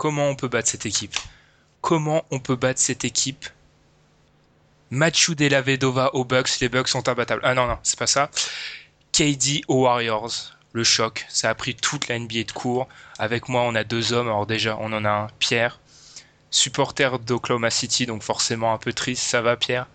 Comment 0.00 0.28
on 0.30 0.34
peut 0.34 0.48
battre 0.48 0.66
cette 0.70 0.86
équipe? 0.86 1.14
Comment 1.82 2.24
on 2.30 2.38
peut 2.40 2.56
battre 2.56 2.80
cette 2.80 3.04
équipe? 3.04 3.44
Machu 4.90 5.34
de 5.34 5.46
la 5.46 5.60
Vedova 5.60 6.14
aux 6.14 6.24
Bucks, 6.24 6.58
les 6.62 6.70
Bucks 6.70 6.88
sont 6.88 7.06
imbattables. 7.06 7.42
Ah 7.44 7.52
non, 7.52 7.66
non, 7.66 7.76
c'est 7.82 7.98
pas 7.98 8.06
ça. 8.06 8.30
KD 9.12 9.60
aux 9.68 9.82
Warriors, 9.82 10.56
le 10.72 10.84
choc. 10.84 11.26
Ça 11.28 11.50
a 11.50 11.54
pris 11.54 11.74
toute 11.74 12.08
la 12.08 12.18
NBA 12.18 12.44
de 12.44 12.52
court. 12.52 12.88
Avec 13.18 13.50
moi, 13.50 13.60
on 13.60 13.74
a 13.74 13.84
deux 13.84 14.14
hommes. 14.14 14.28
Alors 14.28 14.46
déjà, 14.46 14.78
on 14.80 14.90
en 14.94 15.04
a 15.04 15.10
un, 15.10 15.26
Pierre, 15.38 15.78
supporter 16.50 17.18
d'Oklahoma 17.18 17.68
City, 17.68 18.06
donc 18.06 18.22
forcément 18.22 18.72
un 18.72 18.78
peu 18.78 18.94
triste. 18.94 19.22
Ça 19.24 19.42
va, 19.42 19.58
Pierre? 19.58 19.86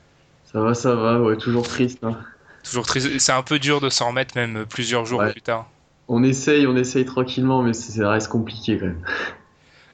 Ça 0.53 0.59
va, 0.61 0.75
ça 0.75 0.93
va, 0.93 1.19
ouais, 1.19 1.35
toujours 1.35 1.67
triste. 1.67 2.03
hein. 2.03 2.15
Toujours 2.63 2.85
triste. 2.85 3.17
C'est 3.17 3.31
un 3.31 3.41
peu 3.41 3.57
dur 3.57 3.81
de 3.81 3.89
s'en 3.89 4.09
remettre, 4.09 4.38
même 4.38 4.67
plusieurs 4.67 5.05
jours 5.07 5.21
Ouais. 5.21 5.31
plus 5.31 5.41
tard. 5.41 5.67
On 6.07 6.21
essaye, 6.23 6.67
on 6.67 6.75
essaye 6.77 7.05
tranquillement, 7.05 7.63
mais 7.63 7.73
ça 7.73 8.07
reste 8.11 8.27
compliqué 8.27 8.77
quand 8.77 8.85
même. 8.85 9.03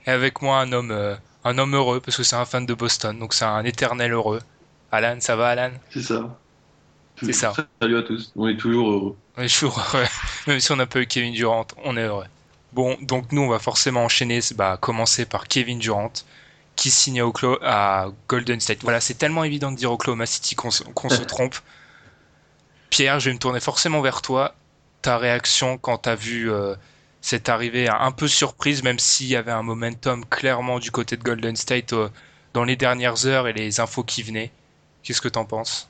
Et 0.06 0.10
avec 0.10 0.42
moi, 0.42 0.60
un 0.60 0.72
homme, 0.72 0.92
euh, 0.92 1.16
un 1.44 1.58
homme 1.58 1.76
heureux, 1.76 2.00
parce 2.00 2.18
que 2.18 2.24
c'est 2.24 2.36
un 2.36 2.46
fan 2.46 2.66
de 2.66 2.74
Boston, 2.74 3.18
donc 3.18 3.34
c'est 3.34 3.46
un 3.46 3.64
éternel 3.64 4.12
heureux. 4.12 4.42
Alan, 4.92 5.18
ça 5.20 5.36
va, 5.36 5.50
Alan? 5.50 5.72
C'est 5.92 6.02
ça. 6.02 6.38
C'est 7.22 7.34
ça. 7.34 7.54
Salut 7.82 7.98
à 7.98 8.04
tous. 8.04 8.32
On 8.36 8.48
est 8.48 8.58
toujours 8.58 8.92
heureux. 8.92 9.18
On 9.38 9.44
est 9.44 9.54
toujours 9.54 9.80
heureux. 9.80 10.06
Même 10.48 10.60
si 10.60 10.72
on 10.72 10.76
n'a 10.76 10.88
pas 10.88 11.00
eu 11.00 11.06
Kevin 11.06 11.34
Durant, 11.34 11.68
on 11.84 11.96
est 11.98 12.04
heureux. 12.04 12.26
Bon, 12.74 12.98
donc 13.02 13.32
nous, 13.32 13.42
on 13.42 13.48
va 13.48 13.60
forcément 13.60 14.04
enchaîner, 14.04 14.40
bah, 14.56 14.78
commencer 14.80 15.26
par 15.26 15.48
Kevin 15.48 15.78
Durant, 15.78 16.12
qui 16.76 16.90
signe 16.90 17.22
à, 17.22 18.04
à 18.04 18.08
Golden 18.28 18.60
State. 18.60 18.80
Voilà, 18.82 19.00
c'est 19.02 19.14
tellement 19.14 19.44
évident 19.44 19.72
de 19.72 19.78
dire 19.78 19.92
Oklahoma 19.92 20.26
City 20.26 20.56
qu'on 20.56 20.72
se, 20.72 20.84
qu'on 20.84 21.10
se 21.10 21.22
trompe. 21.24 21.56
Pierre, 22.90 23.20
je 23.20 23.30
vais 23.30 23.34
me 23.34 23.40
tourner 23.40 23.60
forcément 23.60 24.02
vers 24.02 24.22
toi. 24.22 24.56
Ta 25.02 25.18
réaction 25.18 25.78
quand 25.78 26.00
tu 26.00 26.10
as 26.10 26.16
vu 26.16 26.52
euh, 26.52 26.76
cette 27.22 27.50
arrivée 27.50 27.88
un 27.88 28.12
peu 28.12 28.28
surprise, 28.28 28.84
même 28.84 29.00
s'il 29.00 29.28
y 29.28 29.36
avait 29.36 29.52
un 29.52 29.64
momentum 29.64 30.26
clairement 30.26 30.80
du 30.80 30.92
côté 30.92 31.18
de 31.18 31.24
Golden 31.24 31.56
State 31.56 31.94
euh, 31.94 32.10
dans 32.54 32.64
les 32.64 32.76
dernières 32.76 33.26
heures 33.28 33.48
et 33.48 33.54
les 33.54 33.80
infos 33.80 34.04
qui 34.04 34.24
venaient. 34.24 34.52
Qu'est-ce 35.04 35.22
que 35.22 35.30
t'en 35.30 35.46
penses? 35.46 35.88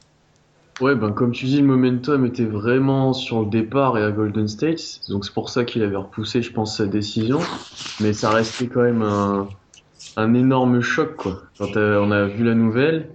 Ouais, 0.79 0.95
ben 0.95 1.11
comme 1.11 1.31
tu 1.31 1.45
dis, 1.45 1.57
le 1.57 1.67
momentum 1.67 2.25
était 2.25 2.45
vraiment 2.45 3.13
sur 3.13 3.41
le 3.41 3.45
départ 3.49 3.97
et 3.97 4.03
à 4.03 4.11
Golden 4.11 4.47
State, 4.47 5.01
donc 5.09 5.25
c'est 5.25 5.33
pour 5.33 5.49
ça 5.49 5.63
qu'il 5.63 5.83
avait 5.83 5.95
repoussé, 5.95 6.41
je 6.41 6.51
pense, 6.51 6.77
sa 6.77 6.85
décision. 6.85 7.39
Mais 7.99 8.13
ça 8.13 8.31
restait 8.31 8.67
quand 8.67 8.81
même 8.81 9.03
un, 9.03 9.47
un 10.17 10.33
énorme 10.33 10.81
choc, 10.81 11.17
quoi. 11.17 11.43
Quand 11.59 11.77
euh, 11.77 11.99
on 12.01 12.09
a 12.11 12.25
vu 12.25 12.43
la 12.43 12.55
nouvelle, 12.55 13.09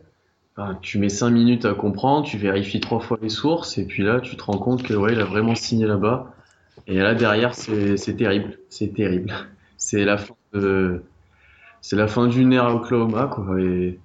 ben, 0.57 0.79
tu 0.81 0.99
mets 0.99 1.09
cinq 1.09 1.31
minutes 1.31 1.65
à 1.65 1.75
comprendre, 1.75 2.25
tu 2.27 2.39
vérifies 2.39 2.81
trois 2.81 3.01
fois 3.01 3.19
les 3.21 3.31
sources, 3.31 3.79
et 3.79 3.85
puis 3.85 4.05
là, 4.05 4.21
tu 4.21 4.37
te 4.37 4.45
rends 4.45 4.59
compte 4.59 4.85
que 4.85 4.95
ouais, 4.95 5.15
il 5.15 5.21
a 5.21 5.25
vraiment 5.25 5.57
signé 5.57 5.87
là-bas. 5.87 6.36
Et 6.87 6.99
là 6.99 7.15
derrière, 7.15 7.55
c'est 7.55 8.17
terrible, 8.17 8.59
c'est 8.69 8.95
terrible. 8.95 9.33
C'est 9.77 10.05
la 10.05 10.17
fin 10.17 10.35
de, 10.53 11.03
c'est 11.81 11.97
la 11.97 12.07
fin 12.07 12.27
d'une 12.29 12.53
ère 12.53 12.67
à 12.67 12.75
Oklahoma, 12.75 13.27
quoi. 13.27 13.61
Et 13.61 13.99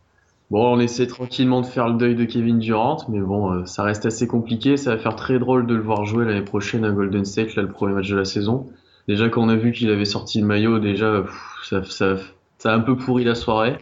Bon, 0.52 0.76
on 0.76 0.82
essaie 0.82 1.08
tranquillement 1.08 1.62
de 1.62 1.66
faire 1.66 1.88
le 1.88 1.98
deuil 1.98 2.14
de 2.14 2.26
Kevin 2.26 2.60
Durant, 2.60 2.98
mais 3.08 3.22
bon, 3.22 3.54
euh, 3.54 3.66
ça 3.66 3.84
reste 3.84 4.06
assez 4.06 4.28
compliqué. 4.28 4.76
Ça 4.76 4.94
va 4.94 5.02
faire 5.02 5.16
très 5.16 5.40
drôle 5.40 5.66
de 5.66 5.74
le 5.74 5.82
voir 5.82 6.04
jouer 6.04 6.26
l'année 6.26 6.44
prochaine 6.44 6.84
à 6.84 6.92
Golden 6.92 7.24
State, 7.24 7.56
là, 7.56 7.62
le 7.62 7.70
premier 7.70 7.94
match 7.94 8.10
de 8.10 8.18
la 8.18 8.26
saison. 8.26 8.68
Déjà, 9.08 9.30
quand 9.30 9.42
on 9.42 9.48
a 9.48 9.56
vu 9.56 9.72
qu'il 9.72 9.90
avait 9.90 10.04
sorti 10.04 10.42
le 10.42 10.46
maillot, 10.46 10.80
déjà, 10.80 11.24
ça, 11.64 11.82
ça, 11.86 12.18
ça 12.58 12.74
a 12.74 12.76
un 12.76 12.82
peu 12.82 12.98
pourri 12.98 13.24
la 13.24 13.34
soirée. 13.34 13.78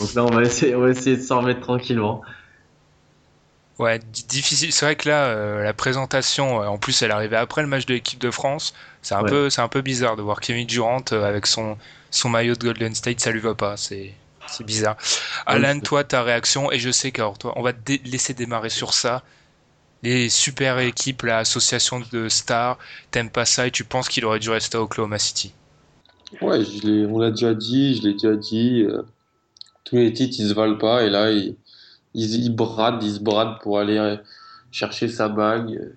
Donc 0.00 0.14
là, 0.14 0.24
on 0.24 0.30
va 0.30 0.42
essayer, 0.42 0.74
on 0.74 0.80
va 0.80 0.90
essayer 0.90 1.16
de 1.16 1.22
s'en 1.22 1.42
remettre 1.42 1.60
tranquillement. 1.60 2.22
Ouais, 3.78 3.98
di- 3.98 4.24
difficile. 4.24 4.72
C'est 4.72 4.84
vrai 4.86 4.96
que 4.96 5.08
là, 5.08 5.26
euh, 5.26 5.64
la 5.64 5.74
présentation, 5.74 6.58
en 6.58 6.78
plus, 6.78 7.02
elle 7.02 7.10
arrivait 7.10 7.36
après 7.36 7.60
le 7.62 7.66
match 7.68 7.86
de 7.86 7.94
l'équipe 7.94 8.20
de 8.20 8.30
France. 8.30 8.72
C'est 9.02 9.14
un 9.16 9.24
Ouais. 9.24 9.30
peu, 9.30 9.50
c'est 9.50 9.60
un 9.62 9.68
peu 9.68 9.80
bizarre 9.80 10.16
de 10.16 10.22
voir 10.22 10.40
Kevin 10.40 10.66
Durant 10.66 11.02
euh, 11.12 11.24
avec 11.24 11.46
son 11.46 11.76
son 12.10 12.28
maillot 12.28 12.54
de 12.54 12.64
Golden 12.64 12.94
State. 12.94 13.20
Ça 13.20 13.32
lui 13.32 13.40
va 13.40 13.54
pas. 13.56 13.76
C'est 13.76 14.14
c'est 14.46 14.62
bizarre. 14.64 14.96
Alan, 15.46 15.80
toi, 15.80 16.04
ta 16.04 16.22
réaction 16.22 16.70
et 16.70 16.78
je 16.78 16.90
sais 16.90 17.10
qu'alors 17.10 17.38
toi, 17.38 17.52
on 17.56 17.62
va 17.62 17.72
te 17.72 17.92
laisser 18.04 18.34
démarrer 18.34 18.70
sur 18.70 18.94
ça. 18.94 19.24
Les 20.02 20.30
super 20.30 20.78
équipes, 20.80 21.22
l'association 21.22 22.00
de 22.12 22.28
stars, 22.28 22.78
t'aimes 23.10 23.30
pas 23.30 23.46
ça 23.46 23.66
et 23.68 23.72
tu 23.72 23.84
penses 23.84 24.08
qu'il 24.08 24.24
aurait 24.26 24.40
dû 24.40 24.50
rester 24.50 24.78
à 24.78 24.82
Oklahoma 24.82 25.18
City? 25.18 25.54
Ouais, 26.40 26.64
je 26.64 26.86
l'ai- 26.86 27.06
on 27.06 27.18
l'a 27.18 27.30
déjà 27.30 27.54
dit, 27.54 27.94
je 27.96 28.02
l'ai 28.02 28.12
déjà 28.14 28.36
dit. 28.36 28.82
euh, 28.82 29.02
tous 29.84 29.96
les 29.96 30.12
titres, 30.12 30.36
ils 30.40 30.48
se 30.48 30.54
valent 30.54 30.78
pas. 30.78 31.04
Et 31.04 31.10
là, 31.10 31.30
ils, 31.32 31.56
ils, 32.14 32.44
ils 32.44 32.54
bradent, 32.54 33.02
ils 33.02 33.14
se 33.14 33.20
bradent 33.20 33.60
pour 33.60 33.78
aller 33.78 33.98
euh, 33.98 34.16
chercher 34.70 35.08
sa 35.08 35.28
bague. 35.28 35.92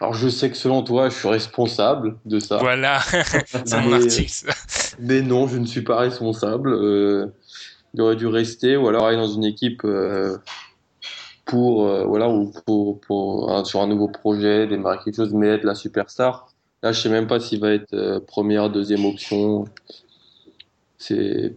Alors, 0.00 0.12
je 0.14 0.28
sais 0.28 0.50
que 0.50 0.56
selon 0.56 0.82
toi, 0.82 1.08
je 1.08 1.14
suis 1.16 1.28
responsable 1.28 2.18
de 2.26 2.38
ça. 2.38 2.58
Voilà, 2.58 3.00
c'est 3.46 3.64
Mais- 3.86 3.94
article. 3.94 4.28
ça. 4.30 4.52
Mais 4.98 5.22
non, 5.22 5.46
je 5.48 5.56
ne 5.58 5.64
suis 5.66 5.82
pas 5.82 5.98
responsable. 5.98 6.70
Euh, 6.74 7.28
il 7.94 8.02
aurait 8.02 8.16
dû 8.16 8.26
rester 8.26 8.76
ou 8.76 8.88
alors 8.88 9.06
aller 9.06 9.16
dans 9.16 9.28
une 9.28 9.44
équipe 9.44 9.82
euh, 9.84 10.36
pour, 11.46 11.86
euh, 11.88 12.04
voilà, 12.04 12.28
ou 12.28 12.52
pour, 12.66 13.00
pour 13.00 13.50
un- 13.52 13.64
sur 13.64 13.80
un 13.80 13.86
nouveau 13.86 14.08
projet, 14.08 14.66
démarrer 14.66 14.98
quelque 15.04 15.16
chose, 15.16 15.32
mais 15.32 15.48
être 15.48 15.64
la 15.64 15.74
superstar. 15.74 16.48
Là, 16.82 16.92
je 16.92 17.00
sais 17.00 17.08
même 17.08 17.26
pas 17.26 17.40
s'il 17.40 17.60
va 17.60 17.70
être 17.70 18.18
première, 18.26 18.68
deuxième 18.68 19.04
option. 19.06 19.64
C'est 20.98 21.56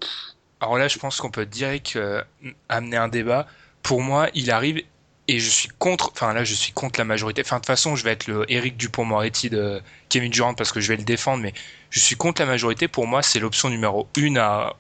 Alors 0.62 0.78
là, 0.78 0.88
je 0.88 0.98
pense 0.98 1.20
qu'on 1.20 1.32
peut 1.32 1.46
direct 1.46 1.94
euh, 1.96 2.22
amener 2.70 2.98
un 2.98 3.08
débat. 3.10 3.48
Pour 3.90 4.04
moi, 4.04 4.30
il 4.36 4.52
arrive 4.52 4.84
et 5.28 5.40
je 5.40 5.50
suis 5.50 5.68
contre. 5.80 6.12
Enfin 6.12 6.32
là, 6.36 6.44
je 6.44 6.54
suis 6.54 6.72
contre 6.72 7.00
la 7.00 7.06
majorité. 7.06 7.42
Enfin 7.44 7.56
de 7.56 7.62
toute 7.62 7.66
façon, 7.66 7.96
je 7.96 8.04
vais 8.04 8.12
être 8.12 8.28
le 8.28 8.46
Eric 8.48 8.78
Dupont-Moretti 8.78 9.50
de 9.50 9.82
Kevin 10.10 10.30
Durant 10.30 10.54
parce 10.54 10.72
que 10.72 10.80
je 10.80 10.90
vais 10.90 10.96
le 10.96 11.04
défendre, 11.04 11.42
mais 11.42 11.54
je 11.90 12.00
suis 12.00 12.16
contre 12.16 12.40
la 12.40 12.46
majorité. 12.46 12.88
Pour 12.88 13.08
moi, 13.08 13.24
c'est 13.24 13.40
l'option 13.40 13.68
numéro 13.68 14.08
une 14.16 14.38
à, 14.38 14.76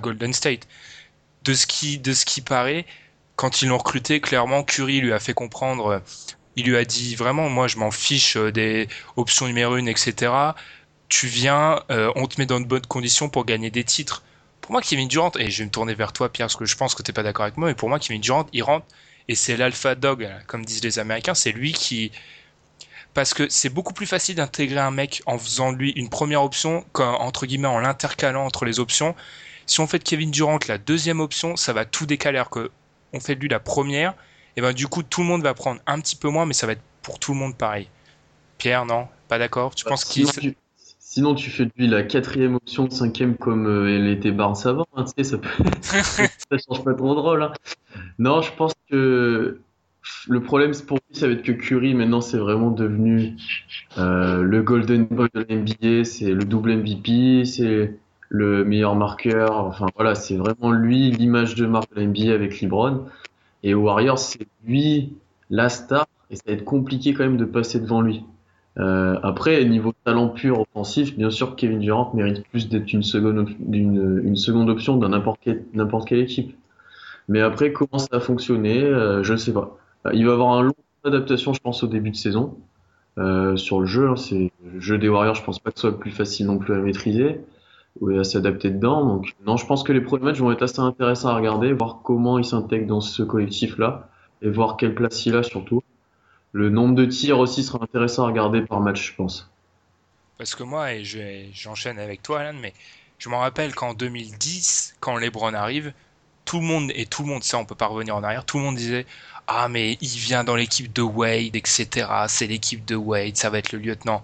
Golden 0.00 0.32
State. 0.32 0.66
De 1.44 1.54
ce 1.54 1.64
qui, 1.64 2.00
de 2.00 2.12
ce 2.12 2.24
qui 2.24 2.40
paraît, 2.40 2.86
quand 3.36 3.62
ils 3.62 3.68
l'ont 3.68 3.78
recruté, 3.78 4.20
clairement, 4.20 4.64
Curry 4.64 5.00
lui 5.00 5.12
a 5.12 5.20
fait 5.20 5.32
comprendre. 5.32 6.02
Il 6.56 6.66
lui 6.66 6.76
a 6.76 6.84
dit 6.84 7.14
vraiment, 7.14 7.48
moi, 7.48 7.68
je 7.68 7.76
m'en 7.76 7.92
fiche 7.92 8.36
euh, 8.36 8.50
des 8.50 8.88
options 9.14 9.46
numéro 9.46 9.76
une, 9.76 9.86
etc. 9.86 10.32
tu 11.08 11.28
viens, 11.28 11.84
euh, 11.92 12.10
on 12.16 12.26
te 12.26 12.40
met 12.40 12.46
dans 12.46 12.58
de 12.58 12.66
bonnes 12.66 12.86
conditions 12.86 13.28
pour 13.28 13.44
gagner 13.44 13.70
des 13.70 13.84
titres. 13.84 14.24
Pour 14.70 14.74
moi, 14.74 14.82
Kevin 14.82 15.08
Durant, 15.08 15.32
et 15.36 15.50
je 15.50 15.58
vais 15.58 15.64
me 15.64 15.70
tourner 15.72 15.94
vers 15.94 16.12
toi, 16.12 16.28
Pierre, 16.28 16.46
parce 16.46 16.54
que 16.54 16.64
je 16.64 16.76
pense 16.76 16.94
que 16.94 17.02
tu 17.02 17.10
n'es 17.10 17.12
pas 17.12 17.24
d'accord 17.24 17.42
avec 17.42 17.56
moi, 17.56 17.66
mais 17.66 17.74
pour 17.74 17.88
moi, 17.88 17.98
Kevin 17.98 18.20
Durant, 18.20 18.46
il 18.52 18.62
rentre 18.62 18.86
et 19.26 19.34
c'est 19.34 19.56
l'alpha 19.56 19.96
dog, 19.96 20.30
comme 20.46 20.64
disent 20.64 20.84
les 20.84 21.00
Américains. 21.00 21.34
C'est 21.34 21.50
lui 21.50 21.72
qui. 21.72 22.12
Parce 23.12 23.34
que 23.34 23.48
c'est 23.48 23.68
beaucoup 23.68 23.92
plus 23.92 24.06
facile 24.06 24.36
d'intégrer 24.36 24.78
un 24.78 24.92
mec 24.92 25.24
en 25.26 25.38
faisant 25.38 25.72
lui 25.72 25.90
une 25.96 26.08
première 26.08 26.44
option, 26.44 26.84
entre 26.94 27.46
guillemets, 27.46 27.66
en 27.66 27.80
l'intercalant 27.80 28.46
entre 28.46 28.64
les 28.64 28.78
options. 28.78 29.16
Si 29.66 29.80
on 29.80 29.88
fait 29.88 29.98
de 29.98 30.04
Kevin 30.04 30.30
Durant 30.30 30.60
la 30.68 30.78
deuxième 30.78 31.18
option, 31.18 31.56
ça 31.56 31.72
va 31.72 31.84
tout 31.84 32.06
décaler. 32.06 32.38
Alors 32.38 32.50
que 32.50 32.70
on 33.12 33.18
fait 33.18 33.34
de 33.34 33.40
lui 33.40 33.48
la 33.48 33.58
première, 33.58 34.14
et 34.56 34.60
ben 34.60 34.72
du 34.72 34.86
coup, 34.86 35.02
tout 35.02 35.22
le 35.22 35.26
monde 35.26 35.42
va 35.42 35.52
prendre 35.52 35.80
un 35.88 35.98
petit 35.98 36.14
peu 36.14 36.28
moins, 36.28 36.46
mais 36.46 36.54
ça 36.54 36.68
va 36.68 36.74
être 36.74 36.82
pour 37.02 37.18
tout 37.18 37.32
le 37.32 37.40
monde 37.40 37.56
pareil. 37.56 37.88
Pierre, 38.56 38.86
non? 38.86 39.08
Pas 39.26 39.38
d'accord? 39.40 39.74
Tu 39.74 39.82
bah, 39.82 39.90
penses 39.90 40.04
qu'il. 40.04 40.28
Sinon, 41.12 41.34
tu 41.34 41.50
fais 41.50 41.64
de 41.64 41.72
lui 41.76 41.88
la 41.88 42.04
quatrième 42.04 42.54
option, 42.54 42.88
cinquième 42.88 43.36
comme 43.36 43.66
euh, 43.66 43.96
elle 43.96 44.06
était 44.06 44.30
Barnes 44.30 44.54
avant. 44.64 44.86
Hein, 44.94 45.02
tu 45.06 45.10
sais, 45.16 45.24
ça, 45.24 45.38
peut... 45.38 45.48
ça 45.82 46.56
change 46.56 46.84
pas 46.84 46.94
trop 46.94 47.16
drôle. 47.16 47.42
Hein. 47.42 47.52
Non, 48.20 48.42
je 48.42 48.52
pense 48.52 48.74
que 48.88 49.58
le 50.28 50.40
problème 50.40 50.70
pour 50.86 50.98
lui, 50.98 51.18
ça 51.18 51.26
va 51.26 51.32
être 51.32 51.42
que 51.42 51.50
Curry, 51.50 51.94
maintenant, 51.94 52.20
c'est 52.20 52.38
vraiment 52.38 52.70
devenu 52.70 53.34
euh, 53.98 54.42
le 54.42 54.62
Golden 54.62 55.06
Boy 55.06 55.28
de 55.34 55.40
l'NBA, 55.40 56.04
c'est 56.04 56.32
le 56.32 56.44
double 56.44 56.76
MVP, 56.76 57.44
c'est 57.44 57.98
le 58.28 58.64
meilleur 58.64 58.94
marqueur. 58.94 59.66
Enfin, 59.66 59.86
voilà, 59.96 60.14
c'est 60.14 60.36
vraiment 60.36 60.70
lui, 60.70 61.10
l'image 61.10 61.56
de 61.56 61.66
marque 61.66 61.92
de 61.92 62.02
l'NBA 62.02 62.32
avec 62.32 62.60
LeBron. 62.60 63.06
Et 63.64 63.74
Warriors, 63.74 64.20
c'est 64.20 64.46
lui 64.64 65.14
la 65.50 65.70
star, 65.70 66.06
et 66.30 66.36
ça 66.36 66.44
va 66.46 66.52
être 66.52 66.64
compliqué 66.64 67.14
quand 67.14 67.24
même 67.24 67.36
de 67.36 67.46
passer 67.46 67.80
devant 67.80 68.00
lui. 68.00 68.22
Euh, 68.78 69.18
après, 69.22 69.64
niveau 69.64 69.92
talent 70.04 70.28
pur 70.28 70.60
offensif, 70.60 71.16
bien 71.16 71.30
sûr 71.30 71.50
que 71.50 71.56
Kevin 71.56 71.80
Durant 71.80 72.12
mérite 72.14 72.46
plus 72.48 72.68
d'être 72.68 72.92
une 72.92 73.02
seconde, 73.02 73.48
une, 73.72 74.22
une 74.24 74.36
seconde 74.36 74.70
option 74.70 74.96
dans 74.96 75.08
n'importe 75.08 75.40
quelle, 75.42 76.20
équipe. 76.20 76.56
Mais 77.28 77.40
après, 77.40 77.72
comment 77.72 77.98
ça 77.98 78.08
va 78.12 78.20
fonctionner, 78.20 78.82
euh, 78.82 79.22
je 79.22 79.32
ne 79.32 79.38
sais 79.38 79.52
pas. 79.52 79.76
Euh, 80.06 80.10
il 80.14 80.26
va 80.26 80.32
avoir 80.32 80.52
un 80.52 80.62
long 80.62 80.74
adaptation, 81.04 81.52
je 81.52 81.60
pense, 81.60 81.82
au 81.82 81.86
début 81.86 82.10
de 82.10 82.16
saison. 82.16 82.56
Euh, 83.18 83.56
sur 83.56 83.80
le 83.80 83.86
jeu, 83.86 84.08
hein, 84.08 84.16
c'est 84.16 84.50
le 84.64 84.80
jeu 84.80 84.98
des 84.98 85.08
Warriors, 85.08 85.34
je 85.34 85.44
pense 85.44 85.58
pas 85.58 85.70
que 85.72 85.80
ce 85.80 85.88
soit 85.88 85.98
plus 85.98 86.12
facile 86.12 86.46
non 86.46 86.58
plus 86.58 86.74
à 86.74 86.78
maîtriser 86.78 87.40
ou 88.00 88.10
à 88.10 88.24
s'adapter 88.24 88.70
dedans. 88.70 89.04
Donc, 89.04 89.34
non, 89.46 89.56
je 89.56 89.66
pense 89.66 89.82
que 89.82 89.92
les 89.92 90.00
premiers 90.00 90.24
matchs 90.24 90.38
vont 90.38 90.52
être 90.52 90.62
assez 90.62 90.80
intéressants 90.80 91.28
à 91.28 91.34
regarder, 91.36 91.72
voir 91.72 92.00
comment 92.04 92.38
il 92.38 92.44
s'intègre 92.44 92.86
dans 92.86 93.00
ce 93.00 93.22
collectif-là 93.22 94.08
et 94.42 94.48
voir 94.48 94.76
quelle 94.76 94.94
place 94.94 95.26
il 95.26 95.36
a 95.36 95.42
surtout. 95.42 95.82
Le 96.52 96.68
nombre 96.68 96.94
de 96.94 97.04
tirs 97.04 97.38
aussi 97.38 97.62
sera 97.62 97.82
intéressant 97.82 98.24
à 98.24 98.26
regarder 98.26 98.62
par 98.62 98.80
match, 98.80 99.10
je 99.10 99.14
pense. 99.14 99.50
Parce 100.38 100.54
que 100.54 100.62
moi, 100.62 100.94
et 100.94 101.04
j'enchaîne 101.52 101.98
avec 101.98 102.22
toi, 102.22 102.40
Alan, 102.40 102.58
mais 102.60 102.72
je 103.18 103.28
me 103.28 103.36
rappelle 103.36 103.74
qu'en 103.74 103.94
2010, 103.94 104.96
quand 104.98 105.16
LeBron 105.16 105.54
arrive, 105.54 105.92
tout 106.44 106.60
le 106.60 106.66
monde, 106.66 106.90
et 106.94 107.06
tout 107.06 107.22
le 107.22 107.28
monde, 107.28 107.44
ça 107.44 107.58
on 107.58 107.64
peut 107.64 107.74
pas 107.74 107.86
revenir 107.86 108.16
en 108.16 108.22
arrière, 108.24 108.44
tout 108.44 108.58
le 108.58 108.64
monde 108.64 108.76
disait 108.76 109.06
Ah, 109.46 109.68
mais 109.68 109.98
il 110.00 110.08
vient 110.08 110.42
dans 110.42 110.56
l'équipe 110.56 110.92
de 110.92 111.02
Wade, 111.02 111.54
etc. 111.54 112.08
C'est 112.26 112.46
l'équipe 112.46 112.84
de 112.84 112.96
Wade, 112.96 113.36
ça 113.36 113.50
va 113.50 113.58
être 113.58 113.72
le 113.72 113.78
lieutenant. 113.78 114.22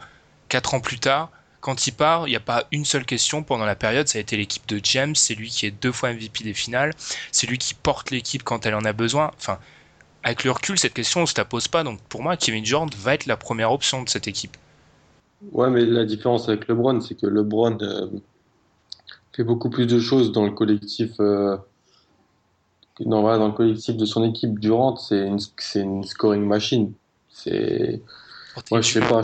Quatre 0.48 0.74
ans 0.74 0.80
plus 0.80 0.98
tard, 0.98 1.30
quand 1.60 1.86
il 1.86 1.92
part, 1.92 2.26
il 2.26 2.30
n'y 2.30 2.36
a 2.36 2.40
pas 2.40 2.64
une 2.72 2.84
seule 2.84 3.04
question 3.04 3.42
pendant 3.42 3.66
la 3.66 3.74
période, 3.76 4.08
ça 4.08 4.18
a 4.18 4.20
été 4.20 4.36
l'équipe 4.36 4.66
de 4.68 4.80
James, 4.82 5.14
c'est 5.14 5.34
lui 5.34 5.50
qui 5.50 5.66
est 5.66 5.70
deux 5.70 5.92
fois 5.92 6.12
MVP 6.12 6.44
des 6.44 6.54
finales, 6.54 6.92
c'est 7.32 7.46
lui 7.46 7.58
qui 7.58 7.74
porte 7.74 8.10
l'équipe 8.10 8.42
quand 8.42 8.66
elle 8.66 8.74
en 8.74 8.84
a 8.84 8.92
besoin. 8.92 9.32
Enfin, 9.36 9.58
avec 10.26 10.42
le 10.42 10.50
recul, 10.50 10.76
cette 10.76 10.92
question, 10.92 11.20
on 11.22 11.26
se 11.26 11.34
la 11.36 11.44
pose 11.44 11.68
pas. 11.68 11.84
Donc 11.84 12.00
pour 12.08 12.20
moi, 12.20 12.36
Kevin 12.36 12.64
Durant 12.64 12.88
va 12.98 13.14
être 13.14 13.26
la 13.26 13.36
première 13.36 13.70
option 13.70 14.02
de 14.02 14.08
cette 14.08 14.26
équipe. 14.26 14.56
Ouais, 15.52 15.70
mais 15.70 15.84
la 15.84 16.04
différence 16.04 16.48
avec 16.48 16.66
LeBron, 16.66 17.00
c'est 17.00 17.14
que 17.14 17.28
LeBron 17.28 17.78
euh, 17.80 18.08
fait 19.32 19.44
beaucoup 19.44 19.70
plus 19.70 19.86
de 19.86 20.00
choses 20.00 20.32
dans 20.32 20.44
le 20.44 20.50
collectif. 20.50 21.12
Euh, 21.20 21.56
dans, 22.98 23.22
dans, 23.22 23.46
le 23.46 23.52
collectif 23.52 23.96
de 23.96 24.04
son 24.04 24.24
équipe. 24.24 24.58
Durant, 24.58 24.96
c'est 24.96 25.28
une, 25.28 25.38
une, 25.76 26.02
scoring 26.02 26.44
machine. 26.44 26.92
C'est. 27.30 28.02
Oh, 28.56 28.60
moi, 28.72 28.80
je 28.80 28.94
sais 28.94 29.00
pas. 29.00 29.22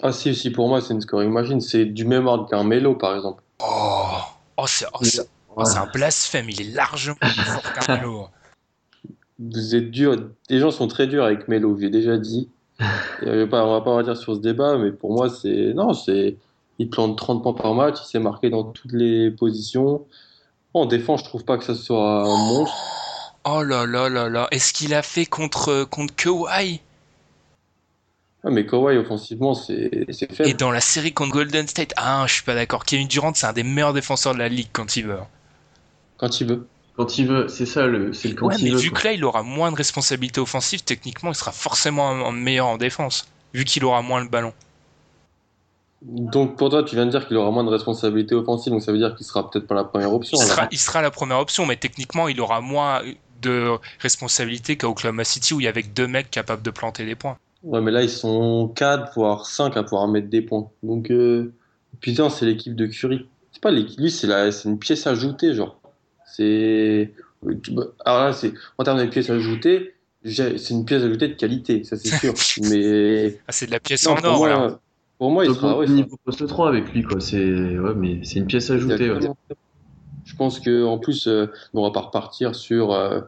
Ah, 0.00 0.12
si, 0.12 0.32
si, 0.36 0.50
pour 0.50 0.68
moi, 0.68 0.80
c'est 0.80 0.94
une 0.94 1.00
scoring 1.00 1.32
machine. 1.32 1.60
C'est 1.60 1.86
du 1.86 2.04
même 2.04 2.28
ordre 2.28 2.48
qu'un 2.48 2.62
Melo, 2.62 2.94
par 2.94 3.16
exemple. 3.16 3.42
Oh, 3.58 4.20
oh 4.58 4.66
c'est 4.68 4.86
oh, 4.94 5.62
un 5.76 5.86
blasphème. 5.86 6.48
Il 6.50 6.60
est 6.60 6.72
largement 6.72 7.16
plus 7.20 7.30
fort 7.30 7.72
qu'un 7.72 7.96
Melo 8.00 8.28
vous 9.40 9.74
êtes 9.74 9.90
dur. 9.90 10.16
Les 10.48 10.58
gens 10.58 10.70
sont 10.70 10.86
très 10.86 11.06
durs 11.06 11.24
avec 11.24 11.48
Melo, 11.48 11.76
j'ai 11.78 11.90
déjà 11.90 12.18
dit. 12.18 12.48
on 13.22 13.36
va 13.36 13.46
pas, 13.46 13.64
on 13.64 13.72
va 13.72 13.80
pas 13.80 13.94
revenir 13.94 14.16
sur 14.16 14.34
ce 14.34 14.40
débat, 14.40 14.76
mais 14.78 14.92
pour 14.92 15.12
moi, 15.12 15.28
c'est 15.28 15.72
non, 15.74 15.92
c'est 15.92 16.36
il 16.78 16.88
plante 16.88 17.18
30 17.18 17.42
points 17.42 17.52
par 17.52 17.74
match, 17.74 17.98
il 18.02 18.06
s'est 18.06 18.18
marqué 18.18 18.48
dans 18.48 18.64
toutes 18.64 18.92
les 18.92 19.30
positions. 19.30 20.06
En 20.72 20.86
défense, 20.86 21.20
je 21.20 21.24
trouve 21.24 21.44
pas 21.44 21.58
que 21.58 21.64
ça 21.64 21.74
soit 21.74 22.22
un 22.22 22.36
monstre. 22.36 22.74
Oh 23.44 23.62
là 23.62 23.86
là 23.86 24.08
là 24.08 24.28
là, 24.28 24.48
est-ce 24.50 24.72
qu'il 24.72 24.94
a 24.94 25.02
fait 25.02 25.26
contre 25.26 25.84
contre 25.84 26.14
Kawhi? 26.14 26.80
Ah, 28.42 28.50
mais 28.50 28.64
Kawhi 28.64 28.96
offensivement, 28.96 29.54
c'est 29.54 30.06
faible. 30.32 30.48
Et 30.48 30.54
dans 30.54 30.70
la 30.70 30.80
série 30.80 31.12
contre 31.12 31.32
Golden 31.32 31.66
State, 31.66 31.92
ah, 31.96 32.24
je 32.26 32.34
suis 32.34 32.42
pas 32.42 32.54
d'accord. 32.54 32.84
Kevin 32.84 33.08
Durant, 33.08 33.34
c'est 33.34 33.46
un 33.46 33.52
des 33.52 33.62
meilleurs 33.62 33.92
défenseurs 33.92 34.34
de 34.34 34.38
la 34.38 34.48
ligue 34.48 34.68
quand 34.72 34.96
il 34.96 35.06
veut. 35.06 35.18
Quand 36.16 36.40
il 36.40 36.46
veut. 36.46 36.66
Quand 37.00 37.16
il 37.16 37.28
veut, 37.28 37.48
c'est 37.48 37.64
ça 37.64 37.86
le, 37.86 38.12
c'est 38.12 38.28
le 38.28 38.34
quand 38.34 38.48
ouais, 38.48 38.56
mais 38.60 38.74
vu 38.74 38.90
que 38.90 39.04
là 39.04 39.14
il 39.14 39.24
aura 39.24 39.42
moins 39.42 39.72
de 39.72 39.76
responsabilités 39.76 40.38
offensives, 40.38 40.82
techniquement 40.82 41.30
il 41.30 41.34
sera 41.34 41.50
forcément 41.50 42.30
meilleur 42.30 42.66
en 42.66 42.76
défense, 42.76 43.26
vu 43.54 43.64
qu'il 43.64 43.86
aura 43.86 44.02
moins 44.02 44.22
le 44.22 44.28
ballon. 44.28 44.52
Donc 46.02 46.58
pour 46.58 46.68
toi, 46.68 46.82
tu 46.82 46.96
viens 46.96 47.06
de 47.06 47.10
dire 47.10 47.26
qu'il 47.26 47.38
aura 47.38 47.50
moins 47.52 47.64
de 47.64 47.70
responsabilités 47.70 48.34
offensives, 48.34 48.70
donc 48.70 48.82
ça 48.82 48.92
veut 48.92 48.98
dire 48.98 49.16
qu'il 49.16 49.24
sera 49.24 49.50
peut-être 49.50 49.66
pas 49.66 49.76
la 49.76 49.84
première 49.84 50.12
option. 50.12 50.36
Il 50.38 50.44
sera, 50.44 50.68
il 50.70 50.78
sera, 50.78 51.00
la 51.00 51.10
première 51.10 51.38
option, 51.38 51.64
mais 51.64 51.76
techniquement 51.76 52.28
il 52.28 52.38
aura 52.38 52.60
moins 52.60 53.00
de 53.40 53.78
responsabilités 54.00 54.76
qu'à 54.76 54.86
Oklahoma 54.86 55.24
City 55.24 55.54
où 55.54 55.60
il 55.60 55.64
y 55.64 55.68
avait 55.68 55.82
deux 55.82 56.06
mecs 56.06 56.30
capables 56.30 56.60
de 56.60 56.70
planter 56.70 57.06
des 57.06 57.14
points. 57.14 57.38
Ouais, 57.62 57.80
mais 57.80 57.92
là 57.92 58.02
ils 58.02 58.10
sont 58.10 58.70
4 58.76 59.14
voire 59.14 59.46
5 59.46 59.74
à 59.78 59.84
pouvoir 59.84 60.06
mettre 60.06 60.28
des 60.28 60.42
points. 60.42 60.68
Donc 60.82 61.10
euh... 61.10 61.54
putain, 62.02 62.28
c'est 62.28 62.44
l'équipe 62.44 62.76
de 62.76 62.84
Curry. 62.84 63.26
C'est 63.52 63.62
pas 63.62 63.70
l'équipe, 63.70 63.98
lui 63.98 64.10
c'est 64.10 64.28
une 64.66 64.78
pièce 64.78 65.06
ajoutée 65.06 65.54
genre. 65.54 65.79
C'est 66.36 67.12
alors 68.04 68.24
là, 68.24 68.32
c'est 68.32 68.52
en 68.78 68.84
termes 68.84 69.00
de 69.00 69.06
pièces 69.06 69.30
ajoutées, 69.30 69.94
c'est 70.24 70.70
une 70.70 70.84
pièce 70.84 71.02
ajoutée 71.02 71.28
de 71.28 71.34
qualité, 71.34 71.84
ça 71.84 71.96
c'est 71.96 72.14
sûr. 72.16 72.34
mais 72.70 73.38
ah, 73.48 73.52
c'est 73.52 73.66
de 73.66 73.70
la 73.72 73.80
pièce 73.80 74.06
en 74.06 74.12
or. 74.12 74.20
Pour 74.22 74.36
moi, 74.38 74.80
pour 75.18 75.30
moi 75.30 75.44
il 75.46 75.54
sera 75.54 75.78
ouais, 75.78 75.86
niveau 75.86 76.18
poste 76.24 76.46
3 76.46 76.68
avec 76.68 76.92
lui 76.92 77.02
quoi. 77.02 77.20
C'est 77.20 77.38
ouais, 77.38 77.94
mais 77.94 78.20
c'est 78.24 78.38
une 78.38 78.46
pièce 78.46 78.70
ajoutée. 78.70 79.16
Je 80.24 80.36
pense 80.36 80.60
que 80.60 80.84
en 80.84 80.98
plus, 80.98 81.26
euh, 81.26 81.46
on 81.74 81.82
va 81.82 81.90
pas 81.90 82.02
repartir 82.02 82.54
sur 82.54 82.92
euh, 82.92 83.20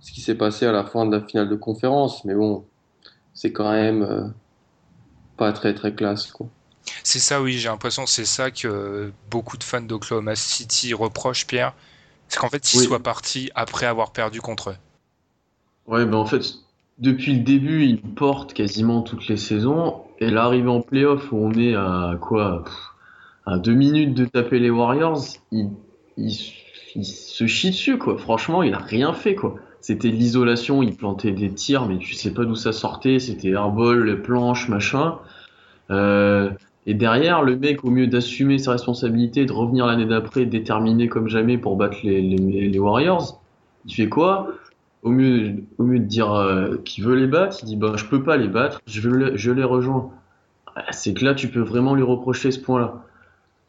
ce 0.00 0.12
qui 0.12 0.20
s'est 0.20 0.34
passé 0.34 0.66
à 0.66 0.72
la 0.72 0.84
fin 0.84 1.06
de 1.06 1.16
la 1.16 1.26
finale 1.26 1.48
de 1.48 1.56
conférence, 1.56 2.24
mais 2.24 2.34
bon, 2.34 2.64
c'est 3.34 3.52
quand 3.52 3.72
même 3.72 4.02
euh, 4.02 4.28
pas 5.36 5.52
très 5.52 5.74
très 5.74 5.94
classe 5.94 6.30
quoi. 6.30 6.46
C'est 7.02 7.18
ça, 7.18 7.42
oui, 7.42 7.54
j'ai 7.54 7.68
l'impression, 7.68 8.06
c'est 8.06 8.24
ça 8.24 8.52
que 8.52 9.10
beaucoup 9.28 9.56
de 9.56 9.64
fans 9.64 9.80
d'Oklahoma 9.80 10.36
City 10.36 10.94
reprochent, 10.94 11.46
Pierre 11.46 11.74
c'est 12.28 12.38
qu'en 12.38 12.48
fait, 12.48 12.74
il 12.74 12.80
soit 12.80 13.02
parti 13.02 13.50
après 13.54 13.86
avoir 13.86 14.12
perdu 14.12 14.40
contre 14.40 14.70
eux. 14.70 14.76
Ouais, 15.86 16.04
ben 16.04 16.16
en 16.16 16.26
fait, 16.26 16.42
depuis 16.98 17.34
le 17.34 17.40
début, 17.40 17.84
il 17.84 18.00
porte 18.00 18.54
quasiment 18.54 19.02
toutes 19.02 19.28
les 19.28 19.36
saisons. 19.36 20.02
Et 20.18 20.30
l'arrivée 20.30 20.68
en 20.68 20.80
playoff 20.80 21.30
où 21.30 21.36
on 21.36 21.52
est 21.52 21.74
à 21.74 22.16
quoi 22.20 22.64
À 23.44 23.58
deux 23.58 23.74
minutes 23.74 24.14
de 24.14 24.24
taper 24.24 24.58
les 24.58 24.70
Warriors, 24.70 25.22
il, 25.52 25.70
se 27.04 27.46
chie 27.46 27.70
dessus, 27.70 27.98
quoi. 27.98 28.16
Franchement, 28.16 28.62
il 28.62 28.72
a 28.72 28.78
rien 28.78 29.12
fait, 29.12 29.34
quoi. 29.34 29.56
C'était 29.80 30.08
l'isolation, 30.08 30.82
il 30.82 30.96
plantait 30.96 31.32
des 31.32 31.52
tirs, 31.52 31.86
mais 31.86 31.98
tu 31.98 32.14
sais 32.14 32.32
pas 32.32 32.44
d'où 32.44 32.56
ça 32.56 32.72
sortait. 32.72 33.18
C'était 33.18 33.50
airball, 33.50 34.04
les 34.06 34.16
planches, 34.16 34.68
machin. 34.68 35.18
Euh, 35.90 36.50
et 36.86 36.94
derrière, 36.94 37.42
le 37.42 37.56
mec, 37.56 37.84
au 37.84 37.90
mieux 37.90 38.06
d'assumer 38.06 38.58
ses 38.58 38.70
responsabilités, 38.70 39.44
de 39.44 39.52
revenir 39.52 39.86
l'année 39.86 40.06
d'après 40.06 40.46
déterminé 40.46 41.08
comme 41.08 41.28
jamais 41.28 41.58
pour 41.58 41.76
battre 41.76 41.98
les, 42.04 42.20
les, 42.20 42.78
Warriors, 42.78 43.40
il 43.86 43.94
fait 43.94 44.08
quoi? 44.08 44.52
Au 45.02 45.10
mieux, 45.10 45.64
au 45.78 45.84
mieux 45.84 45.98
de 45.98 46.04
dire 46.04 46.32
euh, 46.32 46.76
qu'il 46.84 47.04
veut 47.04 47.16
les 47.16 47.26
battre, 47.26 47.58
il 47.62 47.66
dit 47.66 47.76
bah, 47.76 47.94
je 47.96 48.04
peux 48.04 48.22
pas 48.22 48.36
les 48.36 48.48
battre, 48.48 48.80
je, 48.86 49.32
je 49.34 49.50
les 49.50 49.64
rejoins. 49.64 50.10
Ah, 50.76 50.92
c'est 50.92 51.12
que 51.12 51.24
là, 51.24 51.34
tu 51.34 51.48
peux 51.48 51.60
vraiment 51.60 51.94
lui 51.94 52.04
reprocher 52.04 52.52
ce 52.52 52.60
point-là. 52.60 53.02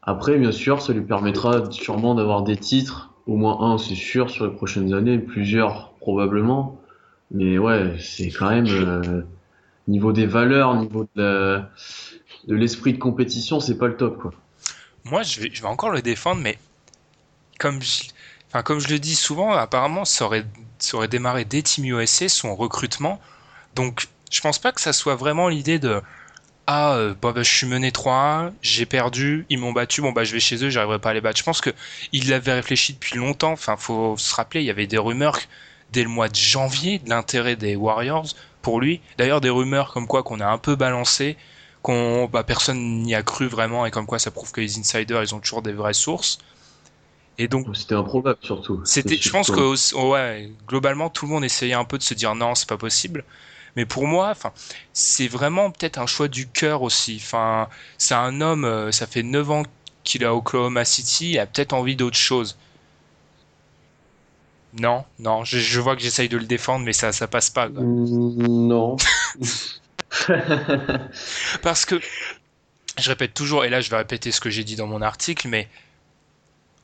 Après, 0.03 0.37
bien 0.37 0.51
sûr, 0.51 0.81
ça 0.81 0.93
lui 0.93 1.01
permettra 1.01 1.71
sûrement 1.71 2.13
d'avoir 2.15 2.43
des 2.43 2.55
titres, 2.55 3.13
au 3.25 3.35
moins 3.35 3.59
un, 3.61 3.77
c'est 3.77 3.95
sûr, 3.95 4.29
sur 4.29 4.45
les 4.45 4.53
prochaines 4.53 4.93
années, 4.93 5.17
plusieurs 5.17 5.91
probablement. 5.99 6.79
Mais 7.31 7.57
ouais, 7.57 7.95
c'est 7.99 8.29
quand 8.29 8.49
même 8.49 8.67
euh, 8.67 9.21
niveau 9.87 10.13
des 10.13 10.27
valeurs, 10.27 10.75
niveau 10.75 11.03
de 11.15 11.21
la 11.21 11.69
de 12.47 12.55
l'esprit 12.55 12.93
de 12.93 12.97
compétition, 12.97 13.59
c'est 13.59 13.77
pas 13.77 13.87
le 13.87 13.97
top, 13.97 14.19
quoi. 14.21 14.31
Moi, 15.03 15.23
je 15.23 15.39
vais, 15.39 15.65
encore 15.65 15.91
le 15.91 16.01
défendre, 16.01 16.41
mais 16.41 16.57
comme 17.59 17.81
je, 17.81 18.03
enfin, 18.49 18.61
comme 18.61 18.79
je 18.79 18.89
le 18.89 18.99
dis 18.99 19.15
souvent, 19.15 19.51
apparemment, 19.51 20.05
ça 20.05 20.25
aurait, 20.25 20.45
démarré 21.09 21.45
dès 21.45 21.61
Team 21.61 21.85
USA, 21.85 22.27
son 22.27 22.55
recrutement. 22.55 23.19
Donc, 23.75 24.07
je 24.31 24.41
pense 24.41 24.59
pas 24.59 24.71
que 24.71 24.81
ça 24.81 24.93
soit 24.93 25.15
vraiment 25.15 25.47
l'idée 25.47 25.79
de 25.79 26.01
ah 26.69 26.95
euh, 26.95 27.13
bah, 27.21 27.31
je 27.37 27.43
suis 27.43 27.65
mené 27.65 27.91
3-1, 27.91 28.51
j'ai 28.61 28.85
perdu, 28.85 29.45
ils 29.49 29.57
m'ont 29.57 29.71
battu, 29.71 30.01
bon 30.01 30.11
bah 30.11 30.25
je 30.25 30.33
vais 30.33 30.41
chez 30.41 30.61
eux, 30.65 30.69
j'arriverai 30.69 30.99
pas 30.99 31.11
à 31.11 31.13
les 31.13 31.21
battre. 31.21 31.39
Je 31.39 31.43
pense 31.43 31.61
que 31.61 31.69
il 32.11 32.29
l'avait 32.29 32.51
réfléchi 32.51 32.93
depuis 32.93 33.17
longtemps. 33.17 33.53
Enfin, 33.53 33.77
faut 33.77 34.17
se 34.17 34.35
rappeler, 34.35 34.61
il 34.61 34.65
y 34.65 34.69
avait 34.69 34.87
des 34.87 34.97
rumeurs 34.97 35.39
dès 35.93 36.03
le 36.03 36.09
mois 36.09 36.27
de 36.27 36.35
janvier 36.35 36.99
de 36.99 37.09
l'intérêt 37.09 37.55
des 37.55 37.77
Warriors 37.77 38.27
pour 38.61 38.81
lui. 38.81 38.99
D'ailleurs, 39.17 39.39
des 39.39 39.49
rumeurs 39.49 39.93
comme 39.93 40.07
quoi 40.07 40.23
qu'on 40.23 40.41
a 40.41 40.47
un 40.47 40.57
peu 40.57 40.75
balancé, 40.75 41.37
qu'on 41.87 42.27
bah, 42.31 42.43
personne 42.43 43.01
n'y 43.03 43.15
a 43.15 43.23
cru 43.23 43.47
vraiment 43.47 43.85
et 43.85 43.91
comme 43.91 44.05
quoi 44.05 44.19
ça 44.19 44.29
prouve 44.29 44.51
que 44.51 44.59
les 44.59 44.77
insiders 44.77 45.23
ils 45.23 45.33
ont 45.33 45.39
toujours 45.39 45.61
des 45.61 45.71
vraies 45.71 45.93
sources. 45.93 46.37
Et 47.37 47.47
donc 47.47 47.67
C'était 47.73 47.95
improbable 47.95 48.39
surtout. 48.41 48.81
c'était, 48.83 49.15
je 49.15 49.29
pense 49.29 49.49
que 49.51 49.95
ouais, 50.09 50.51
globalement 50.67 51.09
tout 51.09 51.25
le 51.25 51.31
monde 51.31 51.45
essayait 51.45 51.75
un 51.75 51.85
peu 51.85 51.97
de 51.97 52.03
se 52.03 52.13
dire 52.13 52.35
non, 52.35 52.55
c'est 52.55 52.67
pas 52.67 52.77
possible. 52.77 53.23
Mais 53.77 53.85
pour 53.85 54.07
moi, 54.07 54.29
enfin, 54.31 54.51
c'est 54.91 55.27
vraiment 55.27 55.69
peut-être 55.69 55.99
un 55.99 56.07
choix 56.07 56.27
du 56.27 56.47
cœur 56.47 56.81
aussi. 56.81 57.21
Enfin, 57.21 57.69
c'est 57.99 58.15
un 58.15 58.41
homme, 58.41 58.65
euh, 58.65 58.91
ça 58.91 59.05
fait 59.05 59.21
9 59.21 59.51
ans 59.51 59.63
qu'il 60.03 60.23
est 60.23 60.25
à 60.25 60.33
Oklahoma 60.33 60.83
City, 60.83 61.31
il 61.33 61.39
a 61.39 61.45
peut-être 61.45 61.73
envie 61.73 61.95
d'autre 61.95 62.17
chose. 62.17 62.57
Non, 64.79 65.05
non, 65.19 65.43
je, 65.43 65.59
je 65.59 65.79
vois 65.79 65.95
que 65.95 66.01
j'essaye 66.01 66.27
de 66.29 66.37
le 66.37 66.45
défendre, 66.45 66.85
mais 66.85 66.93
ça, 66.93 67.11
ça 67.11 67.27
passe 67.27 67.49
pas. 67.49 67.69
quoi. 67.69 67.81
Mm, 67.83 68.67
Non. 68.67 68.97
Parce 71.61 71.85
que, 71.85 71.99
je 72.99 73.09
répète 73.09 73.33
toujours, 73.33 73.65
et 73.65 73.69
là 73.69 73.81
je 73.81 73.89
vais 73.89 73.97
répéter 73.97 74.31
ce 74.31 74.39
que 74.41 74.49
j'ai 74.49 74.63
dit 74.63 74.75
dans 74.75 74.87
mon 74.87 75.01
article, 75.01 75.47
mais 75.47 75.67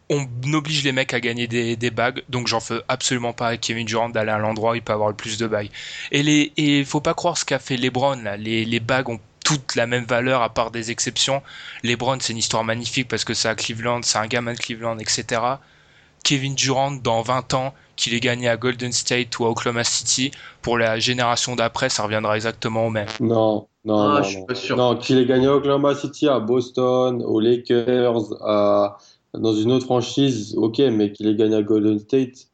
on 0.09 0.27
oblige 0.53 0.83
les 0.83 0.91
mecs 0.91 1.13
à 1.13 1.19
gagner 1.19 1.47
des, 1.47 1.91
bagues, 1.91 2.23
donc 2.29 2.47
j'en 2.47 2.59
fais 2.59 2.81
absolument 2.87 3.33
pas 3.33 3.47
à 3.47 3.57
Kevin 3.57 3.85
Durant 3.85 4.09
d'aller 4.09 4.31
à 4.31 4.37
l'endroit 4.37 4.71
où 4.71 4.75
il 4.75 4.81
peut 4.81 4.93
avoir 4.93 5.09
le 5.09 5.15
plus 5.15 5.37
de 5.37 5.47
bagues. 5.47 5.69
Et 6.11 6.51
et 6.57 6.85
faut 6.85 7.01
pas 7.01 7.13
croire 7.13 7.37
ce 7.37 7.45
qu'a 7.45 7.59
fait 7.59 7.77
LeBron 7.77 8.21
là, 8.21 8.37
les, 8.37 8.65
les 8.65 8.79
bagues 8.79 9.09
ont 9.09 9.19
toutes 9.43 9.75
la 9.75 9.87
même 9.87 10.05
valeur 10.05 10.41
à 10.41 10.53
part 10.53 10.71
des 10.71 10.91
exceptions. 10.91 11.41
LeBron 11.83 12.17
c'est 12.19 12.33
une 12.33 12.39
histoire 12.39 12.63
magnifique 12.63 13.07
parce 13.07 13.23
que 13.23 13.33
c'est 13.33 13.47
à 13.47 13.55
Cleveland, 13.55 14.01
c'est 14.03 14.17
un 14.17 14.27
gamin 14.27 14.53
de 14.53 14.59
Cleveland, 14.59 14.99
etc. 14.99 15.41
Kevin 16.23 16.55
Durant 16.55 16.91
dans 16.91 17.21
20 17.21 17.53
ans, 17.53 17.73
qu'il 18.03 18.13
ait 18.13 18.19
gagné 18.19 18.47
à 18.49 18.57
Golden 18.57 18.91
State 18.91 19.39
ou 19.39 19.45
à 19.45 19.49
Oklahoma 19.49 19.83
City, 19.83 20.31
pour 20.61 20.77
la 20.77 20.99
génération 20.99 21.55
d'après, 21.55 21.89
ça 21.89 22.03
reviendra 22.03 22.35
exactement 22.35 22.87
au 22.87 22.89
même. 22.89 23.07
Non, 23.19 23.67
non, 23.85 23.97
Ah, 23.99 24.17
non, 24.17 24.23
je 24.23 24.29
suis 24.29 24.37
non. 24.39 24.45
pas 24.45 24.55
sûr. 24.55 24.77
Non, 24.77 24.97
qu'il 24.97 25.17
ait 25.17 25.25
gagné 25.25 25.47
à 25.47 25.55
Oklahoma 25.55 25.95
City, 25.95 26.27
à 26.27 26.39
Boston, 26.39 27.23
aux 27.25 27.39
Lakers, 27.39 28.33
à... 28.45 28.97
dans 29.33 29.53
une 29.53 29.71
autre 29.71 29.85
franchise, 29.85 30.53
ok, 30.57 30.79
mais 30.91 31.11
qu'il 31.11 31.27
ait 31.27 31.35
gagné 31.35 31.55
à 31.55 31.61
Golden 31.63 31.97
State, 31.99 32.47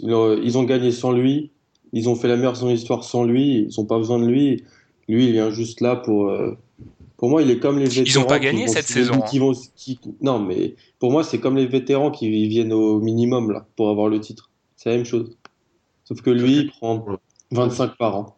ils 0.00 0.12
ont- 0.12 0.36
ils 0.36 0.66
gagné 0.66 0.90
sans 0.92 1.12
lui, 1.12 1.50
ils 1.92 2.08
ont 2.08 2.14
fait 2.14 2.28
la 2.28 2.36
meilleure 2.36 2.52
de 2.52 2.68
l'histoire 2.68 3.04
sans 3.04 3.24
lui, 3.24 3.68
ils 3.68 3.74
n'ont 3.78 3.86
pas 3.86 3.98
besoin 3.98 4.18
de 4.18 4.26
lui. 4.26 4.64
Lui, 5.08 5.26
il 5.26 5.32
vient 5.32 5.50
juste 5.50 5.80
là 5.80 5.96
pour. 5.96 6.28
euh, 6.30 6.56
Pour 7.16 7.28
moi, 7.28 7.42
il 7.42 7.50
est 7.50 7.58
comme 7.58 7.78
les 7.78 7.84
vétérans. 7.84 8.24
ont 8.24 8.28
pas 8.28 8.38
qui 8.38 8.46
gagné 8.46 8.64
vont- 8.66 8.72
cette 8.72 8.86
saison, 8.86 9.20
qui 9.20 9.38
vont- 9.38 9.52
qui- 9.76 9.98
Non, 10.22 10.38
mais 10.38 10.74
pour 10.98 11.10
moi, 11.12 11.22
c'est 11.22 11.38
comme 11.38 11.56
les 11.56 11.66
vétérans 11.66 12.10
qui 12.10 12.30
viennent 12.48 12.72
au 12.72 12.98
minimum 12.98 13.50
là 13.50 13.66
pour 13.76 13.90
avoir 13.90 14.08
le 14.08 14.20
titre. 14.20 14.48
C'est 14.80 14.88
la 14.88 14.96
même 14.96 15.04
chose. 15.04 15.36
Sauf 16.04 16.22
que 16.22 16.30
lui, 16.30 16.56
il 16.56 16.70
prend 16.70 17.04
25 17.50 17.98
par 17.98 18.16
an. 18.16 18.36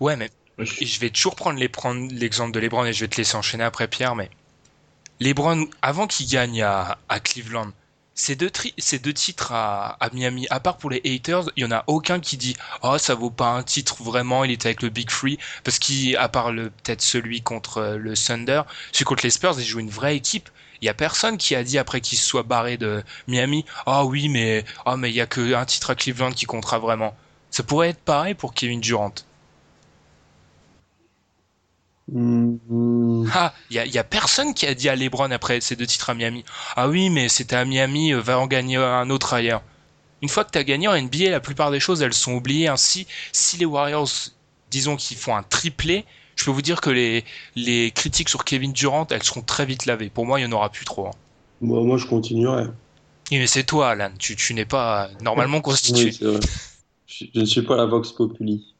Ouais, 0.00 0.16
mais 0.16 0.30
je 0.58 1.00
vais 1.00 1.08
toujours 1.08 1.34
prendre 1.34 1.58
les- 1.58 1.68
prendre 1.70 2.12
l'exemple 2.12 2.52
de 2.52 2.60
LeBron 2.60 2.84
et 2.84 2.92
je 2.92 3.00
vais 3.00 3.08
te 3.08 3.16
laisser 3.16 3.36
enchaîner 3.36 3.64
après 3.64 3.88
Pierre, 3.88 4.14
mais 4.14 4.28
LeBron, 5.20 5.66
avant 5.82 6.06
qu'il 6.06 6.28
gagne 6.28 6.62
à, 6.62 6.98
à 7.08 7.20
Cleveland, 7.20 7.72
ces 8.14 8.36
deux, 8.36 8.50
tri- 8.50 8.74
ces 8.76 8.98
deux 8.98 9.14
titres 9.14 9.52
à, 9.52 9.96
à 10.04 10.10
Miami, 10.10 10.46
à 10.50 10.60
part 10.60 10.76
pour 10.76 10.90
les 10.90 11.00
haters, 11.06 11.50
il 11.56 11.62
y 11.62 11.66
en 11.66 11.70
a 11.70 11.84
aucun 11.86 12.20
qui 12.20 12.36
dit 12.36 12.56
oh 12.82 12.98
ça 12.98 13.14
vaut 13.14 13.30
pas 13.30 13.52
un 13.52 13.62
titre 13.62 14.02
vraiment, 14.02 14.44
il 14.44 14.50
était 14.50 14.68
avec 14.68 14.82
le 14.82 14.90
Big 14.90 15.10
Free 15.10 15.38
parce 15.64 15.78
qu'à 15.78 16.28
part 16.28 16.52
le 16.52 16.70
peut-être 16.70 17.02
celui 17.02 17.40
contre 17.42 17.78
euh, 17.78 17.96
le 17.96 18.14
Thunder, 18.14 18.62
celui 18.92 19.06
contre 19.06 19.24
les 19.24 19.30
Spurs, 19.30 19.58
ils 19.58 19.64
jouent 19.64 19.80
une 19.80 19.90
vraie 19.90 20.16
équipe. 20.16 20.50
Il 20.82 20.86
y 20.86 20.88
a 20.88 20.94
personne 20.94 21.38
qui 21.38 21.54
a 21.54 21.62
dit 21.64 21.78
après 21.78 22.00
qu'il 22.00 22.18
se 22.18 22.24
soit 22.26 22.42
barré 22.42 22.76
de 22.76 23.02
Miami 23.28 23.64
ah 23.86 24.04
oui 24.04 24.28
mais 24.28 24.64
ah 24.86 24.96
mais 24.96 25.10
il 25.10 25.14
y 25.16 25.20
a 25.20 25.26
que 25.26 25.54
un 25.54 25.64
titre 25.64 25.90
à 25.90 25.94
Cleveland 25.94 26.32
qui 26.32 26.46
comptera 26.46 26.78
vraiment. 26.78 27.14
Ça 27.50 27.62
pourrait 27.62 27.90
être 27.90 28.00
pareil 28.04 28.34
pour 28.34 28.54
Kevin 28.54 28.80
Durant. 28.80 29.14
Hmm, 32.10 33.24
Ah, 33.32 33.54
il 33.70 33.76
y 33.76 33.78
a, 33.78 33.86
y 33.86 33.98
a 33.98 34.04
personne 34.04 34.54
qui 34.54 34.66
a 34.66 34.74
dit 34.74 34.88
à 34.88 34.96
LeBron 34.96 35.30
après 35.30 35.60
ces 35.60 35.76
deux 35.76 35.86
titres 35.86 36.10
à 36.10 36.14
Miami. 36.14 36.44
Ah 36.76 36.88
oui, 36.88 37.08
mais 37.10 37.28
c'était 37.28 37.56
à 37.56 37.64
Miami, 37.64 38.12
euh, 38.12 38.20
va 38.20 38.38
en 38.38 38.46
gagner 38.46 38.76
un 38.76 39.10
autre 39.10 39.32
ailleurs. 39.34 39.62
Une 40.22 40.28
fois 40.30 40.44
que 40.44 40.50
tu 40.52 40.58
as 40.58 40.64
gagné 40.64 40.88
en 40.88 40.94
NBA, 40.96 41.30
la 41.30 41.40
plupart 41.40 41.70
des 41.70 41.80
choses, 41.80 42.02
elles 42.02 42.14
sont 42.14 42.34
oubliées. 42.34 42.68
Ainsi, 42.68 43.06
si 43.32 43.56
les 43.58 43.66
Warriors, 43.66 44.08
disons 44.70 44.96
qu'ils 44.96 45.16
font 45.18 45.36
un 45.36 45.42
triplé, 45.44 46.06
je 46.40 46.44
peux 46.46 46.50
vous 46.52 46.62
dire 46.62 46.80
que 46.80 46.88
les, 46.88 47.24
les 47.54 47.90
critiques 47.90 48.30
sur 48.30 48.44
Kevin 48.46 48.72
Durant, 48.72 49.06
elles 49.10 49.22
seront 49.22 49.42
très 49.42 49.66
vite 49.66 49.84
lavées. 49.84 50.08
Pour 50.08 50.24
moi, 50.24 50.40
il 50.40 50.44
y 50.44 50.46
en 50.46 50.52
aura 50.52 50.70
plus 50.70 50.86
trop. 50.86 51.06
hein. 51.08 51.10
Moi, 51.60 51.82
moi, 51.82 51.98
je 51.98 52.06
continuerai. 52.06 52.64
Oui, 53.30 53.38
mais 53.38 53.46
c'est 53.46 53.64
toi, 53.64 53.90
Alan. 53.90 54.10
Tu, 54.18 54.36
tu 54.36 54.54
n'es 54.54 54.64
pas 54.64 55.10
normalement 55.20 55.60
constitué. 55.70 56.06
Oui, 56.06 56.12
c'est 56.18 56.24
vrai. 56.24 56.40
Je, 57.06 57.24
je 57.34 57.40
ne 57.40 57.44
suis 57.44 57.60
pas 57.62 57.76
la 57.76 57.84
Vox 57.84 58.12
Populi. 58.12 58.74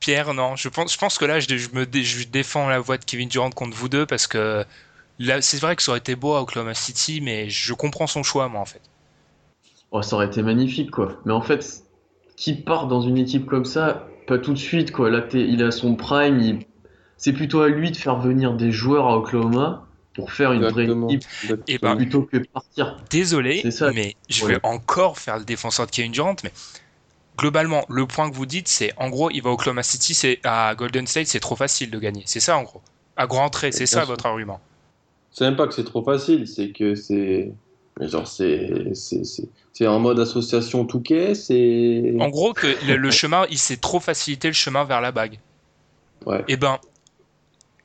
Pierre, 0.00 0.32
non. 0.32 0.56
Je 0.56 0.70
pense, 0.70 0.92
je 0.92 0.98
pense 0.98 1.18
que 1.18 1.26
là, 1.26 1.38
je, 1.40 1.54
je 1.56 1.68
me 1.72 1.86
je 1.92 2.24
défends 2.24 2.66
la 2.68 2.78
voix 2.80 2.96
de 2.96 3.04
Kevin 3.04 3.28
Durant 3.28 3.50
contre 3.50 3.76
vous 3.76 3.90
deux 3.90 4.06
parce 4.06 4.26
que 4.26 4.64
là, 5.18 5.42
c'est 5.42 5.60
vrai 5.60 5.76
que 5.76 5.82
ça 5.82 5.90
aurait 5.92 5.98
été 5.98 6.16
beau 6.16 6.32
à 6.34 6.40
Oklahoma 6.40 6.72
City, 6.74 7.20
mais 7.20 7.50
je 7.50 7.74
comprends 7.74 8.06
son 8.06 8.22
choix, 8.22 8.48
moi, 8.48 8.60
en 8.62 8.64
fait. 8.64 8.80
Oh, 9.90 10.02
ça 10.02 10.16
aurait 10.16 10.26
été 10.26 10.42
magnifique, 10.42 10.90
quoi. 10.90 11.20
Mais 11.26 11.32
en 11.32 11.42
fait, 11.42 11.84
qui 12.36 12.54
part 12.54 12.88
dans 12.88 13.02
une 13.02 13.18
équipe 13.18 13.46
comme 13.46 13.64
ça, 13.64 14.08
pas 14.26 14.38
tout 14.38 14.52
de 14.52 14.58
suite, 14.58 14.90
quoi. 14.92 15.10
Là, 15.10 15.24
il 15.32 15.62
a 15.62 15.70
son 15.70 15.94
prime. 15.96 16.40
il- 16.40 16.58
C'est 17.16 17.32
plutôt 17.32 17.60
à 17.62 17.68
lui 17.68 17.90
de 17.90 17.96
faire 17.96 18.18
venir 18.18 18.54
des 18.54 18.70
joueurs 18.72 19.06
à 19.06 19.16
Oklahoma 19.16 19.86
pour 20.14 20.32
faire 20.32 20.52
une 20.52 20.64
Exactement. 20.64 21.06
vraie 21.06 21.14
équipe 21.14 21.28
Exactement. 21.42 21.64
Eh 21.68 21.78
ben, 21.78 21.96
plutôt 21.96 22.22
que 22.22 22.36
de 22.38 22.46
partir. 22.52 22.96
Désolé, 23.10 23.70
ça. 23.70 23.92
mais 23.92 24.14
je 24.28 24.44
Ouais. 24.44 24.52
vais 24.54 24.60
encore 24.62 25.18
faire 25.18 25.38
le 25.38 25.44
défenseur 25.44 25.86
de 25.86 25.90
Kevin 25.90 26.12
Durant, 26.12 26.36
mais 26.44 26.52
globalement, 27.38 27.84
le 27.88 28.06
point 28.06 28.30
que 28.30 28.34
vous 28.34 28.46
dites, 28.46 28.68
c'est 28.68 28.92
en 28.96 29.08
gros, 29.10 29.30
il 29.30 29.40
va 29.42 29.50
au 29.50 29.54
Oklahoma 29.54 29.82
City, 29.82 30.14
c'est 30.14 30.40
à 30.44 30.74
Golden 30.74 31.06
State, 31.06 31.26
c'est 31.28 31.40
trop 31.40 31.56
facile 31.56 31.90
de 31.90 31.98
gagner. 31.98 32.22
C'est 32.26 32.40
ça, 32.40 32.56
en 32.58 32.62
gros. 32.64 32.82
À 33.16 33.26
grand 33.26 33.48
trait, 33.48 33.72
c'est 33.72 33.86
ça 33.86 34.00
sûr. 34.00 34.08
votre 34.08 34.26
argument. 34.26 34.60
C'est 35.30 35.44
même 35.44 35.56
pas 35.56 35.66
que 35.66 35.74
c'est 35.74 35.84
trop 35.84 36.02
facile, 36.02 36.46
c'est 36.46 36.70
que 36.70 36.94
c'est. 36.94 37.52
Mais 38.00 38.08
Genre, 38.08 38.26
c'est. 38.26 38.70
C'est 38.94 39.24
c'est- 39.24 39.48
c'est 39.72 39.86
en 39.88 39.98
mode 39.98 40.20
association 40.20 40.84
Touquet, 40.84 41.34
c'est. 41.34 42.14
En 42.20 42.28
gros, 42.28 42.52
que 42.52 42.66
le, 42.86 42.96
le 42.96 43.10
chemin, 43.10 43.44
il 43.50 43.58
s'est 43.58 43.76
trop 43.76 43.98
facilité 44.00 44.48
le 44.48 44.54
chemin 44.54 44.84
vers 44.84 45.00
la 45.00 45.10
bague. 45.10 45.38
Ouais. 46.26 46.44
Eh 46.48 46.56
ben, 46.56 46.78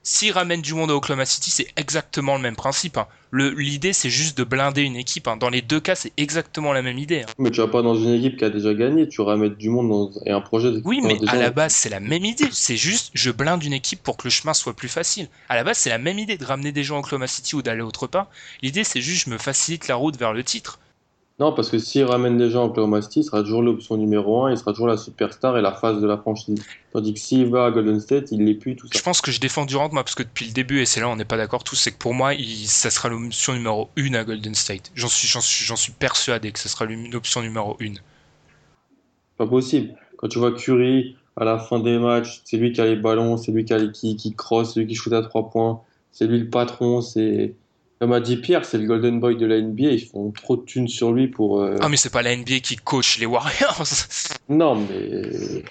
s'il 0.10 0.32
ramène 0.32 0.62
du 0.62 0.74
monde 0.74 0.90
à 0.90 0.96
Oklahoma 0.96 1.26
City, 1.26 1.52
c'est 1.52 1.68
exactement 1.76 2.36
le 2.36 2.42
même 2.42 2.56
principe. 2.56 2.98
hein. 2.98 3.08
Le- 3.32 3.52
L'idée, 3.52 3.94
c'est 3.94 4.10
juste 4.10 4.36
de 4.38 4.44
blinder 4.44 4.82
une 4.82 4.96
équipe. 4.96 5.28
hein. 5.28 5.38
Dans 5.38 5.50
les 5.50 5.62
deux 5.62 5.80
cas, 5.80 5.94
c'est 5.94 6.12
exactement 6.18 6.74
la 6.74 6.82
même 6.82 6.98
idée. 6.98 7.22
hein. 7.22 7.32
Mais 7.38 7.52
tu 7.52 7.62
vas 7.62 7.68
pas 7.68 7.84
dans 7.84 7.96
une 7.96 8.14
équipe 8.14 8.36
qui 8.38 8.44
a 8.44 8.50
déjà 8.50 8.74
gagné, 8.74 9.08
tu 9.08 9.22
mettre 9.24 9.56
du 9.56 9.70
monde 9.70 9.90
dans 9.90 10.12
et 10.26 10.32
un 10.32 10.42
projet. 10.42 10.72
de- 10.72 10.82
Oui, 10.84 11.00
mais 11.04 11.16
déjà- 11.18 11.34
à 11.34 11.36
la 11.36 11.52
base, 11.52 11.74
c'est 11.76 11.90
la 11.90 12.00
même 12.00 12.26
idée. 12.26 12.50
C'est 12.52 12.76
juste, 12.76 13.12
je 13.14 13.30
blinde 13.30 13.64
une 13.64 13.74
équipe 13.74 14.02
pour 14.02 14.18
que 14.18 14.24
le 14.24 14.32
chemin 14.32 14.56
soit 14.56 14.76
plus 14.76 14.88
facile. 14.90 15.28
À 15.48 15.56
la 15.56 15.64
base, 15.64 15.78
c'est 15.78 15.92
la 15.92 16.00
même 16.00 16.18
idée 16.18 16.38
de 16.38 16.46
ramener 16.46 16.72
des 16.72 16.84
gens 16.84 16.96
à 16.96 17.00
Oklahoma 17.00 17.28
City 17.28 17.56
ou 17.56 17.62
d'aller 17.62 17.82
autre 17.82 18.08
part. 18.08 18.28
L'idée, 18.64 18.84
c'est 18.84 19.02
juste, 19.02 19.26
je 19.26 19.30
me 19.30 19.38
facilite 19.38 19.88
la 19.88 19.96
route 19.96 20.18
vers 20.18 20.34
le 20.34 20.44
titre. 20.44 20.80
Non, 21.40 21.54
parce 21.54 21.70
que 21.70 21.80
s'il 21.80 22.04
ramène 22.04 22.38
des 22.38 22.50
gens 22.50 22.64
à 22.64 22.66
Oklahoma 22.66 23.02
City, 23.02 23.22
il 23.22 23.24
sera 23.24 23.42
toujours 23.44 23.62
l'option 23.62 23.96
numéro 23.96 24.44
1, 24.44 24.52
il 24.52 24.58
sera 24.58 24.72
toujours 24.74 24.88
la 24.88 24.98
superstar 24.98 25.58
et 25.58 25.62
la 25.62 25.72
face 25.72 26.02
de 26.02 26.06
la 26.06 26.18
franchise. 26.18 26.62
Tandis 26.92 27.14
que 27.14 27.20
s'il 27.20 27.46
va 27.48 27.66
à 27.68 27.72
Golden 27.72 28.02
State, 28.02 28.34
il 28.34 28.44
l'est 28.44 28.56
plus, 28.56 28.76
tout 28.76 28.88
Je 28.92 28.98
ça. 28.98 29.04
pense 29.04 29.22
que 29.22 29.32
je 29.32 29.40
défends 29.40 29.66
Durant, 29.66 29.90
moi, 29.94 30.04
parce 30.04 30.16
que 30.16 30.24
depuis 30.24 30.48
le 30.48 30.52
début, 30.52 30.82
et 30.82 30.86
c'est 30.86 31.00
là 31.00 31.08
où 31.08 31.12
on 31.12 31.16
n'est 31.16 31.24
pas 31.24 31.38
d'accord 31.38 31.64
tous, 31.64 31.78
c'est 31.78 31.92
que 31.92 31.98
pour 31.98 32.14
moi, 32.14 32.34
il- 32.34 32.68
ça 32.68 32.90
sera 32.90 33.08
l'option 33.08 33.54
numéro 33.54 33.90
1 33.96 34.16
à 34.16 34.26
Golden 34.26 34.54
State. 34.54 34.92
J'en 34.96 35.08
suis, 35.08 35.94
persuadé 35.98 36.52
que 36.52 36.60
ce 36.60 36.68
sera 36.68 36.86
l'option 36.86 37.42
numéro 37.42 37.78
1. 37.80 37.94
Pas 39.38 39.48
possible. 39.48 39.96
Quand 40.18 40.28
tu 40.28 40.40
vois 40.40 40.52
Curry, 40.52 41.16
à 41.38 41.46
la 41.46 41.58
fin 41.58 41.80
des 41.80 41.98
matchs, 42.00 42.42
c'est 42.44 42.58
lui 42.58 42.74
qui 42.74 42.82
a 42.82 42.86
les 42.86 42.98
ballons, 42.98 43.38
c'est 43.38 43.54
lui 43.54 43.64
qui, 43.64 43.74
a 43.74 43.78
les- 43.78 43.92
qui, 43.94 44.18
qui 44.18 44.36
cross, 44.36 44.74
c'est 44.74 44.82
lui 44.82 44.88
qui 44.88 44.96
shoot 44.96 45.14
à 45.14 45.22
trois 45.22 45.50
points, 45.50 45.80
c'est 46.12 46.28
lui 46.28 46.40
le 46.40 46.50
patron, 46.50 47.00
c'est. 47.02 47.54
Comme 48.00 48.14
a 48.14 48.22
dit 48.22 48.38
Pierre, 48.38 48.64
c'est 48.64 48.78
le 48.78 48.86
Golden 48.86 49.20
Boy 49.20 49.36
de 49.36 49.46
la 49.46 49.60
NBA, 49.62 49.92
ils 49.92 50.06
font 50.06 50.32
trop 50.32 50.56
de 50.56 50.62
thunes 50.64 50.88
sur 50.88 51.12
lui 51.12 51.28
pour. 51.28 51.62
euh, 51.62 51.76
Ah, 51.82 51.90
mais 51.90 51.98
c'est 51.98 52.12
pas 52.14 52.22
la 52.22 52.34
NBA 52.36 52.60
qui 52.60 52.76
coach 52.78 53.20
les 53.20 53.26
Warriors. 53.26 53.84
Non, 54.50 54.76
mais. 54.76 55.64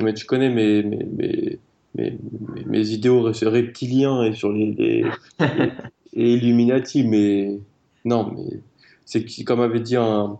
Mais 0.00 0.14
tu 0.14 0.24
connais 0.24 0.48
mes, 0.50 0.82
mes, 0.84 1.04
mes, 1.04 1.58
mes, 1.96 2.18
mes- 2.54 2.64
mes 2.64 2.88
idéaux 2.90 3.22
reptiliens 3.22 4.22
et 4.22 4.32
sur 4.34 4.52
les, 4.52 4.72
les, 4.78 5.04
les 6.12 6.34
Illuminati, 6.34 7.02
mais. 7.04 7.58
Non, 8.04 8.32
mais. 8.34 8.60
C'est 9.04 9.24
comme 9.44 9.60
avait 9.60 9.80
dit 9.80 9.96
un, 9.96 10.38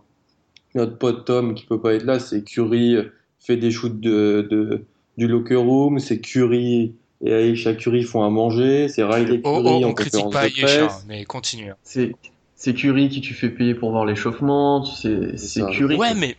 notre 0.75 0.97
pote 0.97 1.25
Tom 1.25 1.53
qui 1.53 1.65
peut 1.65 1.81
pas 1.81 1.95
être 1.95 2.05
là, 2.05 2.19
c'est 2.19 2.43
Curry 2.43 2.95
fait 3.39 3.57
des 3.57 3.71
shoots 3.71 3.99
de, 3.99 4.47
de, 4.49 4.85
du 5.17 5.27
locker 5.27 5.55
room, 5.55 5.97
c'est 5.99 6.19
Curry 6.21 6.93
et 7.23 7.51
Aisha 7.51 7.73
Curry 7.73 8.03
font 8.03 8.23
à 8.23 8.29
manger, 8.29 8.87
c'est 8.87 9.03
Riley 9.03 9.41
Oh, 9.43 9.61
Curry 9.61 9.83
oh, 9.83 9.85
en 9.85 9.89
on 9.89 9.93
critique 9.93 10.23
conférence 10.23 10.33
pas 10.33 10.49
presse. 10.65 11.05
mais 11.07 11.25
continue. 11.25 11.71
C'est 11.83 12.15
c'est 12.55 12.73
Curry 12.73 13.09
qui 13.09 13.21
tu 13.21 13.33
fais 13.33 13.49
payer 13.49 13.73
pour 13.73 13.91
voir 13.91 14.05
l'échauffement. 14.05 14.83
C'est 14.85 15.37
c'est. 15.37 15.61
Curry. 15.71 15.95
Ouais, 15.95 16.13
mais 16.13 16.35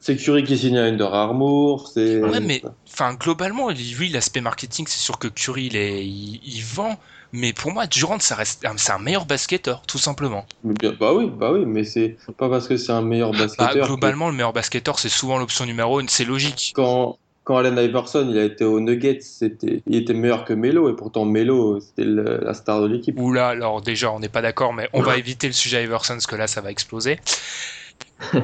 C'est 0.00 0.16
Curry 0.16 0.42
qui 0.42 0.58
signe 0.58 0.78
à 0.78 0.84
Under 0.84 1.14
Armour. 1.14 1.88
C'est. 1.88 2.20
Ouais, 2.20 2.40
mais 2.40 2.60
enfin 2.88 3.14
globalement, 3.14 3.70
lui, 3.70 4.08
l'aspect 4.08 4.40
marketing, 4.40 4.86
c'est 4.88 4.98
sûr 4.98 5.18
que 5.18 5.28
Curry, 5.28 5.66
il, 5.66 5.76
est, 5.76 6.04
il, 6.04 6.40
il 6.44 6.62
vend. 6.64 6.98
Mais 7.34 7.52
pour 7.54 7.72
moi, 7.72 7.86
Durant, 7.86 8.18
ça 8.18 8.34
reste, 8.34 8.66
c'est 8.76 8.92
un 8.92 8.98
meilleur 8.98 9.24
basketteur, 9.24 9.82
tout 9.86 9.96
simplement. 9.98 10.44
Mais 10.64 10.74
bien- 10.74 10.92
bah 10.92 11.14
oui, 11.14 11.30
bah 11.34 11.50
oui, 11.52 11.64
mais 11.64 11.82
c'est 11.84 12.16
pas 12.36 12.50
parce 12.50 12.68
que 12.68 12.76
c'est 12.76 12.92
un 12.92 13.00
meilleur 13.00 13.30
Bah, 13.32 13.38
basketteur. 13.38 13.72
que 13.86 13.86
globalement, 13.86 14.28
le 14.28 14.34
meilleur 14.34 14.52
basketteur, 14.52 14.98
c'est 14.98 15.08
souvent 15.08 15.38
l'option 15.38 15.64
numéro 15.64 15.98
une, 16.00 16.08
c'est 16.08 16.24
logique. 16.26 16.72
quand 16.74 17.16
quand 17.44 17.56
Allen 17.56 17.76
Iverson 17.78 18.28
il 18.30 18.38
a 18.38 18.44
été 18.44 18.64
aux 18.64 18.80
Nuggets, 18.80 19.20
c'était 19.20 19.82
il 19.86 19.96
était 19.96 20.14
meilleur 20.14 20.44
que 20.44 20.52
Melo 20.52 20.90
et 20.90 20.96
pourtant 20.96 21.24
Melo 21.24 21.80
c'était 21.80 22.04
le- 22.04 22.38
la 22.42 22.54
star 22.54 22.80
de 22.82 22.86
l'équipe. 22.88 23.16
Oula, 23.16 23.48
alors 23.48 23.80
déjà, 23.80 24.10
on 24.12 24.20
n'est 24.20 24.28
pas 24.28 24.42
d'accord, 24.42 24.74
mais 24.74 24.88
on 24.92 25.00
va 25.02 25.16
éviter 25.18 25.46
le 25.46 25.52
sujet 25.54 25.82
Iverson, 25.84 26.14
parce 26.14 26.26
que 26.26 26.36
là, 26.36 26.46
ça 26.46 26.60
va 26.60 26.70
exploser. 26.70 27.18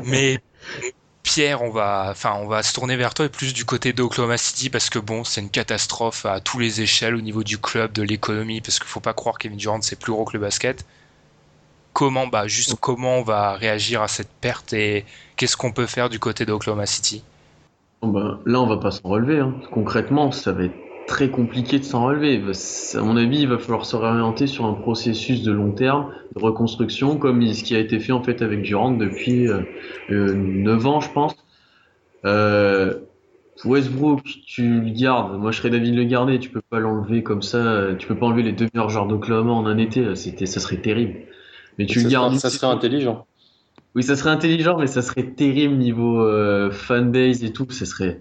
Mais 0.02 0.38
Pierre, 1.23 1.62
on 1.62 1.71
va, 1.71 2.09
enfin, 2.11 2.35
on 2.40 2.47
va 2.49 2.62
se 2.62 2.75
tourner 2.75 2.97
vers 2.97 3.14
toi 3.14 3.26
et 3.26 3.31
plus 3.31 3.55
du 3.55 3.64
côté 3.67 3.93
d'Oklahoma 3.95 4.38
City, 4.38 4.71
parce 4.71 4.90
que 4.90 4.99
bon, 4.99 5.25
c'est 5.25 5.40
une 5.43 5.50
catastrophe 5.50 6.26
à 6.26 6.40
tous 6.40 6.59
les 6.61 6.81
échelles 6.83 7.14
au 7.17 7.21
niveau 7.23 7.45
du 7.45 7.59
club, 7.59 7.93
de 7.93 8.02
l'économie, 8.02 8.61
parce 8.62 8.78
qu'il 8.78 8.88
faut 8.88 9.00
pas 9.00 9.14
croire 9.14 9.37
que 9.38 9.45
Kevin 9.45 9.59
Durant, 9.59 9.83
c'est 9.83 9.99
plus 10.00 10.12
gros 10.12 10.25
que 10.25 10.35
le 10.35 10.40
basket. 10.40 10.87
Comment, 11.93 12.26
bah, 12.28 12.47
juste 12.49 12.76
comment 12.81 13.19
on 13.19 13.23
va 13.23 13.52
réagir 13.55 14.00
à 14.00 14.09
cette 14.09 14.33
perte 14.40 14.73
et 14.73 15.05
qu'est-ce 15.37 15.57
qu'on 15.59 15.73
peut 15.73 15.87
faire 15.87 16.09
du 16.09 16.19
côté 16.19 16.47
d'Oklahoma 16.47 16.87
City? 16.87 17.27
Ben, 18.02 18.38
là, 18.47 18.61
on 18.61 18.67
va 18.67 18.76
pas 18.76 18.90
s'en 18.90 19.09
relever. 19.09 19.38
hein. 19.40 19.55
Concrètement, 19.71 20.31
ça 20.31 20.52
va 20.52 20.64
être 20.64 20.76
très 21.07 21.31
compliqué 21.31 21.78
de 21.78 21.85
s'en 21.85 22.05
relever. 22.05 22.40
À 22.95 23.00
mon 23.02 23.17
avis, 23.17 23.40
il 23.40 23.49
va 23.49 23.59
falloir 23.59 23.87
se 23.87 23.97
réorienter 23.97 24.47
sur 24.47 24.67
un 24.67 24.75
processus 24.75 25.43
de 25.43 25.50
long 25.50 25.73
terme, 25.73 26.12
de 26.37 26.40
reconstruction, 26.40 27.17
comme 27.17 27.45
ce 27.52 27.64
qui 27.64 27.75
a 27.75 27.78
été 27.78 27.99
fait 27.99 28.12
en 28.12 28.23
fait 28.23 28.43
avec 28.43 28.62
Durant 28.62 28.93
depuis 28.93 29.49
euh, 29.49 29.62
euh, 30.11 30.35
9 30.35 30.87
ans, 30.87 31.00
je 31.00 31.11
pense. 31.11 31.35
Euh, 32.25 32.95
Westbrook, 33.64 34.23
tu 34.47 34.81
le 34.81 34.90
gardes. 34.90 35.37
Moi, 35.38 35.50
je 35.50 35.59
serais 35.59 35.71
d'avis 35.71 35.90
de 35.90 35.97
le 35.97 36.05
garder. 36.05 36.38
Tu 36.38 36.50
peux 36.50 36.61
pas 36.61 36.78
l'enlever 36.78 37.23
comme 37.23 37.43
ça. 37.43 37.95
Tu 37.99 38.07
peux 38.07 38.14
pas 38.14 38.26
enlever 38.26 38.43
les 38.43 38.52
deux 38.52 38.69
meilleurs 38.73 38.90
joueurs 38.90 39.07
d'Oklahoma 39.07 39.52
en 39.52 39.67
un 39.67 39.78
été. 39.78 40.14
C'était, 40.14 40.47
ça 40.47 40.61
serait 40.61 40.76
terrible. 40.76 41.21
Mais 41.78 41.87
tu 41.87 42.00
le 42.00 42.09
gardes. 42.09 42.35
ça 42.37 42.50
serait 42.50 42.69
intelligent. 42.69 43.26
Oui, 43.95 44.02
ça 44.02 44.16
serait 44.16 44.30
intelligent, 44.30 44.78
mais 44.78 44.87
ça 44.87 45.02
serait 45.02 45.25
terrible 45.25 45.75
niveau 45.75 46.23
euh, 46.23 46.71
fanbase 46.71 47.42
et 47.45 47.52
tout. 47.52 47.71
Ça 47.71 47.85
serait. 47.85 48.21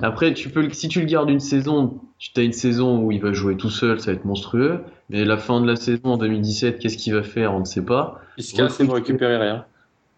Après, 0.00 0.32
tu 0.32 0.48
peux, 0.48 0.70
si 0.70 0.88
tu 0.88 1.00
le 1.00 1.06
gardes 1.06 1.28
une 1.28 1.40
saison, 1.40 2.00
tu 2.18 2.30
as 2.40 2.42
une 2.42 2.52
saison 2.52 2.98
où 3.02 3.12
il 3.12 3.20
va 3.20 3.32
jouer 3.32 3.56
tout 3.56 3.68
seul, 3.68 4.00
ça 4.00 4.12
va 4.12 4.16
être 4.16 4.24
monstrueux. 4.24 4.80
Mais 5.10 5.24
la 5.24 5.36
fin 5.36 5.60
de 5.60 5.66
la 5.66 5.76
saison 5.76 6.00
en 6.04 6.16
2017, 6.16 6.78
qu'est-ce 6.78 6.96
qu'il 6.96 7.12
va 7.14 7.22
faire 7.22 7.52
On 7.52 7.60
ne 7.60 7.64
sait 7.64 7.84
pas. 7.84 8.20
Il 8.38 8.44
se 8.44 8.54
casse 8.54 8.80
et 8.80 8.86
ne 8.86 8.92
récupérer 8.92 9.36
rien. 9.36 9.66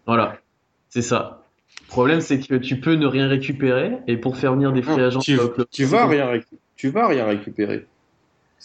Voilà, 0.05 0.37
c'est 0.89 1.01
ça. 1.01 1.43
Le 1.81 1.87
problème, 1.87 2.21
c'est 2.21 2.39
que 2.39 2.55
tu 2.55 2.79
peux 2.79 2.95
ne 2.95 3.05
rien 3.05 3.27
récupérer 3.27 3.97
et 4.07 4.17
pour 4.17 4.37
faire 4.37 4.53
venir 4.53 4.71
des 4.71 4.81
free 4.81 5.01
agents, 5.01 5.19
tu, 5.19 5.37
tu 5.71 5.85
vas 5.85 6.07
rien 6.07 6.39
tu 6.75 6.89
vas 6.89 7.07
rien 7.07 7.25
récupérer. 7.25 7.85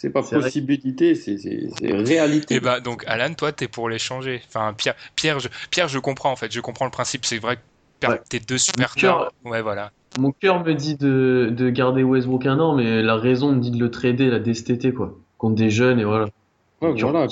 C'est 0.01 0.09
pas 0.09 0.23
possibilité, 0.23 1.13
c'est 1.13 1.37
réalité. 1.79 2.55
Et 2.55 2.59
bah 2.59 2.79
donc 2.79 3.03
Alan, 3.05 3.31
toi 3.35 3.51
t'es 3.51 3.67
pour 3.67 3.87
l'échanger. 3.87 4.41
Enfin 4.47 4.73
Pierre, 4.73 4.95
Pierre, 5.15 5.39
je, 5.39 5.47
Pierre, 5.69 5.87
je 5.89 5.99
comprends 5.99 6.31
en 6.31 6.35
fait, 6.35 6.51
je 6.51 6.59
comprends 6.59 6.85
le 6.85 6.91
principe. 6.91 7.23
C'est 7.23 7.37
vrai 7.37 7.57
que 7.57 7.61
perdre 7.99 8.15
Ouais. 8.15 8.21
tes 8.27 8.39
deux 8.39 8.57
superstars. 8.57 9.29
cœur- 9.43 9.51
Ouais 9.51 9.61
voilà. 9.61 9.91
Mon 10.19 10.31
cœur 10.31 10.63
me 10.65 10.73
dit 10.73 10.95
de, 10.95 11.53
de 11.55 11.69
garder 11.69 12.01
Westbrook 12.01 12.47
un 12.47 12.59
an, 12.59 12.75
mais 12.75 13.03
la 13.03 13.15
raison 13.15 13.51
me 13.51 13.61
dit 13.61 13.69
de 13.69 13.77
le 13.77 13.91
trader 13.91 14.31
cet 14.55 14.71
été, 14.71 14.91
quoi. 14.91 15.15
Contre 15.37 15.55
des 15.55 15.69
jeunes 15.69 15.99
et 15.99 16.03
voilà. 16.03 16.25
Ouais, 16.81 16.99
voilà. 16.99 17.27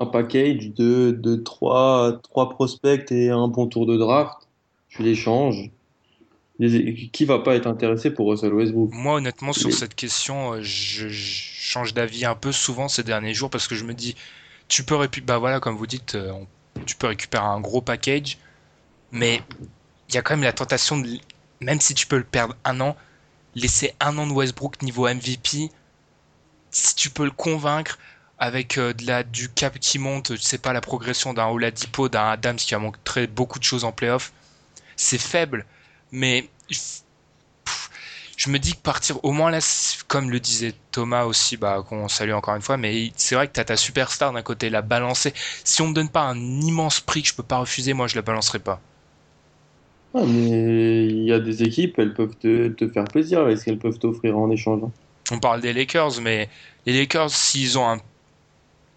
Un 0.00 0.06
package 0.06 0.70
de, 0.74 1.12
de 1.16 1.36
3, 1.36 2.20
prospects 2.50 3.12
et 3.12 3.30
un 3.30 3.46
bon 3.46 3.68
tour 3.68 3.86
de 3.86 3.96
draft. 3.96 4.34
Tu 4.88 5.04
l'échanges. 5.04 5.70
Les- 6.58 7.08
Qui 7.12 7.24
va 7.26 7.38
pas 7.38 7.54
être 7.54 7.66
intéressé 7.66 8.10
pour 8.10 8.28
Russell 8.30 8.52
Westbrook? 8.54 8.90
Moi 8.92 9.14
honnêtement 9.16 9.52
sur 9.52 9.72
cette 9.72 9.94
question, 9.94 10.54
euh, 10.54 10.58
je, 10.62 11.08
je 11.08 11.55
change 11.66 11.94
d'avis 11.94 12.24
un 12.24 12.34
peu 12.34 12.52
souvent 12.52 12.88
ces 12.88 13.02
derniers 13.02 13.34
jours 13.34 13.50
parce 13.50 13.68
que 13.68 13.74
je 13.74 13.84
me 13.84 13.94
dis, 13.94 14.16
tu 14.68 14.84
peux 14.84 14.96
récupérer, 14.96 15.26
bah 15.26 15.38
voilà 15.38 15.60
comme 15.60 15.76
vous 15.76 15.86
dites, 15.86 16.14
euh, 16.14 16.32
tu 16.86 16.96
peux 16.96 17.08
récupérer 17.08 17.44
un 17.44 17.60
gros 17.60 17.80
package, 17.80 18.38
mais 19.12 19.42
il 20.08 20.14
y 20.14 20.18
a 20.18 20.22
quand 20.22 20.34
même 20.34 20.44
la 20.44 20.52
tentation 20.52 21.02
même 21.60 21.80
si 21.80 21.94
tu 21.94 22.06
peux 22.06 22.18
le 22.18 22.24
perdre 22.24 22.54
un 22.64 22.80
an, 22.80 22.96
laisser 23.54 23.94
un 24.00 24.16
an 24.18 24.26
de 24.26 24.32
Westbrook 24.32 24.82
niveau 24.82 25.08
MVP, 25.08 25.70
si 26.70 26.94
tu 26.94 27.10
peux 27.10 27.24
le 27.24 27.30
convaincre 27.30 27.98
avec 28.38 28.76
euh, 28.76 28.92
de 28.92 29.22
du 29.22 29.48
cap 29.48 29.78
qui 29.78 29.98
monte, 29.98 30.36
je 30.36 30.42
sais 30.42 30.58
pas, 30.58 30.72
la 30.72 30.80
progression 30.80 31.32
d'un 31.32 31.46
Oladipo, 31.46 32.08
d'un 32.08 32.28
Adams 32.30 32.56
qui 32.56 32.74
a 32.74 32.78
montré 32.78 33.26
beaucoup 33.26 33.58
de 33.58 33.64
choses 33.64 33.84
en 33.84 33.92
playoff, 33.92 34.32
c'est 34.96 35.18
faible, 35.18 35.64
mais 36.12 36.48
je 38.36 38.50
me 38.50 38.58
dis 38.58 38.74
que 38.74 38.80
partir 38.82 39.22
au 39.24 39.32
moins 39.32 39.50
là, 39.50 39.58
comme 40.08 40.30
le 40.30 40.40
disait 40.40 40.74
Thomas 40.92 41.24
aussi, 41.24 41.56
bah, 41.56 41.82
qu'on 41.88 42.08
salue 42.08 42.32
encore 42.32 42.54
une 42.56 42.62
fois, 42.62 42.76
mais 42.76 43.12
c'est 43.16 43.34
vrai 43.34 43.48
que 43.48 43.52
tu 43.54 43.60
as 43.60 43.64
ta 43.64 43.76
superstar 43.76 44.32
d'un 44.32 44.42
côté, 44.42 44.70
la 44.70 44.82
balancer. 44.82 45.32
Si 45.64 45.82
on 45.82 45.88
me 45.88 45.94
donne 45.94 46.10
pas 46.10 46.22
un 46.22 46.38
immense 46.38 47.00
prix 47.00 47.22
que 47.22 47.28
je 47.28 47.34
peux 47.34 47.42
pas 47.42 47.58
refuser, 47.58 47.94
moi 47.94 48.06
je 48.08 48.16
la 48.16 48.22
balancerai 48.22 48.58
pas. 48.60 48.80
Ah, 50.14 50.24
mais 50.26 51.06
il 51.06 51.24
y 51.24 51.32
a 51.32 51.38
des 51.40 51.62
équipes, 51.62 51.98
elles 51.98 52.14
peuvent 52.14 52.36
te, 52.38 52.68
te 52.68 52.88
faire 52.88 53.08
plaisir 53.08 53.40
avec 53.40 53.58
ce 53.58 53.64
qu'elles 53.64 53.78
peuvent 53.78 53.98
t'offrir 54.00 54.36
en 54.38 54.50
échange. 54.50 54.82
hein? 54.82 54.92
On 55.30 55.38
parle 55.38 55.60
des 55.60 55.72
Lakers, 55.72 56.20
mais 56.20 56.48
les 56.84 56.92
Lakers, 56.98 57.30
s'ils 57.30 57.78
ont 57.78 57.88
un 57.88 57.98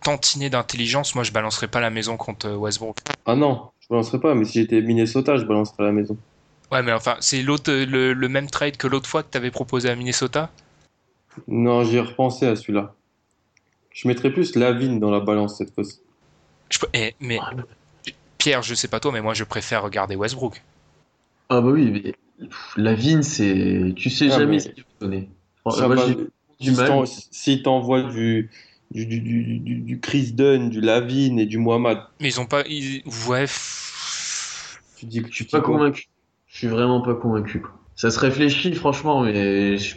tantinet 0.03 0.49
d'intelligence, 0.49 1.15
moi 1.15 1.23
je 1.23 1.31
balancerai 1.31 1.67
pas 1.69 1.79
la 1.79 1.89
maison 1.89 2.17
contre 2.17 2.47
euh, 2.47 2.55
Westbrook. 2.57 2.97
Ah 3.25 3.35
non, 3.37 3.71
je 3.79 3.87
balancerai 3.89 4.19
pas, 4.19 4.35
mais 4.35 4.43
si 4.45 4.59
j'étais 4.59 4.81
Minnesota, 4.81 5.37
je 5.37 5.45
balancerais 5.45 5.83
la 5.83 5.91
maison. 5.93 6.17
Ouais, 6.71 6.83
mais 6.83 6.91
enfin, 6.91 7.15
c'est 7.19 7.41
l'autre, 7.41 7.71
le, 7.71 8.13
le 8.13 8.29
même 8.29 8.49
trade 8.49 8.77
que 8.77 8.87
l'autre 8.87 9.09
fois 9.09 9.23
que 9.23 9.29
t'avais 9.29 9.51
proposé 9.51 9.89
à 9.89 9.95
Minnesota? 9.95 10.51
Non, 11.47 11.83
j'y 11.83 11.97
ai 11.97 12.01
repensé 12.01 12.45
à 12.45 12.55
celui-là. 12.55 12.93
Je 13.91 14.07
mettrais 14.07 14.31
plus 14.31 14.55
Lavine 14.55 14.99
dans 14.99 15.09
la 15.09 15.19
balance 15.19 15.57
cette 15.57 15.73
fois-ci. 15.73 15.99
Je 16.69 16.77
eh, 16.93 17.15
mais 17.19 17.39
Pierre, 18.37 18.61
je 18.61 18.75
sais 18.75 18.87
pas 18.87 18.99
toi, 18.99 19.11
mais 19.11 19.21
moi 19.21 19.33
je 19.33 19.43
préfère 19.43 19.81
regarder 19.83 20.15
Westbrook. 20.15 20.61
Ah 21.49 21.61
bah 21.61 21.69
oui, 21.69 21.89
mais 21.91 22.47
pff, 22.47 22.73
la 22.77 22.93
vigne, 22.93 23.23
c'est. 23.23 23.93
Tu 23.95 24.09
sais 24.11 24.27
Ah, 24.31 24.37
jamais 24.39 24.45
mais- 24.53 24.59
ce 24.59 24.69
qu'il 24.69 24.83
va 24.83 24.89
donner. 25.07 25.29
Je 25.65 25.83
Moi, 25.85 26.05
du 26.59 26.71
si 26.71 26.77
mal. 26.77 26.87
t'en- 26.87 27.05
Si 27.05 27.63
t'envoies 27.63 28.03
du, 28.03 28.49
du, 28.91 29.05
du, 29.07 29.19
du, 29.19 29.57
du, 29.59 29.75
du 29.81 29.99
Chris 29.99 30.31
Dunn, 30.33 30.69
du 30.69 30.81
Lavine 30.81 31.39
et 31.39 31.45
du 31.47 31.57
Mohamed, 31.57 31.97
Mais 32.19 32.27
ils 32.29 32.39
ont 32.39 32.45
pas. 32.45 32.63
ils- 32.67 33.01
Ouais. 33.27 33.41
pff, 33.43 34.81
tu 34.97 35.05
dis 35.07 35.21
que 35.23 35.29
Je 35.29 35.33
suis 35.35 35.45
pas 35.45 35.61
convaincu. 35.61 36.07
Je 36.61 36.67
suis 36.67 36.75
vraiment 36.75 36.99
pas 36.99 37.15
convaincu. 37.15 37.61
quoi. 37.61 37.71
Ça 37.95 38.11
se 38.11 38.19
réfléchit, 38.19 38.75
franchement, 38.75 39.21
mais 39.21 39.77
je- 39.77 39.95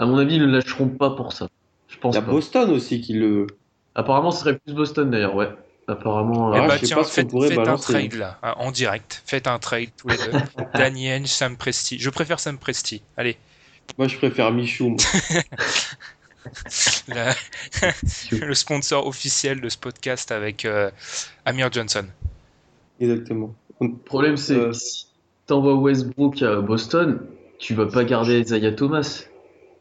à 0.00 0.06
mon 0.06 0.18
avis, 0.18 0.34
ils 0.36 0.40
le 0.40 0.46
lâcheront 0.50 0.88
pas 0.88 1.10
pour 1.10 1.32
ça. 1.32 1.48
Je 1.86 1.96
pense 1.98 2.16
Il 2.16 2.18
y 2.18 2.20
a 2.20 2.22
pas. 2.22 2.32
Boston 2.32 2.68
aussi 2.70 3.00
qui 3.00 3.12
le. 3.12 3.46
Apparemment, 3.94 4.32
ce 4.32 4.40
serait 4.40 4.58
plus 4.58 4.74
Boston 4.74 5.08
d'ailleurs, 5.08 5.36
ouais. 5.36 5.50
Apparemment. 5.86 6.52
Eh 6.52 6.66
bah 6.66 6.74
je 6.74 6.80
sais 6.80 6.86
tiens, 6.86 6.96
pas 6.96 7.04
faites, 7.04 7.32
un 7.68 7.76
trade 7.76 8.14
là, 8.14 8.38
hein, 8.42 8.54
en 8.58 8.72
direct. 8.72 9.22
Faites 9.24 9.46
un 9.46 9.60
trade 9.60 9.90
tous 9.96 10.08
les 10.08 10.16
deux. 10.16 10.32
Danny 10.74 11.28
Sam 11.28 11.56
Presti. 11.56 12.00
Je 12.00 12.10
préfère 12.10 12.40
Sam 12.40 12.58
Presti. 12.58 13.02
Allez. 13.16 13.36
Moi, 13.98 14.08
je 14.08 14.16
préfère 14.16 14.50
Michou. 14.50 14.96
La- 17.08 17.34
le 18.32 18.54
sponsor 18.54 19.06
officiel 19.06 19.60
de 19.60 19.68
ce 19.68 19.78
podcast 19.78 20.32
avec 20.32 20.64
euh, 20.64 20.90
Amir 21.44 21.70
Johnson. 21.72 22.06
Exactement. 22.98 23.54
Le 23.80 23.92
problème, 23.94 24.36
c'est 24.36 24.54
Euh, 24.56 24.66
que 24.68 24.72
si 24.72 25.06
t'envoies 25.50 25.74
Westbrook 25.74 26.42
à 26.42 26.60
Boston, 26.60 27.20
tu 27.58 27.74
vas 27.74 27.86
pas 27.86 28.04
garder 28.04 28.40
Isaiah 28.40 28.72
Thomas. 28.72 29.24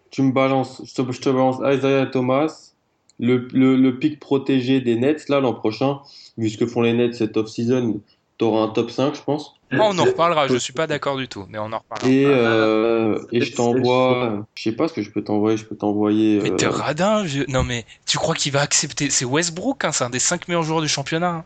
Tu 0.09 0.23
me 0.23 0.31
balances, 0.31 0.81
je 0.83 0.93
te, 1.01 1.11
je 1.11 1.21
te 1.21 1.29
balance 1.29 1.57
Isaiah 1.63 2.07
Thomas, 2.07 2.71
le, 3.19 3.47
le, 3.53 3.75
le 3.75 3.99
pic 3.99 4.19
protégé 4.19 4.81
des 4.81 4.95
Nets, 4.95 5.29
là, 5.29 5.39
l'an 5.39 5.53
prochain, 5.53 5.99
vu 6.37 6.49
ce 6.49 6.57
que 6.57 6.65
font 6.65 6.81
les 6.81 6.93
Nets 6.93 7.13
cette 7.13 7.37
off-season, 7.37 8.01
t'auras 8.39 8.63
un 8.63 8.67
top 8.69 8.89
5, 8.89 9.13
je 9.15 9.21
pense. 9.21 9.53
Oh, 9.71 9.75
on 9.81 9.99
en 9.99 10.05
reparlera, 10.05 10.47
je 10.47 10.55
suis 10.57 10.73
pas 10.73 10.87
d'accord 10.87 11.15
du 11.17 11.27
tout, 11.27 11.45
mais 11.49 11.59
on 11.59 11.71
en 11.71 11.77
reparlera. 11.77 12.09
Et, 12.09 12.25
euh, 12.25 13.19
et 13.31 13.41
je 13.41 13.45
c'est- 13.51 13.55
t'envoie, 13.55 14.47
je 14.55 14.63
sais 14.63 14.71
pas 14.71 14.87
ce 14.87 14.93
que 14.93 15.03
je 15.03 15.11
peux 15.11 15.23
t'envoyer, 15.23 15.57
je 15.57 15.65
peux 15.65 15.75
t'envoyer. 15.75 16.39
Mais 16.41 16.49
euh, 16.51 16.55
t'es 16.55 16.65
radin, 16.65 17.21
vieux. 17.23 17.45
Non 17.47 17.63
mais 17.63 17.85
tu 18.07 18.17
crois 18.17 18.33
qu'il 18.33 18.51
va 18.51 18.61
accepter 18.61 19.11
C'est 19.11 19.25
Westbrook, 19.25 19.85
hein, 19.85 19.91
c'est 19.91 20.03
un 20.05 20.09
des 20.09 20.17
5 20.17 20.47
meilleurs 20.47 20.63
joueurs 20.63 20.81
du 20.81 20.87
championnat. 20.87 21.29
hein. 21.29 21.45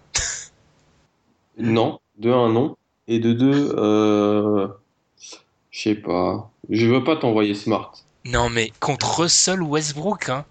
Non, 1.58 2.00
de 2.18 2.32
un 2.32 2.50
non. 2.50 2.78
Et 3.08 3.20
de 3.20 3.34
deux, 3.34 3.74
euh, 3.78 4.68
je 5.72 5.82
sais 5.82 5.96
pas. 5.96 6.50
Je 6.70 6.88
veux 6.88 7.04
pas 7.04 7.16
t'envoyer 7.16 7.54
Smart. 7.54 7.92
Non 8.26 8.50
mais 8.50 8.72
contre 8.80 9.20
Russell 9.22 9.62
Westbrook, 9.62 10.30
hein. 10.30 10.46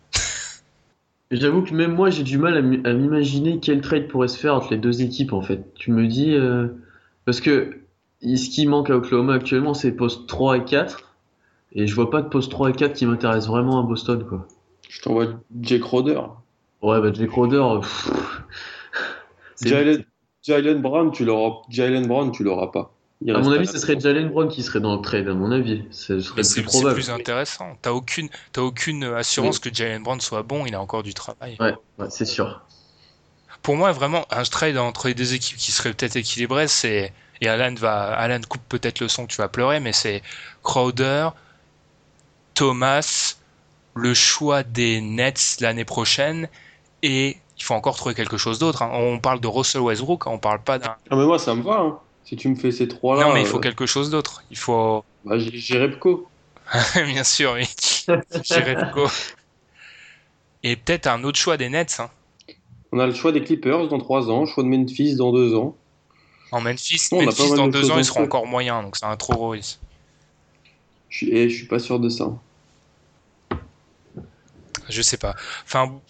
J'avoue 1.30 1.62
que 1.62 1.72
même 1.72 1.94
moi, 1.94 2.10
j'ai 2.10 2.24
du 2.24 2.36
mal 2.36 2.58
à 2.84 2.92
m'imaginer 2.92 3.58
quel 3.58 3.80
trade 3.80 4.06
pourrait 4.08 4.28
se 4.28 4.36
faire 4.38 4.54
entre 4.54 4.70
les 4.72 4.76
deux 4.76 5.00
équipes, 5.00 5.32
en 5.32 5.40
fait. 5.40 5.72
Tu 5.74 5.90
me 5.90 6.06
dis. 6.06 6.34
euh, 6.34 6.68
Parce 7.24 7.40
que 7.40 7.78
ce 8.22 8.50
qui 8.50 8.66
manque 8.66 8.90
à 8.90 8.96
Oklahoma 8.96 9.32
actuellement, 9.34 9.72
c'est 9.72 9.92
postes 9.92 10.28
3 10.28 10.58
et 10.58 10.64
4. 10.64 11.14
Et 11.74 11.86
je 11.86 11.94
vois 11.94 12.10
pas 12.10 12.20
de 12.20 12.28
poste 12.28 12.50
3 12.50 12.68
et 12.68 12.74
4 12.74 12.92
qui 12.92 13.06
m'intéresse 13.06 13.46
vraiment 13.46 13.80
à 13.80 13.82
Boston, 13.82 14.26
quoi. 14.28 14.46
Je 14.90 15.00
t'envoie 15.00 15.28
Jake 15.62 15.84
Roder. 15.84 16.20
Ouais, 16.82 17.00
bah 17.00 17.10
Jake 17.14 17.30
c'est- 19.54 20.04
Jalen, 20.42 20.80
Brown, 20.82 21.12
tu 21.12 21.24
l'auras. 21.24 21.62
Jalen 21.68 22.06
Brown, 22.06 22.32
tu 22.32 22.42
l'auras 22.44 22.68
pas. 22.68 22.94
Il 23.24 23.34
À 23.34 23.38
mon 23.38 23.52
avis, 23.52 23.66
ce 23.66 23.78
serait 23.78 23.98
Jalen 23.98 24.28
Brown 24.30 24.48
qui 24.48 24.62
serait 24.62 24.80
dans 24.80 24.96
le 24.96 25.02
trade, 25.02 25.28
à 25.28 25.34
mon 25.34 25.52
avis. 25.52 25.84
Ce 25.90 26.20
serait 26.20 26.36
Mais 26.36 26.42
le 26.42 26.48
c'est 26.48 26.62
plus 26.62 26.70
probable. 26.70 26.94
plus 26.94 27.10
intéressant. 27.10 27.76
T'as 27.80 27.92
aucune, 27.92 28.28
t'as 28.52 28.62
aucune 28.62 29.04
assurance 29.04 29.58
que 29.60 29.72
Jalen 29.72 30.02
Brown 30.02 30.20
soit 30.20 30.42
bon. 30.42 30.66
Il 30.66 30.74
a 30.74 30.80
encore 30.80 31.02
du 31.04 31.14
travail. 31.14 31.56
Ouais, 31.60 31.74
ouais, 31.98 32.10
c'est 32.10 32.24
sûr. 32.24 32.60
Pour 33.62 33.76
moi, 33.76 33.92
vraiment, 33.92 34.26
un 34.30 34.42
trade 34.42 34.76
entre 34.76 35.06
les 35.08 35.14
deux 35.14 35.34
équipes 35.34 35.56
qui 35.56 35.70
serait 35.70 35.92
peut-être 35.92 36.16
équilibré, 36.16 36.66
c'est 36.68 37.12
et 37.40 37.48
Alan 37.48 37.74
va, 37.74 38.12
Alan 38.14 38.40
coupe 38.48 38.62
peut-être 38.68 39.00
le 39.00 39.08
son, 39.08 39.26
tu 39.26 39.36
vas 39.36 39.48
pleurer, 39.48 39.80
mais 39.80 39.92
c'est 39.92 40.22
Crowder, 40.62 41.30
Thomas, 42.54 43.36
le 43.94 44.14
choix 44.14 44.62
des 44.62 45.00
Nets 45.00 45.58
l'année 45.60 45.84
prochaine 45.84 46.48
et 47.02 47.36
il 47.58 47.62
faut 47.62 47.74
encore 47.74 47.96
trouver 47.96 48.14
quelque 48.14 48.36
chose 48.36 48.58
d'autre. 48.58 48.82
hein. 48.82 48.90
On 48.92 49.18
parle 49.18 49.40
de 49.40 49.46
Russell 49.48 49.82
Westbrook, 49.82 50.26
on 50.26 50.38
parle 50.38 50.62
pas 50.62 50.78
d'un. 50.78 50.96
Ah, 51.10 51.16
mais 51.16 51.24
moi, 51.26 51.38
ça 51.38 51.54
me 51.54 51.62
va. 51.62 51.78
hein. 51.80 51.98
Si 52.24 52.36
tu 52.36 52.48
me 52.48 52.54
fais 52.54 52.70
ces 52.70 52.88
trois-là. 52.88 53.26
Non, 53.26 53.34
mais 53.34 53.40
il 53.40 53.46
faut 53.46 53.58
euh, 53.58 53.60
quelque 53.60 53.86
chose 53.86 54.10
d'autre. 54.10 54.42
Il 54.50 54.56
faut, 54.56 55.04
bah, 55.24 55.38
j'ai 55.38 55.78
Repco. 55.78 56.28
bien 56.94 57.24
sûr, 57.24 57.52
oui. 57.54 57.68
Jerebko. 58.42 59.08
Et 60.62 60.76
peut-être 60.76 61.08
un 61.08 61.24
autre 61.24 61.38
choix 61.38 61.56
des 61.56 61.68
Nets. 61.68 61.98
hein. 62.00 62.10
On 62.92 62.98
a 62.98 63.06
le 63.06 63.14
choix 63.14 63.32
des 63.32 63.42
Clippers 63.42 63.88
dans 63.88 63.98
trois 63.98 64.30
ans, 64.30 64.46
choix 64.46 64.62
de 64.62 64.68
Memphis 64.68 65.16
dans 65.16 65.32
deux 65.32 65.54
ans. 65.54 65.76
En 66.52 66.60
Memphis, 66.60 67.08
Memphis 67.12 67.50
dans 67.56 67.66
de 67.66 67.72
deux 67.72 67.80
choses 67.80 67.90
ans, 67.90 67.94
dans 67.94 67.98
ils 67.98 68.04
seront 68.04 68.22
encore 68.22 68.46
moyens, 68.46 68.82
donc 68.82 68.96
c'est 68.96 69.06
un 69.06 69.16
trop 69.16 69.32
gros 69.34 69.48
risque. 69.50 69.78
Je 71.08 71.16
suis, 71.16 71.30
et 71.36 71.48
je 71.48 71.54
suis 71.56 71.66
pas 71.66 71.78
sûr 71.78 71.98
de 71.98 72.08
ça. 72.08 72.30
Je 74.88 75.02
sais 75.02 75.16
pas. 75.16 75.34
Enfin, 75.64 76.00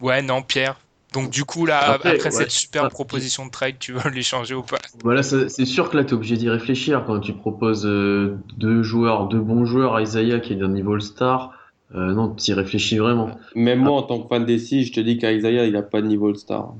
ouais, 0.00 0.22
non, 0.22 0.42
Pierre. 0.42 0.78
Donc 1.12 1.30
du 1.30 1.44
coup, 1.44 1.66
là, 1.66 1.80
Après, 1.80 2.14
après, 2.14 2.24
ouais. 2.26 2.30
cette 2.30 2.50
super 2.52 2.88
proposition 2.88 3.44
de 3.46 3.50
trade, 3.50 3.78
tu 3.80 3.92
veux 3.92 4.10
l'échanger 4.14 4.54
ou 4.54 4.62
pas? 4.62 4.78
Voilà, 5.02 5.22
ça- 5.22 5.48
c'est 5.48 5.64
sûr 5.64 5.90
que 5.90 5.96
là, 5.96 6.04
tu 6.04 6.10
es 6.10 6.14
obligé 6.14 6.36
d'y 6.36 6.48
réfléchir 6.48 7.04
quand 7.06 7.18
tu 7.18 7.32
proposes 7.32 7.84
euh, 7.84 8.38
deux 8.56 8.82
joueurs, 8.82 9.26
deux 9.28 9.40
bons 9.40 9.64
joueurs, 9.64 10.00
Isaiah 10.00 10.38
qui 10.40 10.52
est 10.52 10.56
d'un 10.56 10.68
niveau 10.68 10.94
All-Star. 10.94 11.52
Euh, 11.96 12.12
non, 12.12 12.32
tu 12.32 12.52
y 12.52 12.54
réfléchis 12.54 12.98
vraiment. 12.98 13.30
Même 13.56 13.80
moi, 13.80 13.92
en 13.98 14.02
tant 14.02 14.20
que 14.22 14.28
fan 14.28 14.44
des 14.46 14.60
Six, 14.60 14.84
je 14.84 14.92
te 14.92 15.00
dis 15.00 15.18
qu'Isaiah, 15.18 15.64
il 15.66 15.74
a 15.74 15.82
pas 15.82 16.00
de 16.00 16.06
niveau 16.06 16.28
All-Star. 16.28 16.74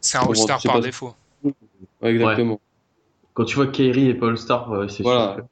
C'est 0.00 0.16
un 0.16 0.22
All-Star 0.26 0.62
par 0.62 0.74
pas. 0.76 0.80
défaut. 0.80 1.14
Ouais, 2.00 2.10
exactement. 2.14 2.58
Quand 3.34 3.44
tu 3.44 3.56
vois 3.56 3.66
que 3.66 3.72
Kyrie 3.72 4.08
est 4.08 4.14
pas 4.14 4.28
All-Star, 4.28 4.70
ouais, 4.70 4.88
c'est 4.88 5.02
Voilà. 5.02 5.34
sûr. 5.36 5.44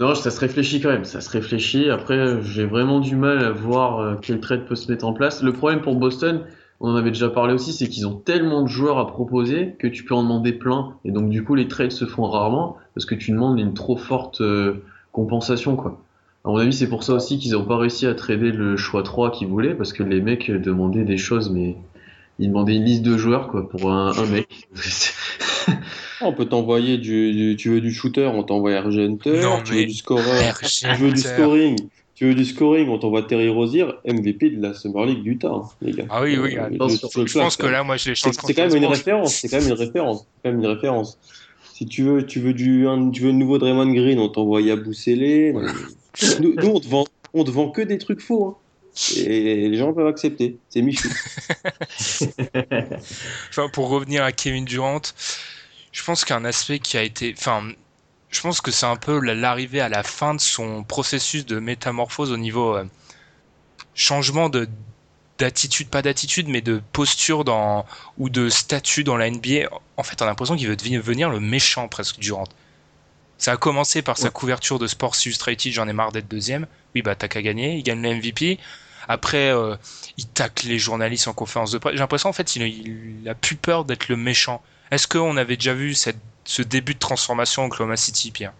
Non, 0.00 0.14
ça 0.14 0.30
se 0.30 0.40
réfléchit 0.40 0.80
quand 0.80 0.90
même, 0.90 1.04
ça 1.04 1.20
se 1.20 1.30
réfléchit. 1.30 1.90
Après, 1.90 2.42
j'ai 2.42 2.64
vraiment 2.64 3.00
du 3.00 3.16
mal 3.16 3.44
à 3.44 3.50
voir 3.50 4.00
euh, 4.00 4.14
quel 4.20 4.40
trade 4.40 4.66
peut 4.66 4.74
se 4.74 4.90
mettre 4.90 5.04
en 5.04 5.12
place. 5.12 5.42
Le 5.42 5.52
problème 5.52 5.80
pour 5.80 5.96
Boston, 5.96 6.44
on 6.80 6.90
en 6.90 6.96
avait 6.96 7.10
déjà 7.10 7.28
parlé 7.28 7.52
aussi, 7.52 7.72
c'est 7.72 7.88
qu'ils 7.88 8.06
ont 8.06 8.14
tellement 8.14 8.62
de 8.62 8.68
joueurs 8.68 8.98
à 8.98 9.06
proposer 9.06 9.74
que 9.78 9.86
tu 9.86 10.04
peux 10.04 10.14
en 10.14 10.22
demander 10.22 10.52
plein. 10.52 10.94
Et 11.04 11.10
donc, 11.10 11.28
du 11.28 11.44
coup, 11.44 11.54
les 11.54 11.68
trades 11.68 11.92
se 11.92 12.06
font 12.06 12.24
rarement 12.24 12.78
parce 12.94 13.06
que 13.06 13.14
tu 13.14 13.32
demandes 13.32 13.58
une 13.58 13.74
trop 13.74 13.96
forte 13.96 14.40
euh, 14.40 14.82
compensation, 15.12 15.76
quoi. 15.76 16.00
À 16.44 16.50
mon 16.50 16.58
avis, 16.58 16.74
c'est 16.74 16.88
pour 16.88 17.04
ça 17.04 17.14
aussi 17.14 17.38
qu'ils 17.38 17.52
n'ont 17.52 17.64
pas 17.64 17.78
réussi 17.78 18.06
à 18.06 18.14
trader 18.14 18.52
le 18.52 18.76
choix 18.76 19.02
3 19.02 19.30
qu'ils 19.30 19.48
voulaient 19.48 19.74
parce 19.74 19.94
que 19.94 20.02
les 20.02 20.20
mecs 20.20 20.50
demandaient 20.50 21.04
des 21.04 21.16
choses, 21.16 21.50
mais 21.50 21.76
ils 22.38 22.48
demandaient 22.48 22.76
une 22.76 22.84
liste 22.84 23.02
de 23.02 23.16
joueurs, 23.16 23.48
quoi, 23.48 23.66
pour 23.66 23.90
un, 23.90 24.12
un 24.12 24.26
mec. 24.26 24.68
On 26.20 26.32
peut 26.32 26.46
t'envoyer 26.46 26.98
du, 26.98 27.32
du- 27.32 27.56
Tu 27.56 27.68
veux 27.70 27.80
du 27.80 27.92
shooter, 27.92 28.26
on 28.26 28.42
t'envoie 28.42 28.80
RG 28.80 28.98
Hunter. 28.98 29.40
Non, 29.42 29.62
tu 29.62 29.74
veux 29.74 29.84
du 29.86 29.94
scoreur, 29.94 30.54
tu 30.62 30.86
veux 30.94 31.12
du 31.12 31.20
scoring. 31.20 31.88
Tu 32.14 32.26
veux 32.26 32.34
du 32.34 32.44
scoring, 32.44 32.88
on 32.90 32.98
t'envoie 32.98 33.22
Terry 33.24 33.48
Rozier, 33.48 33.86
MVP 34.04 34.50
de 34.50 34.62
la 34.62 34.72
Summer 34.74 35.04
League 35.04 35.22
du 35.24 35.36
temps, 35.36 35.72
les 35.82 35.90
gars. 35.92 36.04
Ah 36.10 36.22
oui, 36.22 36.36
oui, 36.36 36.56
Euh, 36.56 36.68
je- 36.70 36.94
je 36.96 37.06
pense 37.06 37.32
place, 37.32 37.56
que 37.56 37.66
là, 37.66 37.82
moi, 37.82 37.96
je 37.96 38.14
C'est 38.14 38.32
c'est 38.32 38.54
quand 38.54 38.68
même 38.68 38.76
une 38.76 38.86
référence. 38.86 39.34
C'est 39.34 39.48
quand 39.48 39.58
même 39.58 39.66
une 39.66 39.72
référence. 39.74 40.20
C'est 40.20 40.42
quand 40.44 40.50
même 40.54 40.60
une 40.60 40.66
référence. 40.70 41.18
Si 41.74 41.86
tu 41.86 42.04
veux, 42.04 42.24
tu 42.24 42.38
veux 42.38 42.54
du, 42.54 42.86
un, 42.86 43.10
tu 43.10 43.22
veux 43.22 43.32
le 43.32 43.36
nouveau 43.36 43.58
Draymond 43.58 43.92
Green, 43.92 44.20
on 44.20 44.28
t'envoie 44.28 44.62
Yabusele. 44.62 45.54
Nous, 46.40 46.54
nous, 46.54 46.68
on 46.68 46.78
te 46.78 46.86
vend, 46.86 47.04
on 47.32 47.42
te 47.42 47.50
vend 47.50 47.70
que 47.70 47.82
des 47.82 47.98
trucs 47.98 48.20
faux. 48.20 48.46
hein. 48.46 48.56
Et 49.16 49.68
les 49.68 49.76
gens 49.76 49.92
peuvent 49.92 50.06
accepter. 50.06 50.58
C'est 50.68 50.82
Michou. 50.82 51.08
Enfin, 53.50 53.68
pour 53.72 53.88
revenir 53.88 54.22
à 54.22 54.32
Kevin 54.32 54.64
Durant, 54.64 55.00
je 55.94 56.02
pense 56.04 56.26
qu'un 56.26 56.44
aspect 56.44 56.78
qui 56.80 56.98
a 56.98 57.02
été, 57.02 57.34
enfin, 57.38 57.70
je 58.30 58.40
pense 58.42 58.60
que 58.60 58.70
c'est 58.70 58.84
un 58.86 58.96
peu 58.96 59.18
la- 59.20 59.34
l'arrivée 59.34 59.80
à 59.80 59.88
la 59.88 60.02
fin 60.02 60.34
de 60.34 60.40
son 60.42 60.84
processus 60.84 61.46
de 61.46 61.58
métamorphose 61.60 62.32
au 62.32 62.36
niveau 62.36 62.76
euh, 62.76 62.84
changement 63.94 64.48
de 64.48 64.68
d'attitude, 65.38 65.88
pas 65.88 66.02
d'attitude, 66.02 66.48
mais 66.48 66.60
de 66.60 66.80
posture 66.92 67.44
dans 67.44 67.86
ou 68.18 68.28
de 68.30 68.48
statut 68.48 69.02
dans 69.02 69.16
la 69.16 69.28
NBA. 69.30 69.68
En 69.96 70.04
fait, 70.04 70.22
on 70.22 70.26
a 70.26 70.28
l'impression 70.28 70.56
qu'il 70.56 70.68
veut 70.68 70.76
devenir 70.76 71.30
le 71.30 71.40
méchant 71.40 71.88
presque 71.88 72.18
Durant. 72.20 72.44
Ça 73.38 73.52
a 73.52 73.56
commencé 73.56 74.00
par 74.02 74.16
sa 74.16 74.30
couverture 74.30 74.78
de 74.78 74.86
Sports 74.86 75.16
Illustrated, 75.24 75.72
j'en 75.72 75.88
ai 75.88 75.92
marre 75.92 76.12
d'être 76.12 76.28
deuxième. 76.28 76.68
Oui, 76.94 77.02
bah 77.02 77.16
t'as 77.16 77.26
qu'à 77.28 77.42
gagner, 77.42 77.74
il 77.76 77.82
gagne 77.82 78.00
le 78.00 78.14
MVP. 78.14 78.58
Après, 79.08 79.50
euh, 79.50 79.76
il 80.16 80.26
tacle 80.26 80.68
les 80.68 80.78
journalistes 80.78 81.26
en 81.28 81.32
conférence 81.34 81.72
de 81.72 81.78
presse. 81.78 81.94
J'ai 81.94 81.98
l'impression 81.98 82.28
en 82.28 82.32
fait 82.32 82.54
il, 82.56 82.62
il 83.22 83.28
a 83.28 83.34
plus 83.34 83.56
peur 83.56 83.84
d'être 83.84 84.08
le 84.08 84.16
méchant. 84.16 84.62
Est-ce 84.94 85.08
qu'on 85.08 85.36
avait 85.36 85.56
déjà 85.56 85.74
vu 85.74 85.92
ce 85.96 86.62
début 86.62 86.94
de 86.94 87.00
transformation 87.00 87.62
en 87.62 87.66
Oklahoma 87.66 87.96
City, 87.96 88.30
Pierre? 88.30 88.52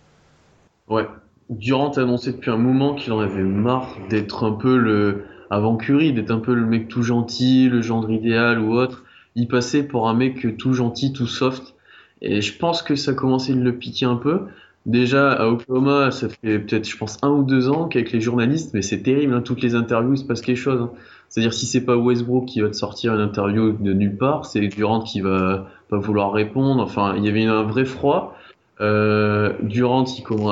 Ouais. 0.89 1.07
Durant 1.49 1.93
a 1.93 2.01
annoncé 2.01 2.33
depuis 2.33 2.51
un 2.51 2.57
moment 2.57 2.97
qu'il 2.97 3.13
en 3.13 3.21
avait 3.21 3.45
marre 3.45 3.97
d'être 4.11 4.43
un 4.43 4.51
peu 4.51 4.77
le, 4.77 5.27
avant 5.51 5.77
Curry, 5.77 6.13
d'être 6.13 6.33
un 6.33 6.41
peu 6.41 6.55
le 6.55 6.67
mec 6.67 6.89
tout 6.89 7.05
gentil, 7.05 7.69
le 7.69 7.83
gendre 7.83 8.11
idéal 8.11 8.59
ou 8.59 8.75
autre. 8.75 9.05
Il 9.37 9.47
passait 9.47 9.85
pour 9.85 10.09
un 10.09 10.15
mec 10.15 10.57
tout 10.57 10.73
gentil, 10.73 11.13
tout 11.13 11.29
soft. 11.29 11.77
Et 12.21 12.41
je 12.41 12.59
pense 12.59 12.83
que 12.83 12.97
ça 12.97 13.15
commençait 13.15 13.55
de 13.55 13.63
le 13.63 13.77
piquer 13.77 14.07
un 14.07 14.17
peu. 14.17 14.41
Déjà, 14.87 15.31
à 15.31 15.47
Oklahoma, 15.47 16.11
ça 16.11 16.29
fait 16.29 16.59
peut-être, 16.59 16.89
je 16.89 16.97
pense, 16.97 17.17
un 17.23 17.31
ou 17.31 17.45
deux 17.45 17.71
ans 17.71 17.87
qu'avec 17.87 18.11
les 18.11 18.21
journalistes, 18.21 18.75
mais 18.75 18.83
c'est 18.83 19.03
terrible, 19.03 19.35
hein, 19.35 19.41
toutes 19.41 19.63
les 19.63 19.77
interviews, 19.77 20.15
il 20.15 20.19
se 20.19 20.25
passe 20.25 20.41
quelque 20.41 20.57
chose. 20.57 20.81
hein. 20.81 20.91
C'est-à-dire, 21.29 21.55
si 21.55 21.67
c'est 21.67 21.85
pas 21.85 21.97
Westbrook 21.97 22.47
qui 22.47 22.61
va 22.61 22.69
te 22.69 22.77
sortir 22.77 23.15
une 23.15 23.21
interview 23.21 23.73
de 23.73 23.93
nulle 23.93 24.17
part, 24.17 24.47
c'est 24.47 24.61
Durant 24.69 25.01
qui 25.01 25.21
va 25.21 25.69
vouloir 25.99 26.33
répondre. 26.33 26.83
Enfin, 26.83 27.15
il 27.17 27.25
y 27.25 27.29
avait 27.29 27.45
un 27.45 27.63
vrai 27.63 27.85
froid. 27.85 28.37
Euh, 28.81 29.53
Durant, 29.63 30.05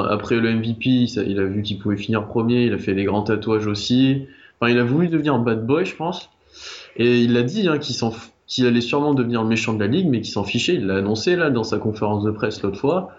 après 0.09 0.37
le 0.37 0.55
MVP, 0.55 0.91
il 0.91 1.41
a 1.41 1.45
vu 1.45 1.63
qu'il 1.63 1.79
pouvait 1.79 1.97
finir 1.97 2.27
premier, 2.27 2.65
il 2.67 2.73
a 2.73 2.79
fait 2.79 2.95
des 2.95 3.05
grands 3.05 3.23
tatouages 3.23 3.67
aussi. 3.67 4.27
Enfin, 4.61 4.71
il 4.71 4.79
a 4.79 4.85
voulu 4.85 5.09
devenir 5.09 5.39
bad 5.39 5.67
boy, 5.67 5.85
je 5.85 5.97
pense. 5.97 6.31
Et 6.97 7.23
il 7.23 7.37
a 7.37 7.43
dit 7.43 7.69
hein, 7.69 7.79
qu'il 8.47 8.67
allait 8.67 8.81
sûrement 8.81 9.15
devenir 9.15 9.43
le 9.43 9.49
méchant 9.49 9.75
de 9.75 9.81
la 9.81 9.87
ligue, 9.87 10.09
mais 10.09 10.21
qu'il 10.21 10.33
s'en 10.33 10.45
fichait. 10.45 10.75
Il 10.75 10.87
l'a 10.87 10.97
annoncé 10.97 11.37
là 11.37 11.51
dans 11.51 11.65
sa 11.65 11.79
conférence 11.79 12.25
de 12.25 12.31
presse 12.31 12.63
l'autre 12.63 12.79
fois. 12.79 13.13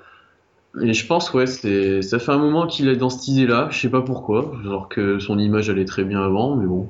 Et 0.82 0.94
je 0.94 1.06
pense, 1.06 1.34
ouais, 1.34 1.46
ça 1.46 2.20
fait 2.20 2.32
un 2.32 2.38
moment 2.38 2.66
qu'il 2.66 2.88
est 2.88 2.96
dans 2.96 3.10
cette 3.10 3.28
idée-là. 3.28 3.68
Je 3.72 3.80
sais 3.80 3.90
pas 3.90 4.02
pourquoi. 4.02 4.54
Genre 4.64 4.90
que 4.90 5.20
son 5.20 5.38
image 5.38 5.70
allait 5.70 5.86
très 5.86 6.04
bien 6.04 6.22
avant, 6.22 6.56
mais 6.56 6.66
bon. 6.66 6.90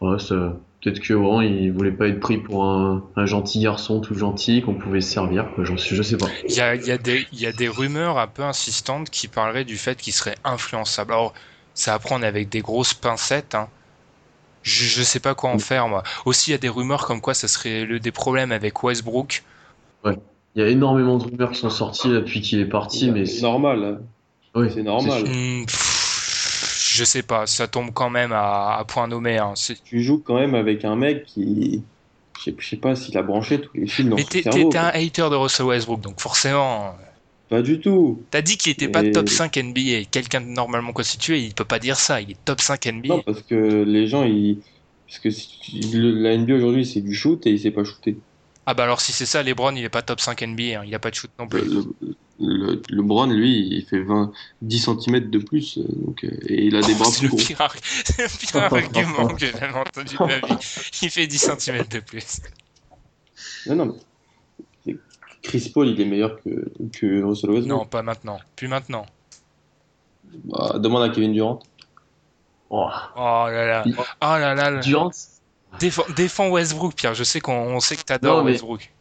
Ouais, 0.00 0.18
ça, 0.18 0.56
peut-être 0.82 1.00
que 1.00 1.14
bon, 1.14 1.40
il 1.40 1.70
voulait 1.72 1.90
pas 1.92 2.08
être 2.08 2.20
pris 2.20 2.38
pour 2.38 2.64
un, 2.64 3.04
un 3.16 3.26
gentil 3.26 3.60
garçon 3.60 4.00
tout 4.00 4.14
gentil 4.14 4.62
qu'on 4.62 4.74
pouvait 4.74 5.00
se 5.00 5.12
servir. 5.12 5.46
Quoi. 5.54 5.64
J'en 5.64 5.76
sais- 5.76 5.94
je 5.94 6.02
sais 6.02 6.16
pas. 6.16 6.26
Il 6.48 6.54
y 6.54 6.60
a, 6.60 6.74
y, 6.74 6.90
a 6.90 6.98
des- 6.98 7.26
il 7.32 7.40
y 7.40 7.46
a 7.46 7.52
des 7.52 7.68
rumeurs 7.68 8.18
un 8.18 8.26
peu 8.26 8.42
insistantes 8.42 9.10
qui 9.10 9.28
parleraient 9.28 9.64
du 9.64 9.76
fait 9.76 9.98
qu'il 10.00 10.12
serait 10.12 10.36
influençable. 10.44 11.12
Alors, 11.12 11.34
ça 11.74 11.94
à 11.94 11.98
prendre 11.98 12.24
avec 12.26 12.48
des 12.48 12.60
grosses 12.60 12.94
pincettes. 12.94 13.54
Hein. 13.54 13.68
Je, 14.62 14.84
je 14.84 15.02
sais 15.02 15.20
pas 15.20 15.34
quoi 15.34 15.50
en 15.50 15.58
faire, 15.58 15.88
moi. 15.88 16.02
Aussi, 16.26 16.50
il 16.50 16.52
y 16.52 16.54
a 16.54 16.58
des 16.58 16.68
rumeurs 16.68 17.06
comme 17.06 17.20
quoi 17.20 17.32
ça 17.34 17.48
serait 17.48 17.84
le, 17.84 17.98
des 18.00 18.12
problèmes 18.12 18.52
avec 18.52 18.82
Westbrook. 18.82 19.42
Il 20.56 20.62
y 20.62 20.62
a 20.64 20.68
énormément 20.68 21.16
de 21.18 21.24
rumeurs 21.24 21.52
qui 21.52 21.60
sont 21.60 21.70
sorties 21.70 22.08
depuis 22.08 22.40
qu'il 22.40 22.58
est 22.58 22.64
parti, 22.64 23.10
mais 23.12 23.24
c'est 23.24 23.42
normal. 23.42 23.84
hein. 23.84 23.98
Oui, 24.56 24.66
C'est 24.74 24.82
normal. 24.82 25.22
Je 26.94 27.04
sais 27.04 27.22
pas, 27.22 27.46
ça 27.46 27.68
tombe 27.68 27.90
quand 27.92 28.10
même 28.10 28.32
à, 28.32 28.76
à 28.78 28.84
point 28.84 29.06
nommé. 29.08 29.38
Hein. 29.38 29.54
Tu 29.84 30.02
joues 30.02 30.18
quand 30.18 30.38
même 30.38 30.54
avec 30.54 30.84
un 30.84 30.96
mec 30.96 31.24
qui. 31.24 31.82
Je 32.44 32.52
sais, 32.62 32.76
pas 32.76 32.96
s'il 32.96 33.16
a 33.18 33.22
branché 33.22 33.60
tous 33.60 33.70
les 33.74 33.86
fils 33.86 34.06
dans 34.06 34.16
Mais 34.16 34.22
son 34.22 34.30
cerveau. 34.30 34.68
t'es 34.70 34.78
un 34.78 34.86
hater 34.94 35.28
de 35.30 35.36
Russell 35.36 35.66
Westbrook, 35.66 36.00
donc 36.00 36.20
forcément. 36.20 36.96
Pas 37.50 37.62
du 37.62 37.80
tout. 37.80 38.22
T'as 38.30 38.40
dit 38.42 38.56
qu'il 38.56 38.72
était 38.72 38.88
pas 38.88 39.02
top 39.10 39.28
5 39.28 39.56
NBA. 39.56 40.04
Quelqu'un 40.10 40.40
de 40.40 40.46
normalement 40.46 40.92
constitué, 40.92 41.40
il 41.40 41.52
peut 41.54 41.64
pas 41.64 41.78
dire 41.78 41.96
ça. 41.96 42.20
Il 42.20 42.30
est 42.30 42.44
top 42.44 42.60
5 42.60 42.86
NBA. 42.86 43.08
Non, 43.08 43.22
parce 43.22 43.42
que 43.42 43.82
les 43.84 44.06
gens, 44.06 44.24
ils. 44.24 44.58
Parce 45.06 45.18
que 45.18 45.28
la 46.22 46.36
NBA 46.38 46.54
aujourd'hui, 46.54 46.86
c'est 46.86 47.00
du 47.00 47.14
shoot 47.14 47.44
et 47.46 47.50
il 47.50 47.58
sait 47.60 47.72
pas 47.72 47.84
shooter. 47.84 48.16
Ah 48.66 48.74
bah 48.74 48.84
alors 48.84 49.00
si 49.00 49.12
c'est 49.12 49.26
ça, 49.26 49.42
LeBron, 49.42 49.74
il 49.74 49.84
est 49.84 49.88
pas 49.88 50.02
top 50.02 50.20
5 50.20 50.40
NBA. 50.42 50.62
hein. 50.80 50.82
Il 50.86 50.94
a 50.94 50.98
pas 51.00 51.10
de 51.10 51.16
shoot 51.16 51.30
non 51.38 51.48
plus. 51.48 51.64
Le, 51.64 51.84
le, 52.00 52.14
le 52.40 53.02
Bron, 53.02 53.26
lui, 53.26 53.68
il 53.70 53.84
fait 53.84 54.00
20, 54.02 54.32
10 54.62 54.78
cm 54.78 55.30
de 55.30 55.38
plus. 55.38 55.78
euh, 55.78 55.82
Donc, 55.88 56.24
euh, 56.24 56.28
et 56.46 56.64
il 56.66 56.76
a 56.76 56.80
des 56.82 56.94
Oh, 56.94 56.98
bras 56.98 57.10
c'est 57.10 57.18
plus 57.20 57.28
le 57.28 57.36
gros. 57.36 57.38
pire, 57.46 57.58
arg- 57.60 57.80
c'est 58.04 58.18
le 58.22 58.28
pire 58.46 58.56
argument 58.72 59.28
que 59.28 59.38
j'ai 59.40 59.52
jamais 59.52 59.74
entendu 59.76 60.16
de 60.16 60.24
ma 60.24 60.38
vie. 60.38 60.90
Il 61.02 61.10
fait 61.10 61.26
10 61.26 61.38
cm 61.58 61.84
de 61.88 62.00
plus. 62.00 62.40
Non, 63.66 63.74
non, 63.76 63.96
mais 64.86 64.96
Chris 65.42 65.70
Paul, 65.74 65.88
il 65.88 66.00
est 66.00 66.04
meilleur 66.04 66.40
que, 66.42 66.50
que 66.98 67.22
Russell 67.22 67.50
Westbrook. 67.50 67.66
Non, 67.66 67.84
pas 67.86 68.02
maintenant. 68.02 68.38
Plus 68.56 68.68
maintenant. 68.68 69.04
Bah, 70.44 70.78
demande 70.78 71.02
à 71.02 71.08
Kevin 71.10 71.32
Durant. 71.32 71.58
Oh. 72.70 72.88
Oh 73.16 73.46
là 73.48 73.66
là. 73.66 73.82
Il- 73.86 73.94
Oh 73.98 74.04
là 74.20 74.54
là. 74.54 74.70
là. 74.70 74.80
Durant, 74.80 75.10
Défends, 75.78 76.04
défends 76.16 76.48
Westbrook, 76.48 76.94
Pierre. 76.94 77.14
Je 77.14 77.22
sais 77.24 77.40
qu'on 77.40 77.52
on 77.76 77.80
sait 77.80 77.96
que 77.96 78.02
t'adores 78.02 78.44
Westbrook. 78.44 78.92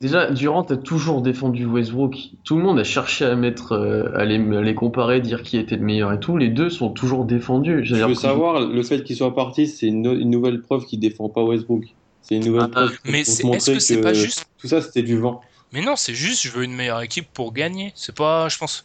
Déjà, 0.00 0.30
Durant 0.30 0.62
a 0.62 0.76
toujours 0.76 1.22
défendu 1.22 1.64
Westbrook. 1.64 2.16
Tout 2.44 2.58
le 2.58 2.62
monde 2.62 2.78
a 2.78 2.84
cherché 2.84 3.24
à 3.24 3.34
mettre, 3.34 3.72
euh, 3.72 4.10
à, 4.14 4.26
les, 4.26 4.36
à 4.54 4.60
les 4.60 4.74
comparer, 4.74 5.22
dire 5.22 5.42
qui 5.42 5.56
était 5.56 5.76
le 5.76 5.84
meilleur 5.84 6.12
et 6.12 6.20
tout. 6.20 6.36
Les 6.36 6.50
deux 6.50 6.68
sont 6.68 6.90
toujours 6.90 7.24
défendus. 7.24 7.82
Je 7.84 7.94
veux 7.94 8.14
savoir, 8.14 8.60
le 8.60 8.82
fait 8.82 9.04
qu'il 9.04 9.16
soit 9.16 9.34
parti, 9.34 9.66
c'est 9.66 9.86
une, 9.86 10.04
une, 10.04 10.28
nouvelle 10.28 10.60
preuve 10.60 10.84
qu'il 10.84 11.00
défend 11.00 11.30
pas 11.30 11.42
Westbrook. 11.42 11.84
C'est 12.20 12.36
une 12.36 12.44
nouvelle 12.44 12.64
ah, 12.64 12.68
preuve. 12.68 12.98
Mais 13.06 13.20
est-ce 13.20 13.70
que 13.70 13.78
c'est 13.78 14.02
pas 14.02 14.12
juste 14.12 14.46
Tout 14.58 14.68
ça, 14.68 14.82
c'était 14.82 15.02
du 15.02 15.16
vent. 15.16 15.40
Mais 15.72 15.82
non, 15.82 15.96
c'est 15.96 16.14
juste, 16.14 16.42
je 16.42 16.50
veux 16.50 16.64
une 16.64 16.74
meilleure 16.74 17.00
équipe 17.00 17.28
pour 17.32 17.54
gagner. 17.54 17.92
C'est 17.94 18.14
pas, 18.14 18.50
je 18.50 18.58
pense. 18.58 18.84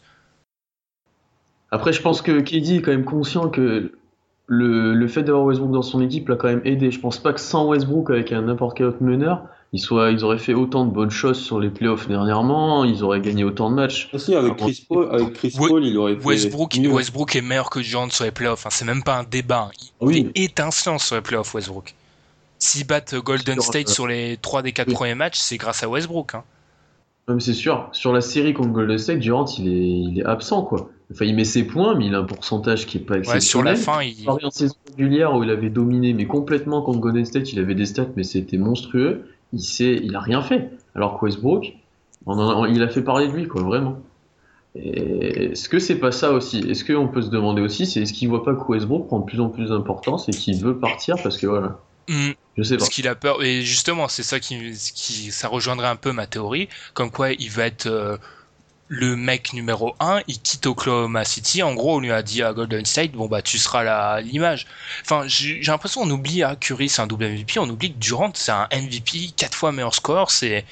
Après, 1.70 1.92
je 1.92 2.00
pense 2.00 2.22
que 2.22 2.40
KD 2.40 2.76
est 2.76 2.82
quand 2.82 2.90
même 2.90 3.04
conscient 3.04 3.50
que 3.50 3.92
le, 4.46 4.94
le 4.94 5.08
fait 5.08 5.22
d'avoir 5.22 5.44
Westbrook 5.44 5.72
dans 5.72 5.82
son 5.82 6.00
équipe 6.00 6.28
l'a 6.28 6.36
quand 6.36 6.48
même 6.48 6.62
aidé. 6.64 6.90
Je 6.90 7.00
pense 7.00 7.18
pas 7.18 7.34
que 7.34 7.40
sans 7.40 7.68
Westbrook, 7.68 8.08
avec 8.08 8.32
un 8.32 8.42
n'importe 8.42 8.78
quel 8.78 8.86
autre 8.86 9.02
meneur, 9.02 9.46
ils, 9.74 9.80
soient, 9.80 10.10
ils 10.10 10.22
auraient 10.22 10.38
fait 10.38 10.52
autant 10.52 10.84
de 10.84 10.90
bonnes 10.90 11.10
choses 11.10 11.40
sur 11.40 11.58
les 11.58 11.70
playoffs 11.70 12.06
dernièrement, 12.06 12.84
ils 12.84 13.02
auraient 13.02 13.22
gagné 13.22 13.42
autant 13.42 13.70
de 13.70 13.76
matchs. 13.76 14.10
Aussi, 14.12 14.34
avec 14.34 14.56
Chris 14.56 14.84
Paul, 14.86 15.08
avec 15.10 15.32
Chris 15.32 15.54
Paul 15.56 15.84
il 15.84 15.96
aurait 15.96 16.16
fait 16.16 16.26
Westbrook, 16.26 16.76
Westbrook 16.90 17.36
est 17.36 17.40
meilleur 17.40 17.70
que 17.70 17.80
Durant 17.80 18.10
sur 18.10 18.24
les 18.24 18.30
playoffs. 18.30 18.60
Enfin, 18.60 18.68
c'est 18.70 18.84
même 18.84 19.02
pas 19.02 19.16
un 19.16 19.24
débat. 19.24 19.70
Il 20.02 20.06
oui. 20.06 20.30
est 20.34 20.44
étincelant 20.44 20.98
sur 20.98 21.16
les 21.16 21.22
playoffs, 21.22 21.54
Westbrook. 21.54 21.94
S'ils 22.58 22.86
battent 22.86 23.14
Golden 23.14 23.60
State 23.60 23.88
sur 23.88 24.06
les 24.06 24.36
3 24.40 24.62
des 24.62 24.72
4 24.72 24.92
premiers 24.92 25.14
matchs, 25.14 25.38
c'est 25.38 25.56
grâce 25.56 25.82
à 25.82 25.88
Westbrook. 25.88 26.34
Hein. 26.34 26.44
mais 27.28 27.40
c'est 27.40 27.54
sûr. 27.54 27.88
Sur 27.92 28.12
la 28.12 28.20
série 28.20 28.52
contre 28.52 28.70
Golden 28.70 28.98
State, 28.98 29.20
Durant, 29.20 29.46
il 29.58 29.68
est, 29.68 30.10
il 30.12 30.20
est 30.20 30.24
absent, 30.24 30.62
quoi. 30.62 30.90
Enfin, 31.10 31.24
il 31.24 31.34
met 31.34 31.44
ses 31.44 31.64
points, 31.64 31.94
mais 31.94 32.06
il 32.06 32.14
a 32.14 32.18
un 32.18 32.24
pourcentage 32.24 32.86
qui 32.86 32.98
est 32.98 33.00
pas 33.00 33.18
exceptionnel. 33.18 33.76
sur 33.76 33.92
la 33.92 33.98
fin, 33.98 34.02
il... 34.02 34.28
En 34.28 34.50
saison 34.50 34.74
régulière 34.96 35.34
où 35.34 35.42
il 35.42 35.50
avait 35.50 35.70
dominé, 35.70 36.12
mais 36.12 36.26
complètement 36.26 36.82
contre 36.82 37.00
Golden 37.00 37.24
State, 37.24 37.52
il 37.52 37.58
avait 37.58 37.74
des 37.74 37.86
stats, 37.86 38.06
mais 38.16 38.22
c'était 38.22 38.58
monstrueux 38.58 39.24
il 39.52 39.60
sait, 39.60 40.00
il 40.02 40.14
a 40.16 40.20
rien 40.20 40.42
fait. 40.42 40.70
Alors 40.94 41.18
que 41.18 41.24
Westbrook, 41.24 41.72
il 42.26 42.82
a 42.82 42.88
fait 42.88 43.02
parler 43.02 43.28
de 43.28 43.32
lui, 43.32 43.48
quoi, 43.48 43.62
vraiment. 43.62 43.98
Est-ce 44.74 45.68
que 45.68 45.78
c'est 45.78 45.96
pas 45.96 46.12
ça 46.12 46.32
aussi? 46.32 46.58
Est-ce 46.60 46.84
qu'on 46.84 47.08
peut 47.08 47.22
se 47.22 47.28
demander 47.28 47.60
aussi, 47.60 47.84
c'est 47.84 48.00
est-ce 48.00 48.12
qu'il 48.12 48.28
voit 48.28 48.44
pas 48.44 48.54
que 48.54 48.62
Westbrook 48.62 49.06
prend 49.06 49.18
de 49.18 49.26
plus 49.26 49.40
en 49.40 49.48
plus 49.48 49.68
d'importance 49.68 50.28
et 50.28 50.32
qu'il 50.32 50.56
veut 50.62 50.78
partir 50.78 51.16
parce 51.22 51.36
que 51.36 51.46
voilà. 51.46 51.78
Hmm. 52.08 52.30
Je 52.56 52.62
sais 52.62 52.76
pas. 52.76 52.78
Parce 52.78 52.90
qu'il 52.90 53.06
a 53.08 53.14
peur. 53.14 53.42
Et 53.42 53.62
justement, 53.62 54.08
c'est 54.08 54.22
ça 54.22 54.40
qui, 54.40 54.56
qui, 54.94 55.30
ça 55.30 55.48
rejoindrait 55.48 55.88
un 55.88 55.96
peu 55.96 56.12
ma 56.12 56.26
théorie, 56.26 56.68
comme 56.94 57.10
quoi 57.10 57.32
il 57.32 57.50
va 57.50 57.66
être 57.66 57.86
euh, 57.86 58.16
le 58.94 59.16
mec 59.16 59.54
numéro 59.54 59.94
1, 60.00 60.20
il 60.28 60.38
quitte 60.38 60.66
Oklahoma 60.66 61.24
City. 61.24 61.62
En 61.62 61.72
gros, 61.72 61.96
on 61.96 62.00
lui 62.00 62.12
a 62.12 62.22
dit 62.22 62.42
à 62.42 62.52
Golden 62.52 62.84
State, 62.84 63.12
bon 63.12 63.26
bah 63.26 63.40
tu 63.40 63.56
seras 63.56 64.20
l'image. 64.20 64.66
Enfin, 65.00 65.22
j'ai 65.26 65.62
l'impression 65.62 66.02
on 66.02 66.10
oublie, 66.10 66.42
à 66.42 66.56
Curry 66.56 66.90
c'est 66.90 67.00
un 67.00 67.06
double 67.06 67.26
MVP, 67.26 67.58
on 67.58 67.70
oublie 67.70 67.94
que 67.94 67.98
Durant 67.98 68.32
c'est 68.34 68.52
un 68.52 68.68
MVP, 68.70 69.30
4 69.34 69.54
fois 69.54 69.72
meilleur 69.72 69.94
score. 69.94 70.30
C'est 70.30 70.66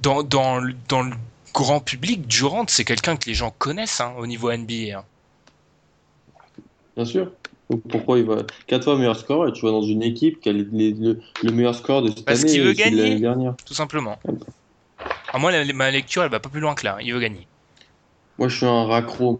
dans, 0.00 0.22
dans, 0.22 0.62
dans 0.88 1.02
le 1.02 1.12
grand 1.52 1.80
public, 1.80 2.26
Durant 2.26 2.64
c'est 2.66 2.86
quelqu'un 2.86 3.16
que 3.16 3.26
les 3.26 3.34
gens 3.34 3.54
connaissent 3.58 4.00
hein, 4.00 4.14
au 4.16 4.26
niveau 4.26 4.50
NBA. 4.50 4.96
Hein. 4.96 5.04
Bien 6.96 7.04
sûr. 7.04 7.30
Pourquoi 7.90 8.18
il 8.18 8.24
va 8.24 8.38
4 8.68 8.84
fois 8.84 8.96
meilleur 8.96 9.18
score 9.18 9.46
et 9.46 9.52
tu 9.52 9.66
vas 9.66 9.70
dans 9.70 9.82
une 9.82 10.02
équipe 10.02 10.40
qui 10.40 10.48
a 10.48 10.52
le, 10.52 11.20
meilleur 11.52 11.74
score 11.74 12.00
de 12.00 12.08
cette 12.08 12.24
Parce 12.24 12.40
année 12.40 12.52
qu'il 12.52 12.62
veut 12.62 12.72
gagner, 12.72 13.20
dernière. 13.20 13.54
tout 13.66 13.74
simplement. 13.74 14.18
À 15.32 15.38
moi, 15.38 15.52
ma 15.74 15.90
lecture, 15.90 16.22
elle 16.22 16.30
va 16.30 16.40
pas 16.40 16.48
plus 16.48 16.60
loin 16.60 16.74
que 16.74 16.84
là. 16.84 16.98
Il 17.00 17.12
veut 17.12 17.20
gagner. 17.20 17.46
Moi, 18.38 18.48
je 18.48 18.56
suis 18.56 18.66
un 18.66 18.84
raccro. 18.84 19.38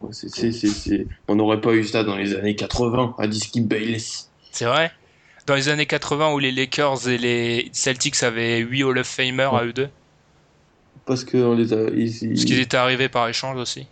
On 1.28 1.34
n'aurait 1.36 1.60
pas 1.60 1.72
eu 1.72 1.84
ça 1.84 2.02
dans 2.02 2.16
les 2.16 2.34
années 2.34 2.56
80 2.56 3.14
à 3.18 3.30
Skip 3.30 3.66
Bayless. 3.66 4.30
C'est 4.50 4.64
vrai? 4.64 4.90
Dans 5.46 5.54
les 5.54 5.68
années 5.68 5.86
80 5.86 6.32
où 6.34 6.38
les 6.38 6.52
Lakers 6.52 7.08
et 7.08 7.16
les 7.16 7.68
Celtics 7.72 8.22
avaient 8.22 8.58
8 8.58 8.84
Hall 8.84 8.98
of 8.98 9.06
Famer 9.06 9.48
à 9.52 9.64
eux 9.64 9.72
deux? 9.72 9.88
Parce 11.06 11.24
que 11.24 11.54
les 11.54 11.72
a... 11.72 11.76
Parce 11.86 12.44
qu'ils 12.44 12.60
étaient 12.60 12.76
arrivés 12.76 13.08
par 13.08 13.28
échange 13.28 13.56
aussi? 13.56 13.86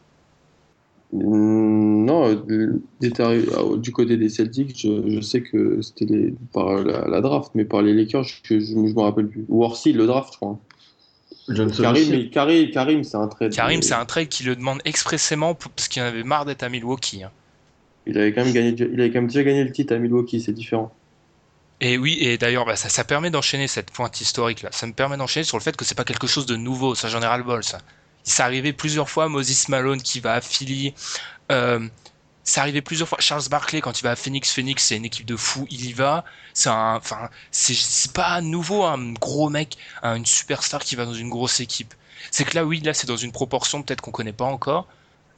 Mm, 1.12 2.04
Non, 2.04 2.24
ah, 2.24 3.76
du 3.78 3.92
côté 3.92 4.16
des 4.16 4.28
Celtics, 4.28 4.76
je, 4.76 5.20
sais 5.20 5.40
que 5.40 5.80
c'était 5.82 6.34
par 6.52 6.82
la, 6.82 7.20
draft, 7.20 7.52
mais 7.54 7.64
par 7.64 7.82
les 7.82 7.94
Lakers, 7.94 8.24
je, 8.24 8.58
je, 8.60 8.74
me 8.74 9.00
rappelle 9.00 9.28
plus. 9.28 9.44
Ou 9.48 9.64
Orsi, 9.64 9.92
le 9.92 10.06
draft, 10.06 10.32
je 10.32 10.38
crois. 10.38 10.58
Karim, 11.54 12.30
Karim, 12.30 12.70
Karim 12.70 13.04
c'est 13.04 13.16
un 13.16 13.28
trade. 13.28 13.54
Karim, 13.54 13.82
c'est 13.82 13.94
un 13.94 14.04
trade 14.04 14.28
qui 14.28 14.42
le 14.42 14.56
demande 14.56 14.80
expressément 14.84 15.54
parce 15.54 15.88
qu'il 15.88 16.02
en 16.02 16.06
avait 16.06 16.24
marre 16.24 16.44
d'être 16.44 16.62
à 16.62 16.68
Milwaukee. 16.68 17.22
Hein. 17.22 17.30
Il 18.06 18.18
avait 18.18 18.32
quand 18.32 18.44
même 18.44 18.52
gagné, 18.52 18.74
il 18.78 19.00
avait 19.00 19.10
quand 19.10 19.20
même 19.20 19.28
déjà 19.28 19.42
gagné 19.42 19.64
le 19.64 19.72
titre 19.72 19.94
à 19.94 19.98
Milwaukee, 19.98 20.40
c'est 20.40 20.52
différent. 20.52 20.92
Et 21.80 21.98
oui, 21.98 22.16
et 22.20 22.38
d'ailleurs, 22.38 22.64
bah, 22.64 22.76
ça, 22.76 22.88
ça 22.88 23.04
permet 23.04 23.30
d'enchaîner 23.30 23.68
cette 23.68 23.90
pointe 23.90 24.20
historique 24.20 24.62
là. 24.62 24.70
Ça 24.72 24.86
me 24.86 24.92
permet 24.92 25.16
d'enchaîner 25.16 25.44
sur 25.44 25.58
le 25.58 25.62
fait 25.62 25.76
que 25.76 25.84
c'est 25.84 25.94
pas 25.94 26.04
quelque 26.04 26.26
chose 26.26 26.46
de 26.46 26.56
nouveau. 26.56 26.94
Ça, 26.94 27.08
j'en 27.08 27.20
ai 27.20 27.26
ras 27.26 27.36
le 27.36 27.44
bol, 27.44 27.62
ça. 27.62 27.78
Il 28.24 28.32
s'est 28.32 28.42
arrivé 28.42 28.72
plusieurs 28.72 29.10
fois. 29.10 29.28
Moses 29.28 29.68
Malone 29.68 30.00
qui 30.00 30.20
va 30.20 30.34
affilier. 30.34 30.94
Euh, 31.52 31.86
c'est 32.46 32.60
arrivé 32.60 32.80
plusieurs 32.80 33.08
fois. 33.08 33.18
Charles 33.20 33.42
Barkley, 33.50 33.80
quand 33.80 34.00
il 34.00 34.04
va 34.04 34.12
à 34.12 34.16
Phoenix, 34.16 34.52
Phoenix, 34.52 34.84
c'est 34.84 34.96
une 34.96 35.04
équipe 35.04 35.26
de 35.26 35.36
fous, 35.36 35.66
il 35.68 35.84
y 35.84 35.92
va. 35.92 36.24
C'est 36.54 36.68
un, 36.68 36.94
enfin, 36.94 37.28
c'est 37.50 38.12
pas 38.12 38.40
nouveau, 38.40 38.84
un 38.84 39.12
gros 39.14 39.50
mec, 39.50 39.76
une 40.04 40.24
superstar 40.24 40.80
qui 40.82 40.94
va 40.94 41.04
dans 41.04 41.12
une 41.12 41.28
grosse 41.28 41.58
équipe. 41.58 41.92
C'est 42.30 42.44
que 42.44 42.54
là, 42.54 42.64
oui, 42.64 42.80
là, 42.80 42.94
c'est 42.94 43.08
dans 43.08 43.16
une 43.16 43.32
proportion 43.32 43.82
peut-être 43.82 44.00
qu'on 44.00 44.12
connaît 44.12 44.32
pas 44.32 44.44
encore, 44.44 44.86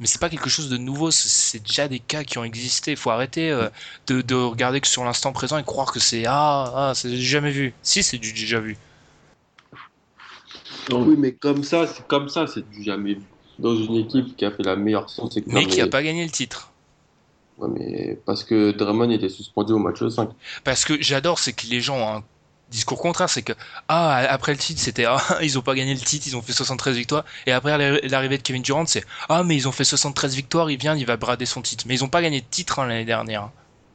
mais 0.01 0.07
c'est 0.07 0.21
pas 0.21 0.29
quelque 0.29 0.51
chose 0.51 0.69
de 0.69 0.77
nouveau. 0.77 1.11
C'est 1.11 1.61
déjà 1.61 1.89
des 1.89 1.99
cas 1.99 2.25
qui 2.25 2.37
ont 2.37 2.45
existé. 2.45 2.91
Il 2.91 2.97
faut 2.99 3.11
arrêter 3.11 3.51
euh, 3.51 3.71
de, 4.07 4.21
de, 4.21 4.35
regarder 4.35 4.81
que 4.83 4.87
sur 4.87 5.03
l'instant 5.03 5.33
présent 5.33 5.57
et 5.57 5.65
croire 5.65 5.91
que 5.91 6.01
c'est 6.01 6.25
ah, 6.27 6.73
ah 6.77 6.93
c'est 6.95 7.17
jamais 7.17 7.51
vu. 7.51 7.73
Si, 7.83 8.03
c'est 8.03 8.19
du 8.19 8.35
déjà 8.35 8.61
vu. 8.61 8.77
Oui, 10.91 11.17
mais 11.19 11.33
comme 11.33 11.65
ça, 11.65 11.87
c'est 11.87 12.07
comme 12.07 12.29
ça, 12.29 12.47
c'est 12.47 12.69
du 12.69 12.83
jamais 12.83 13.15
vu. 13.15 13.23
Dans 13.59 13.75
une 13.75 13.97
équipe 13.97 14.37
qui 14.37 14.45
a 14.45 14.51
fait 14.51 14.63
la 14.63 14.77
meilleure 14.77 15.09
saison, 15.09 15.31
c'est 15.31 15.47
Mais 15.47 15.67
qui 15.67 15.81
a 15.81 15.87
pas 15.87 16.03
gagné 16.03 16.23
le 16.23 16.31
titre. 16.31 16.71
Ouais, 17.59 17.69
mais 17.73 18.19
parce 18.25 18.45
que 18.45 18.71
Draymond 18.71 19.11
était 19.11 19.29
suspendu 19.29 19.73
au 19.73 19.79
match 19.79 20.07
5. 20.07 20.31
Parce 20.65 20.85
que 20.85 21.01
j'adore, 21.01 21.39
c'est 21.39 21.53
que 21.53 21.67
les 21.67 21.81
gens 21.81 21.97
ont 21.97 22.17
un 22.19 22.25
discours 22.71 23.01
contraire, 23.01 23.29
c'est 23.29 23.43
que 23.43 23.55
ah 23.89 24.17
après 24.29 24.53
le 24.53 24.59
titre 24.59 24.81
c'était 24.81 25.07
ah 25.07 25.21
ils 25.43 25.59
ont 25.59 25.63
pas 25.63 25.75
gagné 25.75 25.95
le 25.95 26.01
titre, 26.01 26.27
ils 26.29 26.37
ont 26.37 26.43
fait 26.43 26.53
73 26.53 26.97
victoires 26.97 27.25
et 27.47 27.53
après 27.53 27.77
l'arrivée 28.07 28.37
de 28.37 28.43
Kevin 28.43 28.61
Durant 28.63 28.85
c'est 28.85 29.05
ah 29.31 29.43
mais 29.43 29.57
ils 29.57 29.67
ont 29.67 29.73
fait 29.73 29.85
73 29.85 30.35
victoires, 30.35 30.71
il 30.71 30.79
vient, 30.79 30.95
il 30.95 31.07
va 31.07 31.17
brader 31.17 31.47
son 31.47 31.63
titre. 31.63 31.85
Mais 31.89 31.95
ils 31.95 32.05
ont 32.05 32.09
pas 32.09 32.23
gagné 32.23 32.41
de 32.41 32.47
titre 32.49 32.79
hein, 32.79 32.87
l'année 32.87 33.05
dernière. 33.07 33.51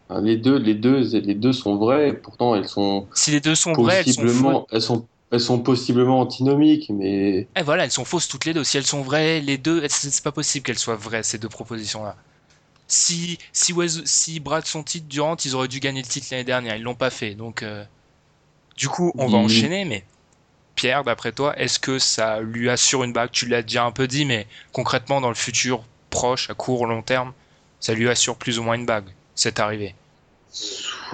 Ah, 0.10 0.20
les 0.22 0.38
deux, 0.38 0.58
les 0.58 0.76
deux, 0.76 1.02
les 1.02 1.34
deux 1.34 1.54
sont 1.54 1.78
vrais. 1.78 2.14
Pourtant 2.14 2.56
elles 2.56 2.68
sont. 2.68 3.08
Si 3.14 3.32
les 3.32 3.40
deux 3.40 3.56
sont 3.56 3.74
vraies, 3.74 4.04
elles 4.06 4.14
sont, 4.14 4.68
elles 4.72 4.82
sont 4.82 5.06
elles 5.32 5.40
sont 5.40 5.60
possiblement 5.60 6.20
antinomiques, 6.20 6.92
mais. 6.94 7.40
Et 7.40 7.48
eh, 7.58 7.64
voilà, 7.64 7.86
elles 7.86 7.92
sont 7.92 8.06
fausses 8.06 8.28
toutes 8.28 8.46
les 8.46 8.54
deux. 8.54 8.64
Si 8.64 8.78
elles 8.78 8.86
sont 8.86 9.02
vraies, 9.02 9.42
les 9.42 9.58
deux, 9.58 9.84
c'est 9.90 10.24
pas 10.24 10.32
possible 10.32 10.64
qu'elles 10.64 10.78
soient 10.78 10.96
vraies 10.96 11.24
ces 11.24 11.40
deux 11.40 11.50
propositions 11.50 12.04
si 12.88 13.38
si 13.52 13.74
si 14.06 14.40
Brad 14.40 14.66
son 14.66 14.84
titre 14.84 15.08
Durant, 15.08 15.36
ils 15.44 15.56
auraient 15.56 15.68
dû 15.68 15.80
gagner 15.80 16.02
le 16.02 16.08
titre 16.08 16.28
l'année 16.32 16.44
dernière, 16.44 16.76
ils 16.76 16.84
l'ont 16.84 16.96
pas 16.96 17.10
fait. 17.10 17.36
Donc 17.36 17.64
euh, 17.64 17.84
du 18.78 18.88
coup, 18.88 19.12
on 19.18 19.28
va 19.28 19.38
enchaîner 19.38 19.86
mais 19.86 20.04
Pierre, 20.76 21.04
d'après 21.04 21.32
toi, 21.32 21.58
est-ce 21.58 21.80
que 21.80 22.00
ça 22.00 22.40
lui 22.40 22.70
assure 22.70 23.04
une 23.04 23.14
bague? 23.14 23.30
Tu 23.32 23.48
l'as 23.48 23.62
déjà 23.62 23.86
un 23.86 23.92
peu 23.92 24.08
dit 24.08 24.26
mais 24.26 24.48
concrètement 24.72 25.22
dans 25.22 25.30
le 25.30 25.36
futur 25.36 25.84
proche, 26.10 26.50
à 26.50 26.54
court, 26.54 26.86
long 26.86 27.02
terme, 27.02 27.34
ça 27.80 27.94
lui 27.94 28.10
assure 28.10 28.36
plus 28.36 28.60
ou 28.60 28.64
moins 28.64 28.76
une 28.76 28.86
bague 28.86 29.06
cette 29.36 29.60
arrivée? 29.60 29.96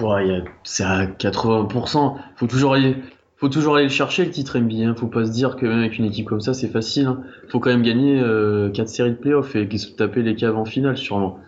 Ouais, 0.00 0.44
c'est 0.64 0.84
à 0.84 1.06
80%. 1.06 2.16
Faut 2.36 2.46
toujours 2.46 2.74
aller 2.74 2.96
faut 3.36 3.48
toujours 3.48 3.76
aller 3.76 3.84
le 3.84 3.90
chercher 3.90 4.26
le 4.26 4.30
titre 4.30 4.58
NBA. 4.58 4.90
Hein. 4.90 4.94
Faut 4.94 5.06
pas 5.06 5.24
se 5.24 5.30
dire 5.30 5.56
qu'avec 5.56 5.98
une 5.98 6.04
équipe 6.04 6.26
comme 6.26 6.42
ça 6.42 6.52
c'est 6.52 6.68
facile. 6.68 7.06
Hein. 7.06 7.22
Faut 7.48 7.58
quand 7.58 7.70
même 7.70 7.82
gagner 7.82 8.16
4 8.18 8.22
euh, 8.26 8.86
séries 8.86 9.10
de 9.10 9.16
playoffs 9.16 9.56
et 9.56 9.78
se 9.78 9.88
taper 9.88 10.22
les 10.22 10.36
caves 10.36 10.58
en 10.58 10.66
finale 10.66 10.98
sûrement 10.98 11.38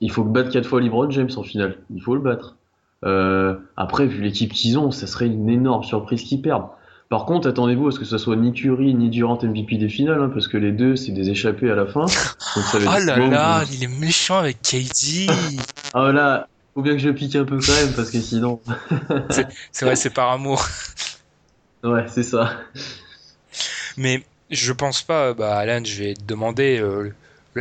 il 0.00 0.10
faut 0.10 0.24
battre 0.24 0.50
quatre 0.50 0.66
fois 0.66 0.80
LeBron 0.80 1.10
James 1.10 1.30
en 1.36 1.42
finale. 1.42 1.78
Il 1.94 2.02
faut 2.02 2.14
le 2.14 2.20
battre. 2.20 2.56
Euh, 3.04 3.56
après, 3.76 4.06
vu 4.06 4.22
l'équipe 4.22 4.52
qu'ils 4.52 4.78
ont, 4.78 4.90
ça 4.90 5.06
serait 5.06 5.26
une 5.26 5.48
énorme 5.48 5.84
surprise 5.84 6.22
qu'ils 6.22 6.42
perdent. 6.42 6.68
Par 7.08 7.24
contre, 7.24 7.48
attendez-vous 7.48 7.88
à 7.88 7.92
ce 7.92 7.98
que 7.98 8.04
ce 8.04 8.18
soit 8.18 8.36
ni 8.36 8.52
Curry 8.52 8.94
ni 8.94 9.10
Durant 9.10 9.38
MVP 9.42 9.78
des 9.78 9.88
finales, 9.88 10.22
hein, 10.22 10.30
parce 10.32 10.46
que 10.46 10.56
les 10.56 10.70
deux, 10.70 10.94
c'est 10.94 11.10
des 11.10 11.28
échappés 11.30 11.70
à 11.70 11.74
la 11.74 11.86
fin. 11.86 12.06
oh 12.56 12.78
là 12.78 13.16
là, 13.16 13.64
il 13.72 13.82
est 13.82 14.00
méchant 14.00 14.38
avec 14.38 14.62
KD. 14.62 15.28
ah 15.92 16.12
là, 16.12 16.46
faut 16.74 16.82
bien 16.82 16.92
que 16.92 17.00
je 17.00 17.10
pique 17.10 17.34
un 17.34 17.44
peu 17.44 17.58
quand 17.58 17.72
même, 17.72 17.92
parce 17.94 18.10
que 18.10 18.20
sinon. 18.20 18.60
c'est 19.72 19.84
vrai, 19.84 19.96
c'est 19.96 20.10
par 20.10 20.30
amour. 20.30 20.64
ouais, 21.84 22.06
c'est 22.06 22.22
ça. 22.22 22.52
Mais 23.96 24.22
je 24.50 24.72
pense 24.72 25.02
pas, 25.02 25.34
bah 25.34 25.56
Alan, 25.56 25.82
je 25.84 26.04
vais 26.04 26.14
te 26.14 26.22
demander 26.22 26.78
euh, 26.78 27.12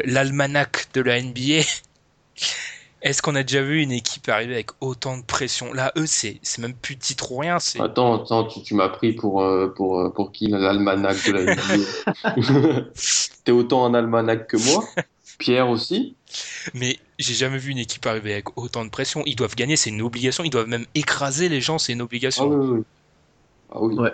l'almanach 0.06 0.90
de 0.94 1.02
la 1.02 1.20
NBA. 1.20 1.64
Est-ce 3.02 3.22
qu'on 3.22 3.36
a 3.36 3.44
déjà 3.44 3.62
vu 3.62 3.82
une 3.82 3.92
équipe 3.92 4.28
arriver 4.28 4.56
avec 4.56 4.72
autant 4.82 5.18
de 5.18 5.24
pression? 5.24 5.72
Là, 5.74 5.94
eux, 5.96 6.06
c'est 6.06 6.40
même 6.60 6.74
plus 6.74 6.98
titre 6.98 7.32
ou 7.32 7.38
rien. 7.38 7.58
Attends, 7.80 8.24
attends, 8.24 8.44
tu, 8.44 8.74
m'as 8.74 8.90
pris 8.90 9.14
pour, 9.14 9.42
euh, 9.42 9.68
pour, 9.68 10.00
euh, 10.00 10.10
pour 10.10 10.32
qui 10.32 10.48
L'almanach 10.48 11.26
de 11.26 11.32
la 11.32 11.42
NBA. 11.44 12.90
T'es 13.46 13.52
autant 13.52 13.86
un 13.86 13.94
almanach 13.94 14.48
que 14.48 14.58
moi? 14.58 14.84
Pierre 15.38 15.70
aussi? 15.70 16.16
Mais 16.74 16.98
j'ai 17.18 17.34
jamais 17.34 17.58
vu 17.58 17.72
une 17.72 17.78
équipe 17.78 18.06
arriver 18.06 18.34
avec 18.34 18.58
autant 18.58 18.84
de 18.84 18.90
pression. 18.90 19.24
Ils 19.26 19.38
doivent 19.38 19.56
gagner, 19.56 19.78
c'est 19.78 19.90
une 19.90 20.02
obligation. 20.02 20.44
Ils 20.44 20.50
doivent 20.50 20.68
même 20.68 20.86
écraser 20.96 21.48
les 21.48 21.62
gens, 21.62 21.78
c'est 21.78 21.94
une 21.94 22.02
obligation. 22.02 22.52
Ah 22.52 22.56
oui, 22.56 22.68
oui. 22.70 22.84
Ah 23.72 23.82
oui. 23.82 23.96
Ouais. 23.96 24.14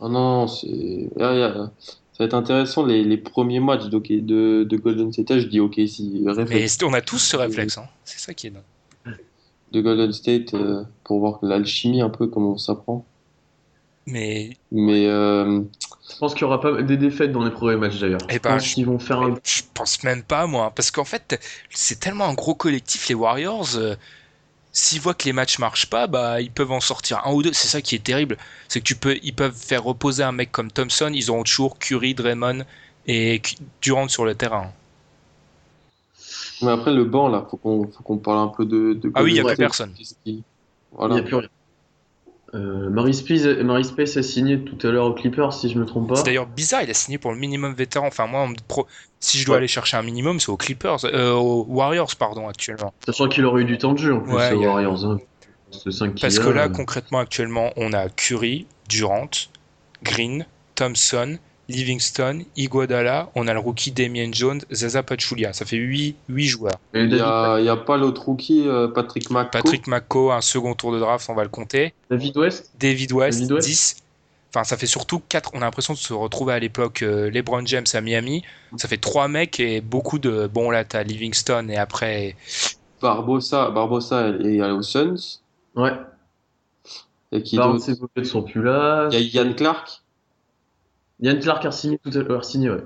Ah 0.00 0.08
non, 0.08 0.48
c'est. 0.48 1.08
ah, 1.20 1.70
Ça 2.16 2.24
va 2.24 2.24
être 2.28 2.34
intéressant 2.34 2.86
les, 2.86 3.04
les 3.04 3.18
premiers 3.18 3.60
matchs 3.60 3.86
de, 3.86 4.64
de 4.64 4.76
Golden 4.78 5.12
State. 5.12 5.38
Je 5.38 5.46
dis 5.48 5.60
OK 5.60 5.74
si 5.86 6.24
Mais 6.48 6.66
on 6.84 6.92
a 6.94 7.00
tous 7.02 7.18
ce 7.18 7.36
réflexe, 7.36 7.76
hein. 7.76 7.84
c'est 8.04 8.18
ça 8.20 8.32
qui 8.32 8.46
est 8.46 8.50
dingue. 8.50 9.16
de 9.72 9.80
Golden 9.82 10.12
State 10.12 10.54
euh, 10.54 10.82
pour 11.04 11.20
voir 11.20 11.38
l'alchimie 11.42 12.00
un 12.00 12.08
peu 12.08 12.26
comment 12.26 12.56
ça 12.56 12.74
prend. 12.74 13.04
Mais 14.06 14.56
Mais 14.70 15.06
euh, 15.08 15.60
Je 16.10 16.16
pense 16.18 16.32
qu'il 16.32 16.42
y 16.42 16.44
aura 16.44 16.60
pas 16.60 16.80
des 16.80 16.96
défaites 16.96 17.32
dans 17.32 17.44
les 17.44 17.50
premiers 17.50 17.76
matchs 17.76 17.98
d'ailleurs. 17.98 18.20
Eh 18.30 18.34
je 18.34 18.38
ben, 18.38 18.54
pense 18.54 18.64
je- 18.64 18.74
qu'ils 18.74 18.86
vont 18.86 18.98
faire 19.00 19.20
un. 19.20 19.34
je 19.44 19.62
pense 19.74 20.02
même 20.04 20.22
pas, 20.22 20.46
moi, 20.46 20.72
parce 20.74 20.90
qu'en 20.92 21.04
fait, 21.04 21.38
c'est 21.70 21.98
tellement 22.00 22.26
un 22.26 22.34
gros 22.34 22.54
collectif, 22.54 23.08
les 23.08 23.14
Warriors. 23.16 23.76
euh, 23.76 23.94
S'ils 24.78 25.00
voient 25.00 25.14
que 25.14 25.24
les 25.24 25.32
matchs 25.32 25.58
marchent 25.58 25.86
pas, 25.86 26.06
bah 26.06 26.42
ils 26.42 26.50
peuvent 26.50 26.70
en 26.70 26.80
sortir 26.80 27.22
un 27.24 27.32
ou 27.32 27.42
deux. 27.42 27.54
C'est 27.54 27.66
ça 27.66 27.80
qui 27.80 27.94
est 27.94 28.04
terrible, 28.04 28.36
c'est 28.68 28.80
que 28.80 28.84
tu 28.84 28.94
peux, 28.94 29.18
ils 29.22 29.34
peuvent 29.34 29.56
faire 29.56 29.82
reposer 29.82 30.22
un 30.22 30.32
mec 30.32 30.52
comme 30.52 30.70
Thompson. 30.70 31.10
Ils 31.14 31.30
auront 31.30 31.44
toujours 31.44 31.78
Curry, 31.78 32.12
Draymond 32.12 32.66
et 33.06 33.40
Durant 33.80 34.06
sur 34.08 34.26
le 34.26 34.34
terrain. 34.34 34.70
mais 36.60 36.72
après 36.72 36.92
le 36.92 37.04
banc 37.06 37.28
là, 37.28 37.46
faut 37.50 37.56
qu'on 37.56 37.88
faut 37.90 38.02
qu'on 38.02 38.18
parle 38.18 38.38
un 38.40 38.48
peu 38.48 38.66
de, 38.66 38.92
de 38.92 39.10
Ah 39.14 39.22
oui, 39.22 39.36
il 39.36 39.40
a 39.40 39.44
plus 39.44 39.56
personne. 39.56 39.94
Voilà. 40.92 41.14
n'y 41.14 41.20
a 41.20 41.24
plus 41.24 41.36
rien. 41.36 41.48
Euh, 42.56 43.82
Space 43.82 44.16
a 44.16 44.22
signé 44.22 44.58
tout 44.60 44.86
à 44.86 44.90
l'heure 44.90 45.06
aux 45.06 45.12
Clippers, 45.14 45.52
si 45.52 45.68
je 45.68 45.78
me 45.78 45.84
trompe 45.84 46.08
pas. 46.08 46.16
C'est 46.16 46.24
d'ailleurs 46.24 46.46
bizarre, 46.46 46.82
il 46.82 46.90
a 46.90 46.94
signé 46.94 47.18
pour 47.18 47.32
le 47.32 47.38
minimum 47.38 47.74
vétéran. 47.74 48.06
Enfin, 48.06 48.26
moi, 48.26 48.40
on 48.42 48.48
me 48.48 48.56
pro- 48.66 48.86
si 49.20 49.38
je 49.38 49.44
dois 49.46 49.54
Ouais. 49.54 49.58
aller 49.58 49.68
chercher 49.68 49.96
un 49.96 50.02
minimum, 50.02 50.40
c'est 50.40 50.48
aux 50.50 50.56
Clippers, 50.56 51.04
euh, 51.04 51.32
aux 51.32 51.64
Warriors, 51.68 52.14
pardon, 52.16 52.48
actuellement. 52.48 52.92
Sachant 53.04 53.28
qu'il 53.28 53.44
aurait 53.44 53.62
eu 53.62 53.64
du 53.66 53.78
temps 53.78 53.92
de 53.92 53.98
jeu 53.98 54.14
en 54.14 54.20
plus 54.20 54.32
Ouais, 54.32 54.52
aux 54.52 54.62
a- 54.62 54.66
Warriors. 54.66 55.04
Hein. 55.04 55.18
Ce 55.70 55.90
5 55.90 56.14
qu'il 56.14 56.20
Parce 56.22 56.38
a, 56.38 56.42
que 56.44 56.48
là, 56.48 56.64
euh, 56.66 56.68
concrètement, 56.68 57.18
actuellement, 57.18 57.72
on 57.76 57.92
a 57.92 58.08
Curry, 58.08 58.66
Durant, 58.88 59.28
Green, 60.02 60.46
Thompson, 60.76 61.38
Livingston, 61.68 62.42
Iguodala, 62.56 63.30
on 63.34 63.48
a 63.48 63.52
le 63.52 63.58
rookie 63.58 63.90
Damien 63.90 64.30
Jones, 64.32 64.60
Zaza 64.72 65.02
Pachulia. 65.02 65.52
Ça 65.52 65.64
fait 65.64 65.76
8, 65.76 66.16
joueurs. 66.38 66.74
et 66.94 67.00
Il 67.00 67.06
y 67.06 67.18
David, 67.18 67.68
a, 67.68 67.76
pas 67.76 67.96
l'autre 67.96 68.22
rookie, 68.26 68.66
euh, 68.66 68.88
Patrick 68.88 69.30
McCaw. 69.30 69.50
Patrick 69.50 69.86
McCaw, 69.86 70.30
un 70.32 70.40
second 70.40 70.74
tour 70.74 70.92
de 70.92 70.98
draft, 71.00 71.28
on 71.28 71.34
va 71.34 71.42
le 71.42 71.48
compter. 71.48 71.92
David 72.10 72.36
West? 72.36 72.70
David 72.78 73.12
West, 73.12 73.40
David 73.40 73.52
West? 73.52 73.66
10. 73.68 73.96
Enfin, 74.50 74.64
ça 74.64 74.76
fait 74.76 74.86
surtout 74.86 75.20
4. 75.28 75.50
On 75.54 75.58
a 75.58 75.64
l'impression 75.64 75.92
de 75.92 75.98
se 75.98 76.14
retrouver 76.14 76.54
à 76.54 76.58
l'époque 76.58 77.02
euh, 77.02 77.30
LeBron 77.30 77.66
James 77.66 77.84
à 77.92 78.00
Miami. 78.00 78.42
Ça 78.76 78.88
fait 78.88 78.96
3 78.96 79.28
mecs 79.28 79.60
et 79.60 79.80
beaucoup 79.80 80.18
de. 80.18 80.46
Bon, 80.46 80.70
là, 80.70 80.84
t'as 80.84 81.02
Livingston 81.02 81.68
et 81.68 81.76
après. 81.76 82.36
Barbosa, 83.02 83.70
Barbosa 83.70 84.26
allé 84.26 84.62
aux 84.62 84.82
Suns. 84.82 85.40
Ouais. 85.74 85.92
Et 87.32 87.42
qui 87.42 87.56
Barnes 87.56 87.78
d'autre? 87.78 88.08
et 88.16 88.24
sont 88.24 88.42
plus 88.42 88.62
là. 88.62 89.08
Il 89.12 89.18
y 89.20 89.38
a 89.38 89.42
Yann 89.42 89.54
Clark. 89.54 90.02
Yann 91.20 91.38
Clark 91.40 91.64
a 91.64 91.72
signé 91.72 91.98
tout 91.98 92.10
à 92.10 92.22
l'heure. 92.22 92.44
signé, 92.44 92.70
ouais. 92.70 92.84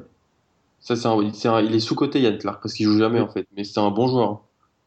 Ça, 0.81 0.97
c'est 0.97 1.07
un- 1.09 1.33
c'est 1.33 1.49
un- 1.49 1.61
il 1.61 1.75
est 1.75 1.81
sous-côté 1.81 2.21
Yann 2.21 2.39
Clark 2.39 2.63
parce 2.63 2.75
qu'il 2.75 2.87
joue 2.87 2.99
jamais 2.99 3.21
en 3.21 3.29
fait. 3.29 3.47
Mais 3.57 3.65
c'est 3.65 3.81
un 3.81 3.91
bon 3.91 4.09
joueur. 4.09 4.43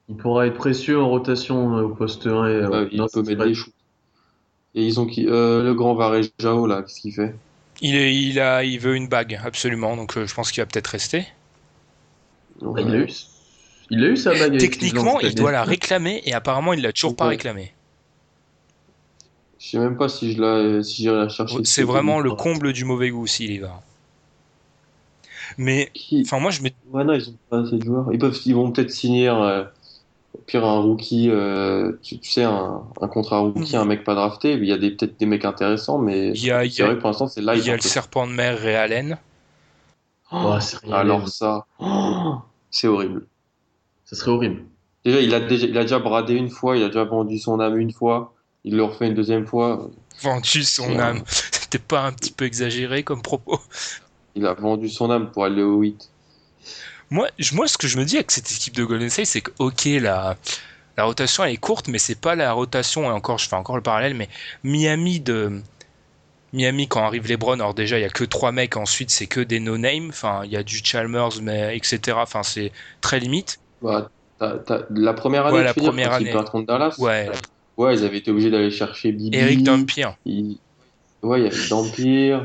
Il 0.10 0.17
pourra 0.17 0.47
être 0.47 0.56
précieux 0.56 0.99
en 0.99 1.10
rotation 1.10 1.77
euh, 1.77 1.84
au 1.84 1.89
poste 1.89 2.27
1 2.27 2.47
et 2.47 2.58
Ouais, 2.58 2.75
euh, 2.75 2.89
il 2.91 2.97
non, 2.99 3.08
peut 3.12 3.21
mettre 3.23 3.45
des 3.45 3.53
shoots. 3.53 3.73
Et 4.75 4.86
ils 4.86 4.99
ont 4.99 5.06
qui 5.06 5.27
euh, 5.27 5.63
le 5.63 5.73
grand 5.73 5.93
Varejao 5.93 6.67
là, 6.67 6.82
qu'est-ce 6.82 7.01
qu'il 7.01 7.13
fait? 7.13 7.36
Il, 7.82 7.95
est, 7.95 8.15
il, 8.15 8.39
a, 8.39 8.63
il 8.63 8.79
veut 8.79 8.95
une 8.95 9.08
bague, 9.08 9.39
absolument. 9.43 9.95
Donc, 9.95 10.17
euh, 10.17 10.25
je 10.25 10.34
pense 10.34 10.51
qu'il 10.51 10.62
va 10.62 10.65
peut-être 10.67 10.88
rester. 10.88 11.25
Il 12.62 12.67
a 12.67 12.95
eu, 12.97 13.08
il 13.89 14.03
a 14.03 14.08
eu 14.08 14.17
sa 14.17 14.34
bague. 14.34 14.58
Techniquement, 14.58 15.19
il 15.19 15.36
doit 15.36 15.51
la 15.51 15.63
réclamer 15.63 16.21
et 16.25 16.34
apparemment, 16.34 16.73
il 16.73 16.82
l'a 16.82 16.93
toujours 16.93 17.15
pas 17.15 17.27
Ouais. 17.29 17.38
Je 19.63 19.69
sais 19.69 19.80
même 19.80 19.97
pas 19.97 20.10
si 20.10 20.34
je 20.34 20.41
la, 20.41 20.84
si 20.84 21.04
j'irai 21.04 21.15
la 21.15 21.30
chercher. 21.30 21.63
C'est 21.63 21.84
vraiment 21.84 22.19
le 22.19 22.32
comble 22.32 22.73
du 22.73 22.84
mauvais 22.84 23.10
goût 23.12 23.28
s'il 23.28 23.52
y 23.52 23.60
va. 23.60 23.82
Mais, 25.58 25.91
enfin, 26.21 26.39
moi, 26.39 26.52
je 26.52 26.62
me 26.62 26.69
Ouais, 26.91 27.04
non, 27.04 27.13
ils 27.13 27.30
ont 27.30 27.38
pas 27.49 27.60
assez 27.62 27.78
de 27.78 27.84
joueurs. 27.84 28.08
Ils 28.12 28.19
peuvent, 28.19 28.38
ils 28.45 28.54
vont 28.54 28.71
peut-être 28.71 28.91
signer 28.91 29.30
euh, 29.30 29.63
au 30.34 30.39
pire 30.39 30.65
un 30.65 30.80
rookie, 30.82 31.30
euh, 31.30 31.93
tu, 32.04 32.19
tu 32.19 32.32
sais, 32.32 32.43
un, 32.43 32.84
un 33.02 33.08
contrat 33.08 33.39
rookie, 33.39 33.76
un 33.78 33.86
mec 33.86 34.04
pas 34.04 34.15
drafté. 34.15 34.54
Il 34.54 34.65
y 34.65 34.73
a 34.73 34.78
peut-être 34.78 35.19
des 35.19 35.26
mecs 35.26 35.45
intéressants, 35.45 35.97
mais 35.99 36.30
Il 36.30 36.45
y 36.45 36.52
a- 36.52 36.63
il 36.65 36.71
y 36.71 36.73
c'est 36.76 36.84
a- 36.84 36.88
vrai 36.88 36.95
que 36.95 37.02
pour 37.02 37.10
l'instant 37.10 37.28
c'est 37.28 37.41
là. 37.41 37.56
il 37.56 37.65
y 37.65 37.69
a 37.71 37.76
le 37.76 37.82
serpent 37.82 38.28
de 38.28 38.34
mer 38.34 38.60
Ray 38.60 38.76
Allen. 38.76 39.17
Oh, 40.32 40.58
c'est 40.60 40.78
rien. 40.84 40.93
Alors 40.93 41.28
ça, 41.28 41.65
oh, 41.80 42.36
c'est 42.71 42.88
horrible. 42.88 43.28
Ça 44.06 44.15
serait 44.17 44.32
horrible. 44.32 44.65
Déjà, 45.06 45.21
il 45.21 45.34
a 45.34 45.39
déjà, 45.41 45.67
il 45.67 45.78
a 45.78 45.84
déjà 45.84 45.99
bradé 45.99 46.36
une 46.36 46.49
fois, 46.49 46.78
il 46.78 46.84
a 46.84 46.88
déjà 46.88 47.06
vendu 47.06 47.39
son 47.39 47.60
âme 47.60 47.78
une 47.80 47.91
fois, 47.93 48.33
il 48.63 48.76
le 48.76 48.84
refait 48.84 49.08
une 49.08 49.15
deuxième 49.15 49.45
fois. 49.45 49.89
Vendu 50.21 50.63
son 50.63 50.99
âme. 50.99 51.23
C'était 51.28 51.80
pas 51.80 52.02
un 52.02 52.12
petit 52.12 52.32
peu 52.32 52.45
exagéré 52.45 53.04
comme 53.04 53.21
propos 53.21 53.60
Il 54.36 54.45
a 54.45 54.54
vendu 54.54 54.89
son 54.89 55.10
âme 55.12 55.32
pour 55.32 55.45
aller 55.45 55.63
au 55.63 55.80
8. 55.80 56.10
Moi, 57.10 57.28
moi, 57.52 57.67
ce 57.67 57.78
que 57.78 57.88
je 57.88 57.97
me 57.97 58.06
dis 58.06 58.15
avec 58.15 58.32
cette 58.32 58.52
équipe 58.52 58.76
de 58.76 58.84
Golden 58.84 59.10
State, 59.10 59.26
c'est 59.26 59.41
que, 59.41 59.52
ok, 59.60 59.86
la, 60.02 60.38
la 60.97 61.04
rotation 61.04 61.43
elle 61.43 61.54
est 61.54 61.58
courte, 61.58 61.88
mais 61.88 61.99
c'est 61.99 62.19
pas 62.19 62.36
la 62.36 62.54
rotation, 62.54 63.04
et 63.04 63.12
encore, 63.12 63.38
je 63.38 63.47
fais 63.47 63.56
encore 63.56 63.76
le 63.76 63.84
parallèle, 63.84 64.15
mais 64.15 64.30
Miami 64.63 65.19
de. 65.19 65.62
Miami, 66.54 66.88
quand 66.88 67.04
arrive 67.04 67.28
LeBron, 67.28 67.54
alors 67.54 67.73
déjà, 67.73 67.97
il 67.97 68.04
y 68.04 68.06
a 68.06 68.10
que 68.10 68.23
trois 68.23 68.52
mecs, 68.52 68.78
ensuite, 68.78 69.10
c'est 69.10 69.26
que 69.26 69.39
des 69.39 69.60
no-name, 69.60 70.10
enfin, 70.10 70.41
il 70.45 70.52
y 70.52 70.58
a 70.58 70.62
du 70.62 70.82
Chalmers, 70.84 71.41
mais, 71.41 71.76
etc., 71.76 72.17
enfin, 72.21 72.43
c'est 72.43 72.71
très 73.02 73.19
limite. 73.19 73.60
Bah, 73.82 74.10
la 74.39 75.13
première 75.13 75.47
année, 75.47 75.58
Ouais, 75.58 75.63
la 75.63 75.73
première 75.73 76.13
année. 76.13 76.34
Dallas, 76.67 76.95
Ouais, 76.99 77.30
ouais, 77.77 77.95
ils 77.95 78.05
avaient 78.05 78.17
été 78.17 78.31
obligés 78.31 78.51
d'aller 78.51 78.71
chercher 78.71 79.12
Bibi. 79.12 79.38
Eric 79.38 79.63
Dampier. 79.63 80.07
Ils... 80.25 80.57
Ouais, 81.21 81.41
il 81.41 81.43
y 81.45 81.47
avait 81.47 81.67
Dampier. 81.69 82.38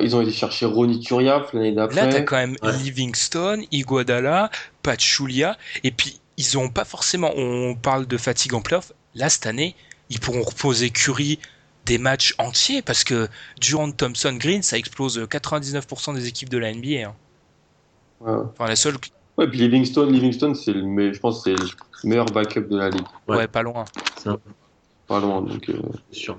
Ils 0.00 0.16
ont 0.16 0.20
été 0.20 0.32
chercher 0.32 0.66
Ronnie 0.66 1.00
Turiaf 1.00 1.52
l'année 1.54 1.72
d'après. 1.72 1.96
Là, 2.06 2.12
t'as 2.12 2.20
quand 2.22 2.36
même 2.36 2.56
Ouais. 2.62 2.72
Livingston, 2.76 3.62
Iguodala, 3.72 4.50
Pachulia, 4.82 5.56
et 5.82 5.90
puis 5.90 6.20
ils 6.36 6.58
ont 6.58 6.68
pas 6.68 6.84
forcément. 6.84 7.32
On 7.36 7.74
parle 7.74 8.06
de 8.06 8.16
fatigue 8.16 8.54
en 8.54 8.60
playoff. 8.60 8.92
Là, 9.14 9.28
cette 9.28 9.46
année, 9.46 9.74
ils 10.10 10.20
pourront 10.20 10.42
reposer 10.42 10.90
Curry 10.90 11.38
des 11.86 11.96
matchs 11.98 12.34
entiers 12.38 12.82
parce 12.82 13.02
que 13.02 13.28
Durant, 13.60 13.90
Thompson, 13.90 14.34
Green, 14.38 14.62
ça 14.62 14.76
explose 14.76 15.18
99% 15.18 16.14
des 16.14 16.26
équipes 16.28 16.50
de 16.50 16.58
la 16.58 16.72
NBA. 16.72 17.08
hein. 17.08 17.14
Ouais. 18.20 18.32
Enfin, 18.52 18.66
la 18.68 18.76
seule, 18.76 18.96
Ouais, 19.38 19.46
puis 19.48 19.58
Livingston, 19.60 20.06
Livingston, 20.10 20.52
c'est 20.54 20.72
le, 20.72 20.82
me- 20.82 21.12
je 21.12 21.20
pense, 21.20 21.44
que 21.44 21.54
c'est 21.56 21.56
le 22.04 22.08
meilleur 22.08 22.26
backup 22.26 22.62
de 22.68 22.76
la 22.76 22.90
ligue. 22.90 23.04
Ouais. 23.28 23.36
ouais, 23.36 23.48
pas 23.48 23.62
loin. 23.62 23.84
Pas 25.06 25.20
loin. 25.20 25.40
Donc, 25.42 25.68
euh, 25.70 25.80
C'est 26.10 26.18
sûr. 26.18 26.38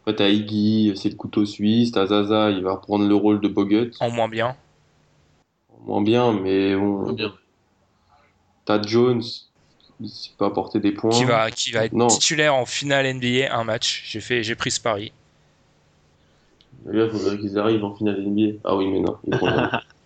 après, 0.00 0.14
t'as 0.16 0.28
Iggy, 0.28 0.92
c'est 0.94 1.08
le 1.08 1.16
couteau 1.16 1.46
suisse. 1.46 1.90
T'as 1.92 2.06
Zaza, 2.06 2.50
il 2.50 2.62
va 2.62 2.72
reprendre 2.74 3.08
le 3.08 3.14
rôle 3.14 3.40
de 3.40 3.48
Bogut. 3.48 3.90
En 4.00 4.10
moins 4.10 4.28
bien. 4.28 4.54
Moins 5.80 6.02
bien, 6.02 6.32
mais 6.34 6.76
bon. 6.76 7.04
Très 7.06 7.14
bien. 7.14 7.32
T'as 8.66 8.82
Jones, 8.82 9.22
il 10.00 10.10
peut 10.38 10.44
apporter 10.44 10.80
des 10.80 10.92
points. 10.92 11.10
Qui 11.10 11.24
va, 11.24 11.50
qui 11.50 11.72
va 11.72 11.86
être 11.86 11.94
Non. 11.94 12.08
titulaire 12.08 12.54
en 12.54 12.66
finale 12.66 13.06
NBA, 13.06 13.56
un 13.58 13.64
match. 13.64 14.04
J'ai 14.06 14.20
fait, 14.20 14.42
j'ai 14.42 14.54
pris 14.54 14.70
ce 14.70 14.80
pari. 14.80 15.12
Là, 16.84 17.06
il 17.06 17.10
faudrait 17.10 17.38
qu'ils 17.38 17.58
arrivent 17.58 17.84
en 17.84 17.94
finale 17.94 18.20
NBA. 18.20 18.58
Ah 18.64 18.76
oui, 18.76 18.86
mais 18.88 19.00
non. 19.00 19.16
ils. 19.26 19.34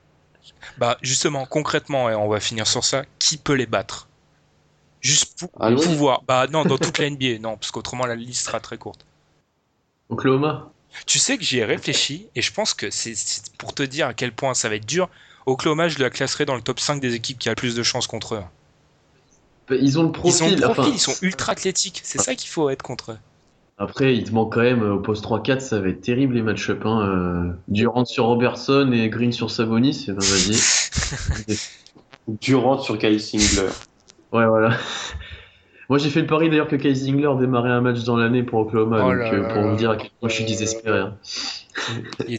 Bah, 0.76 0.98
justement, 1.02 1.46
concrètement, 1.46 2.11
et 2.11 2.14
on 2.14 2.28
va 2.28 2.40
finir 2.40 2.66
sur 2.66 2.85
ça. 2.85 3.05
Qui 3.18 3.37
peut 3.38 3.55
les 3.55 3.66
battre? 3.66 4.09
Juste 5.00 5.38
pour 5.38 5.50
Ah, 5.61 5.70
pouvoir. 5.72 6.22
Bah, 6.24 6.46
non, 6.48 6.64
dans 6.64 6.78
toute 6.78 6.98
la 6.98 7.07
NBA, 7.07 7.38
non, 7.40 7.57
parce 7.57 7.70
qu'autrement 7.72 8.07
la 8.07 8.16
liste 8.16 8.46
sera 8.46 8.61
très 8.61 8.78
courte. 8.78 9.07
Oklahoma 10.09 10.72
Tu 11.07 11.20
sais 11.20 11.38
que 11.38 11.44
j'y 11.44 11.59
ai 11.59 11.64
réfléchi 11.64 12.26
et 12.35 12.42
je 12.42 12.52
pense 12.52 12.74
que 12.74 12.90
c'est 12.90 13.14
pour 13.57 13.72
te 13.72 13.85
dire 13.85 14.09
à 14.09 14.14
quel 14.14 14.33
point 14.35 14.52
ça 14.55 14.68
va 14.68 14.74
être 14.74 14.87
dur. 14.87 15.09
Oklahoma, 15.46 15.88
je 15.88 15.98
la 16.00 16.11
classerai 16.11 16.44
dans 16.44 16.57
le 16.57 16.62
top 16.62 16.81
5 16.81 17.00
des 17.00 17.14
équipes 17.14 17.38
qui 17.38 17.48
a 17.48 17.52
le 17.52 17.57
plus 17.57 17.74
de 17.76 17.83
chances 17.85 18.07
contre 18.09 18.35
eux. 18.35 18.42
Bah, 19.68 19.74
Ils 19.76 19.98
ont 19.98 20.05
le 20.05 20.12
Ils 20.24 20.42
profil. 20.42 20.42
ont 20.42 20.50
le 20.50 20.57
profil, 20.57 20.83
enfin, 20.85 20.90
ils 20.94 21.00
sont 21.00 21.16
ultra 21.22 21.52
athlétiques. 21.52 22.00
C'est 22.05 22.18
ça 22.18 22.35
qu'il 22.35 22.48
faut 22.50 22.70
être 22.70 22.83
contre 22.83 23.12
eux. 23.12 23.18
Après, 23.83 24.14
il 24.14 24.23
te 24.23 24.33
manque 24.33 24.53
quand 24.55 24.61
même 24.61 24.83
euh, 24.83 24.95
au 24.95 25.01
poste 25.01 25.25
3-4, 25.25 25.59
ça 25.59 25.81
va 25.81 25.88
être 25.88 26.01
terrible 26.01 26.35
les 26.35 26.42
match-up. 26.42 26.83
Hein. 26.87 27.01
euh, 27.09 27.53
Durant 27.66 28.05
sur 28.05 28.27
Robertson 28.27 28.90
et 28.92 29.09
Green 29.09 29.33
sur 29.33 29.51
Sabonis, 29.51 30.07
et 30.09 30.12
ben, 30.12 30.21
vas-y. 30.21 31.57
Durant 32.40 32.79
sur 32.79 32.97
Kyle 32.97 33.21
Singler. 33.21 33.71
Ouais, 34.33 34.46
voilà. 34.46 34.77
Moi, 35.88 35.98
j'ai 35.98 36.11
fait 36.11 36.21
le 36.21 36.27
pari 36.29 36.48
d'ailleurs 36.48 36.69
que 36.69 36.77
Kai 36.77 36.94
Zingler 36.94 37.33
démarrait 37.40 37.71
un 37.71 37.81
match 37.81 38.04
dans 38.04 38.17
l'année 38.17 38.44
pour 38.44 38.61
Oklahoma, 38.61 39.00
Oh 39.04 39.11
donc, 39.11 39.19
là 39.19 39.33
euh, 39.33 39.42
là 39.42 39.48
pour 39.52 39.63
là 39.63 39.71
vous 39.71 39.77
dire 39.77 39.90
à 39.90 39.96
quel 39.96 40.11
point 40.21 40.29
je 40.29 40.35
suis 40.37 40.44
désespéré. 40.44 41.00
hein. 41.00 41.17
Il 42.29 42.38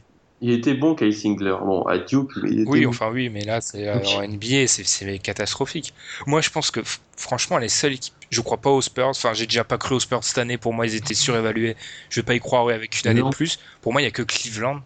était 0.51 0.73
bon, 0.73 0.93
Kyle 0.95 1.15
Singler. 1.15 1.55
Bon, 1.63 1.83
à 1.83 1.97
Duke, 1.97 2.31
mais 2.41 2.49
il 2.51 2.59
était 2.61 2.69
Oui, 2.69 2.83
bon. 2.83 2.89
enfin 2.89 3.09
oui, 3.11 3.29
mais 3.29 3.45
là, 3.45 3.61
c'est 3.61 3.87
euh, 3.87 3.99
en 4.17 4.23
NBA, 4.27 4.67
c'est- 4.67 5.19
catastrophique. 5.19 5.93
Moi, 6.27 6.41
je 6.41 6.49
pense 6.49 6.69
que 6.71 6.81
franchement, 7.15 7.57
les 7.57 7.69
seules 7.69 7.93
équipes, 7.93 8.13
je 8.29 8.41
crois 8.41 8.57
pas 8.57 8.69
aux 8.71 8.81
Spurs. 8.81 9.07
Enfin, 9.07 9.33
j'ai 9.33 9.45
déjà 9.45 9.63
pas 9.63 9.77
cru 9.77 9.95
aux 9.95 9.99
Spurs 9.99 10.23
cette 10.23 10.37
année. 10.39 10.57
Pour 10.57 10.73
moi, 10.73 10.85
ils 10.85 10.95
étaient 10.95 11.13
surévalués. 11.13 11.75
Je 12.09 12.19
vais 12.19 12.25
pas 12.25 12.35
y 12.35 12.39
croire 12.39 12.67
avec 12.67 13.01
une 13.01 13.09
année 13.11 13.21
Non. 13.21 13.29
de 13.29 13.35
plus. 13.35 13.57
Pour 13.81 13.93
moi, 13.93 14.01
il 14.01 14.05
y 14.05 14.07
a 14.07 14.11
que 14.11 14.23
Cleveland 14.23 14.81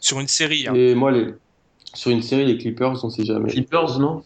sur 0.00 0.20
une 0.20 0.28
série. 0.28 0.68
hein. 0.68 0.74
Et 0.74 0.94
moi, 0.94 1.10
les... 1.10 1.34
sur 1.94 2.10
une 2.10 2.22
série, 2.22 2.44
les 2.46 2.58
Clippers, 2.58 3.04
on 3.04 3.10
sait 3.10 3.24
jamais. 3.24 3.50
Clippers, 3.50 3.98
non? 3.98 4.22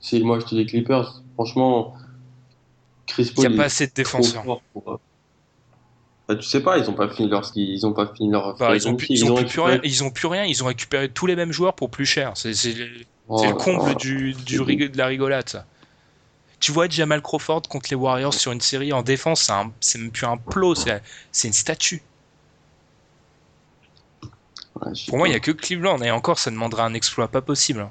Si 0.00 0.22
moi 0.22 0.38
je 0.38 0.44
te 0.44 0.54
dis 0.54 0.66
Clippers, 0.66 1.22
franchement, 1.34 1.94
Chris 3.06 3.28
Il 3.30 3.34
Paul 3.34 3.48
n'y 3.48 3.54
a 3.54 3.56
pas 3.56 3.64
assez 3.64 3.86
de 3.86 3.92
défenseurs. 3.94 4.42
pour- 4.74 5.00
Bah, 6.28 6.36
tu 6.36 6.42
sais 6.42 6.62
pas, 6.62 6.78
ils 6.78 6.88
ont 6.88 6.94
pas 6.94 7.08
fini 7.08 7.28
leur 7.28 7.50
ils 7.54 7.86
ont 7.86 7.92
pas 7.92 8.06
fini 8.06 8.30
leur. 8.30 8.56
Bah, 8.56 8.74
ils 8.74 8.88
ont, 8.88 8.96
plus, 8.96 9.06
ils 9.10 9.24
ont 9.24 9.34
rien. 9.34 9.80
Ils 9.82 10.04
ont 10.04 10.10
plus 10.10 10.26
rien. 10.26 10.44
Ils 10.44 10.62
ont 10.62 10.66
récupéré 10.66 11.08
tous 11.10 11.26
les 11.26 11.36
mêmes 11.36 11.52
joueurs 11.52 11.74
pour 11.74 11.90
plus 11.90 12.06
cher. 12.06 12.32
C'est 12.34 12.54
c'est 12.54 12.72
le 12.74 12.88
Oh 13.28 13.42
le 13.46 13.52
comble 13.54 13.94
du, 13.94 14.32
du 14.34 14.60
rig- 14.60 14.90
de 14.90 14.98
la 14.98 15.06
rigolade. 15.06 15.48
Ça. 15.48 15.66
Tu 16.60 16.72
vois 16.72 16.88
Jamal 16.88 17.20
Crawford 17.22 17.62
contre 17.62 17.88
les 17.90 17.96
Warriors 17.96 18.34
sur 18.34 18.52
une 18.52 18.60
série 18.60 18.92
en 18.92 19.02
défense, 19.02 19.50
c'est 19.80 19.98
même 19.98 20.10
plus 20.10 20.26
un 20.26 20.36
plot, 20.36 20.74
c'est 21.32 21.48
une 21.48 21.52
statue. 21.54 22.02
Ouais, 24.80 24.92
Pour 25.08 25.18
moi, 25.18 25.28
il 25.28 25.30
n'y 25.32 25.36
a 25.36 25.40
que 25.40 25.50
Cleveland, 25.52 26.00
et 26.02 26.10
encore, 26.10 26.38
ça 26.38 26.50
demandera 26.50 26.84
un 26.84 26.94
exploit 26.94 27.28
pas 27.28 27.42
possible. 27.42 27.80
hein. 27.80 27.90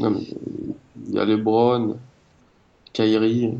Non, 0.00 0.10
mais 0.10 0.20
il 1.06 1.14
y 1.14 1.18
a 1.18 1.24
LeBron, 1.24 1.98
Kyrie. 2.92 3.58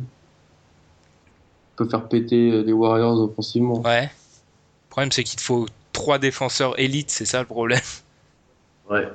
Peut 1.83 1.89
faire 1.91 2.09
péter 2.09 2.63
les 2.63 2.73
Warriors 2.73 3.19
offensivement. 3.21 3.81
Ouais. 3.83 4.03
Le 4.05 4.91
problème, 4.91 5.13
c'est 5.13 5.25
qu'il 5.25 5.37
te 5.39 5.43
faut 5.43 5.67
trois 5.93 6.19
défenseurs 6.19 6.79
élites, 6.79 7.11
c'est 7.11 7.25
ça 7.25 7.41
le 7.41 7.47
problème. 7.47 7.81
Ouais. 8.91 9.09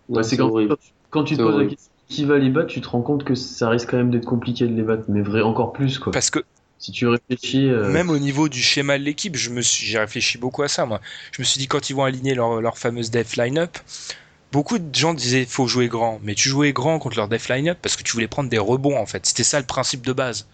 Ouais, 0.09 0.23
c'est 0.23 0.37
quand, 0.37 0.49
horrible. 0.49 0.77
quand 1.11 1.25
tu 1.25 1.37
te 1.37 1.43
poses 1.43 1.57
la 1.59 1.67
question 1.67 1.91
qui 2.09 2.25
va 2.25 2.39
les 2.39 2.51
battre, 2.51 2.69
tu 2.69 2.81
te 2.81 2.89
rends 2.89 3.03
compte 3.03 3.25
que 3.25 3.35
ça 3.35 3.69
risque 3.71 3.91
quand 3.91 3.97
même 3.97 4.11
d'être 4.11 4.27
compliqué 4.27 4.67
de 4.67 4.75
les 4.75 4.83
battre, 4.83 5.05
mais 5.09 5.23
vrai 5.23 5.43
encore 5.43 5.73
plus 5.73 5.99
quoi. 5.99 6.13
Parce 6.13 6.31
que 6.31 6.41
Si 6.79 6.93
tu 6.93 7.07
réfléchis, 7.09 7.69
euh, 7.69 7.89
même 7.91 8.11
au 8.11 8.19
niveau 8.19 8.49
du 8.49 8.61
schéma 8.63 8.99
de 8.99 9.05
l'équipe, 9.05 9.37
je 9.37 9.51
me 9.51 9.63
suis, 9.63 9.87
j'ai 9.87 9.99
réfléchi 9.99 10.39
beaucoup 10.39 10.63
à 10.63 10.69
ça, 10.69 10.87
moi. 10.87 11.01
Je 11.33 11.41
me 11.41 11.45
suis 11.45 11.59
dit, 11.59 11.67
quand 11.69 11.89
ils 11.91 11.95
vont 11.97 12.05
aligner 12.05 12.35
leur, 12.35 12.61
leur 12.61 12.79
fameuse 12.79 13.11
def 13.11 13.37
line-up, 13.37 13.79
beaucoup 14.53 14.79
de 14.79 14.95
gens 14.95 15.15
disaient, 15.15 15.45
faut 15.45 15.67
jouer 15.67 15.89
grand. 15.89 16.21
Mais 16.23 16.35
tu 16.35 16.49
jouais 16.49 16.73
grand 16.73 16.99
contre 16.99 17.17
leur 17.17 17.29
def 17.29 17.49
line-up 17.49 17.79
parce 17.83 17.97
que 17.97 18.03
tu 18.03 18.13
voulais 18.13 18.29
prendre 18.29 18.49
des 18.49 18.59
rebonds, 18.59 18.99
en 18.99 19.07
fait. 19.07 19.27
C'était 19.27 19.45
ça 19.45 19.61
le 19.61 19.67
principe 19.67 20.05
de 20.05 20.13
base. 20.13 20.47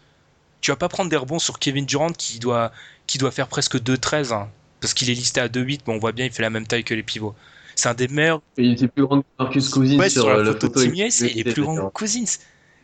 Tu 0.61 0.71
vas 0.71 0.77
pas 0.77 0.89
prendre 0.89 1.11
des 1.11 1.17
rebonds 1.17 1.39
sur 1.39 1.59
Kevin 1.59 1.87
Durant 1.87 2.11
qui 2.11 2.39
doit, 2.39 2.73
qui 3.07 3.19
doit 3.19 3.33
faire 3.33 3.49
presque 3.49 3.77
2-13, 3.77 4.33
hein, 4.33 4.49
parce 4.81 4.95
qu'il 4.95 5.11
est 5.11 5.15
listé 5.15 5.41
à 5.41 5.49
2-8, 5.49 5.81
mais 5.87 5.95
on 5.95 5.99
voit 5.99 6.13
bien, 6.13 6.27
il 6.27 6.33
fait 6.33 6.43
la 6.43 6.51
même 6.51 6.67
taille 6.67 6.85
que 6.85 6.95
les 6.95 7.03
pivots. 7.03 7.35
C'est 7.75 7.89
un 7.89 7.95
des 7.95 8.09
meilleurs 8.09 8.43
il 8.59 8.73
était 8.73 8.89
plus 8.89 9.05
grand 9.07 9.23
que 9.23 9.27
Marcus 9.39 9.69
Cousins 9.71 9.99
Ouais, 9.99 10.11
sur, 10.11 10.23
sur 10.23 10.31
la 10.31 10.37
euh, 10.37 10.53
photo 10.53 10.69
de 10.69 10.85
il 10.85 11.39
est 11.39 11.53
plus 11.53 11.63
grand 11.63 11.77
que 11.77 11.93
Cousins. 11.93 12.39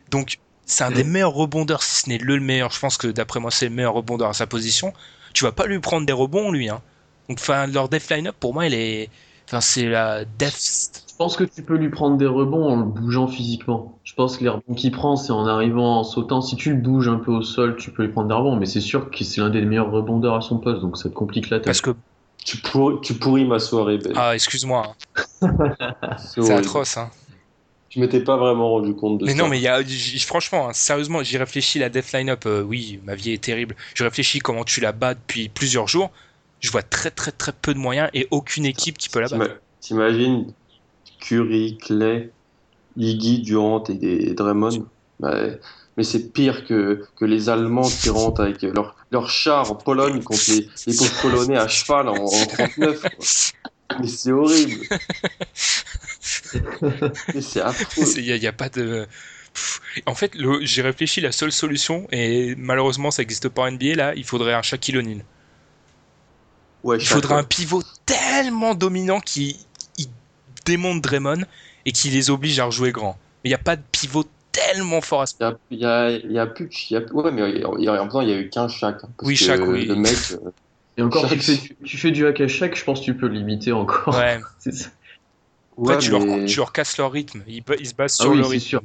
Donc, 0.09 0.39
c'est 0.65 0.83
un 0.83 0.91
des 0.91 1.03
meilleurs 1.03 1.33
rebondeurs, 1.33 1.83
si 1.83 2.03
ce 2.03 2.09
n'est 2.09 2.17
le 2.17 2.39
meilleur. 2.39 2.71
Je 2.71 2.79
pense 2.79 2.97
que 2.97 3.07
d'après 3.07 3.39
moi, 3.39 3.51
c'est 3.51 3.69
le 3.69 3.75
meilleur 3.75 3.93
rebondeur 3.93 4.29
à 4.29 4.33
sa 4.33 4.45
position. 4.45 4.93
Tu 5.33 5.43
vas 5.43 5.51
pas 5.51 5.65
lui 5.65 5.79
prendre 5.79 6.05
des 6.05 6.13
rebonds, 6.13 6.51
lui. 6.51 6.69
Hein. 6.69 6.81
Donc, 7.27 7.39
enfin, 7.39 7.67
leur 7.67 7.89
def 7.89 8.09
line-up, 8.09 8.35
pour 8.39 8.53
moi, 8.53 8.67
il 8.67 8.73
est. 8.73 9.09
Enfin, 9.49 9.61
c'est 9.61 9.85
la 9.87 10.25
def. 10.25 10.55
Je 11.09 11.15
pense 11.17 11.35
que 11.35 11.43
tu 11.43 11.63
peux 11.63 11.75
lui 11.75 11.89
prendre 11.89 12.17
des 12.17 12.27
rebonds 12.27 12.69
en 12.69 12.75
le 12.77 12.83
bougeant 12.83 13.27
physiquement. 13.27 13.99
Je 14.03 14.13
pense 14.13 14.37
que 14.37 14.43
les 14.43 14.49
rebonds 14.49 14.75
qu'il 14.75 14.91
prend, 14.91 15.15
c'est 15.15 15.31
en 15.33 15.45
arrivant, 15.47 15.99
en 15.99 16.03
sautant. 16.03 16.39
Si 16.41 16.55
tu 16.55 16.69
le 16.69 16.77
bouges 16.79 17.07
un 17.09 17.17
peu 17.17 17.31
au 17.31 17.41
sol, 17.41 17.75
tu 17.75 17.91
peux 17.91 18.03
lui 18.03 18.11
prendre 18.11 18.27
des 18.27 18.33
rebonds, 18.35 18.55
mais 18.55 18.67
c'est 18.67 18.79
sûr 18.79 19.09
que 19.09 19.23
c'est 19.23 19.41
l'un 19.41 19.49
des 19.49 19.61
meilleurs 19.63 19.91
rebondeurs 19.91 20.35
à 20.35 20.41
son 20.41 20.59
poste, 20.59 20.81
donc 20.81 20.97
ça 20.97 21.09
te 21.09 21.15
complique 21.15 21.49
la 21.49 21.59
Parce 21.59 21.81
tâche. 21.81 21.93
que. 21.93 21.99
Tu, 22.45 22.57
pourris, 22.57 23.01
tu 23.01 23.15
pourris 23.15 23.43
ma 23.43 23.59
soirée, 23.59 23.97
Ben. 23.97 24.13
Ah, 24.15 24.33
excuse-moi, 24.33 24.93
hein. 25.41 25.51
c'est 26.17 26.51
atroce. 26.53 26.95
Hein. 26.97 27.09
Je 27.89 27.99
m'étais 27.99 28.23
pas 28.23 28.37
vraiment 28.37 28.69
rendu 28.69 28.93
compte 28.95 29.17
de 29.17 29.25
Mais 29.25 29.31
ça. 29.31 29.37
non, 29.39 29.47
mais 29.49 29.57
il 29.57 29.63
y 29.63 29.67
a. 29.67 29.81
Franchement, 30.25 30.69
hein, 30.69 30.73
sérieusement, 30.73 31.21
j'y 31.23 31.37
réfléchis, 31.37 31.79
la 31.79 31.89
def 31.89 32.13
line-up. 32.13 32.43
euh, 32.45 32.61
oui, 32.61 32.99
ma 33.03 33.15
vie 33.15 33.31
est 33.31 33.43
terrible. 33.43 33.75
Je 33.95 34.03
réfléchis 34.03 34.39
comment 34.39 34.63
tu 34.63 34.79
la 34.79 34.91
bats 34.91 35.15
depuis 35.15 35.49
plusieurs 35.49 35.87
jours. 35.87 36.11
Je 36.61 36.71
vois 36.71 36.83
très, 36.83 37.11
très, 37.11 37.31
très 37.31 37.51
peu 37.53 37.73
de 37.73 37.79
moyens 37.79 38.09
et 38.13 38.27
aucune 38.31 38.65
équipe 38.65 38.97
qui 38.97 39.09
peut 39.09 39.19
la 39.21 39.27
battre. 39.29 39.43
T'ima- 39.81 40.09
T'imagines 40.09 40.53
Curry, 41.21 41.77
Clay, 41.81 42.31
Iggy, 42.97 43.39
Durant 43.41 43.83
et, 43.85 43.93
des- 43.93 44.29
et 44.29 44.33
Draymond 44.33 44.85
Ouais. 45.21 45.59
Mais 45.97 46.03
c'est 46.03 46.31
pire 46.31 46.65
que, 46.65 47.05
que 47.17 47.25
les 47.25 47.49
Allemands 47.49 47.89
qui 47.89 48.09
rentrent 48.09 48.41
avec 48.41 48.61
leur, 48.61 48.95
leur 49.11 49.29
char 49.29 49.69
en 49.71 49.75
Pologne 49.75 50.21
contre 50.23 50.41
les, 50.49 50.67
les 50.87 50.95
pauvres 50.95 51.21
Polonais 51.21 51.57
à 51.57 51.67
cheval 51.67 52.07
en, 52.07 52.15
en 52.23 52.45
39. 52.45 53.01
quoi. 53.01 53.09
Mais 53.99 54.07
c'est 54.07 54.31
horrible. 54.31 54.85
Mais 57.33 57.41
c'est 57.41 57.61
affreux. 57.61 58.03
Il 58.17 58.39
n'y 58.39 58.47
a, 58.47 58.53
pas 58.53 58.69
de. 58.69 59.07
En 60.05 60.15
fait, 60.15 60.33
j'ai 60.61 60.81
réfléchi, 60.81 61.21
la 61.21 61.31
seule 61.31 61.51
solution, 61.51 62.07
et 62.11 62.55
malheureusement 62.57 63.11
ça 63.11 63.21
n'existe 63.21 63.49
pas 63.49 63.63
en 63.63 63.71
NBA 63.71 63.95
là, 63.95 64.13
il 64.15 64.23
faudrait 64.23 64.53
un 64.53 64.61
Shaquille 64.61 64.97
O'Neal. 64.97 65.23
Ouais, 66.83 66.97
Il 66.97 67.05
faudrait 67.05 67.35
un 67.35 67.43
pivot 67.43 67.83
tellement 68.05 68.73
dominant 68.75 69.19
qui 69.19 69.65
il 69.97 70.07
démonte 70.65 71.01
Draymond 71.01 71.43
et 71.85 71.91
qui 71.91 72.09
les 72.09 72.29
oblige 72.29 72.59
à 72.59 72.65
rejouer 72.65 72.91
grand. 72.91 73.17
Mais 73.43 73.49
il 73.49 73.51
n'y 73.51 73.55
a 73.55 73.59
pas 73.59 73.75
de 73.75 73.81
pivot 73.91 74.23
tellement 74.51 75.01
fort 75.01 75.21
à 75.21 75.25
ce 75.25 75.33
Il 75.71 75.79
y 75.79 75.85
a, 75.85 76.09
il 76.11 76.31
y 76.31 76.39
a, 76.39 76.47
plus 76.47 76.69
y 76.91 76.95
a- 76.95 77.01
ouais, 77.13 77.31
mais 77.31 77.49
il 77.51 77.57
y 77.59 77.63
a- 77.63 77.69
il 77.77 77.83
y 77.83 77.87
a- 77.87 77.93
en 77.93 78.03
même 78.03 78.09
temps, 78.09 78.21
il 78.21 78.29
y 78.29 78.33
a 78.33 78.37
eu 78.37 78.49
qu'un 78.49 78.67
chaque. 78.67 79.03
hein, 79.03 79.09
parce 79.17 79.27
Oui, 79.27 79.35
que 79.35 79.39
Shaq, 79.43 79.61
oui. 79.67 79.85
Le 79.85 79.95
mec. 79.95 80.15
euh, 80.31 80.51
Et 80.97 81.01
encore, 81.01 81.23
tu 81.23 81.29
Chaque- 81.29 81.41
fais, 81.41 81.55
du- 81.55 81.77
tu 81.85 81.97
fais 81.97 82.11
du 82.11 82.25
hack 82.27 82.41
à 82.41 82.47
chaque, 82.49 82.75
je 82.77 82.83
pense 82.83 82.99
que 82.99 83.05
tu 83.05 83.15
peux 83.15 83.27
limiter 83.27 83.71
encore. 83.71 84.15
Ouais. 84.15 84.39
C'est 84.59 84.73
ça. 84.73 84.89
Après, 85.77 85.95
ouais, 85.95 85.97
tu, 85.99 86.11
leur, 86.11 86.21
mais- 86.21 86.45
tu 86.45 86.57
leur 86.57 86.73
casses 86.73 86.97
leur 86.97 87.11
rythme. 87.11 87.41
Ils, 87.47 87.63
ils 87.79 87.87
se 87.87 87.93
basent 87.93 88.17
Ah 88.19 88.23
sur 88.23 88.31
oui, 88.31 88.37
le 88.37 88.43
c'est 88.43 88.49
rythme. 88.49 88.67
sûr. 88.67 88.81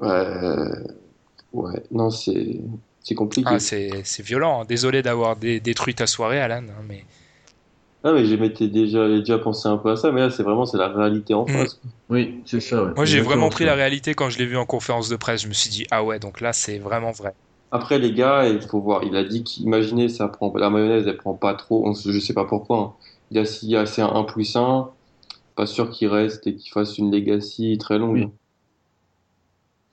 Ouais, 0.00 0.08
euh, 0.08 0.84
ouais, 1.52 1.82
non, 1.90 2.10
c'est 2.10 2.60
c'est 3.02 3.14
compliqué. 3.14 3.48
Ah, 3.50 3.58
c'est 4.04 4.22
violent. 4.22 4.62
hein. 4.62 4.64
Désolé 4.68 5.02
d'avoir 5.02 5.36
dé- 5.36 5.60
détruit 5.60 5.94
ta 5.94 6.06
soirée, 6.06 6.40
Alan. 6.40 6.62
hein, 6.68 6.82
mais... 6.88 7.04
Ah, 8.04 8.12
mais 8.12 8.24
j'ai 8.26 8.36
m'étais 8.36 8.68
déjà, 8.68 9.08
pensé 9.38 9.68
un 9.68 9.76
peu 9.76 9.90
à 9.90 9.96
ça, 9.96 10.12
mais 10.12 10.20
là, 10.20 10.30
c'est 10.30 10.42
vraiment 10.44 10.66
c'est 10.66 10.78
la 10.78 10.88
réalité 10.88 11.34
en 11.34 11.44
Mm. 11.44 11.48
face. 11.48 11.80
Oui, 12.08 12.42
c'est 12.46 12.60
ça. 12.60 12.84
ouais. 12.84 12.92
Moi, 12.94 13.04
j'ai 13.04 13.20
vraiment 13.20 13.48
pris 13.48 13.64
ça. 13.64 13.70
la 13.70 13.74
réalité 13.74 14.14
quand 14.14 14.30
je 14.30 14.38
l'ai 14.38 14.46
vu 14.46 14.56
en 14.56 14.66
conférence 14.66 15.08
de 15.08 15.16
presse. 15.16 15.42
Je 15.42 15.48
me 15.48 15.52
suis 15.52 15.70
dit, 15.70 15.86
ah 15.90 16.04
ouais, 16.04 16.18
donc 16.18 16.40
là, 16.40 16.52
c'est 16.52 16.78
vraiment 16.78 17.10
vrai. 17.10 17.34
Après, 17.70 17.98
les 17.98 18.12
gars, 18.14 18.48
il 18.48 18.62
faut 18.62 18.80
voir. 18.80 19.02
Il 19.04 19.14
a 19.16 19.24
dit 19.24 19.44
qu'imaginez, 19.44 20.08
ça 20.08 20.28
prend 20.28 20.52
la 20.56 20.70
mayonnaise, 20.70 21.06
elle 21.06 21.16
prend 21.16 21.34
pas 21.34 21.54
trop. 21.54 21.86
On, 21.86 21.92
je 21.92 22.18
sais 22.18 22.32
pas 22.34 22.44
pourquoi. 22.46 22.78
hein. 22.78 22.92
Il 23.30 23.38
a 23.38 23.42
a 23.76 23.86
c'est 23.86 24.00
un 24.00 24.08
1 24.14 24.24
plus 24.24 24.56
1, 24.56 24.90
pas 25.56 25.66
sûr 25.66 25.90
qu'il 25.90 26.08
reste 26.08 26.46
et 26.46 26.56
qu'il 26.56 26.70
fasse 26.72 26.96
une 26.98 27.12
legacy 27.12 27.76
très 27.78 27.98
longue. 27.98 28.14
Oui. 28.16 28.28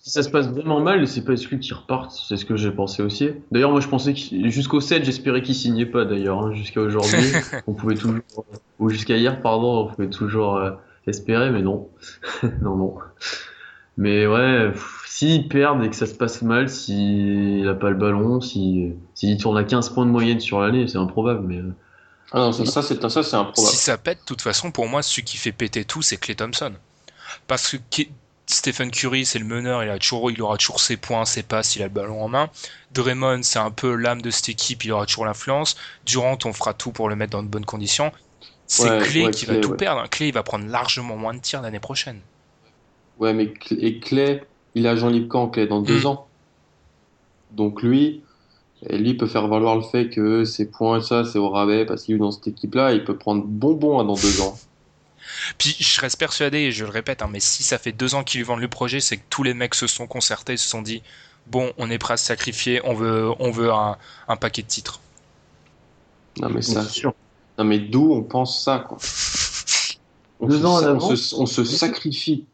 Si 0.06 0.12
ça 0.12 0.22
se 0.22 0.30
passe 0.30 0.48
vraiment 0.48 0.82
mal, 0.82 1.08
c'est 1.08 1.24
pas 1.24 1.32
exclu 1.32 1.58
qu'il 1.58 1.74
reparte, 1.74 2.12
c'est 2.12 2.38
ce 2.38 2.46
que 2.46 2.56
j'ai 2.56 2.70
pensé 2.70 3.02
aussi. 3.02 3.32
D'ailleurs, 3.52 3.72
moi 3.72 3.80
je 3.80 3.88
pensais 3.88 4.14
jusqu'au 4.16 4.80
7, 4.80 5.04
j'espérais 5.04 5.42
qu'il 5.42 5.56
signait 5.56 5.88
pas 5.88 6.06
d'ailleurs, 6.06 6.44
hein, 6.44 6.54
jusqu'à 6.54 6.82
aujourd'hui. 6.82 7.32
on 7.68 7.74
pouvait 7.74 7.96
toujours, 7.96 8.22
ou 8.78 8.90
jusqu'à 8.90 9.18
hier, 9.18 9.42
pardon, 9.42 9.80
on 9.80 9.88
pouvait 9.92 10.12
toujours 10.12 10.58
euh, 10.58 10.74
espérer, 11.08 11.50
mais 11.50 11.64
non. 11.64 11.90
non, 12.62 12.76
non. 12.76 12.98
Mais 13.98 14.28
ouais, 14.28 14.70
pff, 14.74 15.06
s'il 15.08 15.48
perd 15.48 15.84
et 15.84 15.90
que 15.90 15.96
ça 15.96 16.06
se 16.06 16.14
passe 16.14 16.44
mal, 16.44 16.70
s'il 16.70 17.68
a 17.68 17.74
pas 17.74 17.90
le 17.90 17.96
ballon, 17.96 18.42
s'il 18.42 18.98
s'il 19.16 19.36
tourne 19.40 19.58
à 19.58 19.64
15 19.64 19.90
points 19.90 20.06
de 20.06 20.12
moyenne 20.12 20.40
sur 20.40 20.60
l'année, 20.60 20.88
c'est 20.88 21.00
improbable, 21.00 21.48
mais 21.48 21.58
euh, 21.58 21.74
Ah 22.32 22.42
non, 22.42 22.52
ça, 22.52 22.64
ça 22.66 22.84
c'est 22.84 23.02
ça 23.10 23.24
c'est 23.24 23.38
improbable. 23.38 23.74
Si 23.74 23.78
ça 23.78 23.98
pète, 23.98 24.20
de 24.20 24.26
toute 24.26 24.44
façon, 24.44 24.70
pour 24.70 24.88
moi, 24.88 25.02
celui 25.02 25.24
qui 25.24 25.38
fait 25.38 25.52
péter 25.52 25.84
tout, 25.84 26.04
c'est 26.04 26.18
Clay 26.18 26.36
Thompson. 26.36 26.74
Parce 27.48 27.72
que 27.72 28.04
Stephen 28.48 28.92
Curry, 28.92 29.26
c'est 29.26 29.40
le 29.40 29.46
meneur, 29.46 29.84
il, 29.84 29.90
a 29.90 29.98
toujours, 30.00 30.30
il 30.32 30.42
aura 30.42 30.58
toujours 30.58 30.80
ses 30.80 30.98
points, 30.98 31.26
ses 31.26 31.44
passes, 31.44 31.76
il 31.76 31.82
a 31.82 31.86
le 31.86 31.92
ballon 31.94 32.22
en 32.24 32.28
main. 32.28 32.50
Draymond, 32.92 33.42
c'est 33.44 33.60
un 33.60 33.72
peu 33.72 33.96
l'âme 33.96 34.22
de 34.22 34.30
cette 34.30 34.50
équipe, 34.50 34.84
il 34.86 34.92
aura 34.92 35.06
toujours 35.06 35.26
l'influence. 35.26 35.76
Durant, 36.06 36.38
on 36.46 36.54
fera 36.54 36.74
tout 36.74 36.92
pour 36.92 37.10
le 37.10 37.16
mettre 37.16 37.32
dans 37.32 37.44
de 37.44 37.48
bonnes 37.48 37.66
conditions. 37.66 38.12
C'est 38.68 38.92
Ouais, 38.92 39.00
Clay 39.00 39.24
ouais, 39.26 39.32
qui 39.32 39.46
Clay, 39.46 39.56
va 39.56 39.62
tout 39.62 39.72
ouais. 39.72 39.78
perdre. 39.78 40.08
Clay, 40.10 40.28
il 40.30 40.34
va 40.34 40.44
prendre 40.44 40.66
largement 40.68 41.18
moins 41.18 41.34
de 41.34 41.40
tirs 41.40 41.62
l'année 41.62 41.80
prochaine. 41.80 42.22
Ouais, 43.18 43.34
mais 43.34 43.54
et 43.72 44.00
Clay, 44.00 44.44
il 44.74 44.88
a 44.88 44.96
Jean 44.96 45.10
libre 45.10 45.28
quand 45.30 45.50
Clay? 45.50 45.68
Dans 45.68 45.82
deux 45.82 46.02
Mm. 46.02 46.06
ans. 46.06 46.28
Donc 47.52 47.82
lui, 47.82 48.24
lui 48.90 49.16
peut 49.18 49.28
faire 49.28 49.48
valoir 49.48 49.76
le 49.76 49.82
fait 49.84 50.10
que 50.10 50.44
ses 50.46 50.70
points 50.70 51.00
et 51.00 51.02
ça, 51.02 51.24
c'est 51.26 51.40
au 51.40 51.50
rabais 51.50 51.86
parce 51.86 52.04
qu'il 52.04 52.16
est 52.16 52.20
dans 52.20 52.32
cette 52.32 52.48
équipe-là, 52.48 52.94
il 52.94 53.04
peut 53.04 53.18
prendre 53.18 53.44
bonbon 53.46 54.00
hein, 54.00 54.06
dans 54.06 54.18
deux 54.18 54.42
ans. 54.42 54.64
Puis 55.58 55.76
je 55.80 56.02
reste 56.02 56.18
persuadé, 56.20 56.60
et 56.60 56.72
je 56.72 56.84
le 56.86 56.92
répète, 56.92 57.22
hein, 57.22 57.30
mais 57.32 57.40
si 57.40 57.64
ça 57.64 57.78
fait 57.78 57.92
deux 57.92 58.16
ans 58.16 58.24
qu'ils 58.24 58.40
lui 58.40 58.46
vendent 58.46 58.62
le 58.62 58.68
projet, 58.68 59.00
c'est 59.00 59.18
que 59.18 59.24
tous 59.30 59.44
les 59.44 59.54
mecs 59.54 59.76
se 59.76 59.88
sont 59.88 60.08
concertés, 60.08 60.58
se 60.58 60.68
sont 60.70 60.82
dit 60.82 61.02
bon, 61.48 61.72
on 61.78 61.90
est 61.92 61.98
prêt 62.00 62.16
à 62.16 62.18
se 62.18 62.26
sacrifier, 62.26 62.82
on 62.86 62.94
veut, 62.94 63.32
on 63.40 63.52
veut 63.52 63.72
un, 63.72 63.98
un 64.28 64.36
paquet 64.36 64.62
de 64.64 64.68
titres. 64.68 65.00
Non 66.38 66.50
mais 66.50 66.62
ça, 66.62 66.84
c'est 66.84 66.90
sûr. 66.90 67.14
non 67.58 67.64
mais 67.66 67.80
d'où 67.80 68.12
on 68.14 68.24
pense 68.24 68.64
ça 68.64 68.80
quoi? 68.80 68.98
On, 70.42 70.48
Deux 70.48 70.60
se, 70.60 70.66
ans 70.66 70.76
à 70.76 70.82
on 70.82 70.86
l'avance. 70.88 71.16
se- 71.16 71.36
on 71.36 71.46
se 71.46 71.64
sacrifie. 71.64 72.46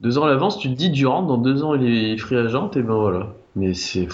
Deux 0.00 0.18
ans 0.18 0.24
à 0.24 0.28
l'avance, 0.28 0.58
tu 0.58 0.68
te 0.68 0.74
dis 0.74 0.90
Durant, 0.90 1.22
dans 1.22 1.38
deux 1.38 1.62
ans 1.62 1.74
il 1.74 1.86
est 2.12 2.18
free 2.18 2.36
agent, 2.36 2.70
et 2.72 2.82
ben 2.82 2.94
voilà. 2.94 3.34
Mais 3.56 3.72
c'est. 3.72 4.06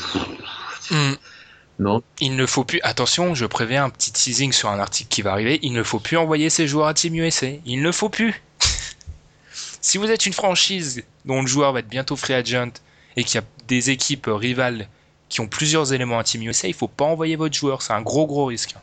Non, 1.79 2.03
Il 2.21 2.37
ne 2.37 2.47
faut 2.47 2.65
plus, 2.65 2.81
attention, 2.83 3.35
je 3.35 3.45
préviens 3.45 3.85
un 3.85 3.91
petit 3.91 4.11
teasing 4.11 4.53
sur 4.53 4.71
un 4.71 4.79
article 4.79 5.11
qui 5.11 5.21
va 5.21 5.33
arriver, 5.33 5.59
il 5.63 5.73
ne 5.75 5.83
faut 5.83 5.99
plus 5.99 6.17
envoyer 6.17 6.49
ses 6.49 6.67
joueurs 6.67 6.87
à 6.87 6.95
Team 6.95 7.15
USA. 7.17 7.49
Il 7.67 7.83
ne 7.83 7.93
faut 7.93 8.09
plus. 8.09 8.43
si 9.83 9.99
vous 9.99 10.11
êtes 10.11 10.25
une 10.25 10.33
franchise 10.33 11.05
dont 11.27 11.43
le 11.43 11.47
joueur 11.47 11.73
va 11.73 11.81
être 11.81 11.89
bientôt 11.89 12.17
free 12.17 12.33
agent 12.33 12.71
et 13.17 13.25
qu'il 13.25 13.35
y 13.35 13.45
a 13.45 13.47
des 13.69 13.91
équipes 13.91 14.29
rivales 14.29 14.89
qui 15.29 15.41
ont 15.41 15.49
plusieurs 15.49 15.93
éléments 15.93 16.19
à 16.19 16.25
Team 16.25 16.43
USA, 16.43 16.69
il 16.69 16.75
faut 16.75 16.89
pas 16.89 17.05
envoyer 17.05 17.37
votre 17.37 17.55
joueur. 17.55 17.83
C'est 17.83 17.93
un 17.93 18.03
gros 18.03 18.27
gros 18.27 18.47
risque. 18.47 18.75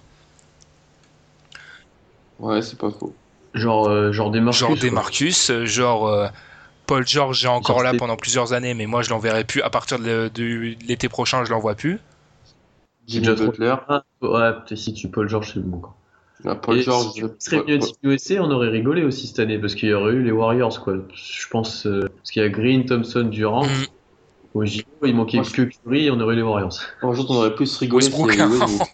Ouais, 2.40 2.62
c'est 2.62 2.78
pas 2.78 2.92
faux. 2.92 3.16
Genre, 3.54 3.88
euh, 3.88 4.12
genre 4.12 4.30
des 4.30 4.42
Marcus. 4.42 4.60
genre 4.60 4.70
quoi. 4.70 4.80
des 4.80 4.92
Marcus, 4.92 5.50
euh, 5.50 5.66
genre 5.66 6.08
euh, 6.08 6.28
Paul 6.86 7.08
George 7.08 7.46
est 7.46 7.48
encore 7.48 7.78
Genre 7.78 7.84
là 7.84 7.94
pendant 7.98 8.18
plusieurs 8.18 8.54
années, 8.54 8.74
mais 8.74 8.86
moi 8.86 9.02
je 9.02 9.10
l'enverrai 9.10 9.46
plus. 9.46 9.62
À 9.62 9.70
partir 9.70 10.00
de, 10.00 10.30
de 10.34 10.76
l'été 10.88 11.08
prochain, 11.10 11.46
je 11.46 11.52
l'envoie 11.52 11.76
plus. 11.76 12.00
Jimmy 13.08 13.26
déjà 13.28 13.36
trop- 13.36 13.46
Butler, 13.52 13.76
ouais, 13.90 14.00
peut-être 14.54 14.76
si 14.76 14.94
tu 14.94 15.08
Paul 15.10 15.28
George, 15.30 15.52
c'est 15.54 15.60
bon. 15.60 15.80
quoi. 15.80 15.96
Ah, 16.46 16.56
Paul 16.56 16.78
Et 16.78 16.82
George. 16.84 17.14
si 17.14 17.22
tu 17.22 17.28
serais 17.40 17.62
venu 17.62 17.76
à 17.76 17.78
Team 17.80 17.96
USA, 18.04 18.36
on 18.44 18.52
aurait 18.52 18.70
rigolé 18.70 19.04
aussi 19.04 19.28
cette 19.28 19.40
année 19.40 19.58
parce 19.60 19.76
qu'il 19.76 19.90
y 19.90 19.94
aurait 19.94 20.14
eu 20.14 20.24
les 20.24 20.32
Warriors, 20.32 20.82
quoi. 20.84 20.96
Je 21.14 21.48
pense, 21.50 21.86
euh, 21.86 22.02
parce 22.18 22.32
qu'il 22.32 22.42
y 22.42 22.46
a 22.46 22.50
Green, 22.50 22.86
Thompson, 22.86 23.24
Durant. 23.32 23.66
Mm. 23.66 23.70
Au 24.54 24.66
JO, 24.66 24.84
il 25.04 25.16
manquait 25.16 25.38
Moi, 25.38 25.46
que 25.48 25.62
Curry 25.64 26.06
et 26.06 26.12
on 26.12 26.20
aurait 26.20 26.34
eu 26.34 26.38
les 26.38 26.44
Warriors. 26.44 26.78
Un 27.02 27.14
jour, 27.14 27.26
on 27.30 27.36
aurait 27.36 27.56
plus 27.56 27.76
rigolé 27.78 28.06
Westbrook. 28.06 28.28
Westbrook. 28.38 28.88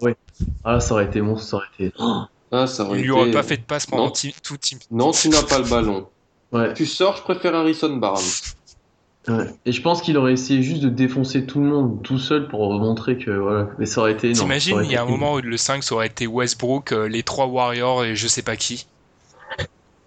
Ah, 0.64 0.78
ça 0.78 0.94
aurait 0.94 1.06
été 1.06 1.20
monstre, 1.20 1.48
ça 1.48 1.56
aurait 1.56 1.66
été. 1.78 1.92
Ah, 2.50 2.66
ça 2.66 2.84
aurait 2.84 2.98
Il 3.00 3.02
lui 3.02 3.10
été- 3.10 3.20
aurait 3.20 3.30
pas 3.30 3.42
fait 3.42 3.58
de 3.58 3.62
passe 3.62 3.84
pendant 3.84 4.06
Non. 4.06 4.10
tout 4.42 4.56
team. 4.56 4.78
Non, 4.90 5.10
tu 5.10 5.28
n'as 5.28 5.42
pas 5.42 5.58
le 5.58 5.68
ballon. 5.68 6.06
ouais, 6.52 6.72
Tu 6.72 6.86
sors, 6.86 7.16
je 7.18 7.22
préfère 7.22 7.54
Harrison 7.54 7.94
Barnes. 7.96 8.22
Ouais. 9.28 9.46
Et 9.66 9.72
je 9.72 9.82
pense 9.82 10.02
qu'il 10.02 10.16
aurait 10.16 10.32
essayé 10.32 10.62
juste 10.62 10.82
de 10.82 10.88
défoncer 10.88 11.46
tout 11.46 11.60
le 11.60 11.66
monde 11.66 12.02
tout 12.02 12.18
seul 12.18 12.48
pour 12.48 12.72
montrer 12.78 13.18
que 13.18 13.30
voilà. 13.30 13.68
Mais 13.78 13.86
ça 13.86 14.00
aurait 14.00 14.12
été 14.12 14.30
énorme. 14.30 14.46
T'imagines, 14.46 14.80
il 14.84 14.92
y 14.92 14.96
a 14.96 15.02
un 15.02 15.06
moment 15.06 15.34
où 15.34 15.40
le 15.40 15.56
5 15.56 15.82
ça 15.82 15.94
aurait 15.94 16.06
été 16.06 16.26
Westbrook, 16.26 16.92
euh, 16.92 17.08
les 17.08 17.22
trois 17.22 17.46
Warriors 17.46 18.04
et 18.04 18.16
je 18.16 18.26
sais 18.26 18.42
pas 18.42 18.56
qui. 18.56 18.86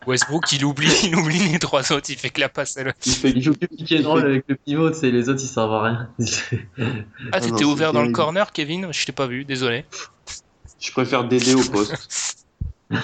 Westbrook, 0.08 0.52
il 0.52 0.66
oublie, 0.66 0.92
il 1.04 1.16
oublie 1.16 1.38
les 1.52 1.60
trois 1.60 1.92
autres, 1.92 2.10
il 2.10 2.18
fait 2.18 2.32
que 2.32 2.40
la 2.40 2.50
passe 2.50 2.76
à 2.78 2.84
l'autre. 2.84 2.98
Il 3.06 3.14
fait 3.14 3.30
Il 3.30 3.42
joue 3.42 3.54
que 3.54 3.68
pick 3.68 3.92
and 3.92 4.10
roll 4.10 4.26
avec 4.26 4.46
le 4.48 4.56
pivot, 4.56 4.94
c'est 4.94 5.12
les 5.12 5.30
autres 5.30 5.42
ils 5.44 5.48
servent 5.48 5.74
à 5.74 5.84
rien. 5.84 6.10
Ah, 7.32 7.40
t'étais 7.40 7.66
ouvert 7.66 7.94
dans 7.94 8.02
le 8.02 8.12
corner, 8.12 8.52
Kevin? 8.52 8.88
Je 8.92 9.06
t'ai 9.06 9.12
pas 9.12 9.28
vu, 9.28 9.46
désolé. 9.46 9.86
Je 10.80 10.92
préfère 10.92 11.26
Dédé 11.26 11.54
au 11.54 11.64
poste. 11.64 12.48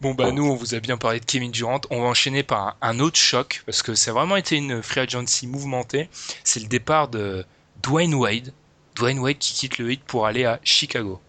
Bon, 0.00 0.14
bah, 0.14 0.30
nous, 0.30 0.44
on 0.44 0.54
vous 0.54 0.76
a 0.76 0.80
bien 0.80 0.96
parlé 0.96 1.18
de 1.18 1.24
Kevin 1.24 1.50
Durant. 1.50 1.80
On 1.90 2.02
va 2.02 2.08
enchaîner 2.08 2.44
par 2.44 2.76
un, 2.80 3.00
autre 3.00 3.18
choc, 3.18 3.62
parce 3.66 3.82
que 3.82 3.94
ça 3.94 4.12
a 4.12 4.14
vraiment 4.14 4.36
été 4.36 4.56
une 4.56 4.80
free 4.80 5.00
agency 5.00 5.48
mouvementée. 5.48 6.08
C'est 6.44 6.60
le 6.60 6.68
départ 6.68 7.08
de 7.08 7.44
Dwayne 7.82 8.14
Wade. 8.14 8.52
Dwayne 8.94 9.18
Wade 9.18 9.38
qui 9.38 9.54
quitte 9.54 9.78
le 9.78 9.90
Heat 9.90 10.04
pour 10.04 10.26
aller 10.26 10.44
à 10.44 10.60
Chicago. 10.62 11.20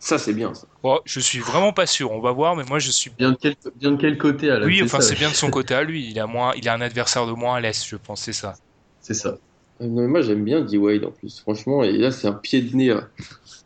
Ça, 0.00 0.18
c'est 0.18 0.32
bien, 0.32 0.54
ça. 0.54 0.66
Bon, 0.82 1.00
je 1.04 1.20
suis 1.20 1.38
vraiment 1.40 1.72
pas 1.72 1.86
sûr, 1.86 2.12
on 2.12 2.20
va 2.20 2.30
voir, 2.30 2.54
mais 2.54 2.62
moi 2.64 2.78
je 2.78 2.90
suis. 2.90 3.10
Bien 3.10 3.32
de 3.32 3.36
quel, 3.36 3.56
bien 3.76 3.92
de 3.92 3.96
quel 3.96 4.16
côté 4.16 4.48
à 4.50 4.58
la 4.58 4.66
Oui, 4.66 4.80
enfin, 4.82 5.00
c'est 5.00 5.16
bien 5.16 5.28
de 5.28 5.34
son 5.34 5.50
côté 5.50 5.74
à 5.74 5.82
lui. 5.82 6.08
Il 6.08 6.20
a, 6.20 6.26
moins, 6.26 6.52
il 6.56 6.68
a 6.68 6.74
un 6.74 6.80
adversaire 6.80 7.26
de 7.26 7.32
moins 7.32 7.56
à 7.56 7.60
l'Est, 7.60 7.86
je 7.86 7.96
pense, 7.96 8.22
c'est 8.22 8.32
ça. 8.32 8.54
C'est 9.00 9.14
ça. 9.14 9.38
Euh, 9.80 9.86
Non, 9.86 10.02
mais 10.02 10.08
moi, 10.08 10.22
j'aime 10.22 10.44
bien 10.44 10.60
D-Wade 10.60 11.04
en 11.04 11.10
plus, 11.10 11.40
franchement. 11.40 11.82
Et 11.82 11.92
là, 11.92 12.10
c'est 12.10 12.28
un 12.28 12.32
pied 12.32 12.60
de 12.62 12.76
nez 12.76 12.90
à 12.90 13.08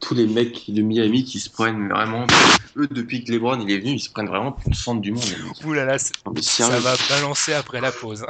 tous 0.00 0.14
les 0.14 0.26
mecs 0.26 0.64
de 0.70 0.82
Miami 0.82 1.24
qui 1.24 1.38
se 1.38 1.48
prennent 1.48 1.88
vraiment. 1.88 2.26
Eux, 2.76 2.88
depuis 2.90 3.24
que 3.24 3.32
LeBron 3.32 3.60
il 3.60 3.70
est 3.70 3.78
venu, 3.78 3.92
ils 3.92 4.00
se 4.00 4.10
prennent 4.10 4.28
vraiment 4.28 4.52
pour 4.52 4.70
le 4.70 4.74
centre 4.74 5.00
du 5.00 5.12
monde. 5.12 5.22
Ouh 5.64 5.72
là 5.72 5.84
là, 5.84 5.98
ça 5.98 6.68
va 6.68 6.94
balancer 7.08 7.52
après 7.54 7.80
la 7.80 7.92
pause. 7.92 8.24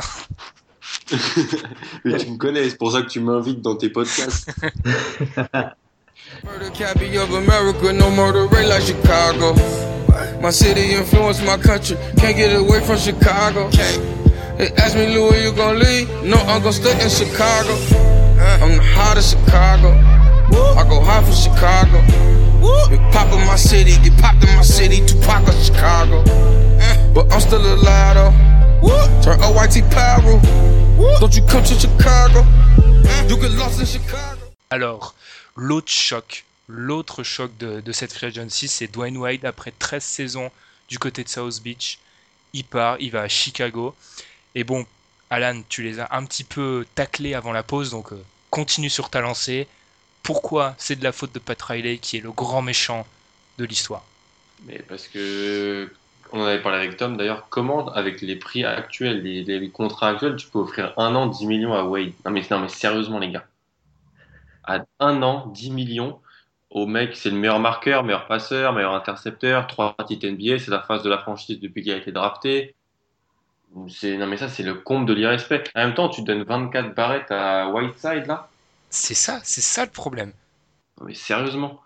Mais 2.05 2.18
tu 2.18 2.30
me 2.30 2.37
connais, 2.37 2.68
c'est 2.68 2.76
pour 2.76 2.93
ça 2.93 3.03
que 3.03 3.09
tu 3.09 3.20
m'invites 3.20 3.62
dans 3.62 3.76
tes 3.76 3.89
podcasts. 3.89 4.51
Murder 6.45 6.70
cappy 6.74 7.16
of 7.18 7.33
America, 7.35 7.93
no 7.93 8.11
murder 8.11 8.47
rate 8.47 8.68
like 8.68 8.83
Chicago. 8.83 9.55
My 10.41 10.51
city 10.51 10.95
influenced 10.95 11.45
my 11.45 11.57
country, 11.57 11.97
can't 12.16 12.37
get 12.37 12.55
away 12.55 12.80
from 12.80 12.97
Chicago. 12.97 13.70
They 14.59 14.70
ask 14.76 14.94
me, 14.94 15.07
Lou, 15.14 15.30
where 15.30 15.42
you 15.42 15.53
gonna 15.53 15.78
leave? 15.78 16.09
No, 16.22 16.36
I'm 16.36 16.62
gonna 16.62 16.72
stay 16.72 16.92
in 17.03 17.11
Chicago. 17.11 17.74
I'm 18.62 18.76
the 18.76 18.82
hottest 18.94 19.30
Chicago. 19.30 19.90
I 20.78 20.84
go 20.88 21.00
high 21.00 21.22
for 21.22 21.32
Chicago. 21.32 22.00
Big 22.88 23.00
pop 23.12 23.32
in 23.32 23.46
my 23.46 23.57
city, 23.57 23.92
get 24.03 24.16
popped 24.20 24.44
in 24.44 24.55
my 24.55 24.62
city, 24.62 25.05
Tupac 25.07 25.48
of 25.48 25.55
Chicago. 25.55 26.22
But 27.14 27.32
I'm 27.32 27.40
still 27.40 27.61
alive 27.61 28.14
though. 28.14 28.53
Turn 29.22 29.38
OYT 29.40 29.90
pyro. 29.90 30.40
Don't 31.20 31.34
you 31.34 31.42
come 31.46 31.64
to 31.64 31.74
Chicago? 31.74 32.44
You 33.28 33.36
get 33.36 33.53
lost 33.53 33.80
in 33.80 33.86
Chicago. 33.86 34.38
Alors, 34.70 35.14
l'autre 35.57 35.90
choc, 35.90 36.44
l'autre 36.68 37.22
choc 37.22 37.50
de, 37.59 37.80
de 37.80 37.92
cette 37.92 38.12
free 38.12 38.26
agency, 38.26 38.68
c'est 38.68 38.88
Dwayne 38.88 39.16
Wade 39.16 39.44
après 39.44 39.72
13 39.78 40.03
saisons 40.03 40.50
du 40.88 40.98
côté 40.98 41.24
de 41.24 41.28
South 41.28 41.62
Beach. 41.62 41.98
Il 42.53 42.64
part, 42.64 42.96
il 43.00 43.11
va 43.11 43.22
à 43.22 43.28
Chicago. 43.28 43.94
Et 44.55 44.64
bon, 44.64 44.86
Alan, 45.30 45.62
tu 45.68 45.82
les 45.82 45.98
as 45.98 46.09
un 46.11 46.24
petit 46.24 46.44
peu 46.44 46.84
taclés 46.94 47.34
avant 47.34 47.53
la 47.53 47.62
pause, 47.62 47.90
donc 47.90 48.12
euh, 48.12 48.22
continue 48.50 48.90
sur 48.90 49.09
ta 49.09 49.20
lancée. 49.20 49.66
Pourquoi 50.22 50.74
c'est 50.78 50.96
de 50.96 51.05
la 51.05 51.12
faute 51.12 51.34
de 51.34 51.38
Pat 51.38 51.61
Riley 51.61 51.98
qui 51.98 52.18
est 52.18 52.20
le 52.20 52.32
grand 52.32 52.62
méchant 52.62 53.07
de 53.59 53.64
l'histoire? 53.64 54.05
Mais 54.66 54.78
parce 54.78 55.09
que, 55.09 55.90
on 56.32 56.40
en 56.40 56.44
avait 56.44 56.62
parlé 56.62 56.78
avec 56.78 56.96
Tom 56.96 57.16
d'ailleurs, 57.16 57.46
comment, 57.48 57.88
avec 57.92 58.20
les 58.20 58.36
prix 58.36 58.64
actuels, 58.64 59.22
les, 59.22 59.70
contrats 59.70 60.11
actuels, 60.11 60.36
tu 60.36 60.46
peux 60.48 60.61
offrir 60.61 60.92
un 60.96 61.14
an 61.14 61.26
10 61.26 61.46
millions 61.46 61.74
à 61.74 61.84
Wade 61.84 62.12
non 62.24 62.30
mais, 62.30 62.42
non, 62.50 62.61
mais 62.61 62.68
sérieusement, 62.68 63.18
les 63.18 63.30
gars. 63.30 63.46
À 64.64 64.84
un 65.00 65.22
an, 65.22 65.48
10 65.48 65.70
millions 65.70 66.20
au 66.70 66.86
mec, 66.86 67.16
c'est 67.16 67.30
le 67.30 67.36
meilleur 67.36 67.59
marqueur, 67.59 68.05
meilleur 68.05 68.26
passeur, 68.26 68.72
meilleur 68.72 68.94
intercepteur, 68.94 69.66
trois 69.66 69.94
titres 70.07 70.26
NBA, 70.26 70.59
c'est 70.59 70.70
la 70.70 70.80
phase 70.80 71.03
de 71.03 71.11
la 71.11 71.18
franchise 71.18 71.61
depuis 71.61 71.82
qu'il 71.82 71.92
a 71.92 71.96
été 71.96 72.12
drafté. 72.12 72.74
C'est, 73.88 74.16
non 74.16 74.26
mais 74.26 74.36
ça, 74.36 74.48
c'est 74.48 74.62
le 74.62 74.74
comble 74.74 75.06
de 75.06 75.14
l'irrespect. 75.14 75.64
En 75.74 75.86
même 75.86 75.94
temps, 75.94 76.08
tu 76.08 76.22
donnes 76.22 76.42
24 76.42 76.94
barrettes 76.94 77.30
à 77.30 77.70
Whiteside 77.70 78.26
là. 78.26 78.48
C'est 78.90 79.14
ça, 79.14 79.40
c'est 79.42 79.62
ça 79.62 79.84
le 79.84 79.90
problème. 79.90 80.32
Non, 81.00 81.06
mais 81.06 81.14
sérieusement, 81.14 81.80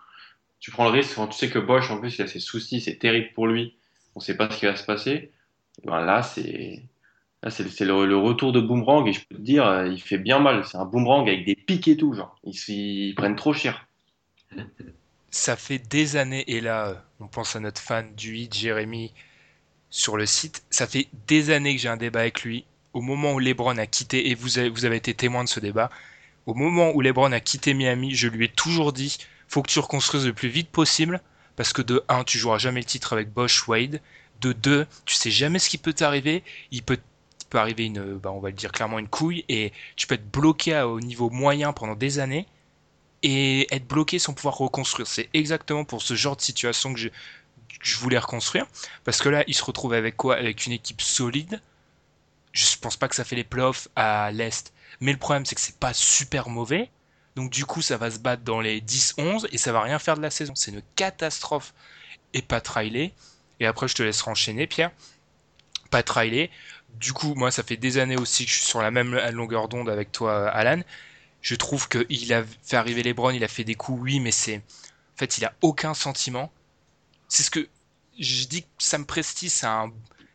tu 0.59 0.71
prends 0.71 0.85
le 0.85 0.91
risque, 0.91 1.15
quand 1.15 1.27
tu 1.27 1.37
sais 1.37 1.49
que 1.49 1.59
Bosch, 1.59 1.89
en 1.89 1.99
plus, 1.99 2.17
il 2.17 2.21
a 2.23 2.27
ses 2.27 2.39
soucis, 2.41 2.81
c'est 2.81 2.97
terrible 2.97 3.29
pour 3.33 3.47
lui, 3.47 3.77
on 4.15 4.19
sait 4.19 4.35
pas 4.35 4.49
ce 4.51 4.57
qui 4.57 4.65
va 4.65 4.75
se 4.75 4.83
passer. 4.83 5.31
Ben 5.85 6.01
là, 6.01 6.23
c'est 6.23 6.83
là, 7.43 7.49
c'est 7.49 7.69
c'est 7.69 7.85
le, 7.85 8.05
le 8.05 8.17
retour 8.17 8.51
de 8.51 8.59
Boomerang, 8.59 9.07
et 9.07 9.13
je 9.13 9.25
peux 9.25 9.35
te 9.35 9.41
dire, 9.41 9.65
euh, 9.65 9.87
il 9.87 10.01
fait 10.01 10.17
bien 10.17 10.39
mal. 10.39 10.65
C'est 10.65 10.77
un 10.77 10.85
Boomerang 10.85 11.27
avec 11.27 11.45
des 11.45 11.55
pics 11.55 11.87
et 11.87 11.95
tout, 11.95 12.13
genre. 12.13 12.37
Ils, 12.43 12.57
ils 12.67 13.15
prennent 13.15 13.35
trop 13.35 13.53
cher. 13.53 13.87
Ça 15.29 15.55
fait 15.55 15.79
des 15.79 16.15
années, 16.15 16.43
et 16.47 16.61
là, 16.61 16.87
euh, 16.87 16.95
on 17.19 17.27
pense 17.27 17.55
à 17.55 17.59
notre 17.59 17.81
fan 17.81 18.13
du 18.15 18.35
hit, 18.35 18.53
Jérémy, 18.53 19.13
sur 19.89 20.17
le 20.17 20.25
site. 20.25 20.63
Ça 20.69 20.87
fait 20.87 21.07
des 21.27 21.49
années 21.49 21.75
que 21.75 21.81
j'ai 21.81 21.89
un 21.89 21.97
débat 21.97 22.21
avec 22.21 22.43
lui. 22.43 22.65
Au 22.93 23.01
moment 23.01 23.33
où 23.33 23.39
LeBron 23.39 23.77
a 23.77 23.85
quitté, 23.85 24.29
et 24.29 24.35
vous 24.35 24.57
avez, 24.57 24.95
été 24.95 25.13
témoin 25.13 25.43
de 25.43 25.49
ce 25.49 25.59
débat, 25.59 25.89
au 26.45 26.53
moment 26.53 26.91
où 26.93 27.01
LeBron 27.01 27.31
a 27.31 27.39
quitté 27.39 27.73
Miami, 27.73 28.15
je 28.15 28.27
lui 28.27 28.45
ai 28.45 28.49
toujours 28.49 28.93
dit 28.93 29.17
faut 29.47 29.61
que 29.61 29.69
tu 29.69 29.79
reconstruises 29.79 30.25
le 30.25 30.33
plus 30.33 30.49
vite 30.49 30.69
possible, 30.69 31.21
parce 31.55 31.73
que 31.73 31.81
de 31.81 32.03
1, 32.09 32.23
tu 32.23 32.37
joueras 32.37 32.57
jamais 32.57 32.81
le 32.81 32.85
titre 32.85 33.13
avec 33.13 33.31
Bosch 33.31 33.67
Wade. 33.67 34.01
De 34.41 34.51
2, 34.51 34.85
tu 35.05 35.15
sais 35.15 35.31
jamais 35.31 35.59
ce 35.59 35.69
qui 35.69 35.77
peut 35.77 35.93
t'arriver. 35.93 36.43
Il 36.71 36.83
peut, 36.83 36.99
arriver 37.53 37.85
une, 37.85 38.15
bah, 38.15 38.31
on 38.31 38.39
va 38.39 38.49
le 38.49 38.55
dire 38.55 38.71
clairement, 38.71 38.99
une 38.99 39.07
couille, 39.07 39.45
et 39.47 39.71
tu 39.95 40.05
peux 40.05 40.15
être 40.15 40.29
bloqué 40.29 40.79
au 40.81 40.99
niveau 40.99 41.29
moyen 41.29 41.71
pendant 41.71 41.95
des 41.95 42.19
années 42.19 42.45
et 43.23 43.73
être 43.73 43.87
bloqué 43.87 44.19
sans 44.19 44.33
pouvoir 44.33 44.57
reconstruire. 44.57 45.07
C'est 45.07 45.29
exactement 45.33 45.85
pour 45.85 46.01
ce 46.01 46.13
genre 46.13 46.35
de 46.35 46.41
situation 46.41 46.93
que 46.93 46.99
je, 46.99 47.09
je 47.81 47.97
voulais 47.97 48.17
reconstruire. 48.17 48.65
Parce 49.03 49.21
que 49.21 49.29
là, 49.29 49.43
il 49.47 49.55
se 49.55 49.63
retrouve 49.63 49.93
avec 49.93 50.17
quoi? 50.17 50.35
Avec 50.35 50.65
une 50.65 50.73
équipe 50.73 51.01
solide. 51.01 51.61
Je 52.53 52.77
pense 52.77 52.97
pas 52.97 53.07
que 53.07 53.15
ça 53.15 53.23
fait 53.23 53.35
les 53.35 53.43
playoffs 53.43 53.87
à 53.95 54.31
l'Est. 54.31 54.73
Mais 54.99 55.11
le 55.11 55.17
problème, 55.17 55.45
c'est 55.45 55.55
que 55.55 55.61
c'est 55.61 55.77
pas 55.77 55.93
super 55.93 56.49
mauvais. 56.49 56.89
Donc 57.35 57.51
du 57.51 57.65
coup, 57.65 57.81
ça 57.81 57.97
va 57.97 58.09
se 58.09 58.17
battre 58.17 58.43
dans 58.43 58.61
les 58.61 58.81
10-11 58.81 59.47
et 59.51 59.57
ça 59.57 59.71
va 59.71 59.81
rien 59.81 59.99
faire 59.99 60.17
de 60.17 60.21
la 60.21 60.31
saison. 60.31 60.53
C'est 60.55 60.71
une 60.71 60.81
catastrophe. 60.95 61.73
Et 62.33 62.41
Pat 62.41 62.67
Riley. 62.67 63.13
Et 63.59 63.65
après, 63.65 63.87
je 63.87 63.95
te 63.95 64.03
laisserai 64.03 64.31
enchaîner, 64.31 64.67
Pierre. 64.67 64.91
Pat 65.91 66.07
Riley. 66.09 66.49
Du 66.95 67.13
coup, 67.13 67.35
moi, 67.35 67.51
ça 67.51 67.63
fait 67.63 67.77
des 67.77 67.99
années 67.99 68.17
aussi 68.17 68.45
que 68.45 68.51
je 68.51 68.57
suis 68.57 68.65
sur 68.65 68.81
la 68.81 68.91
même 68.91 69.15
longueur 69.31 69.67
d'onde 69.67 69.89
avec 69.89 70.11
toi, 70.11 70.49
Alan. 70.49 70.81
Je 71.41 71.55
trouve 71.55 71.87
qu'il 71.87 72.33
a 72.33 72.43
fait 72.63 72.75
arriver 72.75 73.03
LeBron, 73.03 73.29
il 73.29 73.43
a 73.43 73.47
fait 73.47 73.63
des 73.63 73.75
coups, 73.75 74.01
oui, 74.01 74.19
mais 74.19 74.31
c'est. 74.31 74.57
En 74.57 75.17
fait, 75.17 75.37
il 75.37 75.45
a 75.45 75.53
aucun 75.61 75.93
sentiment. 75.93 76.51
C'est 77.27 77.43
ce 77.43 77.51
que. 77.51 77.67
Je 78.19 78.45
dis 78.45 78.63
que 78.63 78.67
Sam 78.79 79.05
Presti, 79.05 79.49
c'est 79.49 79.67
un, 79.67 79.91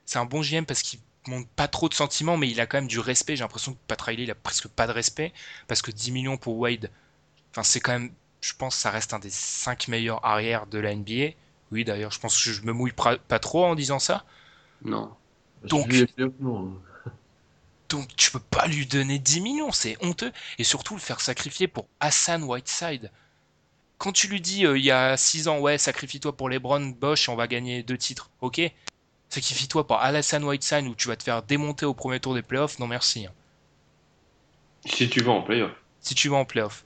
c'est 0.07 0.19
un 0.19 0.25
bon 0.25 0.41
GM 0.43 0.65
parce 0.65 0.83
qu'il 0.83 1.01
montre 1.27 1.49
pas 1.57 1.69
trop 1.69 1.89
de 1.89 1.95
sentiments, 1.95 2.37
mais 2.37 2.49
il 2.51 2.61
a 2.61 2.67
quand 2.67 2.79
même 2.79 2.87
du 2.89 3.01
respect. 3.01 3.37
J'ai 3.37 3.43
l'impression 3.45 3.73
que 3.75 3.79
Pat 3.89 4.01
Riley, 4.01 4.25
il 4.25 4.31
a 4.31 4.35
presque 4.37 4.69
pas 4.69 4.87
de 4.87 4.93
respect. 4.93 5.33
Parce 5.69 5.83
que 5.83 5.91
10 5.91 6.13
millions 6.13 6.37
pour 6.37 6.59
Wade, 6.59 6.91
enfin, 7.51 7.63
c'est 7.65 7.81
quand 7.81 7.93
même. 7.93 8.13
Je 8.41 8.53
pense 8.55 8.75
que 8.77 8.83
ça 8.83 8.91
reste 8.91 9.15
un 9.15 9.19
des 9.21 9.31
5 9.31 9.89
meilleurs 9.89 10.25
arrières 10.25 10.67
de 10.67 10.79
la 10.79 10.95
NBA. 10.95 11.35
Oui, 11.73 11.85
d'ailleurs, 11.85 12.11
je 12.13 12.21
pense 12.21 12.35
que 12.43 12.51
je 12.51 12.63
me 12.63 12.73
mouille 12.73 12.93
pra- 12.93 13.19
pas 13.19 13.39
trop 13.39 13.65
en 13.67 13.75
disant 13.75 13.99
ça. 13.99 14.25
Non. 14.85 15.13
Donc-. 15.65 15.93
Donc 17.89 18.09
tu 18.17 18.31
peux 18.31 18.41
pas 18.41 18.67
lui 18.67 18.87
donner 18.87 19.19
10 19.19 19.41
millions, 19.41 19.73
c'est 19.73 19.97
honteux. 20.05 20.33
Et 20.59 20.65
surtout 20.65 20.95
le 20.95 21.01
faire 21.01 21.21
sacrifier 21.21 21.69
pour 21.69 21.87
Hassan 22.01 22.43
Whiteside. 22.43 23.11
Quand 24.03 24.11
tu 24.11 24.27
lui 24.27 24.41
dis 24.41 24.67
euh, 24.67 24.77
il 24.77 24.85
y 24.85 24.91
a 24.91 25.17
6 25.17 25.47
ans, 25.47 25.61
ouais, 25.61 25.79
sacrifie-toi 25.79 26.37
pour 26.37 26.49
LeBron, 26.49 26.81
Bosch, 26.87 27.29
et 27.29 27.31
on 27.31 27.37
va 27.37 27.47
gagner 27.47 27.85
deux 27.85 27.97
titres, 27.97 28.31
ok 28.41 28.61
Sacrifie-toi 29.29 29.87
pour 29.87 29.97
Hassan 30.01 30.43
Whiteside 30.43 30.89
où 30.89 30.97
tu 30.97 31.07
vas 31.07 31.15
te 31.15 31.23
faire 31.23 31.45
démonter 31.45 31.87
au 31.87 31.95
premier 31.95 32.19
tour 32.19 32.35
des 32.35 32.43
playoffs, 32.43 32.81
non 32.81 32.89
merci. 32.89 33.27
hein. 33.27 33.33
Si 34.85 35.09
tu 35.09 35.21
vas 35.21 35.31
en 35.31 35.43
playoff. 35.43 35.71
Si 36.01 36.17
tu 36.17 36.29
vas 36.29 36.39
en 36.39 36.45
playoff. 36.45 36.85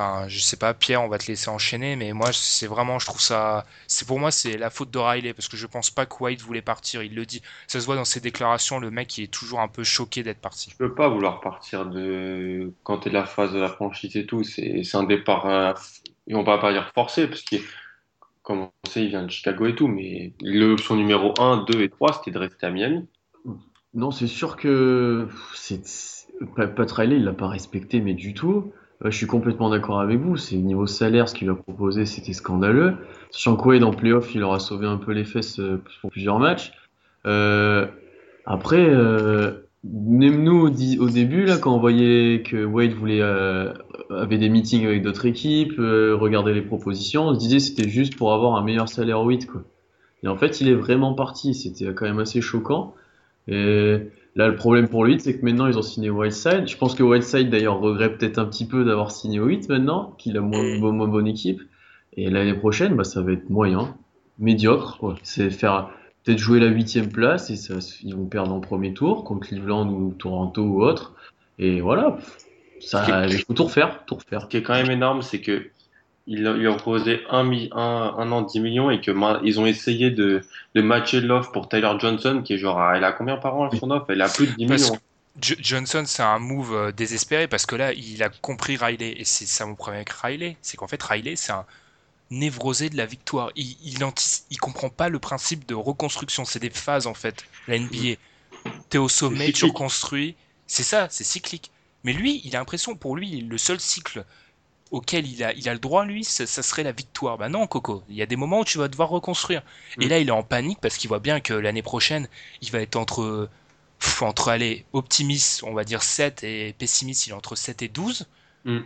Enfin, 0.00 0.28
je 0.28 0.38
sais 0.38 0.56
pas, 0.56 0.74
Pierre, 0.74 1.02
on 1.02 1.08
va 1.08 1.18
te 1.18 1.26
laisser 1.26 1.50
enchaîner, 1.50 1.96
mais 1.96 2.12
moi, 2.12 2.28
c'est 2.32 2.68
vraiment, 2.68 3.00
je 3.00 3.06
trouve 3.06 3.20
ça, 3.20 3.66
c'est 3.88 4.06
pour 4.06 4.20
moi, 4.20 4.30
c'est 4.30 4.56
la 4.56 4.70
faute 4.70 4.92
de 4.92 4.98
Riley 4.98 5.34
parce 5.34 5.48
que 5.48 5.56
je 5.56 5.66
pense 5.66 5.90
pas 5.90 6.06
que 6.06 6.22
White 6.22 6.40
voulait 6.40 6.62
partir. 6.62 7.02
Il 7.02 7.16
le 7.16 7.26
dit, 7.26 7.42
ça 7.66 7.80
se 7.80 7.86
voit 7.86 7.96
dans 7.96 8.04
ses 8.04 8.20
déclarations. 8.20 8.78
Le 8.78 8.92
mec, 8.92 9.18
il 9.18 9.24
est 9.24 9.32
toujours 9.32 9.58
un 9.58 9.66
peu 9.66 9.82
choqué 9.82 10.22
d'être 10.22 10.38
parti. 10.40 10.70
Tu 10.70 10.76
peux 10.76 10.94
pas 10.94 11.08
vouloir 11.08 11.40
partir 11.40 11.84
de 11.84 12.72
quand 12.84 12.98
t'es 12.98 13.10
de 13.10 13.14
la 13.14 13.24
phase 13.24 13.52
de 13.52 13.58
la 13.58 13.70
franchise 13.70 14.16
et 14.16 14.24
tout. 14.24 14.44
C'est 14.44 14.84
c'est 14.84 14.96
un 14.96 15.02
départ, 15.02 15.46
euh, 15.46 15.72
et 16.28 16.36
on 16.36 16.44
va 16.44 16.58
pas 16.58 16.72
dire 16.72 16.92
forcé 16.94 17.26
parce 17.26 17.42
qu'il, 17.42 17.62
comme 18.44 18.60
on 18.60 18.88
sait, 18.88 19.02
il 19.02 19.08
vient 19.08 19.24
de 19.24 19.30
Chicago 19.32 19.66
et 19.66 19.74
tout, 19.74 19.88
mais 19.88 20.32
l'option 20.40 20.94
numéro 20.94 21.34
1, 21.40 21.64
2 21.64 21.82
et 21.82 21.88
3, 21.88 22.12
c'était 22.12 22.30
de 22.30 22.38
rester 22.38 22.66
à 22.66 22.70
Miami. 22.70 23.08
Non, 23.94 24.12
c'est 24.12 24.28
sûr 24.28 24.56
que 24.56 25.26
Pat 26.54 26.92
Riley, 26.92 27.16
il 27.16 27.24
l'a 27.24 27.32
pas 27.32 27.48
respecté, 27.48 28.00
mais 28.00 28.14
du 28.14 28.32
tout. 28.32 28.72
Je 29.04 29.10
suis 29.10 29.26
complètement 29.26 29.70
d'accord 29.70 30.00
avec 30.00 30.18
vous. 30.18 30.36
C'est 30.36 30.56
niveau 30.56 30.86
salaire, 30.86 31.28
ce 31.28 31.34
qu'il 31.34 31.48
a 31.50 31.54
proposé, 31.54 32.04
c'était 32.04 32.32
scandaleux. 32.32 32.94
Sachant 33.30 33.56
que 33.56 33.68
Wade 33.68 33.84
en 33.84 33.92
playoff, 33.92 34.34
il 34.34 34.42
aura 34.42 34.58
sauvé 34.58 34.86
un 34.86 34.96
peu 34.96 35.12
les 35.12 35.24
fesses 35.24 35.60
euh, 35.60 35.80
pour 36.00 36.10
plusieurs 36.10 36.38
matchs. 36.38 36.72
Euh, 37.26 37.86
après, 38.44 38.88
euh, 38.88 39.52
même 39.84 40.42
nous 40.42 40.66
au, 40.66 41.08
début, 41.08 41.44
là, 41.44 41.58
quand 41.58 41.74
on 41.74 41.78
voyait 41.78 42.42
que 42.42 42.64
Wade 42.64 42.92
voulait 42.92 43.20
euh, 43.20 43.72
avait 44.10 44.38
des 44.38 44.48
meetings 44.48 44.86
avec 44.86 45.02
d'autres 45.02 45.26
équipes, 45.26 45.78
euh, 45.78 46.16
regarder 46.16 46.52
les 46.52 46.62
propositions, 46.62 47.28
on 47.28 47.34
se 47.34 47.38
disait 47.38 47.60
c'était 47.60 47.88
juste 47.88 48.16
pour 48.16 48.32
avoir 48.32 48.56
un 48.56 48.64
meilleur 48.64 48.88
salaire 48.88 49.20
au 49.20 49.28
8, 49.28 49.46
quoi. 49.46 49.62
Et 50.24 50.28
en 50.28 50.36
fait, 50.36 50.60
il 50.60 50.68
est 50.68 50.74
vraiment 50.74 51.14
parti. 51.14 51.54
C'était 51.54 51.92
quand 51.94 52.06
même 52.06 52.18
assez 52.18 52.40
choquant. 52.40 52.94
Là, 54.38 54.48
le 54.48 54.54
problème 54.54 54.88
pour 54.88 55.04
le 55.04 55.12
8, 55.12 55.20
c'est 55.20 55.38
que 55.38 55.44
maintenant, 55.44 55.66
ils 55.66 55.76
ont 55.76 55.82
signé 55.82 56.10
Whiteside. 56.10 56.68
Je 56.68 56.76
pense 56.76 56.94
que 56.94 57.02
Whiteside, 57.02 57.50
d'ailleurs, 57.50 57.80
regrette 57.80 58.18
peut-être 58.18 58.38
un 58.38 58.46
petit 58.46 58.66
peu 58.66 58.84
d'avoir 58.84 59.10
signé 59.10 59.40
au 59.40 59.46
8 59.46 59.68
maintenant, 59.68 60.14
qu'il 60.16 60.38
a 60.38 60.40
moins, 60.40 60.78
moins, 60.78 60.92
moins 60.92 61.08
bonne 61.08 61.26
équipe. 61.26 61.60
Et 62.16 62.30
l'année 62.30 62.54
prochaine, 62.54 62.94
bah, 62.94 63.04
ça 63.04 63.20
va 63.20 63.32
être 63.32 63.50
moyen, 63.50 63.96
médiocre. 64.38 65.16
C'est 65.24 65.50
faire 65.50 65.90
peut-être 66.22 66.38
jouer 66.38 66.60
la 66.60 66.68
huitième 66.68 67.08
place 67.08 67.50
et 67.50 67.56
ça, 67.56 67.74
ils 68.02 68.14
vont 68.14 68.26
perdre 68.26 68.52
en 68.52 68.60
premier 68.60 68.94
tour 68.94 69.24
contre 69.24 69.48
Cleveland 69.48 69.88
ou 69.88 70.14
Toronto 70.16 70.62
ou 70.62 70.82
autre. 70.82 71.14
Et 71.58 71.80
voilà, 71.80 72.18
ça, 72.80 73.26
il 73.26 73.38
faut 73.38 73.54
tout 73.54 73.64
refaire, 73.64 74.04
tout 74.06 74.14
refaire. 74.14 74.42
Ce 74.42 74.46
qui 74.46 74.56
est 74.56 74.62
quand 74.62 74.74
même 74.74 74.90
énorme, 74.90 75.22
c'est 75.22 75.40
que 75.40 75.66
il 76.28 76.44
lui 76.44 76.68
a 76.68 76.74
proposé 76.74 77.22
un, 77.30 77.50
un, 77.72 78.14
un 78.18 78.32
an 78.32 78.42
10 78.42 78.60
millions 78.60 78.90
et 78.90 79.00
que 79.00 79.10
ils 79.44 79.58
ont 79.60 79.66
essayé 79.66 80.10
de, 80.10 80.46
de 80.74 80.82
matcher 80.82 81.20
l'offre 81.20 81.52
pour 81.52 81.68
Tyler 81.68 81.92
Johnson, 81.98 82.42
qui 82.44 82.54
est 82.54 82.58
genre, 82.58 82.80
elle 82.92 83.04
a 83.04 83.12
combien 83.12 83.36
par 83.38 83.56
an 83.56 83.70
son 83.72 83.90
offre? 83.90 84.06
Elle 84.10 84.22
a 84.22 84.28
plus 84.30 84.46
de 84.48 84.52
10 84.52 84.66
Parce 84.66 84.92
millions. 84.92 85.00
Jo- 85.40 85.54
Johnson, 85.60 86.04
c'est 86.06 86.22
un 86.22 86.38
move 86.38 86.74
euh, 86.74 86.92
désespéré 86.92 87.48
parce 87.48 87.66
que 87.66 87.76
là, 87.76 87.92
il 87.92 88.22
a 88.22 88.28
compris 88.28 88.76
Riley. 88.76 89.14
Et 89.20 89.24
c'est 89.24 89.46
ça 89.46 89.66
mon 89.66 89.74
problème 89.74 89.98
avec 89.98 90.10
Riley. 90.10 90.56
C'est 90.62 90.76
qu'en 90.76 90.88
fait, 90.88 91.02
Riley, 91.02 91.36
c'est 91.36 91.52
un 91.52 91.66
névrosé 92.30 92.90
de 92.90 92.96
la 92.96 93.06
victoire. 93.06 93.50
Il, 93.56 93.76
il, 93.82 93.98
il 94.50 94.58
comprend 94.58 94.90
pas 94.90 95.08
le 95.08 95.18
principe 95.20 95.66
de 95.66 95.74
reconstruction. 95.74 96.44
C'est 96.44 96.60
des 96.60 96.70
phases, 96.70 97.06
en 97.06 97.14
fait. 97.14 97.46
La 97.68 97.78
NBA. 97.78 98.16
T'es 98.90 98.98
au 98.98 99.08
sommet, 99.08 99.52
tu 99.52 99.64
reconstruis. 99.66 100.36
C'est 100.66 100.82
ça, 100.84 101.08
c'est 101.10 101.24
cyclique. 101.24 101.72
Mais 102.04 102.12
lui, 102.12 102.42
il 102.44 102.56
a 102.56 102.60
l'impression, 102.60 102.96
pour 102.96 103.16
lui, 103.16 103.42
le 103.42 103.58
seul 103.58 103.80
cycle 103.80 104.24
auquel 104.90 105.26
il 105.26 105.42
a, 105.44 105.52
il 105.52 105.68
a 105.68 105.72
le 105.74 105.78
droit, 105.78 106.04
lui, 106.04 106.24
ça, 106.24 106.46
ça 106.46 106.62
serait 106.62 106.82
la 106.82 106.92
victoire. 106.92 107.38
Bah 107.38 107.48
non, 107.48 107.66
Coco. 107.66 108.02
Il 108.08 108.16
y 108.16 108.22
a 108.22 108.26
des 108.26 108.36
moments 108.36 108.60
où 108.60 108.64
tu 108.64 108.78
vas 108.78 108.88
devoir 108.88 109.08
reconstruire. 109.10 109.62
Et 110.00 110.06
Mm. 110.06 110.08
là, 110.08 110.18
il 110.18 110.28
est 110.28 110.32
en 110.32 110.42
panique 110.42 110.78
parce 110.80 110.96
qu'il 110.96 111.08
voit 111.08 111.18
bien 111.20 111.40
que 111.40 111.52
l'année 111.54 111.82
prochaine, 111.82 112.28
il 112.62 112.70
va 112.70 112.80
être 112.80 112.96
entre, 112.96 113.48
pff, 114.00 114.22
entre, 114.22 114.48
allez, 114.48 114.84
optimiste, 114.92 115.62
on 115.64 115.74
va 115.74 115.84
dire 115.84 116.02
7, 116.02 116.44
et 116.44 116.74
pessimiste, 116.78 117.26
il 117.26 117.30
est 117.30 117.34
entre 117.34 117.56
7 117.56 117.82
et 117.82 117.88
12. 117.88 118.26
Mm. 118.64 118.78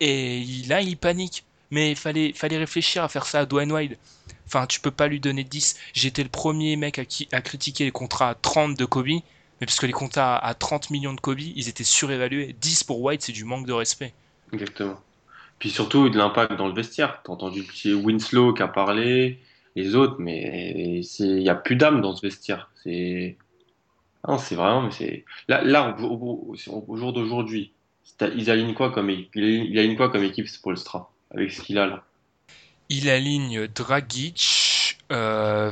Et 0.00 0.44
là, 0.68 0.80
il 0.82 0.96
panique. 0.96 1.44
Mais 1.70 1.90
il 1.90 1.96
fallait, 1.96 2.32
fallait 2.32 2.58
réfléchir 2.58 3.02
à 3.02 3.08
faire 3.08 3.26
ça 3.26 3.40
à 3.40 3.46
Dwayne 3.46 3.72
Wade. 3.72 3.96
Enfin, 4.46 4.66
tu 4.66 4.78
peux 4.80 4.92
pas 4.92 5.08
lui 5.08 5.18
donner 5.18 5.42
10. 5.42 5.76
J'étais 5.94 6.22
le 6.22 6.28
premier 6.28 6.76
mec 6.76 6.98
à, 7.00 7.04
qui, 7.04 7.28
à 7.32 7.40
critiquer 7.40 7.84
les 7.84 7.90
contrats 7.90 8.30
à 8.30 8.34
30 8.36 8.76
de 8.78 8.84
Kobe. 8.84 9.06
Mais 9.60 9.66
parce 9.66 9.78
que 9.80 9.86
les 9.86 9.92
contrats 9.92 10.36
à 10.38 10.54
30 10.54 10.90
millions 10.90 11.14
de 11.14 11.20
Kobe, 11.20 11.40
ils 11.40 11.68
étaient 11.68 11.82
surévalués. 11.84 12.54
10 12.60 12.84
pour 12.84 13.00
White, 13.02 13.22
c'est 13.22 13.32
du 13.32 13.44
manque 13.44 13.66
de 13.66 13.72
respect. 13.72 14.14
Exactement. 14.52 14.96
Puis 15.58 15.70
surtout 15.70 16.08
de 16.08 16.18
l'impact 16.18 16.54
dans 16.56 16.68
le 16.68 16.74
vestiaire. 16.74 17.20
T'as 17.24 17.32
entendu 17.32 17.60
le 17.62 17.66
petit 17.66 17.94
Winslow 17.94 18.52
qui 18.54 18.62
a 18.62 18.68
parlé, 18.68 19.40
les 19.74 19.94
autres, 19.94 20.16
mais 20.18 21.02
c'est, 21.02 21.24
il 21.26 21.42
y 21.42 21.48
a 21.48 21.54
plus 21.54 21.76
d'âme 21.76 22.00
dans 22.00 22.14
ce 22.14 22.22
vestiaire. 22.26 22.70
C'est, 22.82 23.36
non, 24.28 24.38
c'est 24.38 24.54
vraiment, 24.54 24.82
mais 24.82 24.90
c'est, 24.90 25.24
là, 25.48 25.62
là, 25.62 25.96
au, 26.00 26.04
au- 26.04 26.54
au- 26.68 26.84
au 26.88 26.96
jour 26.96 27.12
d'aujourd'hui, 27.12 27.72
ils 28.36 28.50
alignent 28.50 28.74
quoi 28.74 28.90
comme, 28.90 29.10
équipe- 29.10 29.30
il 29.36 29.78
aligne 29.78 29.96
quoi 29.96 30.10
comme 30.10 30.24
équipe 30.24 30.48
Spolstra, 30.48 31.10
avec 31.30 31.52
ce 31.52 31.62
qu'il 31.62 31.78
a 31.78 31.86
là? 31.86 32.04
Il 32.88 33.08
aligne 33.10 33.66
Dragic, 33.68 34.98
euh, 35.10 35.70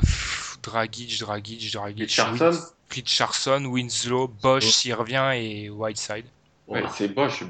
Dragic, 0.63 1.19
Dragic, 1.19 1.71
Dragic, 1.73 1.99
Richardson? 1.99 2.59
Richardson, 2.89 3.65
Winslow, 3.65 4.27
Bosch 4.27 4.65
s'il 4.65 4.93
revient 4.93 5.31
et 5.35 5.69
Whiteside. 5.69 6.25
Ouais, 6.67 6.83
c'est 6.91 7.09
Bosch, 7.09 7.43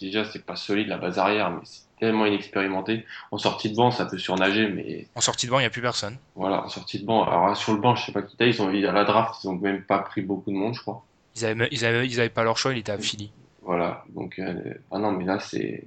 déjà, 0.00 0.24
c'est 0.24 0.44
pas 0.44 0.56
solide 0.56 0.88
la 0.88 0.98
base 0.98 1.18
arrière, 1.18 1.50
mais 1.50 1.60
c'est 1.64 1.82
tellement 2.00 2.26
inexpérimenté. 2.26 3.06
En 3.30 3.38
sortie 3.38 3.70
de 3.70 3.76
banc, 3.76 3.90
ça 3.92 4.04
peut 4.04 4.18
surnager, 4.18 4.68
mais 4.68 5.06
En 5.14 5.20
sortie 5.20 5.46
de 5.46 5.52
banc, 5.52 5.58
il 5.60 5.62
n'y 5.62 5.66
a 5.66 5.70
plus 5.70 5.82
personne. 5.82 6.16
voilà, 6.34 6.64
en 6.64 6.68
sortie 6.68 6.98
de 6.98 7.06
banc. 7.06 7.24
Alors, 7.24 7.56
sur 7.56 7.72
le 7.72 7.80
banc, 7.80 7.94
je 7.94 8.06
sais 8.06 8.12
pas 8.12 8.22
qui 8.22 8.36
t'as, 8.36 8.46
ils 8.46 8.60
ont, 8.60 8.68
à 8.68 8.92
la 8.92 9.04
draft, 9.04 9.42
ils 9.44 9.48
ont 9.48 9.54
même 9.54 9.82
pas 9.82 10.00
pris 10.00 10.22
beaucoup 10.22 10.50
de 10.50 10.56
monde, 10.56 10.74
je 10.74 10.80
crois. 10.80 11.04
Ils 11.36 11.44
avaient, 11.44 11.68
ils 11.70 11.84
avaient, 11.84 12.06
ils 12.06 12.18
avaient 12.18 12.28
pas 12.30 12.42
leur 12.42 12.58
choix, 12.58 12.72
il 12.72 12.78
était 12.78 12.92
à 12.92 12.98
Philly. 12.98 13.30
Voilà, 13.62 14.04
donc, 14.08 14.38
euh, 14.40 14.74
ah 14.90 14.98
non, 14.98 15.12
mais 15.12 15.24
là, 15.24 15.38
c'est, 15.38 15.86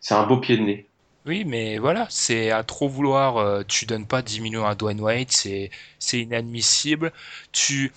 c'est 0.00 0.14
un 0.14 0.26
beau 0.26 0.38
pied 0.38 0.56
de 0.56 0.62
nez. 0.62 0.86
Oui, 1.26 1.44
mais 1.44 1.78
voilà, 1.78 2.06
c'est 2.08 2.50
à 2.52 2.62
trop 2.62 2.88
vouloir. 2.88 3.36
euh, 3.36 3.62
tu 3.66 3.84
donnes 3.84 4.06
pas 4.06 4.22
10 4.22 4.40
millions 4.40 4.64
à 4.64 4.74
Dwayne 4.76 5.00
Wade, 5.00 5.30
c'est 5.30 5.70
c'est 5.98 6.20
inadmissible. 6.20 7.12
Tu 7.50 7.92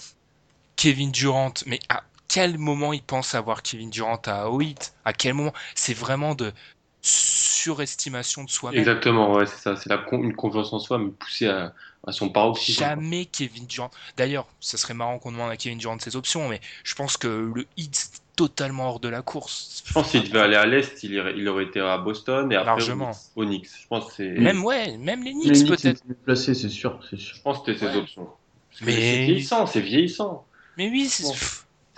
Kevin 0.76 1.12
Durant, 1.12 1.54
mais 1.68 1.80
à 1.90 2.04
quel 2.30 2.58
moment 2.58 2.94
il 2.94 3.02
pense 3.04 3.36
avoir 3.36 3.62
Kevin 3.64 3.90
Durant 3.90 4.22
à 4.28 4.48
8 4.50 4.94
À 5.04 5.12
quel 5.14 5.34
moment? 5.34 5.54
C'est 5.76 5.94
vraiment 5.94 6.36
de 6.36 6.54
surestimation 7.02 8.44
de 8.44 8.50
soi-même. 8.50 8.80
Exactement, 8.80 9.34
ouais, 9.34 9.46
c'est 9.46 9.58
ça, 9.58 9.76
c'est 9.76 9.90
une 10.14 10.36
confiance 10.36 10.72
en 10.74 10.80
soi, 10.80 10.98
mais 10.98 11.12
poussée 11.12 11.48
à, 11.48 11.74
à 12.06 12.12
son 12.12 12.30
paroxysme. 12.30 12.80
Jamais 12.80 13.26
Kevin 13.26 13.66
Durant. 13.68 13.90
D'ailleurs, 14.18 14.48
ça 14.60 14.78
serait 14.78 14.94
marrant 14.94 15.18
qu'on 15.20 15.32
demande 15.32 15.50
à 15.52 15.58
Kevin 15.58 15.78
Durant 15.78 15.98
ses 16.00 16.16
options, 16.16 16.48
mais 16.50 16.60
je 16.84 16.96
pense 16.96 17.18
que 17.18 17.28
le 17.28 17.66
hit 17.78 18.12
totalement 18.36 18.88
hors 18.90 19.00
de 19.02 19.10
la 19.10 19.22
course. 19.22 19.84
Je 19.86 19.94
pense 19.94 20.12
qu'il 20.12 20.24
devait 20.24 20.40
aller 20.40 20.56
à 20.56 20.66
l'Est, 20.66 21.04
il, 21.04 21.12
irait- 21.14 21.34
il 21.36 21.48
aurait 21.50 21.66
été 21.66 21.80
à 21.82 21.98
Boston 21.98 22.50
et 22.52 22.56
après 22.56 22.68
Largement. 22.68 23.12
au 23.36 23.44
Knicks. 23.46 23.68
Je 23.82 23.88
pense 23.88 24.06
que 24.08 24.14
c'est, 24.18 24.30
Même 24.30 24.64
ouais, 24.64 24.98
même 24.98 25.24
les 25.24 25.34
Knicks 25.34 25.68
peut-être. 25.68 26.02
placés, 26.26 26.54
c'est 26.54 26.70
sûr, 26.70 27.00
c'est 27.10 27.20
sûr. 27.20 27.36
je 27.36 27.42
pense 27.42 27.60
que 27.60 27.74
c'était 27.74 27.88
ses 27.88 27.92
Ouais. 27.94 28.02
options. 28.02 28.30
Parce 28.70 28.80
que 28.82 28.86
Mais- 28.86 28.92
c'est 28.94 29.26
vieillissant, 29.26 29.66
c'est 29.66 29.82
vieillissant. 29.82 30.46
Mais 30.78 30.90
oui, 30.90 31.10
c'est 31.10 31.24
Bon. 31.24 31.34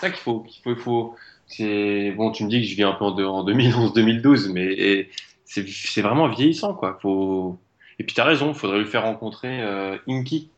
Ça 0.02 0.10
qu'il 0.10 0.20
faut, 0.22 0.42
qu'il 0.42 0.76
faut, 0.78 1.16
c'est 1.48 2.12
bon. 2.12 2.32
Tu 2.32 2.44
me 2.44 2.50
dis 2.50 2.62
que 2.62 2.68
je 2.68 2.76
vis 2.76 2.84
un 2.84 2.94
peu 2.94 3.06
en, 3.06 3.12
de- 3.12 3.24
en 3.26 3.44
2011-2012, 3.46 4.52
mais 4.52 5.10
c'est, 5.46 6.02
vraiment 6.02 6.28
vieillissant, 6.28 6.74
quoi. 6.74 6.98
Faut. 7.02 7.58
Et 8.00 8.04
puis 8.04 8.16
t'as 8.16 8.24
raison, 8.26 8.50
il 8.50 8.56
faudrait 8.56 8.80
lui 8.80 8.86
faire 8.88 9.04
rencontrer 9.04 9.62
euh, 9.62 9.98
Inky. 10.08 10.50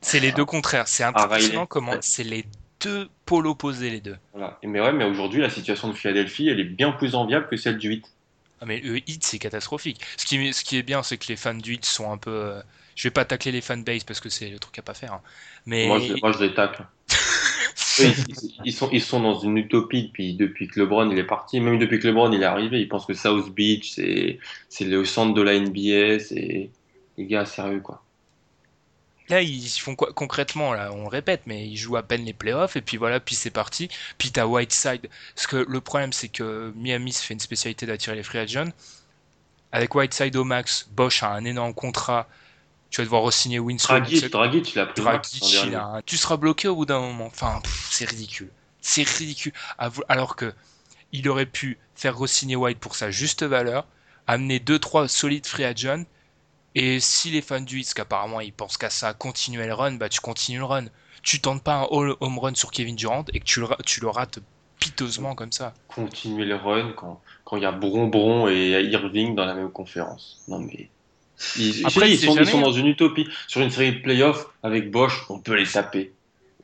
c'est 0.00 0.20
les 0.20 0.32
deux 0.32 0.44
contraires. 0.44 0.88
C'est 0.88 1.02
Ah, 1.04 1.08
impressionnant 1.14 1.66
comment 1.66 1.92
Ouais. 1.92 1.98
c'est 2.02 2.24
les 2.24 2.44
deux 2.80 3.08
pôles 3.26 3.46
opposés 3.46 3.90
les 3.90 4.00
deux. 4.00 4.16
Voilà. 4.32 4.58
Mais 4.62 4.80
ouais, 4.80 4.92
mais 4.92 5.04
aujourd'hui, 5.04 5.40
la 5.40 5.50
situation 5.50 5.88
de 5.88 5.94
Philadelphie, 5.94 6.48
elle 6.48 6.60
est 6.60 6.64
bien 6.64 6.92
plus 6.92 7.14
enviable 7.14 7.48
que 7.48 7.56
celle 7.56 7.78
du 7.78 7.88
8. 7.88 8.04
Ah, 8.60 8.66
mais 8.66 8.80
le 8.80 8.98
hit, 9.08 9.24
c'est 9.24 9.38
catastrophique. 9.38 10.00
Ce 10.16 10.26
qui, 10.26 10.52
ce 10.52 10.64
qui 10.64 10.76
est 10.78 10.82
bien, 10.82 11.02
c'est 11.02 11.16
que 11.16 11.26
les 11.28 11.36
fans 11.36 11.54
du 11.54 11.74
hit 11.74 11.84
sont 11.84 12.10
un 12.12 12.18
peu. 12.18 12.30
euh, 12.30 12.60
Je 12.96 13.04
vais 13.04 13.12
pas 13.12 13.24
tacler 13.24 13.52
les 13.52 13.60
fanbase 13.60 14.04
parce 14.04 14.20
que 14.20 14.28
c'est 14.28 14.48
le 14.50 14.58
truc 14.58 14.78
à 14.78 14.82
pas 14.82 14.94
faire. 14.94 15.12
hein. 15.14 15.20
Mais 15.66 15.86
Moi, 15.86 15.98
je, 16.00 16.14
moi, 16.20 16.32
je 16.32 16.44
les 16.44 16.54
tacle. 16.54 16.84
Ils, 18.64 18.72
sont, 18.72 18.88
ils 18.92 19.02
sont 19.02 19.20
dans 19.20 19.38
une 19.38 19.56
utopie 19.58 20.04
depuis, 20.04 20.34
depuis 20.34 20.68
que 20.68 20.80
LeBron 20.80 21.10
il 21.10 21.18
est 21.18 21.24
parti. 21.24 21.60
Même 21.60 21.78
depuis 21.78 21.98
que 21.98 22.06
LeBron 22.06 22.32
il 22.32 22.42
est 22.42 22.46
arrivé, 22.46 22.80
ils 22.80 22.88
pensent 22.88 23.06
que 23.06 23.14
South 23.14 23.52
Beach, 23.54 23.90
c'est, 23.90 24.38
le 24.80 25.04
centre 25.04 25.34
de 25.34 25.42
la 25.42 25.58
NBA. 25.58 26.20
C'est 26.20 26.70
les 27.16 27.26
gars 27.26 27.44
sérieux, 27.44 27.80
quoi. 27.80 28.02
là, 29.28 29.42
ils 29.42 29.68
font 29.68 29.96
quoi 29.96 30.12
concrètement 30.12 30.72
là 30.72 30.92
On 30.92 31.08
répète, 31.08 31.42
mais 31.46 31.66
ils 31.66 31.76
jouent 31.76 31.96
à 31.96 32.02
peine 32.02 32.24
les 32.24 32.32
playoffs 32.32 32.76
et 32.76 32.80
puis 32.80 32.96
voilà, 32.96 33.20
puis 33.20 33.34
c'est 33.34 33.50
parti. 33.50 33.88
Puis 34.18 34.30
t'as 34.30 34.46
Whiteside. 34.46 35.08
Parce 35.34 35.46
que 35.46 35.56
le 35.68 35.80
problème, 35.80 36.12
c'est 36.12 36.28
que 36.28 36.72
Miami 36.76 37.12
se 37.12 37.24
fait 37.24 37.34
une 37.34 37.40
spécialité 37.40 37.86
d'attirer 37.86 38.16
les 38.16 38.22
free 38.22 38.38
agents. 38.38 38.70
Avec 39.72 39.94
Whiteside 39.94 40.36
au 40.36 40.44
max, 40.44 40.88
Bosch 40.92 41.22
a 41.22 41.32
un 41.32 41.44
énorme 41.44 41.74
contrat. 41.74 42.26
Tu 42.90 43.00
vas 43.00 43.04
devoir 43.04 43.22
re-signer 43.22 43.58
Winslow. 43.58 43.98
Dragic, 43.98 44.30
Dragic, 44.30 44.72
il 44.74 44.78
a 44.78 44.86
pris 44.86 45.02
Dragic, 45.02 45.52
il 45.66 45.74
a 45.74 45.84
un- 45.84 46.02
tu 46.02 46.16
seras 46.16 46.36
bloqué 46.36 46.68
au 46.68 46.76
bout 46.76 46.86
d'un 46.86 47.00
moment. 47.00 47.26
Enfin, 47.26 47.60
c'est 47.90 48.08
ridicule. 48.08 48.50
C'est 48.80 49.06
ridicule. 49.06 49.52
Alors 50.08 50.36
que 50.36 50.54
il 51.12 51.28
aurait 51.28 51.46
pu 51.46 51.78
faire 51.94 52.16
re-signer 52.18 52.56
White 52.56 52.78
pour 52.78 52.94
sa 52.94 53.10
juste 53.10 53.42
valeur, 53.42 53.86
amener 54.26 54.58
2-3 54.58 55.08
solides 55.08 55.46
free 55.46 55.64
agents, 55.64 56.04
et 56.74 57.00
si 57.00 57.30
les 57.30 57.42
fans 57.42 57.60
du 57.60 57.80
Hits, 57.80 57.90
qu'apparemment 57.94 58.40
ils 58.40 58.52
pensent 58.52 58.76
qu'à 58.76 58.90
ça, 58.90 59.12
continuer 59.14 59.66
le 59.66 59.74
run, 59.74 59.92
bah 59.92 60.08
tu 60.08 60.20
continues 60.20 60.58
le 60.58 60.64
run. 60.64 60.84
Tu 61.22 61.40
tentes 61.40 61.62
pas 61.64 61.74
un 61.76 61.86
all 61.90 62.14
home 62.20 62.38
run 62.38 62.54
sur 62.54 62.70
Kevin 62.70 62.94
Durant 62.96 63.24
et 63.32 63.40
que 63.40 63.44
tu 63.44 63.60
le, 63.60 63.66
tu 63.84 64.00
le 64.00 64.08
rates 64.08 64.38
piteusement 64.78 65.34
comme 65.34 65.50
ça. 65.52 65.74
Continuer 65.88 66.44
le 66.44 66.56
run 66.56 66.92
quand 66.92 67.20
quand 67.44 67.56
il 67.56 67.62
y 67.62 67.66
a 67.66 67.72
Bron 67.72 68.48
et 68.48 68.82
Irving 68.82 69.34
dans 69.34 69.44
la 69.46 69.54
même 69.54 69.70
conférence. 69.72 70.40
Non 70.46 70.58
mais 70.58 70.90
ils, 71.56 71.86
Après, 71.86 72.10
ils 72.10 72.18
sont, 72.18 72.36
ils 72.36 72.46
sont 72.46 72.58
hein. 72.58 72.62
dans 72.62 72.72
une 72.72 72.86
utopie. 72.86 73.28
Sur 73.46 73.60
une 73.60 73.70
série 73.70 73.92
de 73.96 74.02
playoffs 74.02 74.46
avec 74.62 74.90
Bosch, 74.90 75.24
on 75.28 75.38
peut 75.40 75.54
les 75.54 75.66
taper. 75.66 76.12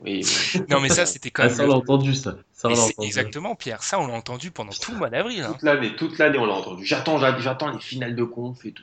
Oui, 0.01 0.25
oui. 0.55 0.61
Non, 0.71 0.81
mais 0.81 0.89
ça, 0.89 1.07
c'était 1.07 1.31
quand 1.31 1.45
Ah, 1.45 1.47
même. 1.47 1.55
ça, 1.57 1.65
on 1.65 1.69
l'a 1.69 1.75
entendu, 1.77 2.15
ça. 2.15 2.37
On 2.65 2.73
entendu. 2.73 2.93
exactement, 3.03 3.55
Pierre. 3.55 3.83
Ça, 3.83 3.99
on 4.01 4.07
l'a 4.07 4.15
entendu 4.15 4.51
pendant 4.51 4.73
tout 4.73 4.93
le 4.93 4.99
mois 4.99 5.11
d'avril. 5.11 5.43
hein. 5.43 5.53
toute 5.53 5.63
l'année, 5.63 5.95
toute 5.97 6.19
l'année, 6.19 6.39
on 6.39 6.47
l'a 6.47 6.55
entendu. 6.55 6.85
J'attends, 6.85 7.19
j'a- 7.19 7.39
j'attends 7.39 7.71
les 7.71 7.79
finales 7.81 8.15
de 8.17 8.25
conf 8.25 8.65
et 8.67 8.73
tout. 8.73 8.83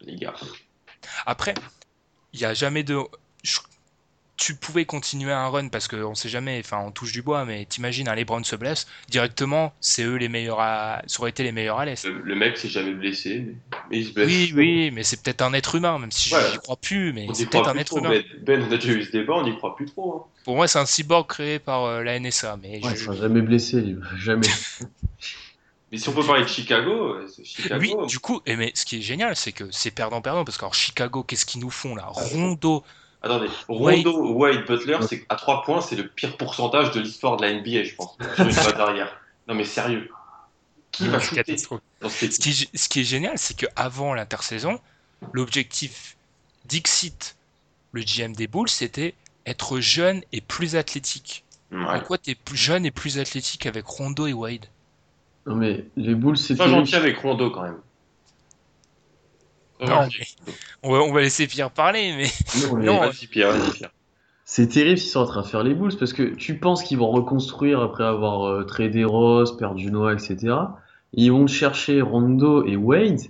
Les 0.00 0.16
gars. 0.16 0.34
Après, 1.26 1.54
il 2.32 2.40
n'y 2.40 2.44
a 2.44 2.54
jamais 2.54 2.82
de. 2.82 2.98
je- 3.42 3.58
Tu 4.38 4.54
pouvais 4.54 4.84
continuer 4.84 5.32
un 5.32 5.48
run 5.48 5.66
parce 5.68 5.88
qu'on 5.88 6.14
sait 6.14 6.28
jamais, 6.28 6.60
enfin 6.64 6.78
on 6.78 6.92
touche 6.92 7.10
du 7.10 7.22
bois, 7.22 7.44
mais 7.44 7.66
t'imagines 7.66 8.08
un 8.08 8.14
LeBron 8.14 8.44
se 8.44 8.54
blesse, 8.54 8.86
directement 9.08 9.72
c'est 9.80 10.04
eux 10.04 10.14
les 10.14 10.28
meilleurs 10.28 10.60
à. 10.60 11.02
Ça 11.08 11.20
aurait 11.20 11.30
été 11.30 11.42
les 11.42 11.50
meilleurs 11.50 11.80
à 11.80 11.84
l'Est. 11.84 12.04
Le, 12.06 12.20
le 12.22 12.34
mec 12.36 12.56
s'est 12.56 12.68
jamais 12.68 12.92
blessé, 12.94 13.46
mais, 13.90 13.98
il 13.98 14.06
se 14.06 14.12
blesse. 14.12 14.28
Oui, 14.28 14.52
oui, 14.54 14.90
mais 14.92 15.02
c'est 15.02 15.20
peut-être 15.20 15.42
un 15.42 15.52
être 15.54 15.74
humain, 15.74 15.98
même 15.98 16.12
si 16.12 16.32
Ouais. 16.32 16.40
j'y 16.52 16.58
crois 16.58 16.76
plus, 16.76 17.12
mais 17.12 17.26
On 17.28 17.34
c'est 17.34 17.42
n'y 17.42 17.48
croit 17.48 17.62
peut-être 17.62 17.68
un 17.70 17.72
plus 17.72 17.80
être 17.80 17.86
trop. 17.88 17.98
humain. 17.98 18.10
Ben, 18.10 18.24
Ben, 18.42 18.62
on 18.62 18.72
a 18.72 18.76
déjà 18.76 18.92
eu 18.92 19.02
ce 19.02 19.10
débat, 19.10 19.34
on 19.34 19.42
n'y 19.42 19.56
croit 19.56 19.74
plus 19.74 19.86
trop. 19.86 20.14
hein. 20.14 20.32
Pour 20.44 20.54
moi, 20.54 20.68
c'est 20.68 20.78
un 20.78 20.86
cyborg 20.86 21.26
créé 21.26 21.58
par 21.58 21.82
euh, 21.84 22.04
la 22.04 22.14
NSA, 22.20 22.56
mais 22.62 22.74
Ouais, 22.74 22.78
il 22.92 22.96
je- 22.96 23.04
sera 23.04 23.16
jamais 23.16 23.42
blessé, 23.42 23.80
lui. 23.80 23.96
Jamais. 24.18 24.46
Mais 25.90 25.96
si 25.96 26.06
on 26.10 26.12
peut 26.12 26.22
parler 26.24 26.42
de 26.42 26.48
Chicago, 26.48 27.14
euh, 27.14 27.26
c'est 27.34 27.44
Chicago. 27.44 27.80
Oui, 27.80 28.06
du 28.08 28.18
coup, 28.18 28.42
et 28.44 28.56
mais 28.56 28.72
ce 28.74 28.84
qui 28.84 28.98
est 28.98 29.00
génial, 29.00 29.34
c'est 29.36 29.52
que 29.52 29.64
c'est 29.70 29.90
perdant-perdant, 29.90 30.44
parce 30.44 30.58
que 30.58 30.64
alors, 30.64 30.74
Chicago, 30.74 31.22
qu'est-ce 31.22 31.46
qu'ils 31.46 31.62
nous 31.62 31.70
font 31.70 31.94
là? 31.94 32.04
Rondo, 32.08 32.84
Attendez. 33.22 33.48
Rondo, 33.68 34.32
Wade, 34.34 34.64
Butler, 34.66 34.98
c'est 35.08 35.24
à 35.28 35.34
3 35.36 35.62
points, 35.62 35.80
c'est 35.80 35.96
le 35.96 36.06
pire 36.08 36.36
pourcentage 36.36 36.92
de 36.92 37.00
l'histoire 37.00 37.36
de 37.36 37.42
la 37.44 37.52
NBA, 37.52 37.82
je 37.84 37.94
pense, 37.96 38.16
sur 38.36 38.44
une 38.44 38.52
phase 38.52 38.74
arrière. 38.74 39.20
Non 39.48 39.54
mais 39.54 39.64
sérieux. 39.64 40.08
Qui 40.92 41.08
va 41.08 41.18
shooter 41.20 41.56
cette 41.56 42.32
Ce 42.32 42.38
qui, 42.38 42.50
est- 42.50 42.76
ce 42.76 42.88
qui 42.88 43.00
est 43.00 43.04
génial, 43.04 43.36
c'est 43.38 43.54
qu'avant 43.56 44.14
l'intersaison, 44.14 44.78
l'objectif 45.32 46.16
d'Ixit, 46.66 47.36
le 47.92 48.02
GM 48.02 48.32
des 48.34 48.46
Bulls, 48.46 48.68
c'était 48.68 49.14
être 49.46 49.80
jeune 49.80 50.22
et 50.32 50.40
plus 50.40 50.76
athlétique. 50.76 51.44
Ouais. 51.72 51.84
Pourquoi 51.98 52.18
t'es 52.18 52.34
plus 52.34 52.56
jeune 52.56 52.86
et 52.86 52.90
plus 52.90 53.18
athlétique 53.18 53.66
avec 53.66 53.84
Rondo 53.86 54.26
et 54.26 54.32
Wade? 54.32 54.66
Non, 55.46 55.56
mais 55.56 55.86
les 55.96 56.14
Bulls, 56.14 56.36
c'est 56.36 56.54
Sois 56.56 56.66
terrible. 56.66 56.84
gentil 56.86 56.96
avec 56.96 57.18
Rondo 57.18 57.50
quand 57.50 57.62
même. 57.62 57.78
Non, 59.80 60.00
mais 60.08 60.24
on 60.82 60.92
va, 60.92 60.98
on 61.00 61.12
va 61.12 61.20
laisser 61.20 61.46
Pierre 61.46 61.70
parler, 61.70 62.14
mais 62.16 62.26
Non, 62.66 62.76
mais 62.76 62.84
Non, 62.84 63.00
Vas-y 63.00 63.26
Pierre, 63.26 63.52
vas-y 63.52 63.70
Pierre. 63.72 63.90
C'est 64.44 64.68
terrible 64.68 64.98
qu'ils 64.98 65.10
sont 65.10 65.20
en 65.20 65.26
train 65.26 65.42
de 65.42 65.46
faire 65.46 65.62
les 65.62 65.74
Bulls 65.74 65.96
parce 65.98 66.12
que 66.14 66.22
tu 66.22 66.58
penses 66.58 66.82
qu'ils 66.82 66.96
vont 66.98 67.10
reconstruire 67.10 67.80
après 67.82 68.04
avoir 68.04 68.46
euh, 68.46 68.64
tradé 68.64 69.04
Ross, 69.04 69.54
perdu 69.56 69.90
Noah, 69.90 70.14
etc. 70.14 70.54
Ils 71.12 71.30
vont 71.30 71.46
chercher 71.46 72.00
Rondo 72.00 72.64
et 72.64 72.76
Wade 72.76 73.20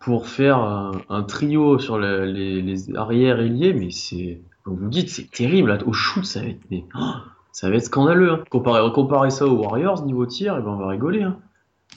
pour 0.00 0.26
faire 0.28 0.58
un, 0.58 0.90
un 1.08 1.22
trio 1.22 1.78
sur 1.78 1.98
la- 1.98 2.24
les, 2.26 2.62
les 2.62 2.96
arrières 2.96 3.38
ailiers, 3.38 3.72
mais 3.74 3.90
c'est, 3.90 4.40
comme 4.64 4.76
vous 4.76 4.88
dites, 4.88 5.08
c'est 5.10 5.30
terrible. 5.30 5.68
Là, 5.70 5.78
au 5.86 5.92
shoot, 5.92 6.24
ça 6.24 6.40
va 6.40 6.46
être, 6.48 6.60
mais, 6.70 6.84
oh, 6.98 7.12
ça 7.52 7.70
va 7.70 7.76
être 7.76 7.84
scandaleux. 7.84 8.32
Hein. 8.32 8.44
Comparer, 8.50 8.90
comparer 8.92 9.30
ça 9.30 9.46
aux 9.46 9.56
Warriors 9.56 10.04
niveau 10.04 10.26
tir, 10.26 10.56
et 10.56 10.62
ben 10.62 10.70
on 10.70 10.76
va 10.76 10.88
rigoler. 10.88 11.22
Hein. 11.22 11.38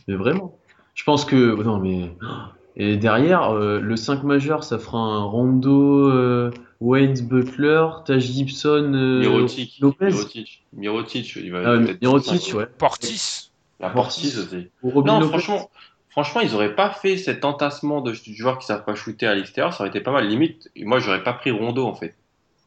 Mais 0.08 0.16
vraiment. 0.16 0.56
Je 0.94 1.04
pense 1.06 1.26
que 1.26 1.56
non, 1.64 1.80
mais 1.80 2.16
oh. 2.22 2.26
Et 2.76 2.98
derrière 2.98 3.52
euh, 3.54 3.80
le 3.80 3.96
5 3.96 4.24
majeur, 4.24 4.64
ça 4.64 4.80
fera 4.80 4.98
un 5.00 5.24
Rondo, 5.24 6.10
euh, 6.10 6.52
Wade, 6.82 7.22
Butler, 7.28 7.88
Taj 8.06 8.24
Gibson, 8.24 8.92
euh, 8.94 9.20
Mirotic, 9.20 9.80
Lopez. 9.80 10.06
Mirotic, 10.08 10.64
Mirotic, 10.74 11.36
il 11.36 11.52
va 11.52 11.60
Ah, 11.60 11.78
peut-être 11.78 12.02
Mirotic, 12.02 12.54
ouais. 12.56 12.66
Portis, 12.78 13.52
La 13.80 13.90
Portis 13.90 14.36
aussi. 14.38 14.70
Non, 14.84 15.20
Lopez. 15.20 15.28
franchement, 15.30 15.70
franchement, 16.10 16.42
ils 16.42 16.56
auraient 16.56 16.76
pas 16.76 16.90
fait 16.90 17.18
cet 17.18 17.46
entassement 17.46 18.02
de 18.02 18.14
joueurs 18.14 18.58
qui 18.60 18.66
savent 18.66 18.84
pas 18.86 18.96
shooter 18.96 19.28
à 19.28 19.36
l'extérieur, 19.36 19.74
ça 19.74 19.82
aurait 19.84 19.90
été 19.90 20.02
pas 20.02 20.12
mal. 20.12 20.28
Limite, 20.28 20.70
moi, 20.78 21.00
j'aurais 21.00 21.24
pas 21.24 21.34
pris 21.34 21.52
Rondo 21.52 21.86
en 21.86 21.94
fait. 21.94 22.16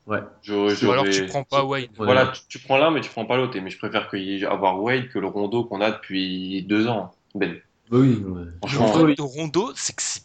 Ouais. 0.06 0.20
Ou 0.48 0.90
alors 0.92 1.04
tu 1.08 1.26
prends 1.26 1.42
pas 1.42 1.64
Wade. 1.64 1.82
Ouais. 1.98 2.04
Voilà, 2.04 2.28
tu, 2.28 2.40
tu 2.48 2.58
prends 2.60 2.78
l'un, 2.78 2.92
mais 2.92 3.00
tu 3.00 3.10
prends 3.10 3.24
pas 3.24 3.36
l'autre. 3.36 3.58
Mais 3.60 3.70
je 3.70 3.78
préfère 3.78 4.08
qu'il 4.08 4.22
y 4.22 4.40
ait- 4.40 4.46
avoir 4.46 4.80
Wade 4.80 5.08
que 5.08 5.18
le 5.18 5.26
Rondo 5.26 5.64
qu'on 5.64 5.80
a 5.80 5.90
depuis 5.90 6.62
deux 6.62 6.86
ans. 6.86 7.12
Ben, 7.34 7.56
oui, 7.90 8.16
ouais. 8.26 8.42
Franchement, 8.58 8.80
Rondo, 8.86 8.90
problème 8.92 9.08
oui. 9.10 9.16
de 9.16 9.22
Rondo, 9.22 9.72
c'est 9.76 9.94
que 9.96 10.02
c'est. 10.02 10.22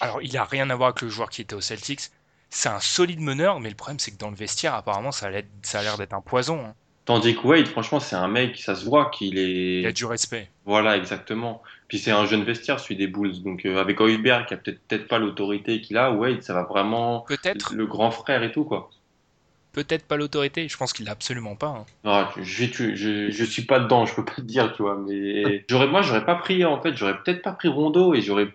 Alors, 0.00 0.22
il 0.22 0.36
a 0.36 0.44
rien 0.44 0.70
à 0.70 0.76
voir 0.76 0.90
avec 0.90 1.02
le 1.02 1.08
joueur 1.08 1.28
qui 1.30 1.40
était 1.42 1.54
au 1.54 1.60
Celtics. 1.60 2.10
C'est 2.50 2.68
un 2.68 2.80
solide 2.80 3.20
meneur, 3.20 3.60
mais 3.60 3.68
le 3.68 3.74
problème, 3.74 3.98
c'est 3.98 4.10
que 4.12 4.18
dans 4.18 4.30
le 4.30 4.36
vestiaire, 4.36 4.74
apparemment, 4.74 5.12
ça 5.12 5.26
a 5.26 5.30
l'air 5.30 5.98
d'être 5.98 6.14
un 6.14 6.20
poison. 6.22 6.60
hein. 6.64 6.74
tandis 7.04 7.34
que 7.36 7.46
Wade, 7.46 7.66
franchement, 7.68 8.00
c'est 8.00 8.16
un 8.16 8.28
mec, 8.28 8.58
ça 8.58 8.74
se 8.74 8.84
voit 8.84 9.10
qu'il 9.10 9.38
est. 9.38 9.80
Il 9.80 9.86
a 9.86 9.92
du 9.92 10.04
respect. 10.06 10.50
Voilà, 10.64 10.96
exactement. 10.96 11.62
Puis 11.88 11.98
c'est 11.98 12.10
un 12.10 12.26
jeune 12.26 12.44
vestiaire, 12.44 12.80
celui 12.80 12.96
des 12.96 13.06
Bulls. 13.06 13.42
Donc 13.42 13.64
euh, 13.66 13.78
avec 13.80 14.00
Hoiberg, 14.00 14.46
qui 14.46 14.54
a 14.54 14.56
peut-être 14.58 14.80
peut-être 14.86 15.08
pas 15.08 15.18
l'autorité 15.18 15.80
qu'il 15.80 15.96
a, 15.98 16.10
Wade, 16.12 16.42
ça 16.42 16.54
va 16.54 16.62
vraiment 16.64 17.26
Peut-être, 17.28 17.72
le 17.74 17.86
grand 17.86 18.10
frère 18.10 18.42
et 18.42 18.52
tout 18.52 18.64
quoi. 18.64 18.90
Peut-être 19.84 20.06
pas 20.06 20.16
l'autorité. 20.16 20.68
Je 20.68 20.76
pense 20.76 20.92
qu'il 20.92 21.06
l'a 21.06 21.12
absolument 21.12 21.56
pas. 21.56 21.84
hein. 22.04 22.28
Je, 22.40 23.30
je, 23.30 23.44
suis 23.44 23.62
pas 23.62 23.80
dedans, 23.80 24.06
je 24.06 24.14
peux 24.14 24.24
pas 24.24 24.34
te 24.36 24.40
dire, 24.42 24.72
tu 24.72 24.82
vois. 24.82 24.96
Mais 24.96 25.64
j'aurais, 25.68 25.86
moi, 25.86 26.02
j'aurais 26.02 26.24
pas 26.24 26.36
pris, 26.36 26.64
en 26.64 26.80
fait, 26.80 26.96
j'aurais 26.96 27.16
peut-être 27.22 27.42
pas 27.42 27.52
pris 27.52 27.68
Rondo 27.68 28.14
et 28.14 28.20
j'aurais 28.20 28.48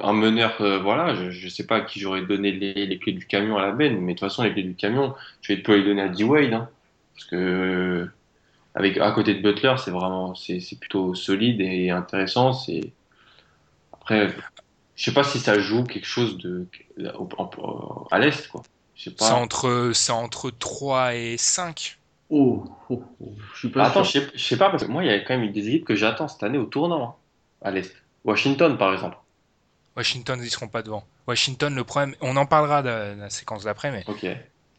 un 0.00 0.12
meneur, 0.12 0.60
euh, 0.60 0.78
voilà, 0.80 1.14
je, 1.14 1.30
je 1.30 1.48
sais 1.48 1.66
pas 1.66 1.76
à 1.76 1.80
qui 1.82 2.00
j'aurais 2.00 2.22
donné 2.22 2.50
les, 2.50 2.98
clés 2.98 3.12
du 3.12 3.26
camion 3.26 3.56
à 3.56 3.62
la 3.62 3.72
benne, 3.72 4.00
mais 4.00 4.14
de 4.14 4.18
toute 4.18 4.28
façon, 4.28 4.42
les 4.42 4.52
clés 4.52 4.64
du 4.64 4.74
camion, 4.74 5.14
je 5.40 5.52
vais 5.52 5.62
pas 5.62 5.76
les 5.76 5.84
donner 5.84 6.02
à 6.02 6.08
D-Wade, 6.08 6.52
hein, 6.52 6.68
parce 7.14 7.26
que 7.26 8.08
avec 8.74 8.96
à 8.98 9.12
côté 9.12 9.34
de 9.34 9.42
Butler, 9.42 9.74
c'est 9.78 9.90
vraiment, 9.90 10.34
c'est, 10.34 10.60
plutôt 10.80 11.14
solide 11.14 11.60
et 11.60 11.90
intéressant. 11.90 12.52
C'est 12.52 12.92
après, 13.92 14.34
je 14.96 15.04
sais 15.04 15.12
pas 15.12 15.24
si 15.24 15.38
ça 15.38 15.58
joue 15.58 15.84
quelque 15.84 16.06
chose 16.06 16.38
de 16.38 16.66
à 18.10 18.18
l'est, 18.18 18.48
quoi. 18.48 18.62
Je 19.04 19.10
C'est 19.16 19.32
entre, 19.32 19.92
c'est 19.94 20.12
entre 20.12 20.50
3 20.50 21.14
et 21.14 21.38
5. 21.38 21.98
Oh, 22.30 22.64
oh, 22.90 23.04
oh, 23.20 23.36
je 23.52 23.58
suis 23.58 23.70
pas 23.70 23.84
Attends, 23.84 24.02
je 24.02 24.10
sûr. 24.10 24.12
sais, 24.12 24.30
je 24.34 24.42
sais 24.44 24.56
pas, 24.58 24.70
parce 24.70 24.84
que 24.84 24.90
moi, 24.90 25.04
il 25.04 25.06
y 25.08 25.10
a 25.10 25.20
quand 25.20 25.36
même 25.38 25.52
des 25.52 25.68
équipes 25.68 25.86
que 25.86 25.94
j'attends 25.94 26.26
cette 26.28 26.42
année 26.42 26.58
au 26.58 26.64
tournant, 26.66 27.02
hein, 27.04 27.16
à 27.60 27.70
l'Est. 27.70 27.94
Washington, 28.24 28.76
par 28.78 28.92
exemple. 28.92 29.18
Washington, 29.96 30.40
ils 30.42 30.50
seront 30.50 30.68
pas 30.68 30.82
devant. 30.82 31.06
Washington, 31.26 31.74
le 31.74 31.84
problème, 31.84 32.14
on 32.20 32.36
en 32.36 32.46
parlera 32.46 32.82
de 32.82 33.14
de 33.14 33.20
la 33.20 33.30
séquence 33.30 33.64
d'après, 33.64 33.90
mais 33.92 34.06
Ok. 34.06 34.24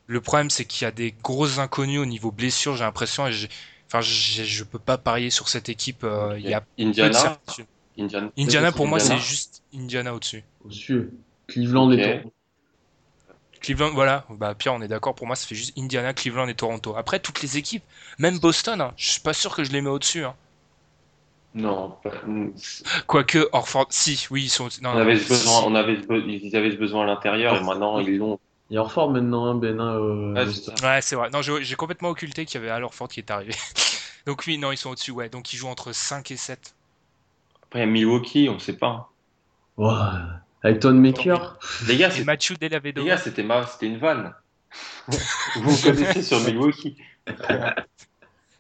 le 0.07 0.21
problème, 0.21 0.49
c'est 0.51 0.65
qu'il 0.65 0.86
y 0.86 0.88
a 0.88 0.91
des 0.91 1.11
grosses 1.13 1.59
inconnues 1.59 1.99
au 1.99 2.05
niveau 2.05 2.32
blessure, 2.32 2.76
j'ai 2.78 2.84
l'impression, 2.86 3.28
et 3.28 3.34
j'ai- 3.34 3.49
enfin, 3.88 4.01
je 4.01 4.63
peux 4.65 4.80
pas 4.80 4.97
parier 4.99 5.30
sur 5.32 5.49
cette 5.49 5.69
équipe. 5.69 6.03
euh, 6.05 6.38
Il 6.39 6.45
y 6.47 6.53
a 6.53 6.63
Indiana. 6.78 7.41
Indiana, 7.97 8.32
Indiana, 8.38 8.71
pour 8.71 8.88
moi, 8.88 8.99
c'est 8.99 9.17
juste 9.17 9.63
Indiana 9.74 10.13
au-dessus. 10.13 10.43
Au-dessus. 10.61 11.11
Cleveland 11.47 11.91
Ok. 11.91 11.97
et 11.97 12.01
Toronto. 12.01 12.33
Cleveland, 13.64 13.91
voilà, 13.93 14.26
bah 14.30 14.53
Pierre, 14.55 14.76
on 14.76 14.82
est 14.82 14.88
d'accord, 14.88 15.16
pour 15.16 15.26
moi, 15.26 15.36
ça 15.36 15.47
fait 15.47 15.55
juste 15.55 15.76
Indiana, 15.78 16.14
Cleveland 16.14 16.47
et 16.49 16.53
Toronto. 16.55 16.95
Après, 16.95 17.20
toutes 17.20 17.41
les 17.41 17.57
équipes, 17.57 17.84
même 18.20 18.38
Boston, 18.39 18.80
hein, 18.82 18.93
je 18.97 19.11
suis 19.14 19.22
pas 19.22 19.34
sûr 19.34 19.55
que 19.55 19.64
je 19.64 19.72
les 19.72 19.82
mets 19.82 19.89
au-dessus. 19.89 20.24
hein. 20.26 20.36
Non, 21.55 21.97
pas- 22.03 22.11
Quoique, 23.05 23.47
Orford, 23.51 23.88
si, 23.91 24.26
oui, 24.32 24.43
ils 24.45 24.49
sont. 24.49 24.70
Non, 24.82 24.89
on 24.91 24.97
avait 24.97 25.18
ce 25.18 25.24
si. 25.26 25.30
besoin, 25.30 25.64
on 25.66 25.76
avait 25.76 25.95
ce 26.01 26.07
be- 26.07 26.24
ils 26.28 26.55
avaient 26.55 26.72
ce 26.72 26.78
besoin 26.78 27.03
à 27.03 27.05
l'intérieur 27.05 27.55
et 27.55 27.64
maintenant 27.64 27.99
ils 27.99 28.18
l'ont. 28.18 28.39
Il 28.70 28.76
y 28.76 28.78
a 28.78 28.82
Orford 28.82 29.11
maintenant, 29.11 29.45
hein, 29.45 29.55
Ben. 29.55 29.80
hein, 29.80 29.93
euh, 29.99 30.34
Ouais, 30.34 30.51
c'est 30.51 30.76
ça. 30.78 30.95
Ouais, 30.95 31.01
c'est 31.01 31.16
vrai. 31.16 31.30
Non, 31.30 31.41
j'ai 31.43 31.64
j'ai 31.64 31.76
complètement 31.76 32.09
occulté 32.09 32.45
qu'il 32.45 32.59
y 32.59 32.64
avait 32.64 32.72
Al 32.72 32.84
Orford 32.84 33.07
qui 33.07 33.20
est 33.20 33.30
arrivé. 33.30 33.53
Donc 34.26 34.43
oui, 34.47 34.57
non, 34.57 34.72
ils 34.72 34.78
sont 34.78 34.89
au-dessus, 34.89 35.11
ouais. 35.11 35.30
Donc 35.30 35.53
ils 35.53 35.57
jouent 35.57 35.68
entre 35.68 35.91
5 35.91 36.32
et 36.32 36.38
7. 36.38 36.74
Après, 37.64 37.80
il 37.80 37.82
y 37.82 37.84
a 37.84 37.88
Milwaukee, 37.88 38.47
on 38.49 38.57
sait 38.57 38.78
pas. 38.78 39.11
Ouais. 39.78 40.43
Avec 40.64 40.80
Ton 40.80 40.93
Maker. 40.93 41.59
Les 41.88 41.97
gars, 41.97 42.09
c'est- 42.09 42.24
Mathieu 42.24 42.55
Delavedo. 42.55 43.01
les 43.01 43.07
gars, 43.07 43.18
c'était 43.18 43.43
une 43.88 43.97
vanne. 43.97 44.34
Vous 45.55 45.72
me 45.72 45.84
connaissez 45.84 46.24
sur 46.24 46.39
Milwaukee. 46.41 46.97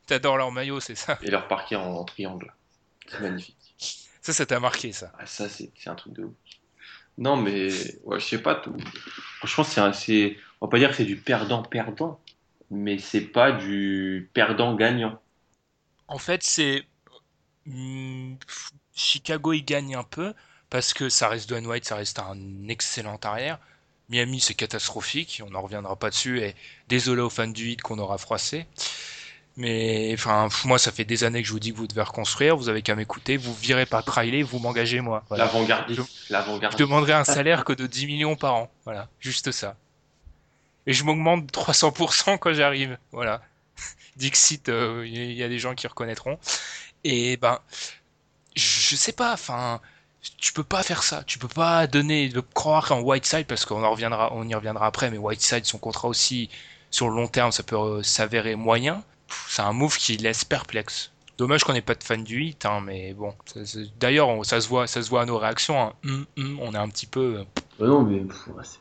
T'adores 0.05 0.37
leur 0.37 0.51
maillot, 0.51 0.79
c'est 0.79 0.95
ça. 0.95 1.17
Et 1.21 1.31
leur 1.31 1.47
parquet 1.47 1.75
en, 1.75 1.85
en 1.95 2.03
triangle. 2.03 2.53
C'est 3.07 3.21
magnifique. 3.21 3.55
Ça, 4.21 4.33
ça 4.33 4.45
t'a 4.45 4.59
marqué, 4.59 4.91
ça. 4.91 5.11
Ah, 5.17 5.25
ça, 5.25 5.47
c'est 5.49 5.71
un 5.85 5.95
truc 5.95 6.13
de 6.13 6.23
ouf. 6.25 6.33
Non, 7.17 7.35
mais 7.37 7.69
ouais, 8.03 8.19
je 8.19 8.25
sais 8.25 8.41
pas. 8.41 8.55
Tout... 8.55 8.75
Franchement, 9.37 9.63
c'est 9.63 9.93
c'est- 9.93 10.37
on 10.61 10.65
va 10.67 10.71
pas 10.71 10.79
dire 10.79 10.89
que 10.89 10.95
c'est 10.95 11.05
du 11.05 11.17
perdant-perdant, 11.17 12.19
mais 12.71 12.97
c'est 12.97 13.21
pas 13.21 13.51
du 13.51 14.29
perdant-gagnant. 14.33 15.21
En 16.07 16.17
fait, 16.17 16.43
c'est. 16.43 16.83
Hmm, 17.65 18.35
Chicago, 18.95 19.53
il 19.53 19.63
gagne 19.63 19.95
un 19.95 20.03
peu 20.03 20.33
parce 20.73 20.95
que 20.95 21.07
ça 21.07 21.29
reste 21.29 21.47
Dwayne 21.47 21.67
White, 21.67 21.85
ça 21.85 21.95
reste 21.95 22.17
un 22.17 22.67
excellent 22.67 23.19
arrière. 23.23 23.59
Miami, 24.09 24.39
c'est 24.39 24.55
catastrophique, 24.55 25.43
on 25.45 25.51
n'en 25.51 25.61
reviendra 25.61 25.95
pas 25.95 26.09
dessus. 26.09 26.41
Et 26.41 26.55
désolé 26.89 27.21
aux 27.21 27.29
fans 27.29 27.45
du 27.45 27.69
hit 27.69 27.83
qu'on 27.83 27.99
aura 27.99 28.17
froissé. 28.17 28.65
Mais 29.55 30.09
enfin, 30.15 30.49
moi, 30.65 30.79
ça 30.79 30.91
fait 30.91 31.05
des 31.05 31.23
années 31.25 31.43
que 31.43 31.47
je 31.47 31.53
vous 31.53 31.59
dis 31.59 31.73
que 31.73 31.77
vous 31.77 31.85
devez 31.85 32.01
reconstruire. 32.01 32.57
Vous 32.57 32.69
avez 32.69 32.81
qu'à 32.81 32.95
m'écouter. 32.95 33.37
Vous 33.37 33.53
virez 33.53 33.85
pas 33.85 34.03
Riley, 34.07 34.41
vous 34.41 34.57
m'engagez 34.57 34.99
moi. 34.99 35.23
Voilà. 35.29 35.45
L'avant-gardiste. 35.45 36.01
Je 36.01 36.33
L'avant-gardiste. 36.33 36.79
demanderai 36.79 37.13
un 37.13 37.23
salaire 37.23 37.65
que 37.65 37.73
de 37.73 37.85
10 37.85 38.07
millions 38.07 38.35
par 38.35 38.55
an. 38.55 38.71
Voilà, 38.85 39.09
juste 39.19 39.51
ça. 39.51 39.75
Et 40.87 40.93
je 40.93 41.03
m'augmente 41.03 41.45
de 41.45 41.51
300% 41.51 42.39
quand 42.39 42.53
j'arrive. 42.53 42.97
Voilà. 43.11 43.43
Dixit, 44.15 44.69
euh, 44.69 45.05
il 45.05 45.33
y 45.33 45.43
a 45.43 45.49
des 45.49 45.59
gens 45.59 45.75
qui 45.75 45.85
reconnaîtront. 45.85 46.39
Et 47.03 47.37
ben, 47.37 47.59
je 48.55 48.95
sais 48.95 49.13
pas, 49.13 49.33
enfin, 49.33 49.79
tu 50.37 50.53
peux 50.53 50.63
pas 50.63 50.83
faire 50.83 51.03
ça. 51.03 51.23
Tu 51.25 51.37
peux 51.39 51.47
pas 51.47 51.87
donner, 51.87 52.29
de 52.29 52.39
croire 52.39 52.91
en 52.91 53.01
Whiteside 53.01 53.45
parce 53.47 53.65
qu'on 53.65 53.83
en 53.83 53.91
reviendra, 53.91 54.31
on 54.33 54.47
y 54.47 54.55
reviendra 54.55 54.85
après, 54.87 55.09
mais 55.11 55.17
Whiteside, 55.17 55.65
son 55.65 55.77
contrat 55.77 56.07
aussi, 56.07 56.49
sur 56.91 57.09
le 57.09 57.15
long 57.15 57.27
terme, 57.27 57.51
ça 57.51 57.63
peut 57.63 57.75
euh, 57.75 58.03
s'avérer 58.03 58.55
moyen. 58.55 59.03
C'est 59.47 59.61
un 59.61 59.73
move 59.73 59.97
qui 59.97 60.17
laisse 60.17 60.45
perplexe. 60.45 61.11
Dommage 61.39 61.63
qu'on 61.63 61.73
n'ait 61.73 61.81
pas 61.81 61.95
de 61.95 62.03
fan 62.03 62.23
du 62.23 62.35
8, 62.37 62.65
hein, 62.65 62.81
mais 62.85 63.13
bon. 63.13 63.33
D'ailleurs, 63.99 64.29
on- 64.29 64.43
ça 64.43 64.61
se 64.61 64.67
voit, 64.67 64.85
ça 64.85 65.01
se 65.01 65.09
voit 65.09 65.21
à 65.23 65.25
nos 65.25 65.39
réactions. 65.39 65.81
hein. 65.81 65.93
Hum, 66.05 66.25
hum, 66.37 66.59
on 66.61 66.73
est 66.73 66.77
un 66.77 66.87
petit 66.89 67.07
peu. 67.07 67.39
euh, 67.39 67.43
Ouais, 67.79 67.87
non, 67.87 68.03
mais 68.03 68.19
pff, 68.19 68.47
ouais, 68.49 68.63
c'est 68.63 68.79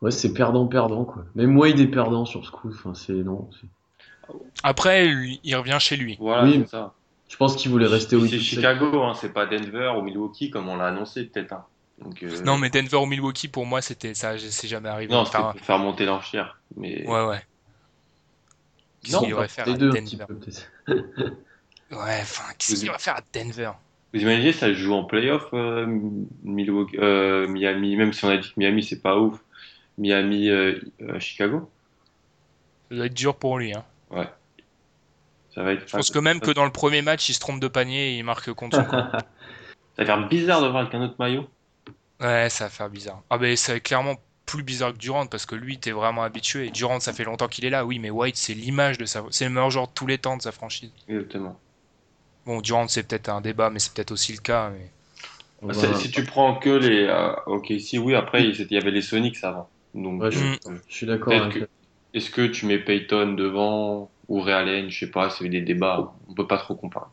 ouais, 0.00 0.10
c'est 0.10 0.32
perdant-perdant, 0.32 1.04
quoi. 1.04 1.24
Même 1.34 1.56
Wade 1.58 1.78
est 1.78 1.86
perdant 1.86 2.24
sur 2.24 2.44
ce 2.46 2.50
coup. 2.50 2.70
Enfin, 2.72 2.94
c'est 2.94 3.12
non. 3.12 3.50
c'est- 3.60 3.68
Après, 4.62 5.04
lui, 5.06 5.38
il 5.44 5.54
revient 5.54 5.76
chez 5.80 5.96
lui. 5.96 6.16
Voilà, 6.18 6.44
Oui. 6.44 6.60
c'est 6.64 6.70
ça. 6.70 6.94
Je 7.34 7.38
pense 7.38 7.56
qu'il 7.56 7.68
voulait 7.72 7.88
rester 7.88 8.14
au 8.14 8.24
C'est 8.28 8.38
Chicago, 8.38 9.02
hein, 9.02 9.12
c'est 9.20 9.32
pas 9.32 9.44
Denver 9.44 9.92
ou 9.98 10.02
Milwaukee 10.02 10.50
comme 10.50 10.68
on 10.68 10.76
l'a 10.76 10.86
annoncé 10.86 11.24
peut-être. 11.24 11.52
hein. 11.52 11.64
Donc, 11.98 12.22
euh, 12.22 12.42
Non, 12.44 12.58
mais 12.58 12.70
Denver 12.70 12.98
ou 12.98 13.06
Milwaukee, 13.06 13.48
pour 13.48 13.66
moi, 13.66 13.82
c'était 13.82 14.14
ça, 14.14 14.38
c'est 14.38 14.68
jamais 14.68 14.88
arrivé. 14.88 15.12
non, 15.12 15.24
c'était 15.24 15.38
Enfin, 15.38 15.50
pour 15.50 15.60
faire 15.60 15.78
monter 15.80 16.04
l'enchère. 16.04 16.60
Mais 16.76 17.04
ouais, 17.04 17.26
ouais. 17.26 17.42
Qu'est-ce 19.02 19.16
Non, 19.16 19.22
qu'il 19.22 19.34
aurait 19.34 19.48
faire 19.48 19.66
les 19.66 19.72
à 19.72 19.76
deux 19.76 19.90
Denver 19.90 20.26
peu. 20.28 20.38
Ouais, 21.90 22.18
enfin, 22.22 22.52
qu'est-ce 22.56 22.78
qu'il 22.78 22.88
va 22.88 22.98
faire 22.98 23.16
à 23.16 23.20
Denver? 23.32 23.72
Vous 24.12 24.20
imaginez, 24.20 24.52
ça 24.52 24.72
joue 24.72 24.94
en 24.94 25.02
playoff, 25.02 25.48
euh, 25.54 25.86
Milwaukee, 26.44 26.96
euh, 27.00 27.48
Miami, 27.48 27.96
même 27.96 28.12
si 28.12 28.24
on 28.24 28.28
a 28.28 28.36
dit 28.36 28.48
que 28.48 28.54
Miami 28.60 28.84
c'est 28.84 29.02
pas 29.02 29.18
ouf, 29.18 29.40
Miami, 29.98 30.50
euh, 30.50 30.78
euh, 31.02 31.18
Chicago, 31.18 31.68
Ça 32.90 32.94
doit 32.94 33.06
être 33.06 33.14
dur 33.14 33.34
pour 33.34 33.58
lui. 33.58 33.74
Hein. 33.74 33.84
Ça 35.54 35.62
va 35.62 35.72
être. 35.72 35.88
Je 35.88 35.96
pense 35.96 36.10
que 36.10 36.18
même 36.18 36.40
que 36.40 36.50
dans 36.50 36.64
le 36.64 36.72
premier 36.72 37.02
match, 37.02 37.28
il 37.28 37.34
se 37.34 37.40
trompe 37.40 37.60
de 37.60 37.68
panier 37.68 38.14
et 38.14 38.18
il 38.18 38.24
marque 38.24 38.52
contre. 38.52 38.78
Ça 39.96 40.02
va 40.02 40.06
faire 40.06 40.28
bizarre 40.28 40.60
de 40.60 40.66
voir 40.66 40.82
avec 40.82 40.94
un 40.94 41.02
autre 41.02 41.14
maillot. 41.20 41.46
Ouais, 42.20 42.48
ça 42.50 42.64
va 42.64 42.70
faire 42.70 42.90
bizarre. 42.90 43.22
Ah, 43.30 43.38
ben, 43.38 43.56
c'est 43.56 43.80
clairement 43.80 44.16
plus 44.44 44.62
bizarre 44.64 44.92
que 44.92 44.98
Durant 44.98 45.26
parce 45.26 45.46
que 45.46 45.54
lui, 45.54 45.78
t'es 45.78 45.92
vraiment 45.92 46.22
habitué. 46.24 46.70
Durant, 46.70 46.98
ça 46.98 47.12
fait 47.12 47.22
longtemps 47.24 47.46
qu'il 47.48 47.64
est 47.64 47.70
là. 47.70 47.84
Oui, 47.84 47.98
mais 48.00 48.10
White, 48.10 48.36
c'est 48.36 48.54
l'image 48.54 48.98
de 48.98 49.04
sa. 49.04 49.24
C'est 49.30 49.44
le 49.44 49.50
meilleur 49.50 49.70
joueur 49.70 49.86
de 49.88 49.92
tous 49.92 50.06
les 50.08 50.18
temps 50.18 50.36
de 50.36 50.42
sa 50.42 50.50
franchise. 50.52 50.90
Exactement. 51.08 51.58
Bon, 52.44 52.60
Durant, 52.60 52.88
c'est 52.88 53.04
peut-être 53.04 53.28
un 53.28 53.40
débat, 53.40 53.70
mais 53.70 53.78
c'est 53.78 53.92
peut-être 53.94 54.10
aussi 54.10 54.32
le 54.32 54.38
cas. 54.40 54.70
Mais... 54.70 54.90
Bah, 55.62 55.72
va- 55.74 55.94
Si 55.94 56.10
tu 56.10 56.24
prends 56.24 56.56
que 56.56 56.70
les. 56.70 57.04
euh, 57.04 57.32
ok, 57.46 57.72
si 57.78 57.98
oui, 57.98 58.14
après 58.14 58.44
il 58.44 58.66
y 58.72 58.76
avait 58.76 58.90
les 58.90 59.02
Sonics 59.02 59.42
avant. 59.44 59.70
Donc, 59.94 60.20
Ouais, 60.20 60.30
je, 60.32 60.40
Mm. 60.40 60.58
euh, 60.66 60.78
je 60.88 60.94
suis 60.94 61.06
d'accord 61.06 61.32
avec 61.40 61.54
que- 61.54 61.68
est-ce 62.14 62.30
que 62.30 62.46
tu 62.46 62.66
mets 62.66 62.78
Peyton 62.78 63.32
devant? 63.34 64.10
Ou 64.28 64.40
Ray 64.40 64.54
Allen 64.54 64.90
Je 64.90 65.00
sais 65.00 65.10
pas, 65.10 65.30
c'est 65.30 65.48
des 65.48 65.60
débats. 65.60 66.14
On 66.28 66.34
peut 66.34 66.46
pas 66.46 66.58
trop 66.58 66.74
comparer. 66.74 67.06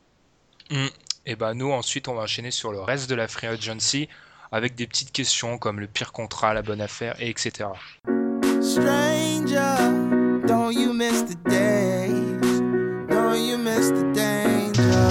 Et 1.25 1.35
bah, 1.35 1.53
nous, 1.53 1.71
ensuite, 1.71 2.07
on 2.07 2.15
va 2.15 2.23
enchaîner 2.23 2.51
sur 2.51 2.71
le 2.71 2.79
reste 2.81 3.09
de 3.09 3.15
la 3.15 3.27
free 3.27 3.47
agency 3.47 4.07
avec 4.51 4.75
des 4.75 4.87
petites 4.87 5.11
questions 5.11 5.57
comme 5.57 5.79
le 5.79 5.87
pire 5.87 6.11
contrat, 6.13 6.53
la 6.53 6.61
bonne 6.61 6.81
affaire, 6.81 7.15
et 7.21 7.29
etc. 7.29 7.69
Stranger, 8.61 9.77
don't 10.47 10.71
you 10.73 10.93
miss 10.93 11.23
the 11.23 11.35
days? 11.49 12.61
Don't 13.09 13.37
you 13.39 13.57
miss 13.57 13.89
the 13.89 14.03
danger? 14.13 15.09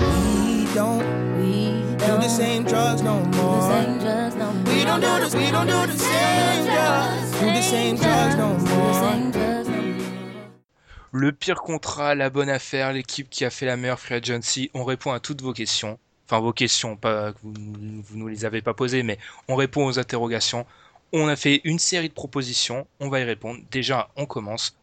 We 0.00 0.66
don't 0.74 1.02
We 1.38 1.82
do 1.98 2.06
don't 2.06 2.20
the 2.20 2.28
same 2.28 2.64
drugs 2.64 3.02
no 3.02 3.20
do 3.24 3.30
the 3.30 3.36
more. 3.36 3.62
same 3.62 3.98
drugs 3.98 4.36
no 4.36 4.52
more. 4.52 4.74
We 4.74 4.84
don't 4.84 5.00
do 5.00 5.24
this, 5.24 5.34
we 5.34 5.50
don't 5.50 5.66
do 5.66 5.86
the 5.86 5.98
same 5.98 6.64
drugs. 6.66 7.30
Do 7.40 7.46
the 7.46 7.62
same 7.62 7.96
drugs 7.96 8.36
no 8.36 8.54
the 8.54 8.70
more. 8.70 9.63
Le 11.16 11.30
pire 11.30 11.62
contrat, 11.62 12.16
la 12.16 12.28
bonne 12.28 12.48
affaire, 12.48 12.92
l'équipe 12.92 13.30
qui 13.30 13.44
a 13.44 13.50
fait 13.50 13.66
la 13.66 13.76
meilleure 13.76 14.00
free 14.00 14.14
agency. 14.14 14.72
On 14.74 14.82
répond 14.82 15.12
à 15.12 15.20
toutes 15.20 15.42
vos 15.42 15.52
questions. 15.52 15.96
Enfin, 16.26 16.40
vos 16.40 16.52
questions, 16.52 16.96
pas 16.96 17.30
vous, 17.40 17.54
vous 18.02 18.16
nous 18.16 18.26
les 18.26 18.44
avez 18.44 18.62
pas 18.62 18.74
posées, 18.74 19.04
mais 19.04 19.20
on 19.46 19.54
répond 19.54 19.86
aux 19.86 20.00
interrogations. 20.00 20.66
On 21.12 21.28
a 21.28 21.36
fait 21.36 21.60
une 21.62 21.78
série 21.78 22.08
de 22.08 22.14
propositions. 22.14 22.88
On 22.98 23.10
va 23.10 23.20
y 23.20 23.22
répondre. 23.22 23.60
Déjà, 23.70 24.10
on 24.16 24.26
commence. 24.26 24.76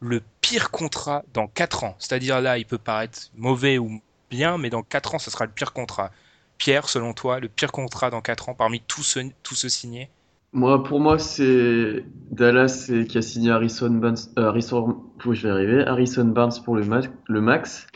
Le 0.00 0.22
pire 0.40 0.70
contrat 0.70 1.22
dans 1.34 1.48
4 1.48 1.84
ans. 1.84 1.96
C'est-à-dire 1.98 2.40
là, 2.40 2.56
il 2.56 2.64
peut 2.64 2.78
paraître 2.78 3.30
mauvais 3.36 3.76
ou 3.76 4.00
bien, 4.30 4.56
mais 4.56 4.70
dans 4.70 4.82
4 4.82 5.16
ans, 5.16 5.18
ce 5.18 5.30
sera 5.30 5.44
le 5.44 5.52
pire 5.52 5.74
contrat. 5.74 6.12
Pierre, 6.56 6.88
selon 6.88 7.12
toi, 7.12 7.40
le 7.40 7.50
pire 7.50 7.72
contrat 7.72 8.08
dans 8.08 8.22
4 8.22 8.48
ans 8.48 8.54
parmi 8.54 8.80
tous 8.80 9.02
ceux, 9.02 9.30
tous 9.42 9.54
ceux 9.54 9.68
signés 9.68 10.08
Moi, 10.54 10.82
pour 10.84 11.00
moi, 11.00 11.18
c'est 11.18 12.04
Dallas 12.30 12.68
c'est- 12.68 13.06
qui 13.06 13.18
a 13.18 13.22
signé 13.22 13.50
Harrison 13.50 13.90
Barnes, 13.90 14.16
euh, 14.38 14.46
Harrison, 14.48 15.02
je 15.24 15.42
vais 15.46 15.50
arriver, 15.50 15.84
Harrison 15.86 16.24
Barnes 16.26 16.52
pour 16.64 16.76
le, 16.76 16.84
le 17.28 17.40
max. 17.40 17.86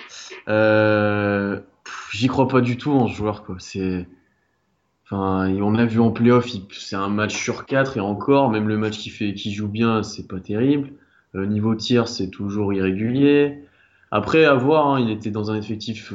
Euh, 0.48 1.60
J'y 2.12 2.26
crois 2.28 2.48
pas 2.48 2.60
du 2.60 2.76
tout 2.78 2.92
en 2.92 3.06
ce 3.08 3.14
joueur, 3.14 3.44
quoi. 3.44 3.56
C'est, 3.60 4.08
enfin, 5.04 5.46
et 5.48 5.62
on 5.62 5.74
a 5.76 5.84
vu 5.86 6.00
en 6.00 6.10
playoff, 6.10 6.48
c'est 6.72 6.96
un 6.96 7.08
match 7.08 7.36
sur 7.36 7.66
quatre 7.66 7.96
et 7.96 8.00
encore, 8.00 8.50
même 8.50 8.68
le 8.68 8.76
match 8.78 8.98
qui 8.98 9.10
fait, 9.10 9.34
qui 9.34 9.52
joue 9.52 9.68
bien, 9.68 10.02
c'est 10.02 10.26
pas 10.28 10.40
terrible. 10.40 10.92
Euh, 11.34 11.46
niveau 11.46 11.74
tir, 11.74 12.08
c'est 12.08 12.30
toujours 12.30 12.72
irrégulier. 12.74 13.64
Après, 14.10 14.44
à 14.46 14.54
voir, 14.54 14.86
hein, 14.88 15.00
il 15.00 15.10
était 15.10 15.30
dans 15.30 15.50
un 15.50 15.56
effectif 15.56 16.12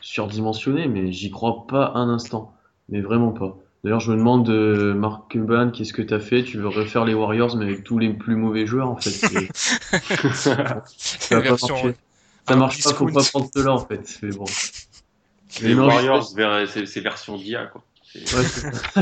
surdimensionné, 0.00 0.88
mais 0.88 1.12
j'y 1.12 1.30
crois 1.30 1.66
pas 1.66 1.92
un 1.94 2.08
instant, 2.10 2.54
mais 2.88 3.00
vraiment 3.00 3.32
pas. 3.32 3.58
D'ailleurs, 3.84 4.00
je 4.00 4.10
me 4.10 4.16
demande, 4.16 4.48
euh, 4.48 4.94
Mark 4.94 5.30
Cuban, 5.30 5.70
qu'est-ce 5.70 5.92
que 5.92 6.02
t'as 6.02 6.18
fait? 6.18 6.42
Tu 6.42 6.58
veux 6.58 6.68
refaire 6.68 7.04
les 7.04 7.14
Warriors, 7.14 7.56
mais 7.56 7.64
avec 7.66 7.84
tous 7.84 7.98
les 7.98 8.12
plus 8.12 8.34
mauvais 8.36 8.66
joueurs, 8.66 8.88
en 8.88 8.96
fait. 8.96 9.10
C'est- 9.10 9.48
Ça 10.32 10.56
pas 11.30 11.40
Version, 11.40 11.86
euh, 11.86 11.92
Ça 12.48 12.56
marche 12.56 12.82
pas, 12.82 12.92
faut 12.92 13.06
pas 13.06 13.22
prendre 13.22 13.50
cela, 13.54 13.72
en 13.72 13.86
fait. 13.86 14.18
Mais 14.22 14.32
bon. 14.32 14.44
Les 15.60 15.68
Mais 15.68 15.74
non, 15.74 15.86
Warriors, 15.86 16.34
vers- 16.34 16.68
c'est 16.68 16.86
c'est 16.86 17.00
version 17.00 17.36
d'IA 17.36 17.66
quoi. 17.66 17.82
Ouais, 18.14 18.42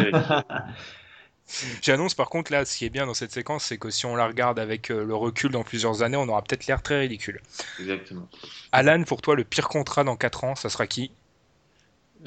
J'annonce 1.83 2.15
par 2.15 2.31
contre 2.31 2.53
là, 2.53 2.65
ce 2.65 2.77
qui 2.77 2.85
est 2.87 2.91
bien 2.91 3.07
dans 3.07 3.15
cette 3.15 3.33
séquence, 3.33 3.65
c'est 3.65 3.77
que 3.79 3.91
si 3.91 4.07
on 4.07 4.17
la 4.17 4.27
regarde 4.27 4.59
avec 4.59 4.91
euh, 4.91 5.05
le 5.05 5.15
recul 5.15 5.51
dans 5.51 5.63
plusieurs 5.63 6.03
années, 6.03 6.17
on 6.17 6.29
aura 6.29 6.43
peut-être 6.43 6.67
l'air 6.67 6.83
très 6.83 7.01
ridicule. 7.01 7.41
Exactement. 7.79 8.29
Alan, 8.73 9.03
pour 9.05 9.21
toi, 9.23 9.37
le 9.37 9.45
pire 9.45 9.69
contrat 9.69 10.05
dans 10.05 10.17
4 10.17 10.45
ans, 10.45 10.55
ça 10.55 10.69
sera 10.69 10.87
qui? 10.87 11.13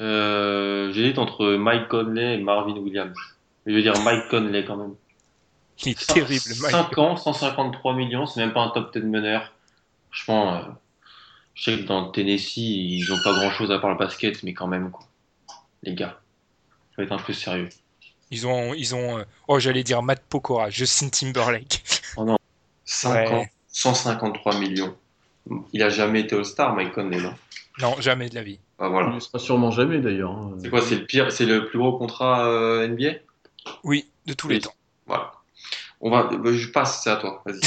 Euh, 0.00 0.92
J'hésite 0.92 1.18
entre 1.18 1.54
Mike 1.54 1.88
Conley 1.88 2.34
et 2.34 2.38
Marvin 2.38 2.76
Williams. 2.76 3.16
Je 3.66 3.72
veux 3.72 3.82
dire 3.82 3.98
Mike 4.02 4.28
Conley 4.30 4.64
quand 4.64 4.76
même. 4.76 4.94
Il 5.84 5.90
est 5.90 6.06
terrible, 6.06 6.42
Mike. 6.60 6.70
5 6.72 6.98
ans, 6.98 7.16
153 7.16 7.94
millions, 7.94 8.26
c'est 8.26 8.40
même 8.40 8.52
pas 8.52 8.62
un 8.62 8.70
top 8.70 8.92
10 8.96 9.04
meneur. 9.04 9.52
Franchement, 10.10 10.54
euh, 10.54 10.62
je 11.54 11.64
sais 11.64 11.78
que 11.78 11.82
dans 11.86 12.06
le 12.06 12.12
Tennessee, 12.12 12.56
ils 12.58 13.12
ont 13.12 13.18
pas 13.22 13.32
grand 13.32 13.50
chose 13.50 13.70
à 13.70 13.78
part 13.78 13.90
le 13.90 13.96
basket, 13.96 14.42
mais 14.42 14.54
quand 14.54 14.66
même, 14.66 14.90
quoi. 14.90 15.06
Les 15.84 15.94
gars, 15.94 16.18
faut 16.96 17.02
être 17.02 17.12
un 17.12 17.18
peu 17.18 17.32
sérieux. 17.32 17.68
Ils 18.30 18.46
ont, 18.46 18.74
ils 18.74 18.94
ont, 18.94 19.18
euh, 19.18 19.24
oh, 19.46 19.58
j'allais 19.60 19.82
dire 19.84 20.02
Matt 20.02 20.22
Pokora, 20.28 20.70
Justin 20.70 21.08
Timberlake. 21.10 21.82
5 22.84 23.12
Ouais. 23.12 23.34
ans, 23.34 23.46
153 23.68 24.58
millions. 24.58 24.96
Il 25.72 25.82
a 25.82 25.88
jamais 25.90 26.20
été 26.20 26.34
All-Star, 26.36 26.74
Mike 26.74 26.92
Conley, 26.92 27.20
non? 27.20 27.34
Non, 27.80 28.00
jamais 28.00 28.28
de 28.28 28.34
la 28.34 28.42
vie. 28.42 28.58
Bah 28.78 28.86
Il 28.86 28.90
voilà. 28.92 29.10
ne 29.14 29.20
sera 29.20 29.38
sûrement 29.38 29.70
jamais, 29.70 30.00
d'ailleurs. 30.00 30.30
hein. 30.32 30.56
C'est 30.62 30.70
quoi, 30.70 30.80
c'est 30.82 30.96
le 30.96 31.06
pire, 31.06 31.32
c'est 31.32 31.46
le 31.46 31.66
plus 31.66 31.78
gros 31.78 31.98
contrat 31.98 32.46
euh, 32.46 32.86
NBA 32.86 33.18
Oui, 33.84 34.06
de 34.26 34.32
tous 34.34 34.48
les 34.48 34.60
temps. 34.60 34.74
Voilà. 35.06 35.32
On 36.00 36.10
va, 36.10 36.24
bah, 36.24 36.52
je 36.52 36.68
passe, 36.68 37.02
c'est 37.02 37.10
à 37.10 37.16
toi, 37.16 37.42
vas-y. 37.44 37.58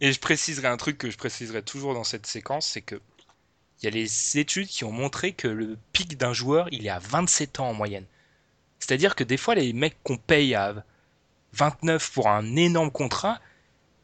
Et 0.00 0.12
je 0.12 0.18
préciserai 0.20 0.66
un 0.68 0.78
truc 0.78 0.96
que 0.96 1.10
je 1.10 1.18
préciserai 1.18 1.62
toujours 1.62 1.92
dans 1.92 2.04
cette 2.04 2.26
séquence, 2.26 2.66
c'est 2.66 2.80
que 2.80 3.00
il 3.82 3.86
y 3.86 3.88
a 3.88 3.90
les 3.90 4.38
études 4.38 4.68
qui 4.68 4.84
ont 4.84 4.92
montré 4.92 5.32
que 5.32 5.48
le 5.48 5.76
pic 5.92 6.16
d'un 6.16 6.32
joueur, 6.32 6.68
il 6.70 6.86
est 6.86 6.90
à 6.90 7.00
27 7.00 7.58
ans 7.60 7.68
en 7.68 7.74
moyenne. 7.74 8.06
C'est-à-dire 8.78 9.16
que 9.16 9.24
des 9.24 9.36
fois, 9.36 9.56
les 9.56 9.72
mecs 9.72 9.96
qu'on 10.04 10.16
paye 10.16 10.54
à 10.54 10.84
29 11.54 12.12
pour 12.12 12.28
un 12.28 12.54
énorme 12.56 12.92
contrat, 12.92 13.40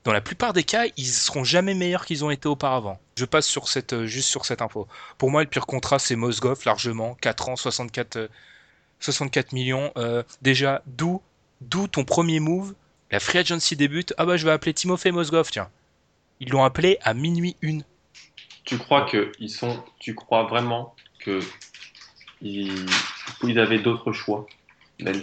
dans 0.09 0.15
la 0.15 0.23
plupart 0.23 0.55
des 0.55 0.65
cas, 0.65 0.87
ils 0.97 1.05
seront 1.05 1.45
jamais 1.45 1.75
meilleurs 1.75 2.07
qu'ils 2.07 2.25
ont 2.25 2.31
été 2.31 2.49
auparavant. 2.49 2.99
Je 3.19 3.27
passe 3.27 3.47
sur 3.47 3.69
cette, 3.69 3.93
euh, 3.93 4.07
juste 4.07 4.31
sur 4.31 4.47
cette 4.47 4.63
info. 4.63 4.89
Pour 5.19 5.31
moi, 5.31 5.43
le 5.43 5.49
pire 5.51 5.67
contrat, 5.67 5.99
c'est 5.99 6.17
Mosgov, 6.17 6.63
largement. 6.65 7.15
4 7.21 7.51
ans, 7.51 7.57
64, 7.57 8.17
euh, 8.17 8.29
64 9.01 9.53
millions. 9.53 9.93
Euh, 9.99 10.23
déjà, 10.41 10.81
d'où, 10.87 11.21
d'où 11.61 11.89
ton 11.89 12.07
premier 12.07 12.41
move? 12.41 12.75
La 13.11 13.21
free 13.21 13.37
agency 13.41 13.77
débute. 13.77 14.15
Ah 14.17 14.25
bah, 14.25 14.39
je 14.39 14.47
vais 14.47 14.51
appeler 14.51 14.73
Timofey 14.73 15.11
Mosgov, 15.11 15.51
tiens. 15.51 15.69
Ils 16.41 16.49
l'ont 16.49 16.65
appelé 16.65 16.97
à 17.03 17.13
minuit 17.13 17.57
une. 17.61 17.85
Tu 18.65 18.79
crois 18.79 19.03
que 19.05 19.31
ils 19.39 19.51
sont, 19.51 19.85
tu 19.99 20.15
crois 20.15 20.45
vraiment 20.45 20.97
que 21.21 21.41
ils, 22.41 22.87
ils 23.43 23.59
avaient 23.59 23.79
d'autres 23.81 24.13
choix 24.15 24.47
Ben, 25.01 25.21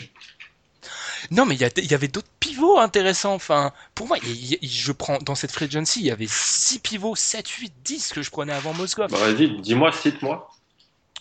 Non, 1.32 1.48
mais 1.48 1.56
il 1.56 1.62
y, 1.62 1.66
a- 1.66 1.72
il 1.78 1.90
y 1.90 1.96
avait 1.96 2.08
d'autres 2.08 2.30
pivots 2.56 2.80
intéressants. 2.80 3.34
Enfin, 3.34 3.72
pour 3.94 4.08
moi, 4.08 4.18
il 4.24 4.30
y- 4.54 4.58
il- 4.62 4.70
je 4.70 4.92
prends 4.92 5.18
dans 5.20 5.36
cette 5.36 5.52
free 5.52 5.66
agency, 5.66 6.00
il 6.02 6.06
y 6.08 6.12
avait 6.12 6.28
6 6.30 6.80
pivots, 6.80 7.16
7, 7.16 7.48
8, 7.50 7.74
10 7.84 8.12
que 8.14 8.22
je 8.22 8.30
prenais 8.32 8.54
avant 8.54 8.74
Mosgov. 8.74 9.12
Bah 9.12 9.18
vas-y, 9.18 9.62
dis-moi, 9.62 9.92
cite-moi. 9.92 10.50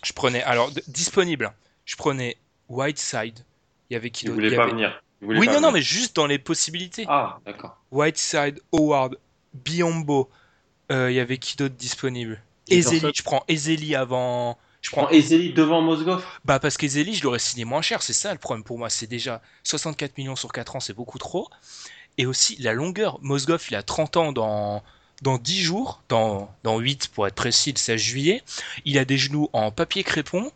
Je 0.03 0.13
prenais, 0.13 0.43
alors, 0.43 0.71
d- 0.71 0.83
disponible. 0.87 1.51
Je 1.85 1.95
prenais 1.95 2.37
Whiteside. 2.69 3.39
Il 3.89 3.93
y 3.93 3.95
avait 3.95 4.09
qui 4.09 4.25
d'autre? 4.25 4.37
Il 4.37 4.41
voulaient 4.43 4.53
y 4.53 4.57
pas 4.57 4.63
avait- 4.63 4.71
venir. 4.71 5.01
Oui, 5.21 5.45
pas 5.47 5.53
non, 5.53 5.61
non, 5.61 5.71
mais 5.71 5.81
juste 5.81 6.15
dans 6.15 6.27
les 6.27 6.37
possibilités. 6.39 7.05
Ah, 7.07 7.39
d'accord. 7.45 7.77
Whiteside, 7.91 8.59
Howard, 8.71 9.17
Biombo. 9.53 10.29
Euh, 10.91 11.09
Il 11.09 11.15
y 11.15 11.19
avait 11.19 11.37
qui 11.39 11.55
d'autre 11.55 11.73
disponible? 11.75 12.41
Et 12.67 12.77
Ezeli, 12.77 13.11
je 13.15 13.23
prends 13.23 13.43
Ezeli 13.47 13.95
avant. 13.95 14.57
Je 14.85 14.91
Prends 14.91 15.09
Ezeli 15.09 15.51
devant 15.51 15.81
Mozgov. 15.81 16.23
Bah 16.45 16.59
parce 16.59 16.77
qu'Ezeli, 16.77 17.15
je 17.15 17.23
l'aurais 17.23 17.39
signé 17.39 17.65
moins 17.65 17.81
cher, 17.81 18.03
c'est 18.03 18.13
ça 18.13 18.31
le 18.31 18.37
problème 18.37 18.63
pour 18.63 18.77
moi. 18.77 18.91
C'est 18.91 19.07
déjà 19.07 19.41
64 19.63 20.15
millions 20.19 20.35
sur 20.35 20.51
4 20.51 20.75
ans, 20.75 20.79
c'est 20.79 20.93
beaucoup 20.93 21.17
trop. 21.17 21.49
Et 22.19 22.27
aussi 22.27 22.55
la 22.61 22.71
longueur. 22.71 23.17
Mozgov, 23.23 23.65
il 23.71 23.75
a 23.75 23.81
30 23.81 24.17
ans 24.17 24.31
dans, 24.31 24.83
dans 25.23 25.39
10 25.39 25.63
jours, 25.63 26.03
dans, 26.07 26.53
dans 26.61 26.77
8 26.77 27.07
pour 27.07 27.25
être 27.25 27.33
précis, 27.33 27.71
le 27.71 27.79
16 27.79 27.99
juillet. 27.99 28.43
Il 28.85 28.99
a 28.99 29.05
des 29.05 29.17
genoux 29.17 29.49
en 29.53 29.71
papier 29.71 30.03
crépon. 30.03 30.51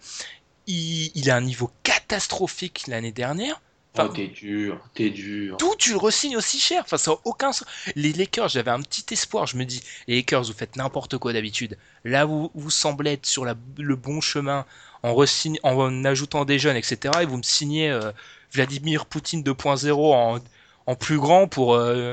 Il 0.68 1.32
a 1.32 1.36
un 1.36 1.42
niveau 1.42 1.72
catastrophique 1.82 2.84
l'année 2.86 3.12
dernière. 3.12 3.60
Enfin, 3.96 4.08
oh, 4.12 4.14
t'es 4.16 4.28
dur, 4.28 4.80
t'es 4.94 5.10
dur. 5.10 5.58
D'où 5.58 5.74
tu 5.78 5.92
le 5.92 5.98
resignes 5.98 6.38
aussi 6.38 6.60
cher? 6.60 6.84
Enfin, 6.86 6.98
ça 6.98 7.12
n'a 7.12 7.18
aucun 7.26 7.52
sens. 7.52 7.68
Les 7.96 8.14
Lakers, 8.14 8.50
j'avais 8.50 8.72
un 8.72 8.82
petit 8.82 9.06
espoir. 9.14 9.48
Je 9.48 9.58
me 9.58 9.66
dis, 9.66 9.82
les 10.08 10.18
Lakers, 10.18 10.44
vous 10.44 10.54
faites 10.54 10.76
n'importe 10.76 11.18
quoi 11.18 11.34
d'habitude. 11.34 11.78
Là, 12.06 12.26
vous, 12.26 12.52
vous 12.54 12.70
semblez 12.70 13.14
être 13.14 13.26
sur 13.26 13.46
la- 13.46 13.56
le 13.78 13.96
bon 13.96 14.22
chemin 14.22 14.66
en, 15.04 15.16
en 15.64 16.06
ajoutant 16.06 16.46
des 16.46 16.60
jeunes, 16.60 16.78
etc. 16.78 17.24
Et 17.24 17.26
vous 17.26 17.38
me 17.38 17.44
signez 17.44 17.90
euh, 17.90 18.12
Vladimir 18.54 19.06
Poutine 19.06 19.44
2.0 19.44 20.14
en, 20.14 20.40
en 20.86 20.96
plus 20.96 21.18
grand 21.18 21.48
pour 21.48 21.76
euh, 21.76 22.12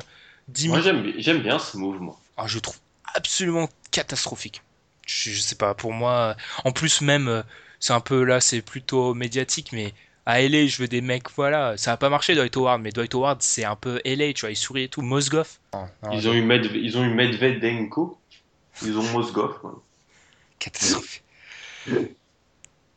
10 0.49 0.69
Moi, 0.69 0.81
j'aime 0.81 1.13
j'aime 1.19 1.43
bien 1.43 1.59
ce 1.59 1.77
mouvement. 1.77 2.19
Ah, 2.37 2.47
je 2.47 2.59
trouve 2.59 2.77
absolument 3.15 3.69
catastrophique. 3.91 4.63
Je, 5.07 5.31
je 5.31 5.41
sais 5.41 5.55
pas, 5.55 5.75
pour 5.75 5.93
moi, 5.93 6.37
en 6.65 6.73
plus 6.73 7.01
même, 7.01 7.29
euh, 7.29 7.43
c'est 7.81 7.93
un 7.93 8.01
peu 8.01 8.25
là, 8.25 8.41
c'est 8.41 8.63
plutôt 8.63 9.15
médiatique, 9.15 9.71
mais 9.73 9.95
à 10.27 10.43
LA, 10.43 10.67
je 10.67 10.79
veux 10.83 10.89
des 10.89 11.01
mecs, 11.01 11.31
voilà, 11.37 11.77
ça 11.77 11.93
a 11.93 11.97
pas 11.97 12.09
marché 12.11 12.35
Dwight 12.35 12.57
Howard, 12.57 12.81
mais 12.83 12.91
Dwight 12.91 13.15
Howard, 13.15 13.41
c'est 13.43 13.65
un 13.65 13.77
peu 13.77 14.01
LA, 14.05 14.33
tu 14.33 14.41
vois, 14.43 14.51
il 14.51 14.57
sourit 14.57 14.83
et 14.85 14.89
tout. 14.89 15.03
Non, 15.03 15.19
non, 16.03 16.11
Ils 16.13 16.29
ont 16.29 16.33
eu 16.35 16.43
Medv 16.43 16.75
ils 16.77 16.99
ont 16.99 17.05
eu 17.05 17.15
Medvedenko. 17.15 18.19
Ils 18.83 18.99
ont 18.99 19.03
Mozgov. 19.13 19.59
quoi. 19.61 19.83
catastrophe. 20.59 21.23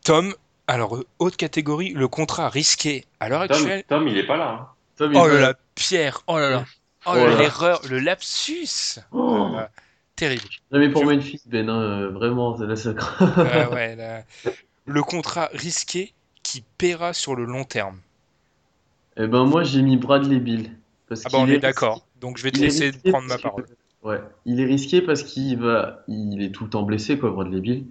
Tom, 0.04 0.34
alors, 0.68 1.04
haute 1.20 1.38
catégorie, 1.38 1.94
le 1.94 2.08
contrat 2.08 2.50
risqué 2.50 3.06
à 3.20 3.30
l'heure 3.30 3.48
Tom, 3.48 3.58
actuelle. 3.58 3.84
Tom, 3.88 4.08
il 4.08 4.18
est 4.18 4.26
pas 4.26 4.38
là. 4.38 4.50
hein. 4.50 4.68
Tom, 4.98 5.16
Oh 5.16 5.28
là 5.28 5.40
là, 5.40 5.54
Pierre, 5.76 6.22
oh 6.28 6.38
là 6.38 6.50
là, 6.50 6.66
oh 7.06 7.16
là 7.16 7.22
Oh 7.36 7.38
l'erreur, 7.38 7.82
le 7.90 8.00
lapsus. 8.00 9.00
Oh. 9.12 9.52
Euh, 9.56 9.66
terrible. 10.16 10.44
Non, 10.72 10.80
mais 10.80 10.90
pour 10.90 11.04
Je- 11.04 11.16
Memphis, 11.16 11.42
Ben, 11.46 11.70
hein, 11.70 11.80
euh, 11.82 12.10
vraiment, 12.10 12.58
Ouais, 12.58 13.66
ouais, 13.72 13.96
là. 13.96 14.24
Le 14.86 15.04
contrat 15.04 15.50
risqué 15.54 16.14
qui 16.52 16.64
paiera 16.78 17.14
sur 17.14 17.36
le 17.36 17.46
long 17.46 17.64
terme. 17.64 18.00
Eh 19.18 19.28
ben, 19.28 19.46
moi, 19.46 19.64
j'ai 19.64 19.82
mis 19.82 19.98
Bradley 19.98 20.40
Bill. 20.40 20.72
Parce 21.08 21.24
Ah 21.26 21.30
bah 21.32 21.40
on 21.42 21.48
est 21.48 21.60
d'accord. 21.60 22.06
Donc 22.22 22.38
je 22.38 22.44
vais 22.44 22.52
te 22.52 22.60
laisser 22.60 22.92
prendre 22.92 23.28
ma 23.28 23.38
que- 23.38 23.42
parole. 23.42 23.66
Ouais, 24.04 24.22
il 24.46 24.60
est 24.62 24.66
risqué 24.66 25.02
parce 25.02 25.24
qu'il 25.24 25.58
va, 25.58 26.04
il 26.08 26.42
est 26.42 26.52
tout 26.52 26.64
le 26.64 26.70
temps 26.70 26.84
blessé, 26.84 27.18
quoi, 27.20 27.32
Bradley 27.32 27.60
Bill. 27.60 27.86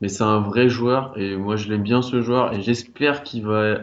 Mais 0.00 0.08
c'est 0.08 0.24
un 0.24 0.40
vrai 0.40 0.68
joueur 0.68 1.16
et 1.16 1.36
moi 1.36 1.54
je 1.54 1.68
l'aime 1.68 1.84
bien 1.84 2.02
ce 2.02 2.22
joueur 2.22 2.52
et 2.52 2.60
j'espère 2.60 3.22
qu'il 3.22 3.44
va 3.46 3.78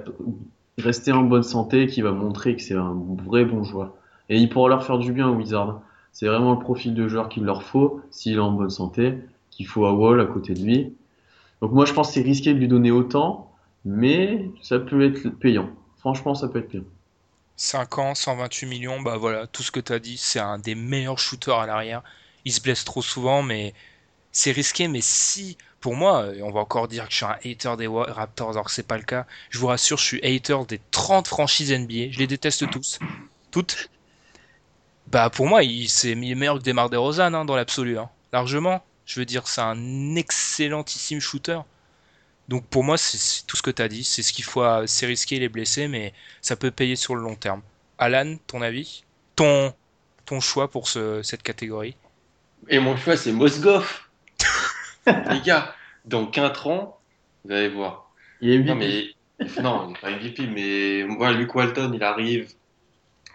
rester 0.78 1.14
en 1.14 1.24
bonne 1.24 1.44
santé, 1.44 1.88
qu'il 1.88 2.04
va 2.04 2.12
montrer 2.12 2.58
que 2.58 2.62
c'est 2.62 2.76
un 2.76 2.94
vrai 3.24 3.46
bon 3.46 3.64
joueur. 3.64 3.94
Et 4.28 4.38
il 4.38 4.50
pourra 4.50 4.68
leur 4.68 4.84
faire 4.86 4.98
du 4.98 5.14
bien, 5.14 5.30
Wizard. 5.30 5.82
C'est 6.12 6.28
vraiment 6.28 6.52
le 6.54 6.60
profil 6.60 6.94
de 6.94 7.08
joueur 7.08 7.30
qu'il 7.30 7.46
leur 7.46 7.64
faut 7.64 8.02
s'il 8.12 8.36
est 8.36 8.40
en 8.40 8.52
bonne 8.52 8.70
santé, 8.70 9.18
qu'il 9.50 9.66
faut 9.66 9.86
à 9.86 9.94
Wall 9.94 10.20
à 10.20 10.26
côté 10.26 10.54
de 10.54 10.62
lui. 10.62 10.94
Donc 11.62 11.72
moi 11.72 11.86
je 11.86 11.94
pense 11.94 12.10
que 12.10 12.16
c'est 12.16 12.22
risqué 12.22 12.54
de 12.54 12.60
lui 12.60 12.68
donner 12.68 12.92
autant, 12.92 13.49
mais 13.86 14.50
ça 14.62 14.80
peut 14.80 15.04
être 15.04 15.30
payant. 15.30 15.70
Franchement, 16.00 16.36
ça 16.36 16.48
peut 16.48 16.60
être 16.60 16.70
payant. 16.70 16.86
5 17.58 17.98
ans, 17.98 18.16
128 18.16 18.68
millions, 18.68 19.02
bah 19.02 19.18
voilà, 19.18 19.46
tout 19.46 19.64
ce 19.64 19.72
que 19.72 19.82
tu 19.82 20.00
dit, 20.00 20.18
c'est 20.18 20.40
un 20.40 20.60
des 20.60 20.76
meilleurs 20.76 21.20
shooters 21.20 21.60
à 21.60 21.66
l'arrière. 21.66 22.02
Il 22.46 22.54
se 22.54 22.62
blesse 22.62 22.86
trop 22.86 23.02
souvent, 23.02 23.44
mais 23.44 23.74
c'est 24.32 24.52
risqué. 24.52 24.88
Mais 24.88 25.02
si, 25.02 25.58
pour 25.82 25.94
moi, 25.96 26.28
on 26.42 26.52
va 26.52 26.62
encore 26.62 26.88
dire 26.88 27.06
que 27.06 27.12
je 27.12 27.18
suis 27.18 27.26
un 27.26 27.38
hater 27.44 27.76
des 27.78 27.88
Raptors, 27.88 28.52
alors 28.52 28.66
que 28.66 28.72
c'est 28.72 28.88
pas 28.88 28.98
le 28.98 29.04
cas. 29.04 29.26
Je 29.50 29.60
vous 29.60 29.68
rassure, 29.68 29.98
je 29.98 30.06
suis 30.06 30.26
hater 30.26 30.66
des 30.68 30.80
30 30.92 31.28
franchises 31.28 31.74
NBA. 31.74 32.12
Je 32.12 32.20
les 32.20 32.28
déteste 32.28 32.70
tous. 32.70 33.00
Toutes. 33.52 33.90
Bah 35.08 35.30
pour 35.30 35.48
moi, 35.48 35.64
il 35.64 35.90
c'est 35.90 36.12
il 36.12 36.32
est 36.32 36.36
meilleur 36.36 36.60
que 36.60 36.64
Demar 36.64 36.90
DeRozan 36.90 37.34
hein, 37.34 37.44
dans 37.44 37.56
l'absolu, 37.56 37.98
hein. 37.98 38.10
largement. 38.32 38.84
Je 39.06 39.20
veux 39.20 39.26
dire, 39.26 39.48
c'est 39.48 39.62
un 39.62 40.16
excellentissime 40.16 41.20
shooter. 41.20 41.60
Donc 42.50 42.66
pour 42.68 42.84
moi, 42.84 42.98
c'est 42.98 43.46
tout 43.46 43.56
ce 43.56 43.62
que 43.62 43.72
tu 43.72 43.82
as 43.82 43.88
dit. 43.88 44.04
C'est 44.04 44.24
ce 44.24 44.34
qu'il 44.34 44.44
faut. 44.44 44.62
à- 44.62 44.88
C'est 44.88 45.06
risqué, 45.06 45.36
il 45.38 45.44
est 45.44 45.50
blessé, 45.50 45.88
mais 45.88 46.14
ça 46.42 46.56
peut 46.56 46.72
payer 46.72 46.96
sur 46.98 47.16
le 47.16 47.22
long 47.22 47.36
terme. 47.36 47.62
Alan, 47.98 48.36
ton 48.48 48.62
avis? 48.62 49.04
Ton, 49.36 49.74
ton 50.26 50.40
choix 50.42 50.70
pour 50.70 50.88
ce, 50.90 51.22
cette 51.24 51.44
catégorie? 51.44 51.96
Et 52.68 52.80
mon 52.80 52.98
choix, 52.98 53.16
c'est 53.16 53.32
Mozgov. 53.32 54.02
Les 55.06 55.42
gars, 55.42 55.74
dans 56.06 56.26
4 56.26 56.68
ans, 56.68 57.00
vous 57.46 57.52
allez 57.54 57.70
voir. 57.70 58.12
Il 58.42 58.52
est 58.52 58.60
Non, 58.60 58.76
MVP. 58.76 59.16
mais 59.40 59.62
non, 59.62 59.86
il 59.86 59.94
n'est 59.94 60.00
pas 60.00 60.12
MVP, 60.12 60.48
mais 60.48 61.04
moi, 61.08 61.32
Luke 61.32 61.56
Walton, 61.56 61.92
il 61.94 62.04
arrive 62.04 62.50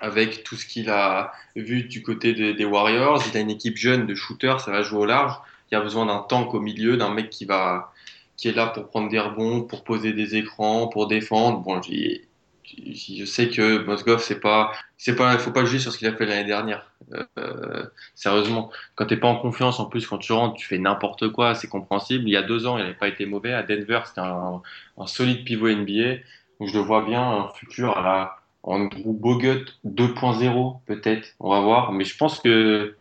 avec 0.01 0.45
tout 0.45 0.57
ce 0.57 0.67
qu'il 0.67 0.91
a 0.91 1.33
vu 1.57 1.85
du 1.85 2.03
côté 2.03 2.35
des, 2.35 2.53
des 2.55 2.65
Warriors. 2.65 3.23
Il 3.31 3.37
a 3.37 3.41
une 3.41 3.51
équipe 3.51 3.77
jeune 3.77 4.07
de 4.07 4.15
shooters, 4.15 4.61
ça 4.61 4.71
va 4.71 4.83
jouer 4.83 4.99
au 5.01 5.07
large. 5.07 5.35
Il 5.71 5.75
y 5.75 5.79
a 5.79 5.81
besoin 5.81 6.07
d'un 6.07 6.19
tank 6.21 6.53
au 6.53 6.61
milieu, 6.61 6.97
d'un 6.97 7.11
mec 7.11 7.31
qui 7.31 7.45
va 7.47 7.93
qui 8.37 8.49
est 8.49 8.53
là 8.53 8.67
pour 8.67 8.89
prendre 8.89 9.09
des 9.09 9.19
rebonds, 9.19 9.63
pour 9.63 9.85
poser 9.85 10.13
des 10.13 10.37
écrans, 10.37 10.89
pour 10.89 11.07
défendre. 11.07 11.61
Bon, 11.61 11.81
je 11.83 13.25
sais 13.25 13.49
que 13.49 13.85
Mozgov, 13.85 14.21
c'est 14.23 14.41
pas, 14.41 14.73
c'est 14.97 15.17
pas, 15.17 15.39
faut 15.39 15.53
pas 15.53 15.65
juger 15.65 15.79
sur 15.79 15.93
ce 15.93 15.99
qu'il 15.99 16.09
a 16.09 16.13
fait 16.13 16.27
l'année 16.27 16.47
dernière. 16.47 16.91
Euh, 17.39 17.85
sérieusement, 18.15 18.71
quand 18.95 19.07
t'es 19.07 19.17
pas 19.17 19.29
en 19.29 19.37
confiance, 19.37 19.79
en 19.81 19.87
plus 19.87 20.07
quand 20.07 20.19
tu 20.19 20.33
rentres, 20.33 20.57
tu 20.57 20.67
fais 20.67 20.79
n'importe 20.79 21.29
quoi, 21.29 21.55
c'est 21.55 21.69
compréhensible. 21.69 22.25
Il 22.27 22.33
y 22.33 22.37
a 22.37 22.43
deux 22.43 22.67
ans, 22.67 22.79
il 22.79 22.83
n'avait 22.83 22.95
pas 22.95 23.09
été 23.09 23.27
mauvais. 23.27 23.53
À 23.53 23.63
Denver, 23.63 24.01
c'était 24.07 24.21
un, 24.21 24.63
solide 25.07 25.45
pivot 25.45 25.69
NBA. 25.69 26.21
Je 26.61 26.73
le 26.73 26.81
vois 26.81 27.05
bien 27.05 27.23
un 27.23 27.49
futur 27.51 27.97
à 27.99 28.03
la 28.03 28.37
Andrew 28.63 29.13
Bogut 29.13 29.67
2.0 29.85 30.81
peut-être. 30.87 31.35
On 31.41 31.51
va 31.51 31.61
voir. 31.61 31.93
Mais 31.93 32.05
je 32.05 32.17
pense 32.17 32.41
que 32.41 32.97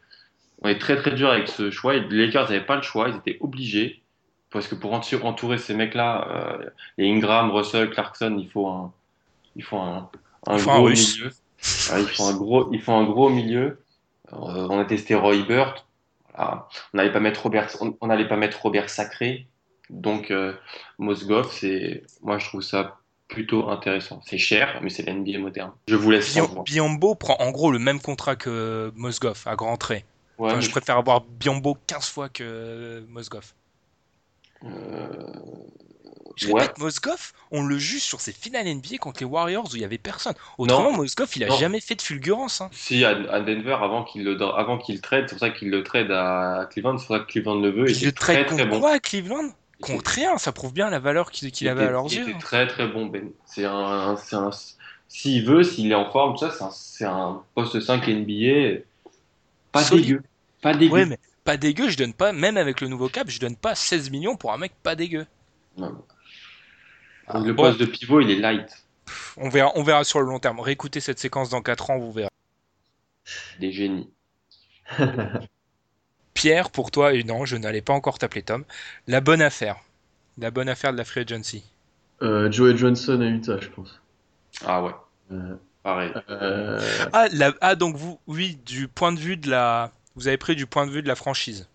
on 0.62 0.70
est 0.70 0.80
très 0.80 0.98
très 0.98 1.12
dur 1.12 1.30
avec 1.30 1.48
ce 1.48 1.72
choix. 1.72 1.96
Les 1.96 2.26
Lakers 2.26 2.50
n'avaient 2.50 2.66
pas 2.66 2.76
le 2.76 2.82
choix, 2.82 3.10
ils 3.10 3.18
étaient 3.18 3.38
obligés. 3.42 4.03
Parce 4.54 4.68
que 4.68 4.76
pour 4.76 4.94
entou- 4.94 5.22
entourer 5.24 5.58
ces 5.58 5.74
mecs-là, 5.74 6.28
euh, 6.30 6.70
les 6.98 7.10
Ingram, 7.10 7.52
Russell, 7.52 7.90
Clarkson, 7.90 8.38
il 8.40 8.50
faut 8.50 8.68
un, 8.68 8.94
il 9.56 9.64
faut 9.64 9.78
un, 9.80 10.10
faut 10.60 10.70
gros 10.72 10.90
milieu. 10.90 11.32
Ouais, 11.92 12.02
il 12.04 12.08
faut 12.08 12.24
un 12.24 12.34
gros, 12.36 12.70
il 12.72 12.82
faut 12.82 12.92
un 12.94 13.04
gros 13.06 13.30
milieu. 13.30 13.80
Euh, 14.34 14.68
on 14.70 14.80
a 14.80 14.86
testé 14.86 15.16
Roy 15.16 15.44
Burt. 15.44 15.86
Voilà. 16.36 16.68
On 16.94 16.98
n'allait 16.98 17.12
pas 17.12 17.20
mettre 17.20 17.44
Robert, 17.44 17.70
on 17.82 17.96
on 18.02 18.08
n'allait 18.08 18.28
pas 18.28 18.38
mettre 18.38 18.62
Robert 18.62 18.90
Sacré. 18.90 19.48
Donc 19.90 20.32
euh, 20.32 20.54
Mozgov, 20.98 21.52
c'est, 21.52 22.04
moi 22.22 22.38
je 22.40 22.48
trouve 22.48 22.62
ça 22.62 22.98
plutôt 23.28 23.70
intéressant. 23.70 24.22
C'est 24.26 24.38
cher, 24.38 24.80
mais 24.82 24.90
c'est 24.90 25.04
la 25.04 25.14
NBA 25.14 25.40
moderne. 25.40 25.72
Je 25.88 25.96
vous 25.96 26.12
laisse 26.12 26.34
Biom-. 26.36 26.64
Biombo 26.64 27.16
prend 27.16 27.36
en 27.40 27.52
gros 27.52 27.72
le 27.72 27.80
même 27.80 28.00
contrat 28.00 28.36
que 28.36 28.92
Mozgov 28.96 29.44
à 29.46 29.56
grands 29.56 29.78
traits. 29.78 30.06
Ouais, 30.38 30.52
Enfin, 30.52 30.60
je 30.62 30.70
préfère 30.70 30.98
avoir 30.98 31.22
Biombo 31.22 31.78
15 31.88 32.10
fois 32.10 32.30
que 32.30 33.04
Mozgov. 33.10 33.54
Euh, 34.66 35.08
Je 36.36 36.48
ouais. 36.48 36.62
répète, 36.62 36.78
Mozgov, 36.80 37.32
on 37.52 37.64
le 37.64 37.78
juge 37.78 38.02
sur 38.02 38.20
ses 38.22 38.32
finales 38.32 38.66
NBA 38.68 38.98
contre 39.00 39.20
les 39.22 39.26
Warriors 39.26 39.66
où 39.72 39.76
il 39.76 39.82
y 39.82 39.86
avait 39.86 39.98
personne. 40.00 40.34
Autrement, 40.58 40.92
Mozgov, 40.92 41.30
il 41.36 41.44
a 41.44 41.48
Non. 41.48 41.58
jamais 41.58 41.80
fait 41.80 41.96
de 41.96 42.02
fulgurance. 42.02 42.62
hein. 42.62 42.70
Si 42.72 43.04
à, 43.06 43.14
Denver 43.42 43.78
avant 43.82 44.04
qu'il 44.04 44.24
le 44.24 44.42
avant 44.42 44.78
qu'il 44.78 45.00
trade, 45.02 45.26
c'est 45.28 45.36
pour 45.36 45.40
ça 45.48 45.50
qu'il 45.52 45.70
le 45.70 45.84
trade 45.84 46.10
à 46.12 46.68
Cleveland, 46.72 46.98
c'est 46.98 47.06
pour 47.08 47.18
ça 47.18 47.22
que 47.24 47.32
Cleveland 47.32 47.60
le 47.60 47.70
veut. 47.70 47.90
Il 47.90 47.98
Il 47.98 48.06
le 48.06 48.12
très 48.12 48.34
trade 48.34 48.46
très 48.48 48.58
contre 48.58 48.70
bon. 48.70 48.80
quoi 48.80 48.92
à 48.94 49.00
Cleveland? 49.00 49.50
Contre 49.82 50.12
rien, 50.12 50.38
ça 50.38 50.52
prouve 50.54 50.74
bien 50.74 50.90
la 50.90 51.00
valeur 51.00 51.30
qu'il 51.30 51.50
Il 51.60 51.68
avait 51.68 51.82
était- 51.82 51.90
à 51.90 51.92
leurs 51.92 52.06
il 52.12 52.18
yeux. 52.20 52.30
était 52.30 52.40
très 52.40 52.68
très 52.68 52.88
bon 52.88 53.08
Ben. 53.08 53.30
C'est 53.46 53.66
un, 53.66 54.16
c'est 54.16 54.36
un, 54.38 54.50
s'il 55.10 55.46
veut, 55.46 55.62
s'il 55.64 55.92
est 55.92 55.96
en 55.96 56.10
forme, 56.10 56.38
ça, 56.38 56.52
c'est 56.72 57.04
un, 57.06 57.42
poste 57.54 57.80
5 57.82 58.08
NBA. 58.08 58.80
Pas 59.74 59.84
Solide. 59.84 60.06
dégueu. 60.06 60.24
Pas 60.62 60.74
dégueu. 60.74 60.94
Ouais, 60.94 61.06
mais 61.06 61.20
pas 61.44 61.58
dégueu, 61.58 61.90
je 61.90 61.98
donne 61.98 62.14
pas, 62.14 62.32
même 62.32 62.58
avec 62.58 62.82
le 62.82 62.88
nouveau 62.88 63.10
cap, 63.10 63.30
je 63.30 63.40
donne 63.40 63.56
pas 63.56 63.76
16 63.76 64.10
millions 64.12 64.36
pour 64.36 64.54
un 64.54 64.58
mec 64.58 64.74
pas 64.82 64.96
dégueu. 64.96 65.26
Non. 65.78 66.04
Ah, 67.28 67.40
le 67.40 67.54
bon, 67.54 67.64
poste 67.64 67.80
de 67.80 67.86
pivot, 67.86 68.22
il 68.22 68.32
est 68.32 68.36
light. 68.36 68.86
on, 69.38 69.50
verra, 69.50 69.72
on 69.76 69.84
verra 69.84 70.04
sur 70.04 70.20
le 70.20 70.28
long 70.28 70.40
terme. 70.40 70.60
Réécoutez 70.60 71.00
cette 71.00 71.20
séquence 71.20 71.50
dans 71.50 71.62
4 71.62 71.90
ans, 71.92 71.98
vous 72.00 72.12
verrez. 72.12 72.30
Des 73.60 73.72
génies. 73.72 74.10
Pierre, 76.34 76.72
pour 76.72 76.92
toi, 76.92 77.14
et 77.14 77.24
non, 77.24 77.46
je 77.46 77.56
n'allais 77.58 77.82
pas 77.82 77.94
encore 77.94 78.18
t'appeler 78.20 78.44
Tom, 78.44 78.66
la 79.08 79.22
bonne 79.22 79.42
affaire. 79.42 79.78
La 80.38 80.50
bonne 80.52 80.68
affaire 80.68 80.92
de 80.92 80.98
la 80.98 81.06
Free 81.06 81.22
Agency. 81.22 81.64
Euh, 82.22 82.52
Joey 82.52 82.76
Johnson 82.76 83.22
à 83.22 83.26
Utah, 83.26 83.60
je 83.62 83.70
pense. 83.70 84.02
Ah 84.66 84.84
ouais. 84.84 84.92
Euh, 85.32 85.56
Pareil. 85.84 86.12
euh, 86.30 86.80
Ah, 87.14 87.28
la- 87.32 87.54
ah, 87.62 87.76
donc 87.76 87.96
vous, 87.96 88.20
oui, 88.28 88.58
du 88.66 88.88
point 88.88 89.12
de 89.12 89.20
vue 89.20 89.38
de 89.38 89.50
la. 89.50 89.92
Vous 90.16 90.28
avez 90.28 90.38
pris 90.38 90.56
du 90.56 90.66
point 90.66 90.86
de 90.86 90.92
vue 90.92 91.02
de 91.02 91.08
la 91.08 91.16
franchise. 91.16 91.68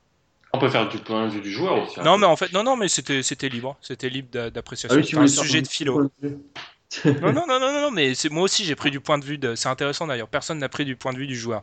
On 0.52 0.58
peut 0.58 0.68
faire 0.70 0.88
du 0.88 0.98
point 0.98 1.26
de 1.26 1.32
vue 1.32 1.40
du 1.40 1.50
joueur 1.50 1.82
aussi. 1.82 2.00
hein. 2.00 2.04
Non, 2.04 2.16
mais 2.18 2.26
en 2.26 2.36
fait, 2.36 2.52
non, 2.52 2.62
non, 2.62 2.76
mais 2.76 2.88
c'était, 2.88 3.22
c'était 3.22 3.48
libre. 3.48 3.76
C'était 3.82 4.08
libre 4.08 4.28
d'a- 4.32 4.50
d'appréciation. 4.50 4.96
Ah 4.98 5.02
oui, 5.04 5.18
un 5.18 5.26
sujet 5.26 5.60
de 5.62 5.68
philo. 5.68 6.10
Non, 6.22 6.40
non, 7.32 7.46
non, 7.46 7.60
non, 7.60 7.60
non, 7.60 7.80
non, 7.82 7.90
mais 7.90 8.14
c'est, 8.14 8.30
moi 8.30 8.44
aussi 8.44 8.64
j'ai 8.64 8.74
pris 8.74 8.90
du 8.90 9.00
point 9.00 9.18
de 9.18 9.24
vue 9.24 9.36
de. 9.38 9.54
C'est 9.54 9.68
intéressant 9.68 10.06
d'ailleurs. 10.06 10.28
Personne 10.28 10.58
n'a 10.58 10.68
pris 10.70 10.84
du 10.86 10.96
point 10.96 11.12
de 11.12 11.18
vue 11.18 11.26
du 11.26 11.36
joueur. 11.36 11.62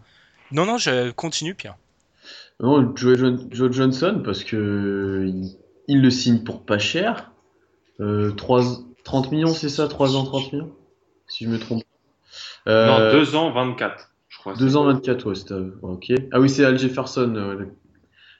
Non, 0.51 0.65
non, 0.65 0.77
je 0.77 1.09
continue, 1.11 1.55
Pierre. 1.55 1.77
Non, 2.59 2.95
Joe, 2.95 3.17
Johnson, 3.71 4.21
parce 4.23 4.43
que 4.43 5.25
il, 5.27 5.57
il 5.87 6.01
le 6.01 6.09
signe 6.11 6.43
pour 6.43 6.65
pas 6.65 6.77
cher. 6.79 7.31
Euh, 7.99 8.31
3 8.31 8.63
30 9.03 9.31
millions, 9.31 9.53
c'est 9.53 9.69
ça? 9.69 9.87
3 9.87 10.15
ans, 10.15 10.23
30 10.25 10.53
millions? 10.53 10.71
Si 11.27 11.45
je 11.45 11.49
me 11.49 11.59
trompe. 11.59 11.83
Euh, 12.67 13.11
Non, 13.11 13.19
2 13.19 13.35
ans, 13.35 13.51
24, 13.51 13.97
je 13.97 13.97
crois. 13.97 14.14
2 14.53 14.69
c'est- 14.69 14.75
ans 14.77 14.85
24, 14.85 15.27
ouais, 15.29 15.35
c'était 15.35 15.55
ok. 15.81 16.11
Ah 16.31 16.39
oui, 16.39 16.49
c'est 16.49 16.65
Al 16.65 16.77
Jefferson. 16.77 17.33
euh, 17.35 17.65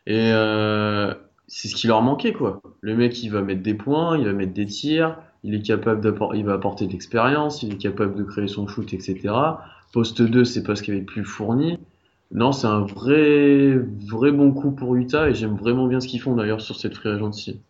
et 0.07 0.31
euh, 0.33 1.13
c'est 1.47 1.67
ce 1.67 1.75
qui 1.75 1.87
leur 1.87 2.01
manquait, 2.01 2.33
quoi. 2.33 2.61
Le 2.81 2.95
mec, 2.95 3.21
il 3.23 3.29
va 3.31 3.41
mettre 3.41 3.63
des 3.63 3.73
points, 3.75 4.17
il 4.17 4.25
va 4.25 4.33
mettre 4.33 4.53
des 4.53 4.65
tirs, 4.65 5.19
il 5.43 5.55
est 5.55 5.61
capable 5.63 6.01
d'apporter, 6.01 6.39
il 6.39 6.45
va 6.45 6.53
apporter 6.53 6.87
de 6.87 6.91
l'expérience, 6.93 7.63
il 7.63 7.73
est 7.73 7.77
capable 7.77 8.15
de 8.15 8.23
créer 8.23 8.47
son 8.47 8.67
shoot, 8.67 8.93
etc. 8.93 9.63
Poste 9.93 10.21
2, 10.21 10.45
c'est 10.45 10.63
pas 10.63 10.75
ce 10.75 10.83
qu'il 10.83 10.93
y 10.95 10.97
avait 10.97 11.05
plus 11.05 11.25
fourni. 11.25 11.79
Non, 12.31 12.51
c'est 12.51 12.67
un 12.67 12.81
vrai, 12.81 13.77
vrai 14.07 14.31
bon 14.31 14.51
coup 14.53 14.71
pour 14.71 14.95
Utah 14.95 15.29
et 15.29 15.35
j'aime 15.35 15.55
vraiment 15.57 15.87
bien 15.87 15.99
ce 16.01 16.07
qu'ils 16.07 16.21
font 16.21 16.35
d'ailleurs 16.35 16.61
sur 16.61 16.75
cette 16.75 16.95
free 16.95 17.09
agency. 17.09 17.61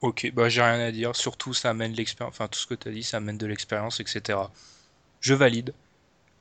Ok, 0.00 0.30
bah 0.34 0.48
j'ai 0.48 0.62
rien 0.62 0.80
à 0.80 0.90
dire. 0.92 1.14
Surtout, 1.16 1.54
ça 1.54 1.70
amène 1.70 1.92
l'expérience. 1.92 2.34
Enfin, 2.34 2.48
tout 2.48 2.58
ce 2.58 2.66
que 2.66 2.74
tu 2.74 2.88
as 2.88 2.92
dit, 2.92 3.02
ça 3.02 3.18
amène 3.18 3.38
de 3.38 3.46
l'expérience, 3.46 4.00
etc. 4.00 4.52
Je 5.20 5.34
valide. 5.34 5.74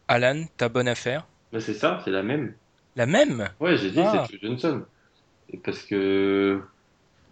Alan, 0.08 0.44
ta 0.58 0.70
bonne 0.70 0.88
affaire 0.88 1.26
Mais 1.54 1.60
c'est 1.60 1.74
ça, 1.74 2.02
c'est 2.04 2.12
la 2.12 2.24
même. 2.24 2.54
La 2.96 3.06
même? 3.06 3.50
Ouais, 3.60 3.78
j'ai 3.78 3.92
dit 3.92 4.00
Ah. 4.02 4.26
c'est 4.30 4.34
Joe 4.40 4.50
Johnson. 4.50 4.84
Et 5.52 5.58
parce 5.58 5.84
que 5.84 6.62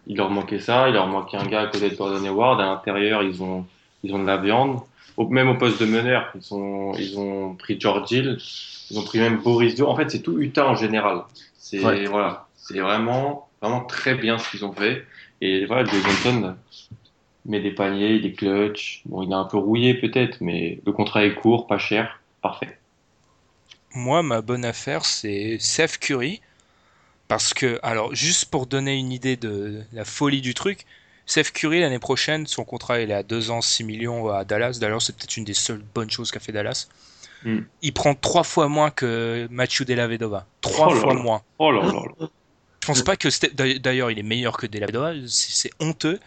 il 0.08 0.18
leur 0.18 0.30
manquait 0.30 0.60
ça, 0.60 0.88
il 0.88 0.94
leur 0.94 1.08
manquait 1.08 1.38
un 1.38 1.46
gars 1.48 1.62
à 1.62 1.68
côté 1.68 1.90
de 1.90 1.96
Gordon 1.96 2.24
Hayward. 2.24 2.62
À 2.62 2.66
l'intérieur, 2.66 3.24
ils 3.24 3.42
ont, 3.42 3.66
ils 4.04 4.14
ont 4.14 4.20
de 4.20 4.28
la 4.28 4.38
viande. 4.38 4.80
Au, 5.18 5.28
même 5.28 5.50
au 5.50 5.56
poste 5.56 5.80
de 5.82 5.86
meneur, 5.86 6.32
ils 6.36 6.54
ont, 6.54 6.94
ils 6.96 7.18
ont 7.18 7.56
pris 7.56 7.80
George 7.80 8.12
Hill, 8.12 8.38
ils 8.92 9.00
ont 9.00 9.04
pris 9.04 9.20
même 9.20 9.38
Boris 9.42 9.76
Dio. 9.76 9.88
En 9.88 9.96
fait, 9.96 10.10
c'est 10.12 10.22
tout 10.22 10.40
Utah 10.40 10.68
en 10.68 10.76
général. 10.76 11.22
C'est 11.58 11.84
Ouais. 11.84 12.06
voilà, 12.06 12.48
c'est 12.56 12.80
vraiment, 12.80 13.50
vraiment 13.62 13.84
très 13.86 14.16
bien 14.16 14.38
ce 14.38 14.50
qu'ils 14.52 14.66
ont 14.66 14.74
fait. 14.74 15.06
Et 15.42 15.66
voilà, 15.66 15.86
Joe 15.86 16.04
Johnson 16.04 16.56
met 17.46 17.62
des 17.62 17.72
paniers, 17.72 18.16
il 18.16 18.26
est 18.26 18.34
clutch. 18.34 19.02
Bon, 19.06 19.24
il 19.24 19.32
est 19.32 19.36
un 19.36 19.46
peu 19.46 19.58
rouillé 19.58 19.94
peut-être, 19.96 20.38
mais 20.42 20.80
le 20.86 20.92
contrat 20.92 21.24
est 21.26 21.34
court, 21.36 21.66
pas 21.68 21.78
cher, 21.78 22.20
parfait. 22.48 22.78
Moi, 23.94 24.22
ma 24.24 24.42
bonne 24.42 24.66
affaire, 24.66 25.06
c'est 25.06 25.58
Seth 25.60 25.98
Curry. 25.98 26.42
Parce 27.28 27.54
que, 27.56 27.80
alors, 27.82 28.14
juste 28.14 28.46
pour 28.46 28.68
donner 28.68 28.96
une 28.96 29.12
idée 29.12 29.36
de 29.36 29.82
la 29.94 30.06
folie 30.06 30.42
du 30.42 30.54
truc, 30.54 30.86
Seth 31.26 31.52
Curry, 31.52 31.80
l'année 31.80 31.98
prochaine, 32.00 32.46
son 32.46 32.64
contrat, 32.64 33.00
il 33.02 33.10
est 33.10 33.16
à 33.16 33.24
2 33.24 33.50
ans, 33.50 33.62
6 33.62 33.84
millions 33.84 34.30
à 34.30 34.44
Dallas. 34.46 34.78
D'ailleurs, 34.80 35.02
c'est 35.02 35.16
peut-être 35.16 35.38
une 35.38 35.44
des 35.44 35.56
seules 35.56 35.84
bonnes 35.96 36.12
choses 36.12 36.30
qu'a 36.32 36.40
fait 36.40 36.52
Dallas. 36.52 36.88
Mm. 37.44 37.62
Il 37.82 37.94
prend 37.94 38.14
trois 38.14 38.44
fois 38.44 38.68
moins 38.68 38.92
que 38.92 39.48
Mathieu 39.50 39.86
Della 39.86 40.08
Vedova. 40.08 40.46
Trois 40.62 40.90
Oh 40.90 40.94
là 40.94 41.00
fois 41.02 41.14
là. 41.16 41.20
moins. 41.22 41.42
Oh 41.58 41.72
là 41.72 41.82
là. 41.82 42.28
Je 42.82 42.88
pense 42.88 43.02
pas 43.02 43.16
que 43.18 43.30
d'ailleurs 43.80 44.12
il 44.12 44.20
est 44.20 44.24
meilleur 44.24 44.58
que 44.58 44.68
Della 44.68 44.86
Vedova, 44.86 45.14
c'est 45.28 45.52
c'est 45.52 45.72
honteux. 45.80 46.20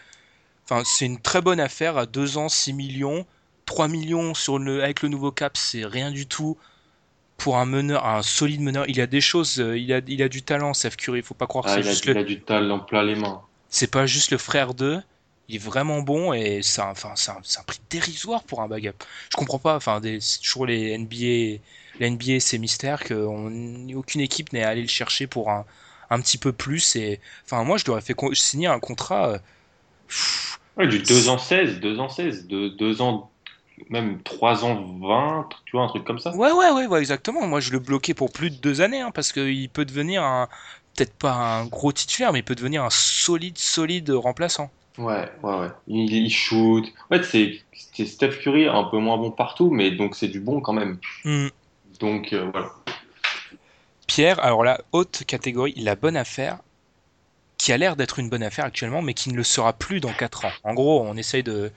Enfin, 0.65 0.83
c'est 0.85 1.07
une 1.07 1.21
très 1.21 1.41
bonne 1.41 1.61
affaire 1.61 1.97
à 1.97 2.07
2 2.07 2.37
ans, 2.39 2.49
6 2.49 2.73
millions, 2.73 3.25
3 3.69 3.89
millions 3.89 4.35
sur 4.35 4.59
le 4.59 4.83
avec 4.85 5.03
le 5.03 5.09
nouveau 5.11 5.33
cap, 5.33 5.57
c'est 5.57 5.85
rien 5.87 6.11
du 6.11 6.27
tout 6.27 6.59
pour 7.39 7.59
un 7.59 7.67
meneur, 7.67 8.07
un 8.07 8.23
solide 8.23 8.63
meneur. 8.63 8.87
Il 8.89 9.01
a 9.01 9.07
des 9.09 9.21
choses, 9.23 9.61
euh, 9.61 9.79
il 9.79 9.93
a 9.93 10.01
il 10.09 10.23
a 10.23 10.29
du 10.31 10.43
talent, 10.45 10.75
Seth 10.75 10.97
Curry, 10.97 11.23
faut 11.23 11.35
pas 11.35 11.47
croire 11.49 11.67
que 11.67 11.71
Ah, 11.71 11.73
c'est 11.73 11.83
il, 11.83 11.89
a, 11.89 11.93
juste 11.93 12.07
il 12.07 12.17
le 12.17 12.17
a 12.17 12.25
du 12.25 12.43
talent 12.45 12.81
plein 12.81 13.05
les 13.05 13.15
mains. 13.15 13.45
c'est 13.69 13.91
pas 13.91 14.07
juste 14.07 14.31
le 14.31 14.39
frère 14.39 14.75
d'eux. 14.75 15.01
Il 15.49 15.57
est 15.57 15.59
vraiment 15.59 16.03
bon 16.03 16.33
et 16.35 16.61
c'est 16.63 16.83
un, 16.83 16.91
enfin, 16.91 17.13
c'est 17.17 17.31
un, 17.31 17.37
un 17.39 17.63
prix 17.65 17.81
dérisoire 17.91 18.45
pour 18.45 18.61
un 18.61 18.69
backup. 18.69 19.03
Je 19.31 19.37
comprends 19.37 19.59
pas. 19.59 19.77
Enfin, 19.77 20.01
c'est 20.21 20.41
toujours 20.43 20.67
les 20.67 20.91
NBA, 20.91 21.63
la 22.01 22.07
NBA, 22.09 22.41
c'est 22.41 22.59
mystère 22.59 23.03
que 23.05 23.15
on- 23.15 23.89
aucune 23.97 24.21
équipe 24.21 24.53
n'est 24.53 24.63
allé 24.65 24.83
le 24.83 24.89
chercher 24.89 25.27
pour 25.27 25.51
un, 25.51 25.65
un 26.11 26.21
petit 26.21 26.37
peu 26.39 26.53
plus. 26.53 26.97
Et 26.97 27.21
enfin, 27.47 27.65
moi, 27.65 27.79
je 27.79 27.85
devrais 27.85 28.03
fait 28.03 28.15
signer 28.35 28.67
un 28.69 28.79
contrat. 28.81 29.31
euh, 29.31 29.39
pff, 30.09 30.61
Ouais, 30.77 30.87
du 30.87 31.01
2 31.01 31.29
ans 31.29 31.39
16, 31.39 31.81
2 31.81 31.99
ans 31.99 32.09
16, 32.09 32.47
de 32.47 32.69
2 32.69 33.03
ans, 33.03 33.31
même 33.89 34.23
3 34.23 34.65
ans 34.65 34.85
20, 35.01 35.49
tu 35.65 35.77
vois, 35.77 35.85
un 35.85 35.89
truc 35.89 36.05
comme 36.05 36.19
ça. 36.19 36.35
Ouais, 36.35 36.53
ouais, 36.53 36.71
ouais, 36.71 36.87
ouais, 36.87 36.99
exactement. 36.99 37.47
Moi, 37.47 37.61
je 37.61 37.73
le 37.73 37.79
bloquais 37.79 38.15
pour 38.15 38.33
plus 38.33 38.51
de 38.51 38.57
deux 38.57 38.81
années 38.81 39.01
hein, 39.01 39.11
parce 39.13 39.33
qu'il 39.33 39.69
peut 39.69 39.85
devenir 39.85 40.23
un, 40.23 40.49
peut-être 40.97 41.15
pas 41.15 41.33
un 41.33 41.67
gros 41.67 41.93
titulaire, 41.93 42.33
mais 42.33 42.41
il 42.41 42.45
peut 42.45 42.55
devenir 42.55 42.85
un 42.85 42.91
solide, 42.91 43.59
solide 43.59 44.11
remplaçant. 44.11 44.71
Ouais, 44.99 45.31
ouais, 45.43 45.59
ouais. 45.59 45.69
Il, 45.87 46.13
il 46.13 46.31
shoot. 46.31 46.85
En 47.09 47.15
fait, 47.15 47.25
c'est 47.25 47.61
c'est 47.73 48.07
Steph 48.07 48.39
Curry, 48.41 48.67
un 48.67 48.85
peu 48.85 48.99
moins 48.99 49.17
bon 49.17 49.31
partout, 49.31 49.71
mais 49.71 49.91
donc 49.91 50.17
c'est 50.17 50.29
du 50.29 50.41
bon 50.41 50.61
quand 50.61 50.73
même. 50.73 50.99
Hmm. 51.25 51.49
Donc 52.01 52.33
euh, 52.33 52.49
voilà. 52.53 52.71
Pierre, 54.07 54.43
alors 54.43 54.65
là, 54.65 54.81
haute 54.93 55.25
catégorie, 55.27 55.75
la 55.77 55.95
bonne 55.95 56.17
affaire, 56.17 56.59
qui 57.59 57.73
a 57.73 57.77
l'air 57.77 57.97
d'être 57.97 58.19
une 58.19 58.29
bonne 58.29 58.43
affaire 58.43 58.65
actuellement, 58.65 59.03
mais 59.03 59.15
qui 59.15 59.31
ne 59.31 59.37
le 59.37 59.45
sera 59.45 59.73
plus 59.73 60.01
dans 60.01 60.13
4 60.13 60.45
ans. 60.45 60.53
En 60.65 60.75
gros, 60.75 61.03
on 61.03 61.17
essaye 61.17 61.43
de 61.43 61.71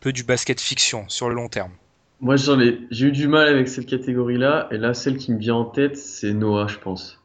peu 0.00 0.12
du 0.12 0.24
basket 0.24 0.60
fiction 0.60 1.04
sur 1.08 1.28
le 1.28 1.34
long 1.34 1.48
terme. 1.48 1.72
Moi, 2.20 2.36
j'ai 2.36 3.06
eu 3.06 3.12
du 3.12 3.28
mal 3.28 3.48
avec 3.48 3.68
cette 3.68 3.86
catégorie-là, 3.86 4.68
et 4.70 4.76
là, 4.76 4.92
celle 4.92 5.16
qui 5.16 5.32
me 5.32 5.38
vient 5.38 5.54
en 5.54 5.64
tête, 5.64 5.96
c'est 5.96 6.34
Noah, 6.34 6.66
je 6.66 6.78
pense. 6.78 7.18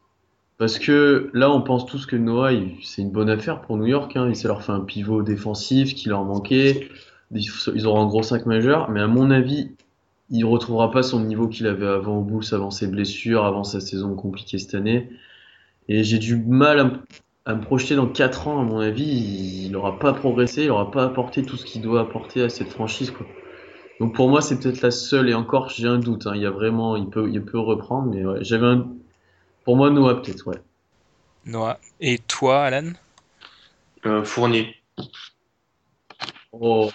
Parce 0.58 0.80
que 0.80 1.30
là, 1.34 1.52
on 1.52 1.62
pense 1.62 1.86
tous 1.86 2.06
que 2.06 2.16
Noah, 2.16 2.52
c'est 2.82 3.02
une 3.02 3.12
bonne 3.12 3.30
affaire 3.30 3.62
pour 3.62 3.76
New 3.76 3.88
York, 3.88 4.16
hein, 4.16 4.34
ça 4.34 4.48
leur 4.48 4.64
fait 4.64 4.72
un 4.72 4.80
pivot 4.80 5.22
défensif 5.22 5.96
qui 5.96 6.08
leur 6.08 6.24
manquait. 6.24 6.90
Ils, 7.32 7.50
ils 7.74 7.88
auront 7.88 8.04
un 8.04 8.08
gros 8.08 8.24
5 8.24 8.46
majeur, 8.46 8.90
mais 8.90 9.02
à 9.02 9.08
mon 9.08 9.32
avis, 9.32 9.72
il 10.30 10.46
retrouvera 10.46 10.92
pas 10.92 11.04
son 11.04 11.20
niveau 11.20 11.48
qu'il 11.48 11.68
avait 11.68 11.88
avant 11.88 12.20
au 12.20 12.24
Bulls, 12.24 12.46
avant 12.54 12.72
ses 12.72 12.88
blessures, 12.88 13.44
avant 13.44 13.66
sa 13.66 13.82
saison 13.82 14.16
compliquée 14.16 14.58
cette 14.58 14.76
année. 14.76 15.10
Et 15.88 16.04
j'ai 16.04 16.18
du 16.18 16.38
mal 16.38 17.02
à, 17.46 17.56
me- 17.56 17.62
projeter 17.62 17.96
dans 17.96 18.08
4 18.08 18.48
ans, 18.48 18.60
à 18.60 18.64
mon 18.64 18.80
avis, 18.80 19.06
il 19.66 19.72
n'aura 19.72 20.00
pas 20.00 20.14
progressé, 20.14 20.64
il 20.64 20.68
n'aura 20.70 20.92
pas 20.92 21.06
apporté 21.06 21.44
tout 21.44 21.58
ce 21.58 21.66
qu'il 21.66 21.82
doit 21.82 22.02
apporter 22.02 22.44
à 22.44 22.50
cette 22.50 22.70
franchise, 22.70 23.12
quoi. 23.12 23.28
Donc 24.00 24.16
pour 24.16 24.30
moi, 24.30 24.42
c'est 24.42 24.60
peut-être 24.60 24.82
la 24.82 24.92
seule, 24.92 25.30
et 25.30 25.34
encore, 25.34 25.70
j'ai 25.70 25.88
un 25.88 26.00
doute. 26.00 26.28
hein. 26.28 26.34
Il 26.36 26.42
y 26.42 26.46
a 26.46 26.52
vraiment, 26.52 26.96
il 26.96 27.10
peut, 27.10 27.30
il 27.32 27.44
peut 27.44 27.60
reprendre, 27.60 28.12
mais 28.14 28.26
ouais, 28.26 28.44
j'avais 28.44 28.68
un. 28.68 28.88
Pour 29.64 29.78
moi, 29.78 29.90
Noah, 29.90 30.22
peut-être, 30.22 30.48
ouais. 30.48 30.62
Noah. 31.46 31.80
Et 32.02 32.18
toi, 32.20 32.64
Alan? 32.66 32.92
Euh, 34.06 34.24
Fournier. 34.24 34.76
Oh, 36.52 36.92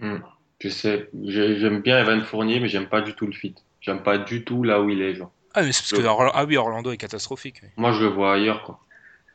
Hmm. 0.00 0.18
Je 0.58 0.68
sais, 0.68 1.08
j'ai- 1.24 1.58
j'aime 1.58 1.80
bien 1.82 1.98
Evan 2.00 2.22
Fournier, 2.22 2.60
mais 2.60 2.68
j'aime 2.68 2.88
pas 2.88 3.00
du 3.02 3.14
tout 3.14 3.26
le 3.26 3.32
fit. 3.32 3.54
J'aime 3.80 4.02
pas 4.02 4.18
du 4.18 4.44
tout 4.44 4.62
là 4.62 4.80
où 4.82 4.88
il 4.90 5.00
est, 5.02 5.14
genre. 5.14 5.32
Ah, 5.54 5.62
mais 5.62 5.72
c'est 5.72 5.82
parce 5.82 6.02
que 6.02 6.30
ah 6.34 6.44
oui, 6.44 6.56
Orlando 6.56 6.92
est 6.92 6.96
catastrophique. 6.96 7.60
oui. 7.62 7.68
Moi, 7.76 7.92
je 7.92 8.02
le 8.04 8.08
vois 8.08 8.34
ailleurs, 8.34 8.62
quoi. 8.62 8.80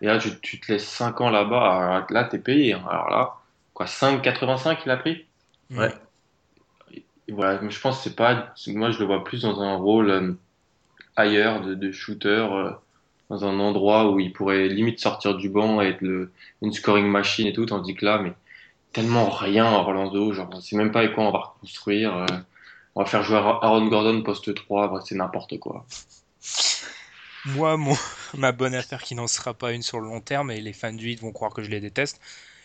Et 0.01 0.07
là, 0.07 0.19
tu, 0.19 0.39
tu 0.41 0.59
te 0.59 0.71
laisses 0.71 0.87
5 0.87 1.21
ans 1.21 1.29
là-bas, 1.29 2.05
là, 2.09 2.23
t'es 2.25 2.39
payé. 2.39 2.73
hein. 2.73 2.83
Alors 2.89 3.09
là, 3.09 3.35
quoi, 3.73 3.87
5,85 3.87 4.79
il 4.85 4.91
a 4.91 4.97
pris? 4.97 5.25
Ouais. 5.71 5.93
Et 7.27 7.31
voilà, 7.33 7.59
je 7.67 7.79
pense 7.79 7.97
que 7.97 8.03
c'est 8.09 8.15
pas. 8.15 8.53
Moi, 8.67 8.91
je 8.91 8.99
le 8.99 9.05
vois 9.05 9.23
plus 9.23 9.41
dans 9.41 9.59
un 9.61 9.75
rôle 9.75 10.09
euh, 10.11 10.33
ailleurs 11.15 11.61
de, 11.61 11.75
de 11.75 11.91
shooter, 11.91 12.29
euh, 12.51 12.71
dans 13.29 13.45
un 13.45 13.59
endroit 13.59 14.11
où 14.11 14.19
il 14.19 14.33
pourrait 14.33 14.67
limite 14.69 14.99
sortir 14.99 15.35
du 15.37 15.49
banc 15.49 15.81
et 15.81 15.87
être 15.89 16.01
le, 16.01 16.31
une 16.61 16.73
scoring 16.73 17.07
machine 17.07 17.47
et 17.47 17.53
tout, 17.53 17.65
tandis 17.67 17.95
que 17.95 18.05
là, 18.05 18.19
mais 18.19 18.33
tellement 18.93 19.29
rien 19.29 19.65
à 19.67 19.71
Orlando, 19.77 20.33
genre, 20.33 20.49
on 20.53 20.61
sait 20.61 20.77
même 20.77 20.91
pas 20.91 20.99
avec 21.01 21.15
quoi 21.15 21.25
on 21.25 21.31
va 21.31 21.39
reconstruire. 21.39 22.15
euh, 22.17 22.27
on 22.95 23.03
va 23.03 23.09
faire 23.09 23.23
jouer 23.23 23.37
Aaron 23.37 23.87
Gordon 23.87 24.21
poste 24.23 24.53
3, 24.53 24.87
bref, 24.87 25.03
c'est 25.05 25.15
n'importe 25.15 25.59
quoi. 25.59 25.85
Moi, 27.45 27.77
mon, 27.77 27.95
ma 28.37 28.51
bonne 28.51 28.73
affaire 28.73 29.03
qui 29.03 29.15
n'en 29.15 29.27
sera 29.27 29.53
pas 29.53 29.73
une 29.73 29.81
sur 29.81 29.99
le 29.99 30.07
long 30.07 30.21
terme, 30.21 30.51
et 30.51 30.61
les 30.61 30.73
fans 30.73 30.93
du 30.93 31.11
Heat 31.11 31.21
vont 31.21 31.31
croire 31.31 31.53
que 31.53 31.61
je 31.61 31.69
les 31.69 31.79
déteste, 31.79 32.19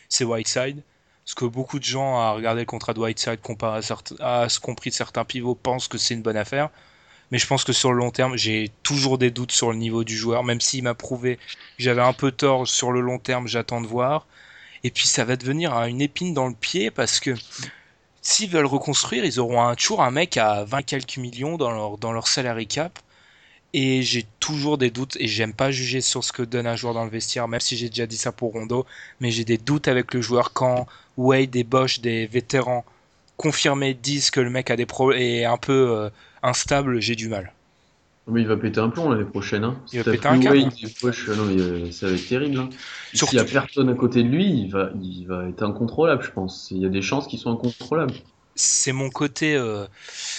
c'est 0.09 0.24
Whiteside. 0.24 0.82
Parce 1.24 1.35
que 1.35 1.44
beaucoup 1.44 1.78
de 1.78 1.85
gens, 1.85 2.19
à 2.19 2.32
regarder 2.32 2.62
le 2.62 2.66
contrat 2.66 2.94
de 2.94 3.01
Whiteside 3.01 3.40
comparé 3.40 3.81
à, 4.20 4.48
ce 4.48 4.59
qu'ont 4.59 4.74
pris 4.74 4.90
certains 4.90 5.24
pivots, 5.24 5.55
pensent 5.55 5.86
que 5.86 5.98
c'est 5.98 6.15
une 6.15 6.23
bonne 6.23 6.36
affaire. 6.36 6.70
Mais 7.31 7.39
je 7.39 7.47
pense 7.47 7.62
que 7.62 7.73
sur 7.73 7.93
le 7.93 7.98
long 7.98 8.11
terme, 8.11 8.36
j'ai 8.36 8.73
toujours 8.82 9.19
des 9.19 9.31
doutes 9.31 9.52
sur 9.52 9.70
le 9.70 9.77
niveau 9.77 10.02
du 10.02 10.16
joueur, 10.16 10.43
même 10.43 10.61
s'il 10.61 10.82
m'a 10.82 10.94
prouvé 10.94 11.36
que 11.36 11.43
j'avais 11.78 12.02
un 12.02 12.12
peu 12.12 12.32
tort 12.32 12.66
sur 12.66 12.90
le 12.90 13.01
long 13.01 13.19
terme, 13.19 13.47
j'attends 13.47 13.81
de 13.81 13.86
voir. 13.86 14.27
Et 14.82 14.90
puis 14.90 15.07
ça 15.07 15.24
va 15.24 15.36
devenir 15.36 15.74
hein, 15.74 15.86
une 15.86 16.01
épine 16.01 16.35
dans 16.35 16.48
le 16.48 16.55
pied 16.55 16.90
parce 16.90 17.20
que 17.20 17.35
s'ils 18.23 18.51
veulent 18.51 18.67
reconstruire, 18.67 19.25
ils 19.25 19.41
auront 19.41 19.63
un, 19.63 19.75
toujours 19.75 20.03
un 20.03 20.11
mec 20.11 20.37
à 20.37 20.65
20 20.65 20.83
quelques 20.83 21.17
millions 21.17 21.57
dans 21.57 21.71
leur, 21.71 21.99
dans 21.99 22.13
leur 22.13 22.29
salary 22.29 22.67
cap. 22.67 22.99
Et 23.73 24.03
j'ai 24.03 24.27
toujours 24.41 24.79
des 24.79 24.91
doutes, 24.91 25.17
et 25.21 25.29
j'aime 25.29 25.55
pas 25.55 25.71
juger 25.71 26.01
sur 26.01 26.25
ce 26.25 26.33
que 26.33 26.43
donne 26.43 26.67
un 26.67 26.75
joueur 26.77 26.95
dans 26.95 27.05
le 27.05 27.11
vestiaire, 27.11 27.47
même 27.49 27.61
si 27.61 27.77
j'ai 27.77 27.89
déjà 27.89 28.07
dit 28.07 28.17
ça 28.17 28.33
pour 28.33 28.53
Rondo, 28.53 28.85
mais 29.21 29.31
j'ai 29.31 29.45
des 29.45 29.59
doutes 29.59 29.87
avec 29.87 30.13
le 30.13 30.21
joueur 30.23 30.53
quand 30.53 30.87
Wade 31.17 31.55
et 31.55 31.65
Bosch, 31.65 32.01
des 32.01 32.27
vétérans 32.27 32.85
confirmés, 33.37 33.95
disent 33.95 34.31
que 34.33 34.41
le 34.41 34.51
mec 34.51 34.71
a 34.71 34.77
des 34.77 34.87
problèmes 34.87 35.23
est 35.23 35.45
un 35.45 35.57
peu 35.57 35.91
euh, 35.91 36.11
instable, 36.43 37.01
j'ai 37.01 37.15
du 37.17 37.29
mal. 37.29 37.53
Mais 38.31 38.43
il 38.43 38.47
va 38.47 38.57
péter 38.57 38.81
un 38.81 38.89
plomb 38.90 39.11
l'année 39.11 39.24
prochaine. 39.24 39.65
Hein. 39.65 39.77
Il 39.93 39.98
va 40.02 40.05
Si 40.05 40.11
péter 40.11 40.28
un 40.28 40.39
câble. 40.40 40.59
Non, 40.61 41.44
mais, 41.47 41.61
euh, 41.61 41.90
ça 41.90 42.07
va 42.07 42.12
être 42.12 42.28
terrible. 42.28 42.59
Hein. 42.59 42.69
Surtout- 43.12 43.31
S'il 43.31 43.39
y 43.39 43.40
a 43.40 43.44
personne 43.44 43.89
à 43.89 43.94
côté 43.94 44.23
de 44.23 44.28
lui, 44.28 44.47
il 44.47 44.70
va, 44.70 44.90
il 45.02 45.27
va 45.27 45.48
être 45.48 45.62
incontrôlable, 45.62 46.23
je 46.23 46.31
pense. 46.31 46.69
Il 46.70 46.78
y 46.78 46.86
a 46.86 46.89
des 46.89 47.02
chances 47.02 47.27
qu'ils 47.27 47.39
soient 47.39 47.52
incontrôlables. 47.52 48.15
c'est 48.55 48.93
mon 48.93 49.11
côté. 49.11 49.55
euh, 49.55 49.86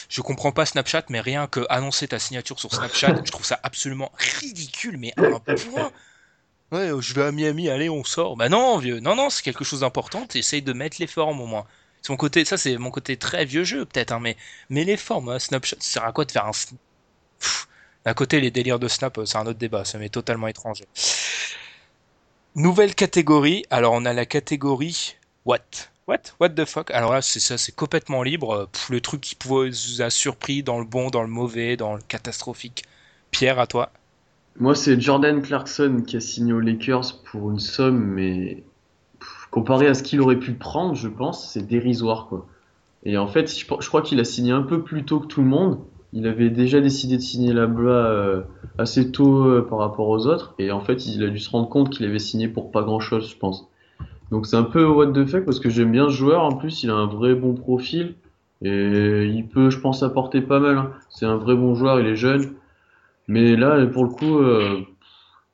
je 0.10 0.22
comprends 0.22 0.52
pas 0.52 0.66
Snapchat, 0.66 1.04
mais 1.10 1.22
rien 1.22 1.48
que 1.48 1.62
annoncer 1.70 2.08
ta 2.08 2.20
signature 2.20 2.60
sur 2.60 2.74
Snapchat, 2.74 3.16
je 3.26 3.32
trouve 3.32 3.46
ça 3.46 3.60
absolument 3.64 4.12
ridicule, 4.40 4.98
mais 4.98 5.14
à 5.18 5.22
un 5.24 5.40
point. 5.40 5.92
Ouais, 6.72 6.92
euh, 6.92 7.02
je 7.02 7.14
vais 7.14 7.24
à 7.24 7.32
Miami, 7.32 7.70
allez, 7.70 7.90
on 7.90 8.04
sort. 8.04 8.38
Bah 8.38 8.48
non, 8.50 8.78
vieux, 8.78 9.00
non, 9.00 9.16
non, 9.16 9.30
c'est 9.30 9.44
quelque 9.44 9.64
chose 9.66 9.82
d'important. 9.82 10.26
Essaye 10.36 10.62
de 10.62 10.74
mettre 10.74 10.98
les 11.00 11.08
formes 11.08 11.42
au 11.42 11.46
moins. 11.48 11.66
C'est 12.02 12.12
mon 12.12 12.18
côté, 12.18 12.46
ça 12.46 12.58
c'est 12.58 12.78
mon 12.78 12.92
côté 12.92 13.18
très 13.18 13.46
vieux 13.46 13.64
jeu 13.64 13.86
peut-être, 13.86 14.12
hein, 14.12 14.20
mais 14.22 14.38
mais 14.70 14.84
les 14.86 14.98
formes, 14.98 15.30
hein, 15.30 15.40
Snapchat, 15.40 15.78
ça 15.80 15.92
sert 15.94 16.06
à 16.06 16.12
quoi 16.14 16.26
de 16.26 16.32
faire 16.32 16.46
un. 16.46 16.52
Pff, 17.40 17.68
D'un 18.06 18.14
côté, 18.14 18.40
les 18.40 18.52
délires 18.52 18.80
de 18.80 18.88
Snap, 18.88 19.18
euh, 19.18 19.26
c'est 19.26 19.38
un 19.38 19.46
autre 19.46 19.60
débat, 19.60 19.86
ça 19.86 19.98
m'est 19.98 20.10
totalement 20.10 20.48
étranger. 20.48 20.86
Nouvelle 22.56 22.96
catégorie. 22.96 23.64
Alors 23.70 23.94
on 23.94 24.06
a 24.06 24.14
la 24.14 24.26
catégorie 24.26 25.16
What? 25.46 25.60
What? 26.08 26.34
What 26.40 26.50
the 26.50 26.66
fuck? 26.66 26.92
Alors 26.92 27.14
là, 27.14 27.22
c'est 27.22 27.40
ça, 27.40 27.58
c'est 27.58 27.74
complètement 27.74 28.24
libre. 28.24 28.52
Euh, 28.52 28.66
pff, 28.66 28.90
le 28.90 29.02
truc 29.02 29.22
qui 29.22 29.38
vous 29.46 30.02
a 30.02 30.10
surpris 30.10 30.64
dans 30.64 30.80
le 30.80 30.86
bon, 30.86 31.10
dans 31.10 31.22
le 31.22 31.28
mauvais, 31.28 31.78
dans 31.78 31.96
le 31.96 32.02
catastrophique. 32.08 32.84
Pierre, 33.32 33.60
à 33.60 33.68
toi. 33.68 33.92
Moi, 34.60 34.76
c'est 34.76 35.00
Jordan 35.00 35.42
Clarkson 35.42 36.04
qui 36.06 36.18
a 36.18 36.20
signé 36.20 36.54
aux 36.54 36.60
Lakers 36.60 37.22
pour 37.32 37.52
une 37.52 37.60
somme, 37.60 38.04
mais 38.04 38.64
pff, 39.20 39.48
comparé 39.52 39.88
à 39.88 39.94
ce 39.94 40.04
qu'il 40.04 40.20
aurait 40.22 40.40
pu 40.40 40.54
prendre, 40.54 40.96
je 40.96 41.08
pense, 41.08 41.52
c'est 41.52 41.66
dérisoire, 41.66 42.28
quoi. 42.28 42.46
Et 43.04 43.18
en 43.18 43.28
fait, 43.28 43.48
je, 43.48 43.66
je 43.66 43.88
crois 43.88 44.02
qu'il 44.02 44.20
a 44.20 44.26
signé 44.26 44.52
un 44.52 44.64
peu 44.64 44.84
plus 44.84 45.06
tôt 45.06 45.22
que 45.22 45.28
tout 45.28 45.42
le 45.42 45.48
monde. 45.48 45.80
Il 46.14 46.28
avait 46.28 46.50
déjà 46.50 46.82
décidé 46.82 47.16
de 47.18 47.22
signer 47.22 47.54
là-bas 47.54 47.80
euh, 47.90 48.42
assez 48.78 49.12
tôt 49.12 49.46
euh, 49.46 49.66
par 49.68 49.80
rapport 49.80 50.10
aux 50.10 50.28
autres, 50.28 50.54
et 50.60 50.72
en 50.72 50.82
fait, 50.82 51.06
il 51.06 51.24
a 51.24 51.30
dû 51.30 51.40
se 51.40 51.50
rendre 51.50 51.70
compte 51.70 51.90
qu'il 51.90 52.06
avait 52.06 52.20
signé 52.20 52.48
pour 52.48 52.72
pas 52.72 52.84
grand-chose, 52.84 53.30
je 53.30 53.38
pense. 53.38 53.68
Donc 54.30 54.46
c'est 54.46 54.56
un 54.56 54.64
peu 54.64 54.86
what 54.86 55.08
the 55.08 55.26
fuck 55.26 55.44
parce 55.46 55.60
que 55.60 55.70
j'aime 55.70 55.92
bien 55.92 56.08
ce 56.10 56.14
joueur. 56.16 56.44
En 56.44 56.54
plus, 56.54 56.84
il 56.84 56.90
a 56.90 56.94
un 56.94 57.06
vrai 57.06 57.36
bon 57.36 57.54
profil 57.54 58.16
et 58.62 59.26
il 59.26 59.48
peut, 59.48 59.70
je 59.70 59.80
pense, 59.80 60.04
apporter 60.04 60.40
pas 60.42 60.60
mal. 60.60 60.78
hein. 60.78 60.92
C'est 61.10 61.26
un 61.26 61.36
vrai 61.36 61.56
bon 61.56 61.76
joueur. 61.76 62.00
Il 62.00 62.08
est 62.08 62.16
jeune. 62.16 62.54
Mais 63.28 63.58
là, 63.58 63.86
pour 63.88 64.06
le 64.06 64.10
coup, 64.10 64.40
euh, 64.40 64.82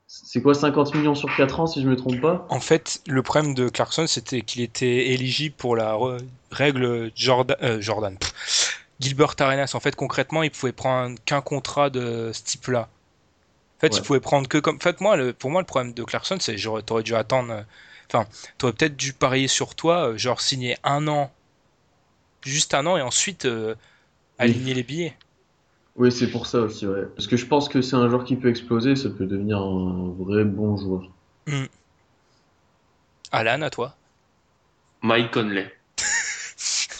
c'est 0.05 0.43
quoi 0.43 0.53
50 0.53 0.93
millions 0.93 1.15
sur 1.15 1.35
4 1.35 1.59
ans 1.59 1.67
si 1.67 1.81
je 1.81 1.87
me 1.87 1.95
trompe 1.95 2.21
pas? 2.21 2.45
En 2.49 2.59
fait, 2.59 3.01
le 3.07 3.23
problème 3.23 3.55
de 3.55 3.67
Clarkson, 3.69 4.05
c'était 4.05 4.41
qu'il 4.41 4.61
était 4.61 5.07
éligible 5.07 5.55
pour 5.57 5.75
la 5.75 5.97
règle 6.51 7.11
Jordan, 7.15 7.57
Jordan 7.81 8.15
Gilbert 8.99 9.35
Arenas. 9.39 9.71
En 9.75 9.79
fait, 9.79 9.95
concrètement, 9.95 10.43
il 10.43 10.51
pouvait 10.51 10.71
prendre 10.71 11.17
qu'un 11.25 11.41
contrat 11.41 11.89
de 11.89 12.31
ce 12.33 12.43
type-là. 12.43 12.89
En 13.77 13.81
fait, 13.81 13.95
Ouais. 13.95 13.99
il 13.99 14.03
pouvait 14.03 14.19
prendre 14.21 14.47
que 14.49 14.57
comme. 14.59 14.77
En 14.77 14.79
fait, 14.79 15.01
moi, 15.01 15.17
le- 15.17 15.33
pour 15.33 15.51
moi, 15.51 15.61
le 15.61 15.67
problème 15.67 15.93
de 15.93 16.03
Clarkson, 16.03 16.37
c'est 16.41 16.55
que 16.55 16.81
t'aurais 16.81 17.03
dû 17.03 17.15
attendre. 17.15 17.53
euh, 17.53 17.63
Enfin, 18.13 18.27
t'aurais 18.57 18.73
peut-être 18.73 18.95
dû 18.97 19.13
parier 19.13 19.47
sur 19.49 19.75
toi, 19.75 20.09
euh, 20.11 20.17
genre 20.17 20.41
signer 20.41 20.77
un 20.85 21.07
an, 21.09 21.31
juste 22.43 22.73
un 22.73 22.85
an, 22.85 22.97
et 22.97 23.01
ensuite 23.01 23.45
euh, 23.45 23.75
aligner 24.39 24.73
les 24.73 24.83
billets. 24.83 25.17
Oui, 25.97 26.13
c'est 26.13 26.31
pour 26.31 26.47
ça 26.47 26.61
aussi, 26.61 26.87
ouais. 26.87 27.05
Parce 27.15 27.27
que 27.27 27.35
je 27.35 27.45
pense 27.45 27.67
que 27.67 27.81
c'est 27.81 27.97
un 27.97 28.07
joueur 28.09 28.23
qui 28.23 28.37
peut 28.37 28.47
exploser, 28.47 28.95
ça 28.95 29.09
peut 29.09 29.25
devenir 29.25 29.57
un 29.59 30.13
vrai 30.17 30.45
bon 30.45 30.77
joueur. 30.77 31.11
Alan, 33.31 33.61
à 33.61 33.69
toi. 33.69 33.95
Mike 35.01 35.31
Conley. 35.33 35.71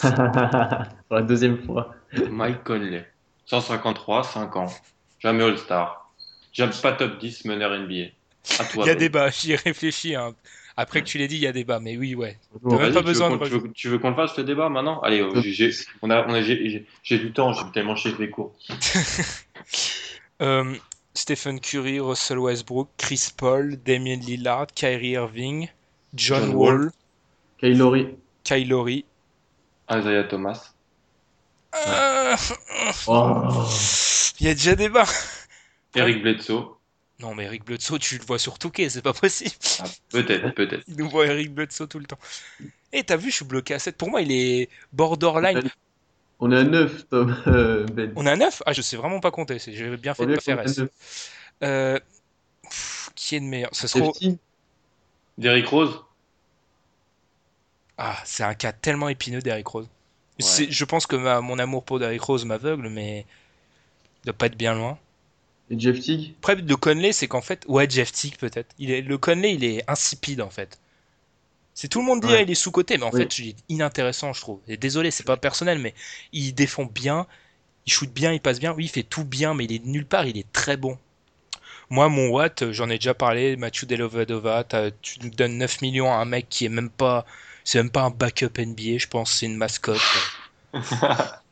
pour 1.08 1.16
la 1.18 1.22
deuxième 1.22 1.64
fois. 1.66 1.94
Mike 2.30 2.64
Conley. 2.64 3.06
153, 3.46 4.24
5 4.24 4.56
ans. 4.56 4.66
Jamais 5.20 5.44
All-Star. 5.44 6.12
Jamais 6.54 6.74
pas 6.82 6.92
top 6.94 7.18
10 7.20 7.46
meneur 7.46 7.72
NBA. 7.80 8.12
À 8.60 8.66
toi. 8.66 8.84
Il 8.86 8.88
y 8.88 8.92
a 8.92 8.96
débat, 8.96 9.30
j'y 9.32 9.54
ai 9.54 9.56
réfléchi. 9.56 10.16
hein. 10.16 10.34
Après 10.80 11.02
que 11.02 11.08
tu 11.08 11.18
l'aies 11.18 11.28
dit, 11.28 11.38
il 11.38 11.42
y 11.42 11.48
a 11.48 11.52
débat, 11.52 11.80
mais 11.80 11.98
oui, 11.98 12.14
ouais. 12.14 12.38
T'as 12.54 12.60
Bon, 12.62 12.78
même 12.78 12.82
Vas-y, 12.82 12.94
pas 12.94 13.00
tu 13.00 13.06
veux 13.06 13.12
besoin 13.14 13.30
de 13.32 13.38
qu'on- 13.38 13.46
tu 13.46 13.52
veux, 13.52 13.72
tu 13.74 13.90
veux 13.90 13.98
qu'on 13.98 14.10
le 14.12 14.16
fasse 14.16 14.38
le 14.38 14.44
débat 14.44 14.70
maintenant? 14.70 15.00
Allez, 15.02 15.22
euh, 15.22 15.42
j'ai- 15.42 15.72
on 16.04 16.10
a, 16.12 16.24
on 16.28 16.34
a- 16.34 16.42
j'ai- 16.44 16.86
du 17.10 17.34
temps, 17.34 17.52
j'ai 17.54 17.64
tellement 17.74 17.96
chez 17.96 18.14
les 18.20 18.30
cours. 18.30 18.56
Euh, 20.42 20.76
Stephen 21.16 21.60
Curry, 21.60 22.00
Russell 22.00 22.38
Westbrook, 22.38 22.90
Chris 22.98 23.30
Paul, 23.36 23.76
Damien 23.84 24.18
Lillard, 24.18 24.68
Kyrie 24.68 25.14
Irving, 25.14 25.68
John, 26.14 26.42
John 26.44 26.56
Wall, 26.56 26.78
Wall. 26.78 26.92
Kylori. 28.44 29.04
Lowry. 29.90 30.02
Isaiah 30.02 30.24
Thomas. 30.26 30.74
Euh, 31.76 32.36
Oh. 33.08 33.66
Il 34.40 34.48
y 34.48 34.50
a 34.50 34.54
déjà 34.54 34.76
débat. 34.76 35.06
Eric 35.96 36.22
Bledsoe. 36.22 36.78
Non, 37.20 37.34
mais 37.34 37.46
Eric 37.46 37.66
Bledsoe, 37.66 37.98
tu 37.98 38.18
le 38.18 38.24
vois 38.26 38.38
sur 38.38 38.60
Touquet, 38.60 38.90
c'est 38.90 39.02
pas 39.02 39.14
possible. 39.14 39.52
Ah, 39.80 39.86
peut-être, 40.10 40.54
peut-être. 40.54 40.84
Il 40.88 40.98
nous 40.98 41.10
voit 41.10 41.26
Eric 41.26 41.54
Bledsoe 41.54 41.88
tout 41.88 41.98
le 42.00 42.06
temps. 42.06 42.20
Et 42.94 43.04
t'as 43.04 43.18
vu, 43.18 43.32
je 43.32 43.38
suis 43.38 43.46
bloqué 43.46 43.74
à 43.74 43.80
7. 43.80 43.98
Pour 43.98 44.10
moi, 44.10 44.22
il 44.22 44.32
est 44.32 44.70
borderline. 44.94 45.62
On 46.40 46.52
est 46.52 46.58
à 46.58 46.64
9, 46.64 47.10
Tom. 47.10 47.36
euh, 47.48 47.86
Ben. 47.94 48.14
On 48.16 48.26
est 48.28 48.32
à 48.32 48.36
9 48.36 48.62
Ah, 48.68 48.74
je 48.74 48.82
sais 48.84 48.96
vraiment 48.98 49.20
pas 49.20 49.32
compter. 49.32 49.58
c'est- 49.58 49.74
J'avais 49.74 49.98
bien 49.98 50.14
fait 50.14 50.24
On 50.24 50.28
de 50.28 50.36
pas 50.36 50.42
faire 50.42 50.62
S. 50.62 50.78
9. 50.78 50.90
Euh, 51.64 52.00
pff, 52.64 53.10
qui 53.16 53.36
est 53.36 53.40
le 53.40 53.46
meilleur? 53.46 53.70
Ce 53.74 53.88
sera... 53.88 54.12
Derrick 55.40 55.68
Rose. 55.68 56.02
Ah, 57.98 58.22
c'est 58.26 58.44
un 58.44 58.54
cas 58.56 58.72
tellement 58.72 59.10
épineux 59.10 59.42
d'Eric 59.42 59.68
Rose. 59.68 59.88
Je 60.40 60.86
pense 60.86 61.08
que 61.08 61.16
ma- 61.16 61.42
mon 61.42 61.60
amour 61.60 61.84
pour 61.84 62.00
Derrick 62.00 62.22
Rose 62.22 62.46
m'aveugle, 62.46 62.90
mais 62.90 63.26
il 64.24 64.28
doit 64.28 64.34
pas 64.38 64.48
être 64.48 64.58
bien 64.58 64.76
loin. 64.76 65.00
Et 65.70 65.80
Jeff 65.80 66.00
Teague? 66.02 66.36
Après, 66.40 66.56
le 66.56 66.76
Conley, 66.78 67.12
c'est 67.14 67.28
qu'en 67.28 67.42
fait, 67.42 67.64
ouais, 67.68 67.88
Jeff 67.90 68.12
Teague 68.12 68.38
peut-être. 68.38 68.74
Il 68.80 68.90
est, 68.92 69.02
le 69.02 69.18
Conley, 69.18 69.54
il 69.56 69.64
est 69.64 69.84
insipide 69.90 70.42
en 70.42 70.50
fait. 70.50 70.80
C'est 71.74 71.88
tout 71.90 72.00
le 72.00 72.06
monde 72.06 72.22
dit 72.22 72.28
Ouais. 72.28 72.38
ah, 72.38 72.42
il 72.42 72.52
est 72.52 72.56
sous 72.56 72.72
côté, 72.72 72.98
mais 72.98 73.06
en 73.06 73.12
Oui. 73.12 73.20
fait, 73.20 73.40
il 73.40 73.50
est 73.50 73.56
inintéressant, 73.70 74.34
je 74.34 74.42
trouve. 74.42 74.62
Et 74.68 74.78
désolé, 74.78 75.12
c'est 75.12 75.26
pas 75.26 75.38
personnel, 75.38 75.80
mais 75.80 75.94
il 76.34 76.54
défend 76.54 76.86
bien, 76.86 77.28
il 77.88 77.94
shoot 77.94 78.12
bien, 78.12 78.34
il 78.34 78.42
passe 78.42 78.60
bien. 78.60 78.74
Oui, 78.74 78.86
il 78.86 78.90
fait 78.90 79.04
tout 79.04 79.26
bien, 79.26 79.54
mais 79.56 79.66
il 79.66 79.74
est 79.74 79.86
nulle 79.86 80.06
part, 80.08 80.26
il 80.28 80.38
est 80.38 80.52
très 80.54 80.78
bon. 80.78 80.98
Moi, 81.90 82.10
mon 82.10 82.30
Watt, 82.30 82.62
euh, 82.64 82.74
j'en 82.74 82.90
ai 82.90 82.98
déjà 82.98 83.14
parlé, 83.14 83.56
Mathieu 83.58 83.88
Delovedova, 83.88 84.66
tu 85.02 85.20
nous 85.22 85.30
donnes 85.30 85.58
9 85.58 85.82
millions 85.82 86.12
à 86.12 86.18
un 86.18 86.26
mec 86.26 86.48
qui 86.50 86.66
est 86.66 86.70
même 86.70 86.90
pas, 86.90 87.26
c'est 87.68 87.80
même 87.80 87.90
pas 87.90 88.04
un 88.04 88.12
backup 88.12 88.58
NBA, 88.58 88.98
je 88.98 89.08
pense, 89.08 89.30
c'est 89.30 89.46
une 89.46 89.58
mascotte. 89.58 90.00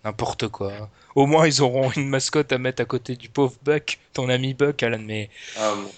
N'importe 0.05 0.47
quoi. 0.47 0.89
Au 1.13 1.25
moins, 1.25 1.45
ils 1.45 1.61
auront 1.61 1.91
une 1.91 2.07
mascotte 2.07 2.53
à 2.53 2.57
mettre 2.57 2.81
à 2.81 2.85
côté 2.85 3.17
du 3.17 3.27
pauvre 3.27 3.53
Buck, 3.63 3.99
ton 4.13 4.29
ami 4.29 4.53
Buck, 4.53 4.81
Alan, 4.81 5.01
mais 5.03 5.29
Ah, 5.59 5.73
bon. 5.75 5.91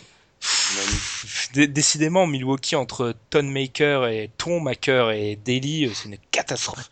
Décidément, 1.54 2.26
Milwaukee 2.26 2.76
entre 2.76 3.14
Ton 3.30 3.44
Maker 3.44 4.08
et 4.08 4.32
Ton 4.40 4.60
Maker 4.60 5.12
et 5.12 5.36
Daly, 5.36 5.86
euh, 5.86 5.92
c'est 5.94 6.10
une 6.10 6.18
catastrophe. 6.32 6.90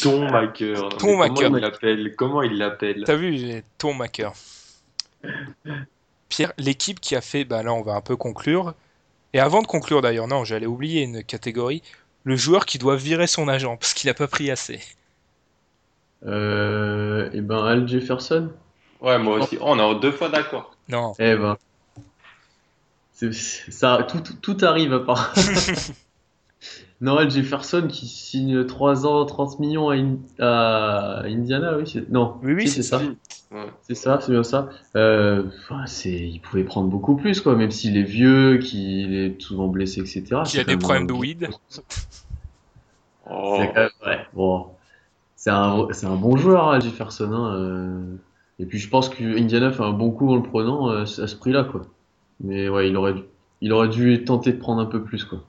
Ton 0.00 0.30
Maker. 0.30 0.88
Ton 0.98 1.18
Mais 1.18 1.30
Maker. 1.30 1.48
Comment 1.48 1.56
il 1.56 1.62
l'appelle? 1.62 2.14
Comment 2.16 2.42
il 2.42 2.58
l'appelle? 2.58 3.02
T'as 3.04 3.16
vu, 3.16 3.38
j'ai 3.38 3.64
Ton 3.76 3.92
Maker. 3.92 4.34
Pierre, 6.28 6.52
l'équipe 6.58 7.00
qui 7.00 7.16
a 7.16 7.20
fait, 7.20 7.44
bah 7.44 7.64
là 7.64 7.74
on 7.74 7.82
va 7.82 7.94
un 7.94 8.00
peu 8.00 8.14
conclure. 8.14 8.74
Et 9.32 9.40
avant 9.40 9.62
de 9.62 9.66
conclure 9.66 10.00
d'ailleurs, 10.00 10.28
non, 10.28 10.44
j'allais 10.44 10.66
oublier 10.66 11.02
une 11.02 11.24
catégorie. 11.24 11.82
Le 12.24 12.36
joueur 12.36 12.66
qui 12.66 12.78
doit 12.78 12.96
virer 12.96 13.26
son 13.26 13.48
agent 13.48 13.76
parce 13.76 13.94
qu'il 13.94 14.08
a 14.10 14.14
pas 14.14 14.28
pris 14.28 14.50
assez. 14.50 14.80
Euh, 16.26 17.30
et 17.32 17.40
ben 17.40 17.64
Al 17.64 17.88
Jefferson. 17.88 18.50
Ouais, 19.00 19.18
moi 19.18 19.40
aussi. 19.40 19.58
Oh, 19.60 19.64
on 19.66 19.96
est 19.96 20.00
deux 20.00 20.12
fois 20.12 20.28
d'accord. 20.28 20.76
Non. 20.88 21.14
Eh 21.18 21.34
ben. 21.34 21.56
ça, 23.32 24.06
tout, 24.08 24.20
tout, 24.20 24.34
tout 24.34 24.64
arrive 24.64 24.92
à 24.92 25.00
part. 25.00 25.34
non, 27.02 27.16
Al 27.18 27.30
Jefferson 27.30 27.86
qui 27.88 28.06
signe 28.06 28.64
3 28.64 29.06
ans, 29.06 29.26
30 29.26 29.58
millions 29.58 29.90
à, 29.90 29.96
In- 29.96 30.16
à 30.38 31.22
Indiana, 31.26 31.76
oui. 31.76 31.84
c'est- 31.86 32.08
Non, 32.10 32.36
Oui, 32.42 32.54
oui, 32.54 32.66
c'est 32.68 32.82
c'est 32.82 32.96
ça. 32.96 33.02
Ouais. 33.50 33.66
C'est 33.82 33.94
ça, 33.94 34.18
c'est 34.22 34.32
bien 34.32 34.42
ça. 34.42 34.70
Euh, 34.96 35.42
enfin, 35.64 35.84
c'est, 35.86 36.10
il 36.12 36.40
pouvait 36.40 36.64
prendre 36.64 36.88
beaucoup 36.88 37.16
plus, 37.16 37.40
quoi, 37.42 37.54
même 37.54 37.70
s'il 37.70 37.98
est 37.98 38.02
vieux, 38.02 38.56
qu'il 38.58 39.14
est 39.14 39.38
souvent 39.42 39.68
blessé, 39.68 40.00
etc. 40.00 40.40
Qui 40.46 40.58
a 40.58 40.64
des 40.64 40.78
problèmes 40.78 41.06
de 41.06 41.12
weed. 41.12 41.50
Oh. 43.30 43.56
C'est 43.58 43.68
quand 43.68 43.80
même- 43.80 43.90
ouais, 44.06 44.26
bon. 44.34 44.66
C'est 45.36 45.50
un, 45.50 45.86
c'est 45.90 46.06
un 46.06 46.16
bon 46.16 46.36
joueur, 46.36 46.68
Al 46.70 46.82
Jefferson. 46.82 47.32
hein, 47.32 47.54
euh. 47.56 48.16
Et 48.58 48.64
puis 48.66 48.78
je 48.78 48.88
pense 48.88 49.08
que 49.08 49.24
Indiana 49.38 49.72
fait 49.72 49.82
un 49.82 49.92
bon 49.92 50.10
coup 50.12 50.30
en 50.30 50.36
le 50.36 50.42
prenant 50.42 50.88
euh, 50.90 51.02
à 51.02 51.06
ce 51.06 51.34
prix-là, 51.36 51.64
quoi. 51.64 51.82
Mais 52.40 52.68
ouais, 52.68 52.88
il 52.88 52.96
aurait, 52.96 53.14
dû- 53.14 53.24
il 53.60 53.72
aurait 53.72 53.88
dû 53.88 54.24
tenter 54.24 54.52
de 54.52 54.58
prendre 54.58 54.80
un 54.80 54.86
peu 54.86 55.02
plus, 55.02 55.24
quoi. 55.24 55.40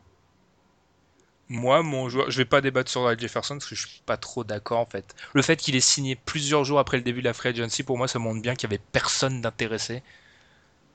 Moi, 1.53 1.83
mon 1.83 2.09
joueur, 2.09 2.31
je 2.31 2.37
vais 2.39 2.45
pas 2.45 2.61
débattre 2.61 2.89
sur 2.89 3.05
Al 3.05 3.19
Jefferson 3.19 3.53
parce 3.55 3.69
que 3.69 3.75
je 3.75 3.87
suis 3.87 4.01
pas 4.07 4.17
trop 4.17 4.43
d'accord 4.43 4.79
en 4.79 4.87
fait. 4.87 5.15
Le 5.33 5.43
fait 5.43 5.55
qu'il 5.55 5.75
ait 5.75 5.79
signé 5.79 6.15
plusieurs 6.15 6.65
jours 6.65 6.79
après 6.79 6.97
le 6.97 7.03
début 7.03 7.19
de 7.21 7.25
la 7.25 7.33
free 7.33 7.49
agency, 7.49 7.83
pour 7.83 7.95
moi, 7.97 8.07
ça 8.07 8.17
montre 8.17 8.41
bien 8.41 8.55
qu'il 8.55 8.69
y 8.69 8.73
avait 8.73 8.81
personne 8.91 9.39
d'intéressé. 9.39 10.01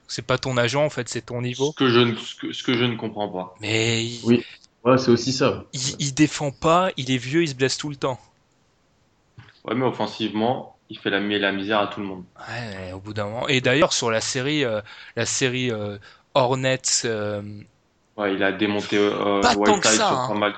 C'est 0.09 0.27
pas 0.27 0.37
ton 0.37 0.57
agent 0.57 0.85
en 0.85 0.91
fait, 0.91 1.09
c'est 1.09 1.27
ton 1.27 1.43
niveau. 1.43 1.71
Ce 1.73 1.77
que, 1.77 1.89
je 1.89 2.01
ne, 2.01 2.17
ce, 2.17 2.35
que, 2.35 2.53
ce 2.53 2.63
que 2.65 2.75
je 2.77 2.85
ne 2.85 2.97
comprends 2.97 3.29
pas. 3.29 3.55
Mais 3.61 4.05
il, 4.05 4.21
Oui. 4.25 4.45
Ouais, 4.85 4.99
c'est 4.99 5.11
aussi 5.11 5.33
ça. 5.33 5.65
il, 5.73 5.97
il 6.01 6.15
défend 6.15 6.51
pas, 6.51 6.91
il 6.97 7.11
est 7.13 7.19
vieux, 7.19 7.43
il 7.43 7.49
se 7.49 7.55
blesse 7.55 7.79
tout 7.79 7.89
le 7.91 7.97
temps. 7.97 8.19
Ouais, 9.65 9.75
mais 9.77 9.85
offensivement, 9.85 10.77
il 10.89 10.99
fait 10.99 11.11
la, 11.11 11.21
la 11.21 11.53
misère 11.53 11.79
à 11.81 11.87
tout 11.87 12.01
le 12.01 12.07
monde. 12.07 12.25
Ouais, 12.49 12.93
au 12.93 13.01
bout 13.01 13.13
d'un 13.15 13.27
moment. 13.27 13.49
Et 13.49 13.61
d'ailleurs, 13.61 13.93
sur 13.93 14.11
la 14.11 14.21
série, 14.21 14.65
euh, 14.65 14.81
la 15.17 15.27
série 15.27 15.71
euh, 15.71 15.99
Hornets, 16.35 17.05
euh, 17.05 17.43
Ouais, 18.19 18.35
il 18.35 18.43
a 18.43 18.53
démonté 18.53 18.99
euh, 18.99 19.41
Pas 19.41 19.55
tant 19.55 19.61
Whiteside 19.61 19.81
que 19.81 19.89
ça, 19.89 20.09
sur 20.09 20.19
hein. 20.19 20.53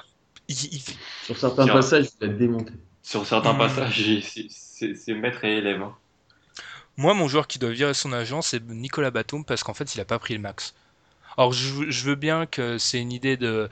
il- 0.48 0.74
il- 0.74 0.82
Sur 1.22 1.36
certains 1.38 1.64
Tiens. 1.64 1.74
passages, 1.74 2.06
il 2.20 2.24
a 2.24 2.28
démonté. 2.32 2.72
Sur 3.02 3.26
certains 3.26 3.52
Hmm. 3.54 3.58
passages, 3.58 3.96
c'est- 4.22 4.46
c'est 4.50 4.94
c'est 4.96 5.14
maître 5.14 5.44
et 5.44 5.58
élève. 5.58 5.82
hein. 5.82 5.94
Moi, 6.96 7.14
mon 7.14 7.28
joueur 7.28 7.46
qui 7.46 7.58
doit 7.58 7.70
virer 7.70 7.94
son 7.94 8.12
agent, 8.12 8.42
c'est 8.42 8.62
Nicolas 8.68 9.10
Batum 9.10 9.44
parce 9.44 9.62
qu'en 9.62 9.74
fait, 9.74 9.94
il 9.94 10.00
a 10.00 10.04
pas 10.04 10.18
pris 10.18 10.34
le 10.34 10.40
max. 10.40 10.74
Alors, 11.38 11.52
je, 11.52 11.90
je 11.90 12.04
veux 12.04 12.16
bien 12.16 12.46
que 12.46 12.78
c'est 12.78 13.00
une 13.00 13.12
idée 13.12 13.36
de 13.36 13.68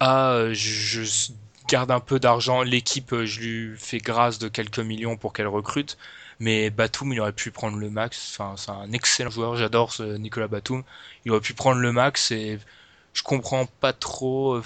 ah, 0.00 0.46
je, 0.52 1.02
je 1.04 1.32
garde 1.68 1.90
un 1.90 2.00
peu 2.00 2.20
d'argent, 2.20 2.62
l'équipe, 2.62 3.14
je 3.24 3.40
lui 3.40 3.78
fais 3.78 3.98
grâce 3.98 4.38
de 4.38 4.48
quelques 4.48 4.80
millions 4.80 5.16
pour 5.16 5.32
qu'elle 5.32 5.48
recrute. 5.48 5.98
Mais 6.40 6.70
Batum, 6.70 7.12
il 7.12 7.20
aurait 7.20 7.32
pu 7.32 7.50
prendre 7.52 7.78
le 7.78 7.90
max. 7.90 8.36
Enfin, 8.38 8.56
c'est 8.58 8.70
un 8.72 8.92
excellent 8.92 9.30
joueur. 9.30 9.56
J'adore 9.56 9.92
ce 9.92 10.02
Nicolas 10.18 10.48
Batum. 10.48 10.84
Il 11.24 11.32
aurait 11.32 11.40
pu 11.40 11.54
prendre 11.54 11.80
le 11.80 11.92
max 11.92 12.30
et 12.32 12.58
je 13.14 13.22
comprends 13.22 13.66
pas 13.80 13.92
trop. 13.94 14.56
euh. 14.56 14.62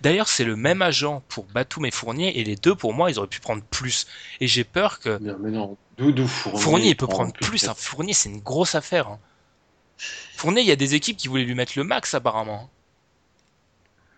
D'ailleurs, 0.00 0.28
c'est 0.28 0.44
le 0.44 0.56
même 0.56 0.82
agent 0.82 1.22
pour 1.28 1.44
Batum 1.44 1.84
et 1.86 1.90
Fournier 1.90 2.38
et 2.40 2.44
les 2.44 2.56
deux, 2.56 2.74
pour 2.74 2.94
moi, 2.94 3.10
ils 3.10 3.18
auraient 3.18 3.28
pu 3.28 3.40
prendre 3.40 3.62
plus. 3.62 4.06
Et 4.40 4.46
j'ai 4.46 4.64
peur 4.64 4.98
que 4.98 5.20
Mais, 5.20 5.32
mais 5.40 5.50
non, 5.50 5.76
d'où 5.98 6.10
d'où 6.12 6.26
Fournier, 6.26 6.58
Fournier, 6.58 6.88
il 6.90 6.96
peut 6.96 7.06
prend 7.06 7.16
prendre 7.16 7.32
plus. 7.34 7.68
hein. 7.68 7.74
Fournier, 7.76 8.14
c'est 8.14 8.28
une 8.30 8.40
grosse 8.40 8.74
affaire. 8.74 9.08
hein. 9.08 9.20
Fournier, 10.36 10.60
il 10.62 10.66
y 10.68 10.72
a 10.72 10.76
des 10.76 10.94
équipes 10.94 11.16
qui 11.16 11.28
voulaient 11.28 11.44
lui 11.44 11.54
mettre 11.54 11.72
le 11.76 11.84
max, 11.84 12.14
apparemment. 12.14 12.70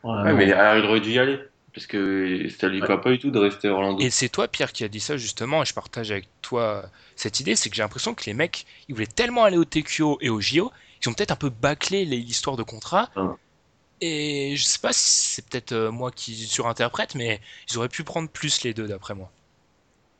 Ouais, 0.03 0.13
Ouais, 0.23 0.33
non. 0.33 0.37
mais 0.37 0.53
alors, 0.53 0.85
il 0.85 0.89
aurait 0.91 1.01
dû 1.01 1.11
y 1.13 1.19
aller. 1.19 1.39
Parce 1.75 1.87
que 1.87 2.49
ça 2.59 2.69
lui 2.69 2.81
Ouais. 2.81 2.87
va 2.87 2.97
pas 2.97 3.11
du 3.11 3.19
tout 3.19 3.31
de 3.31 3.39
rester 3.39 3.69
Orlando. 3.69 4.01
Et 4.03 4.09
c'est 4.11 4.31
toi, 4.31 4.49
Pierre, 4.49 4.73
qui 4.73 4.85
a 4.85 4.89
dit 4.89 5.01
ça, 5.01 5.17
justement, 5.19 5.63
et 5.63 5.67
je 5.67 5.75
partage 5.75 6.11
avec 6.11 6.29
toi 6.41 6.91
cette 7.17 7.41
idée, 7.41 7.55
c'est 7.57 7.69
que 7.69 7.77
j'ai 7.77 7.83
l'impression 7.83 8.15
que 8.15 8.25
les 8.25 8.35
mecs, 8.35 8.65
ils 8.89 8.95
voulaient 8.95 9.07
tellement 9.07 9.45
aller 9.45 9.59
au 9.59 9.65
TQO 9.65 10.19
et 10.23 10.31
au 10.31 10.41
JO, 10.41 10.73
ils 11.03 11.09
ont 11.09 11.13
peut-être 11.13 11.33
un 11.33 11.37
peu 11.37 11.51
bâclé 11.51 12.05
l'histoire 12.05 12.57
de 12.57 12.63
contrat. 12.63 13.11
Ah. 13.17 13.37
Et 14.01 14.55
je 14.57 14.63
sais 14.63 14.79
pas 14.79 14.93
si 14.93 15.31
c'est 15.35 15.49
peut-être 15.49 15.73
euh, 15.73 15.91
moi 15.91 16.11
qui 16.11 16.35
surinterprète, 16.35 17.15
mais 17.15 17.41
ils 17.71 17.79
auraient 17.79 17.89
pu 17.89 18.05
prendre 18.05 18.29
plus 18.29 18.63
les 18.63 18.75
deux, 18.75 18.87
d'après 18.87 19.15
moi. 19.15 19.31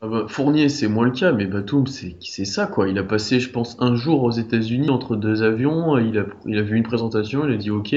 Ah 0.01 0.07
bah, 0.07 0.25
Fournier, 0.27 0.69
c'est 0.69 0.87
moins 0.87 1.05
le 1.05 1.11
cas, 1.11 1.31
mais 1.31 1.45
Batum, 1.45 1.85
c'est 1.87 2.15
c'est 2.21 2.45
ça, 2.45 2.67
quoi. 2.67 2.87
Il 2.87 2.97
a 2.97 3.03
passé, 3.03 3.39
je 3.39 3.49
pense, 3.49 3.77
un 3.79 3.95
jour 3.95 4.23
aux 4.23 4.31
États-Unis 4.31 4.89
entre 4.89 5.15
deux 5.15 5.43
avions. 5.43 5.97
Il 5.97 6.17
a, 6.19 6.25
il 6.45 6.57
a 6.57 6.61
vu 6.61 6.77
une 6.77 6.83
présentation, 6.83 7.47
il 7.47 7.53
a 7.53 7.57
dit 7.57 7.71
OK. 7.71 7.95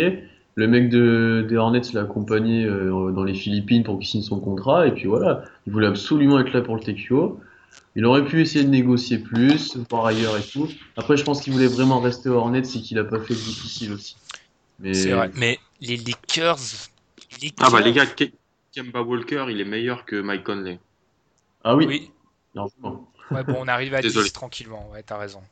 Le 0.56 0.66
mec 0.66 0.90
de, 0.90 1.46
des 1.48 1.56
Hornets 1.56 1.80
l'a 1.94 2.02
accompagné 2.02 2.64
euh, 2.64 3.12
dans 3.12 3.22
les 3.22 3.34
Philippines 3.34 3.82
pour 3.82 3.98
qu'il 3.98 4.08
signe 4.08 4.22
son 4.22 4.40
contrat. 4.40 4.86
Et 4.86 4.92
puis 4.92 5.06
voilà, 5.06 5.44
il 5.66 5.72
voulait 5.72 5.86
absolument 5.86 6.40
être 6.40 6.52
là 6.52 6.60
pour 6.60 6.74
le 6.74 6.82
TQO. 6.82 7.38
Il 7.96 8.04
aurait 8.06 8.24
pu 8.24 8.40
essayer 8.40 8.64
de 8.64 8.70
négocier 8.70 9.18
plus, 9.18 9.76
voir 9.90 10.06
ailleurs 10.06 10.36
et 10.36 10.42
tout. 10.42 10.68
Après, 10.96 11.16
je 11.16 11.24
pense 11.24 11.42
qu'il 11.42 11.52
voulait 11.52 11.66
vraiment 11.66 12.00
rester 12.00 12.28
aux 12.28 12.34
Hornets 12.34 12.60
et 12.60 12.80
qu'il 12.82 12.98
a 12.98 13.04
pas 13.04 13.20
fait 13.20 13.34
le 13.34 13.40
difficile 13.40 13.92
aussi. 13.92 14.16
Mais 14.78 14.94
C'est 14.94 15.12
vrai. 15.12 15.30
Mais 15.34 15.58
les 15.80 15.96
Lakers. 15.96 16.58
les 17.42 17.52
Ah 17.58 17.68
bah 17.70 17.80
les 17.80 17.92
gars, 17.92 18.06
Ke- 18.06 18.32
Kemba 18.74 19.02
Walker, 19.02 19.46
il 19.50 19.60
est 19.60 19.64
meilleur 19.64 20.04
que 20.04 20.20
Mike 20.20 20.44
Conley. 20.44 20.78
Ah 21.64 21.74
oui, 21.74 21.86
Oui. 21.86 22.10
largement. 22.54 23.10
Ouais, 23.32 23.44
bon, 23.44 23.56
on 23.58 23.68
arrive 23.68 23.94
à 23.94 24.02
Désolé. 24.02 24.26
10 24.26 24.32
tranquillement, 24.32 24.88
ouais, 24.90 25.02
t'as 25.02 25.18
raison. 25.18 25.42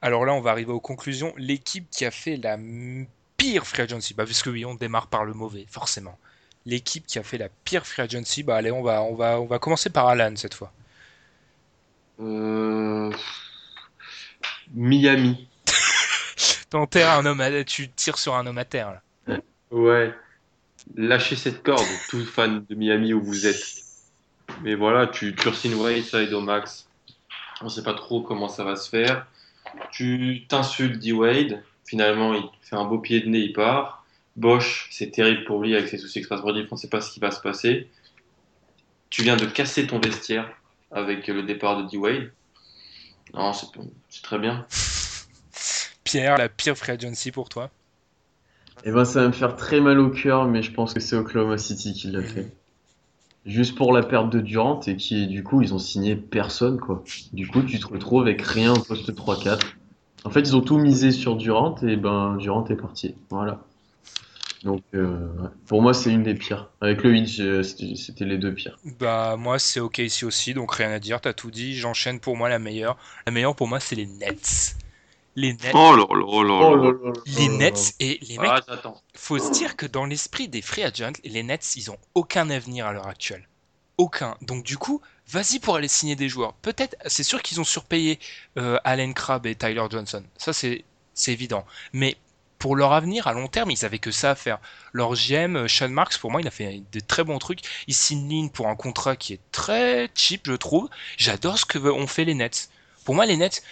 Alors 0.00 0.24
là, 0.24 0.34
on 0.34 0.40
va 0.40 0.50
arriver 0.50 0.72
aux 0.72 0.80
conclusions. 0.80 1.32
L'équipe 1.36 1.88
qui 1.90 2.04
a 2.04 2.10
fait 2.10 2.36
la 2.36 2.58
pire 3.36 3.66
free 3.66 3.82
agency, 3.82 4.14
bah, 4.14 4.24
puisque 4.24 4.46
oui, 4.46 4.64
on 4.64 4.74
démarre 4.74 5.06
par 5.06 5.24
le 5.24 5.32
mauvais, 5.32 5.66
forcément. 5.68 6.18
L'équipe 6.64 7.06
qui 7.06 7.18
a 7.18 7.22
fait 7.22 7.38
la 7.38 7.48
pire 7.64 7.84
free 7.86 8.02
agency, 8.02 8.42
bah 8.42 8.56
allez, 8.56 8.70
on 8.70 8.82
va, 8.82 9.02
on 9.02 9.14
va, 9.14 9.40
on 9.40 9.46
va 9.46 9.58
commencer 9.58 9.90
par 9.90 10.06
Alan 10.06 10.34
cette 10.36 10.54
fois. 10.54 10.72
Euh... 12.20 13.10
Miami. 14.74 15.48
T'enterres 16.70 17.10
un 17.10 17.26
homme 17.26 17.40
à- 17.40 17.64
tu 17.64 17.88
tires 17.90 18.18
sur 18.18 18.34
un 18.34 18.46
homme 18.46 18.58
à 18.58 18.64
terre, 18.64 19.00
là. 19.26 19.38
Ouais. 19.70 20.14
Lâchez 20.96 21.36
cette 21.36 21.62
corde, 21.62 21.86
tous 22.10 22.24
fans 22.24 22.62
de 22.68 22.74
Miami 22.74 23.12
où 23.12 23.22
vous 23.22 23.46
êtes. 23.46 23.62
Mais 24.62 24.74
voilà, 24.74 25.06
tu, 25.06 25.34
tu 25.34 25.48
re-signes 25.48 25.74
Whiteside 25.74 26.32
au 26.32 26.40
max. 26.40 26.86
On 27.60 27.68
sait 27.68 27.82
pas 27.82 27.94
trop 27.94 28.22
comment 28.22 28.48
ça 28.48 28.64
va 28.64 28.76
se 28.76 28.88
faire. 28.88 29.26
Tu 29.90 30.44
t'insultes 30.48 30.98
D-Wade. 30.98 31.62
Finalement, 31.86 32.34
il 32.34 32.44
fait 32.60 32.76
un 32.76 32.84
beau 32.84 32.98
pied 32.98 33.20
de 33.20 33.28
nez, 33.28 33.38
il 33.38 33.52
part. 33.52 34.01
Bosch, 34.36 34.88
c'est 34.90 35.10
terrible 35.10 35.44
pour 35.44 35.62
lui 35.62 35.74
avec 35.74 35.88
ses 35.88 35.98
soucis 35.98 36.18
extra-sportifs. 36.18 36.68
On 36.70 36.76
sait 36.76 36.88
pas 36.88 37.00
ce 37.00 37.12
qui 37.12 37.20
va 37.20 37.30
se 37.30 37.40
passer. 37.40 37.88
Tu 39.10 39.22
viens 39.22 39.36
de 39.36 39.44
casser 39.44 39.86
ton 39.86 39.98
vestiaire 39.98 40.50
avec 40.90 41.26
le 41.26 41.42
départ 41.42 41.82
de 41.82 41.88
D-Wade. 41.88 42.32
Non, 43.34 43.52
c'est 43.52 43.66
c'est 44.08 44.22
très 44.22 44.38
bien. 44.38 44.66
Pierre, 46.04 46.36
la 46.38 46.48
pire 46.48 46.76
free 46.76 46.92
agency 46.92 47.30
pour 47.30 47.48
toi. 47.48 47.70
Et 48.84 48.90
ben, 48.90 49.04
ça 49.04 49.20
va 49.20 49.28
me 49.28 49.32
faire 49.32 49.56
très 49.56 49.80
mal 49.80 49.98
au 50.00 50.10
cœur, 50.10 50.46
mais 50.46 50.62
je 50.62 50.72
pense 50.72 50.92
que 50.94 51.00
c'est 51.00 51.16
Oklahoma 51.16 51.58
City 51.58 51.92
qui 51.92 52.08
l'a 52.08 52.22
fait. 52.22 52.52
Juste 53.44 53.76
pour 53.76 53.92
la 53.92 54.02
perte 54.02 54.30
de 54.30 54.40
Durant 54.40 54.80
et 54.86 54.96
qui, 54.96 55.26
du 55.26 55.42
coup, 55.42 55.62
ils 55.62 55.74
ont 55.74 55.78
signé 55.78 56.16
personne, 56.16 56.78
quoi. 56.78 57.02
Du 57.32 57.48
coup, 57.48 57.62
tu 57.62 57.78
te 57.78 57.86
retrouves 57.86 58.22
avec 58.22 58.42
rien 58.42 58.72
au 58.72 58.80
poste 58.80 59.12
3-4. 59.12 59.60
En 60.24 60.30
fait, 60.30 60.40
ils 60.40 60.56
ont 60.56 60.60
tout 60.60 60.78
misé 60.78 61.10
sur 61.10 61.36
Durant 61.36 61.76
et 61.82 61.96
ben, 61.96 62.36
Durant 62.36 62.64
est 62.66 62.76
parti. 62.76 63.14
Voilà. 63.30 63.60
Donc, 64.64 64.82
euh, 64.94 65.28
pour 65.66 65.82
moi, 65.82 65.92
c'est 65.92 66.10
une 66.12 66.22
des 66.22 66.34
pires. 66.34 66.70
Avec 66.80 67.02
le 67.02 67.16
Hitch, 67.16 67.40
c'était 67.96 68.24
les 68.24 68.38
deux 68.38 68.54
pires. 68.54 68.78
Bah 68.84 69.36
moi 69.36 69.58
c'est 69.58 69.80
ok 69.80 69.98
ici 69.98 70.24
aussi, 70.24 70.54
donc 70.54 70.72
rien 70.74 70.90
à 70.90 70.98
dire, 70.98 71.20
t'as 71.20 71.32
tout 71.32 71.50
dit. 71.50 71.76
J'enchaîne 71.76 72.20
pour 72.20 72.36
moi 72.36 72.48
la 72.48 72.58
meilleure. 72.58 72.96
La 73.26 73.32
meilleure 73.32 73.56
pour 73.56 73.66
moi 73.66 73.80
c'est 73.80 73.96
les 73.96 74.06
Nets. 74.06 74.76
Les 75.34 75.54
Nets. 75.54 75.72
Oh 75.74 75.96
là 75.96 76.04
là 76.08 76.14
là 76.14 76.24
Oh 76.26 76.42
là. 76.44 76.76
là 76.76 76.92
là 76.92 76.98
là 77.04 77.12
Les 77.26 77.48
Nets 77.48 77.94
et 78.00 78.18
les 78.28 78.38
mecs 78.38 78.50
Ah, 78.68 78.92
faut 79.14 79.38
se 79.38 79.50
dire 79.50 79.76
que 79.76 79.86
dans 79.86 80.04
l'esprit 80.04 80.46
des 80.48 80.62
free 80.62 80.84
agents, 80.84 81.12
les 81.24 81.42
Nets, 81.42 81.74
ils 81.76 81.90
ont 81.90 81.98
aucun 82.14 82.48
avenir 82.50 82.86
à 82.86 82.92
l'heure 82.92 83.08
actuelle. 83.08 83.48
Aucun. 83.98 84.36
Donc 84.42 84.64
du 84.64 84.76
coup, 84.78 85.00
vas-y 85.28 85.58
pour 85.58 85.76
aller 85.76 85.88
signer 85.88 86.16
des 86.16 86.28
joueurs. 86.28 86.54
Peut-être, 86.54 86.96
c'est 87.06 87.22
sûr 87.22 87.42
qu'ils 87.42 87.60
ont 87.60 87.64
surpayé 87.64 88.18
euh, 88.58 88.78
Allen 88.84 89.14
Crabbe 89.14 89.46
et 89.46 89.54
Tyler 89.54 89.84
Johnson. 89.90 90.22
Ça, 90.36 90.52
c'est 90.52 90.84
c'est 91.14 91.32
évident. 91.32 91.64
Mais 91.92 92.16
pour 92.62 92.76
leur 92.76 92.92
avenir, 92.92 93.26
à 93.26 93.32
long 93.32 93.48
terme, 93.48 93.72
ils 93.72 93.84
avaient 93.84 93.98
que 93.98 94.12
ça 94.12 94.30
à 94.30 94.34
faire. 94.36 94.60
Leur 94.92 95.14
GM, 95.14 95.56
euh, 95.56 95.66
Sean 95.66 95.88
Marks, 95.88 96.16
pour 96.18 96.30
moi, 96.30 96.40
il 96.40 96.46
a 96.46 96.52
fait 96.52 96.80
de 96.92 97.00
très 97.00 97.24
bons 97.24 97.40
trucs. 97.40 97.58
Il 97.88 97.94
signe 97.94 98.30
Lin 98.30 98.46
pour 98.46 98.68
un 98.68 98.76
contrat 98.76 99.16
qui 99.16 99.32
est 99.32 99.40
très 99.50 100.08
cheap, 100.14 100.42
je 100.46 100.52
trouve. 100.52 100.88
J'adore 101.16 101.58
ce 101.58 101.64
que 101.64 101.78
ont 101.78 102.06
fait 102.06 102.24
les 102.24 102.34
Nets. 102.34 102.70
Pour 103.04 103.16
moi, 103.16 103.26
les 103.26 103.36
Nets, 103.36 103.64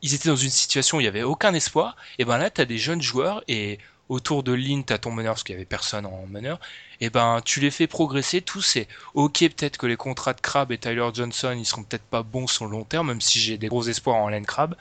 ils 0.00 0.14
étaient 0.14 0.28
dans 0.28 0.36
une 0.36 0.48
situation 0.48 0.98
où 0.98 1.00
il 1.00 1.04
n'y 1.04 1.08
avait 1.08 1.24
aucun 1.24 1.52
espoir. 1.54 1.96
Et 2.20 2.24
ben 2.24 2.38
là, 2.38 2.50
tu 2.50 2.60
as 2.60 2.66
des 2.66 2.78
jeunes 2.78 3.02
joueurs 3.02 3.42
et 3.48 3.80
autour 4.08 4.44
de 4.44 4.52
Lin, 4.52 4.82
tu 4.86 4.92
as 4.92 4.98
ton 4.98 5.10
meneur, 5.10 5.34
parce 5.34 5.42
qu'il 5.42 5.56
n'y 5.56 5.58
avait 5.58 5.66
personne 5.66 6.06
en 6.06 6.24
meneur. 6.28 6.60
Et 7.00 7.10
ben, 7.10 7.40
tu 7.44 7.58
les 7.58 7.72
fais 7.72 7.88
progresser 7.88 8.42
tous. 8.42 8.76
Et 8.76 8.86
ok, 9.14 9.40
peut-être 9.40 9.76
que 9.76 9.86
les 9.86 9.96
contrats 9.96 10.34
de 10.34 10.40
Crabbe 10.40 10.70
et 10.70 10.78
Tyler 10.78 11.08
Johnson, 11.12 11.56
ils 11.58 11.66
seront 11.66 11.82
peut-être 11.82 12.04
pas 12.04 12.22
bons 12.22 12.46
sur 12.46 12.66
le 12.66 12.70
long 12.70 12.84
terme, 12.84 13.08
même 13.08 13.20
si 13.20 13.40
j'ai 13.40 13.58
des 13.58 13.66
gros 13.66 13.82
espoirs 13.82 14.14
en 14.14 14.28
Allen 14.28 14.46
Crabbe. 14.46 14.76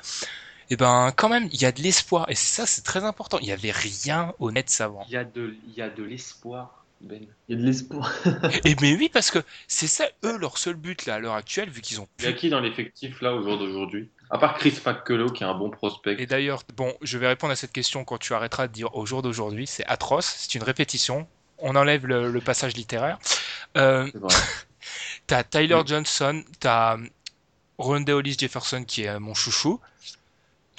Et 0.70 0.76
ben, 0.76 1.12
quand 1.16 1.30
même, 1.30 1.50
il 1.52 1.62
y 1.62 1.66
a 1.66 1.72
de 1.72 1.82
l'espoir. 1.82 2.30
Et 2.30 2.36
ça, 2.36 2.66
c'est 2.66 2.84
très 2.84 3.04
important. 3.04 3.40
Il 3.40 3.46
n'y 3.46 3.52
avait 3.52 3.72
rien 3.72 4.34
au 4.40 4.52
Nets 4.52 4.82
avant. 4.82 5.04
Il 5.08 5.14
y 5.14 5.18
a 5.18 5.24
de, 5.24 5.56
il 5.68 5.74
y 5.74 5.82
a 5.82 5.90
de 5.90 6.04
l'espoir, 6.04 6.86
Ben. 7.02 7.26
Il 7.48 7.56
y 7.56 7.60
a 7.60 7.62
de 7.62 7.66
l'espoir. 7.66 8.12
Et 8.66 8.76
mais 8.82 8.96
oui, 8.96 9.10
parce 9.12 9.32
que 9.32 9.40
c'est 9.68 9.88
ça, 9.88 10.06
eux, 10.24 10.38
leur 10.38 10.58
seul 10.58 10.76
but 10.76 11.06
là, 11.06 11.16
à 11.16 11.20
l'heure 11.20 11.34
actuelle, 11.34 11.70
vu 11.70 11.82
qu'ils 11.82 12.00
ont 12.02 12.08
Il 12.20 12.26
y 12.26 12.28
a 12.28 12.34
qui 12.34 12.50
dans 12.50 12.60
l'effectif 12.60 13.22
là 13.22 13.34
au 13.34 13.42
jour 13.42 13.58
d'aujourd'hui? 13.58 14.10
À 14.30 14.38
part 14.38 14.56
Chris 14.60 14.78
McCullough 14.86 15.32
qui 15.32 15.44
est 15.44 15.48
un 15.48 15.56
bon 15.56 15.72
prospect. 15.72 16.16
Et 16.20 16.28
d'ailleurs, 16.28 16.62
bon, 16.76 16.94
je 17.02 17.18
vais 17.18 17.28
répondre 17.28 17.52
à 17.52 17.56
cette 17.56 17.72
question 17.72 18.04
quand 18.04 18.20
tu 18.20 18.34
arrêteras 18.34 18.68
de 18.68 18.74
dire 18.74 18.96
au 18.96 19.08
jour 19.08 19.24
d'aujourd'hui. 19.24 19.66
C'est 19.66 19.86
atroce, 19.88 20.36
c'est 20.38 20.54
une 20.54 20.64
répétition. 20.64 21.28
On 21.58 21.76
enlève 21.76 22.06
le, 22.06 22.32
le 22.32 22.42
passage 22.42 22.76
littéraire. 22.76 23.18
Euh, 23.76 24.08
t'as 25.28 25.44
Tyler. 25.44 25.82
Johnson, 25.86 26.44
t'as 26.60 26.98
Rondé 27.80 28.12
Hollis 28.12 28.36
Jefferson 28.38 28.84
qui 28.84 29.04
est 29.04 29.20
mon 29.20 29.34
chouchou. 29.34 29.80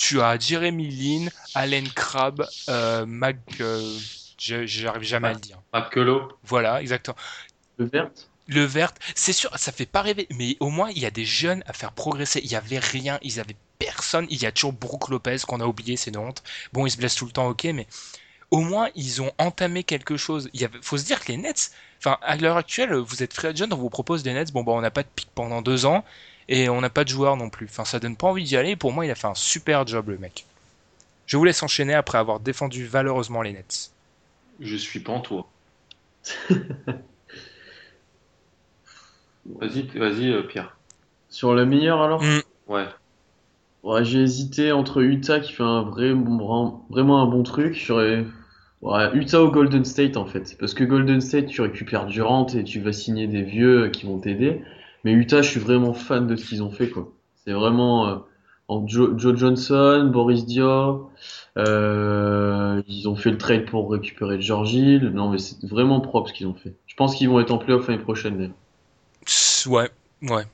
Tu 0.00 0.20
as 0.22 0.38
Jeremy 0.38 0.88
Lin, 0.90 1.28
Allen 1.54 1.92
Crabbe, 1.92 2.46
euh, 2.70 3.04
Mac. 3.06 3.38
euh, 3.60 3.98
J'arrive 4.38 5.02
jamais 5.02 5.28
à 5.28 5.34
le 5.34 5.40
dire. 5.40 5.62
McCullough. 5.74 6.28
Voilà, 6.42 6.80
exactement. 6.80 7.16
Le 7.78 7.86
vert 7.86 8.10
Le 8.48 8.64
vert, 8.64 8.92
c'est 9.14 9.32
sûr, 9.32 9.50
ça 9.58 9.72
fait 9.72 9.86
pas 9.86 10.02
rêver, 10.02 10.26
mais 10.30 10.56
au 10.60 10.70
moins 10.70 10.90
il 10.90 10.98
y 10.98 11.06
a 11.06 11.10
des 11.10 11.24
jeunes 11.24 11.62
à 11.66 11.72
faire 11.72 11.92
progresser. 11.92 12.40
Il 12.42 12.50
y 12.50 12.56
avait 12.56 12.78
rien, 12.80 13.18
ils 13.22 13.38
avaient 13.40 13.56
personne. 13.78 14.26
Il 14.30 14.42
y 14.42 14.46
a 14.46 14.52
toujours 14.52 14.72
Brook 14.72 15.08
Lopez 15.08 15.38
qu'on 15.46 15.60
a 15.60 15.66
oublié, 15.66 15.96
c'est 15.96 16.10
une 16.10 16.16
honte. 16.18 16.42
Bon, 16.72 16.86
il 16.86 16.90
se 16.90 16.96
blesse 16.96 17.14
tout 17.14 17.26
le 17.26 17.32
temps, 17.32 17.48
ok, 17.48 17.64
mais 17.74 17.86
au 18.50 18.60
moins 18.60 18.90
ils 18.96 19.22
ont 19.22 19.32
entamé 19.38 19.84
quelque 19.84 20.16
chose. 20.16 20.50
Il 20.54 20.60
y 20.60 20.64
avait, 20.64 20.78
faut 20.82 20.98
se 20.98 21.04
dire 21.06 21.20
que 21.20 21.32
les 21.32 21.38
Nets, 21.38 21.72
enfin 21.98 22.18
à 22.22 22.36
l'heure 22.36 22.56
actuelle, 22.58 22.94
vous 22.94 23.22
êtes 23.22 23.34
free 23.34 23.48
agent, 23.48 23.68
on 23.72 23.76
vous 23.76 23.90
propose 23.90 24.22
des 24.24 24.32
Nets. 24.34 24.52
Bon, 24.52 24.64
bah 24.64 24.72
on 24.72 24.80
n'a 24.82 24.90
pas 24.90 25.04
de 25.04 25.08
pick 25.14 25.30
pendant 25.34 25.62
deux 25.62 25.86
ans 25.86 26.04
et 26.50 26.68
on 26.68 26.82
n'a 26.82 26.90
pas 26.90 27.04
de 27.04 27.08
joueurs 27.10 27.38
non 27.38 27.50
plus. 27.50 27.66
Enfin, 27.70 27.86
ça 27.86 28.00
donne 28.00 28.16
pas 28.16 28.28
envie 28.28 28.44
d'y 28.44 28.58
aller. 28.58 28.76
Pour 28.76 28.92
moi, 28.92 29.06
il 29.06 29.10
a 29.10 29.16
fait 29.16 29.28
un 29.28 29.34
super 29.34 29.86
job 29.86 30.10
le 30.10 30.18
mec. 30.18 30.44
Je 31.26 31.36
vous 31.38 31.44
laisse 31.44 31.62
enchaîner 31.62 31.94
après 31.94 32.18
avoir 32.18 32.40
défendu 32.40 32.86
valeureusement 32.86 33.42
les 33.42 33.52
Nets. 33.54 33.90
Je 34.60 34.76
suis 34.76 35.00
pantois. 35.00 35.48
Vas-y, 39.46 39.82
vas-y, 39.98 40.30
euh, 40.30 40.42
Pierre. 40.42 40.76
Sur 41.28 41.54
la 41.54 41.64
meilleure 41.64 42.02
alors? 42.02 42.22
Mm. 42.22 42.40
Ouais. 42.68 42.86
Ouais, 43.82 44.04
j'ai 44.04 44.20
hésité 44.22 44.72
entre 44.72 45.02
Utah 45.02 45.40
qui 45.40 45.52
fait 45.52 45.62
un 45.62 45.82
vrai, 45.82 46.12
bon- 46.14 46.82
vraiment 46.90 47.22
un 47.22 47.26
bon 47.26 47.42
truc. 47.42 47.74
J'aurais 47.74 48.24
Ouais, 48.82 49.10
Utah 49.14 49.42
ou 49.44 49.50
Golden 49.50 49.84
State 49.84 50.16
en 50.18 50.26
fait. 50.26 50.56
Parce 50.58 50.74
que 50.74 50.84
Golden 50.84 51.20
State, 51.22 51.46
tu 51.48 51.62
récupères 51.62 52.06
Durant 52.06 52.46
et 52.48 52.64
tu 52.64 52.80
vas 52.80 52.92
signer 52.92 53.26
des 53.28 53.42
vieux 53.42 53.90
qui 53.90 54.06
vont 54.06 54.18
t'aider. 54.20 54.62
Mais 55.04 55.12
Utah, 55.12 55.42
je 55.42 55.50
suis 55.50 55.60
vraiment 55.60 55.94
fan 55.94 56.26
de 56.26 56.36
ce 56.36 56.46
qu'ils 56.46 56.62
ont 56.62 56.70
fait 56.70 56.90
quoi. 56.90 57.12
C'est 57.44 57.52
vraiment 57.52 58.06
euh, 58.08 58.16
en 58.68 58.86
Joe, 58.86 59.10
Joe 59.16 59.36
Johnson, 59.36 60.10
Boris 60.12 60.44
Diaw. 60.46 61.10
euh, 61.56 62.82
ils 62.86 63.08
ont 63.08 63.16
fait 63.16 63.30
le 63.30 63.38
trade 63.38 63.66
pour 63.66 63.90
récupérer 63.90 64.40
George 64.40 64.74
Hill. 64.74 65.10
Non 65.14 65.30
mais 65.30 65.38
c'est 65.38 65.64
vraiment 65.66 66.00
propre 66.00 66.28
ce 66.28 66.34
qu'ils 66.34 66.46
ont 66.46 66.54
fait. 66.54 66.74
Je 66.86 66.94
pense 66.96 67.14
qu'ils 67.14 67.28
vont 67.28 67.40
être 67.40 67.50
en 67.50 67.58
playoff 67.58 67.88
l'année 67.88 68.02
prochaine. 68.02 68.36
d'ailleurs. 68.36 68.54
Ouais, 69.66 69.90
ouais. 70.22 70.44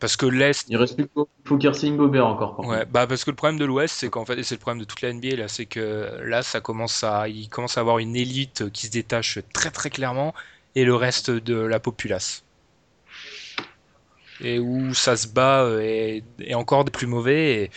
Parce 0.00 0.16
que 0.16 0.26
l'Est, 0.26 0.66
Il 0.68 0.76
reste 0.76 0.94
plus 0.96 1.08
Foucault 1.44 1.96
Gobert 1.96 2.26
encore. 2.26 2.56
Par 2.56 2.66
Ouais, 2.66 2.84
bah 2.86 3.06
parce 3.06 3.24
que 3.24 3.30
le 3.30 3.36
problème 3.36 3.58
de 3.58 3.64
l'Ouest, 3.64 3.96
c'est 3.98 4.08
qu'en 4.08 4.24
fait, 4.24 4.38
et 4.38 4.44
c'est 4.44 4.54
le 4.54 4.60
problème 4.60 4.80
de 4.80 4.84
toute 4.84 5.00
la 5.00 5.12
NBA 5.12 5.36
là, 5.36 5.48
c'est 5.48 5.66
que 5.66 6.20
là, 6.24 6.42
ça 6.42 6.60
commence 6.60 7.02
à, 7.02 7.28
il 7.28 7.48
commence 7.48 7.78
à 7.78 7.80
avoir 7.80 7.98
une 7.98 8.14
élite 8.14 8.70
qui 8.70 8.86
se 8.86 8.92
détache 8.92 9.40
très 9.52 9.70
très 9.70 9.90
clairement, 9.90 10.34
et 10.76 10.84
le 10.84 10.94
reste 10.94 11.30
de 11.30 11.56
la 11.56 11.80
populace. 11.80 12.44
Et 14.40 14.58
où 14.60 14.94
ça 14.94 15.16
se 15.16 15.26
bat 15.28 15.62
euh, 15.64 16.20
est 16.40 16.54
encore 16.54 16.84
des 16.84 16.92
plus 16.92 17.06
mauvais, 17.08 17.64
et 17.64 17.70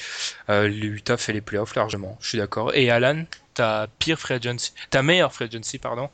euh, 0.50 0.68
l'Utah 0.68 1.18
fait 1.18 1.34
les 1.34 1.42
playoffs 1.42 1.76
largement. 1.76 2.18
Je 2.22 2.30
suis 2.30 2.38
d'accord. 2.40 2.74
Et 2.76 2.90
Alan, 2.92 3.26
ta 3.56 3.88
pire 4.00 4.20
free 4.20 4.36
agency, 4.36 4.74
ta 4.92 5.04
meilleure 5.04 5.34
free 5.34 5.46
agency, 5.46 5.80
pardon? 5.80 6.10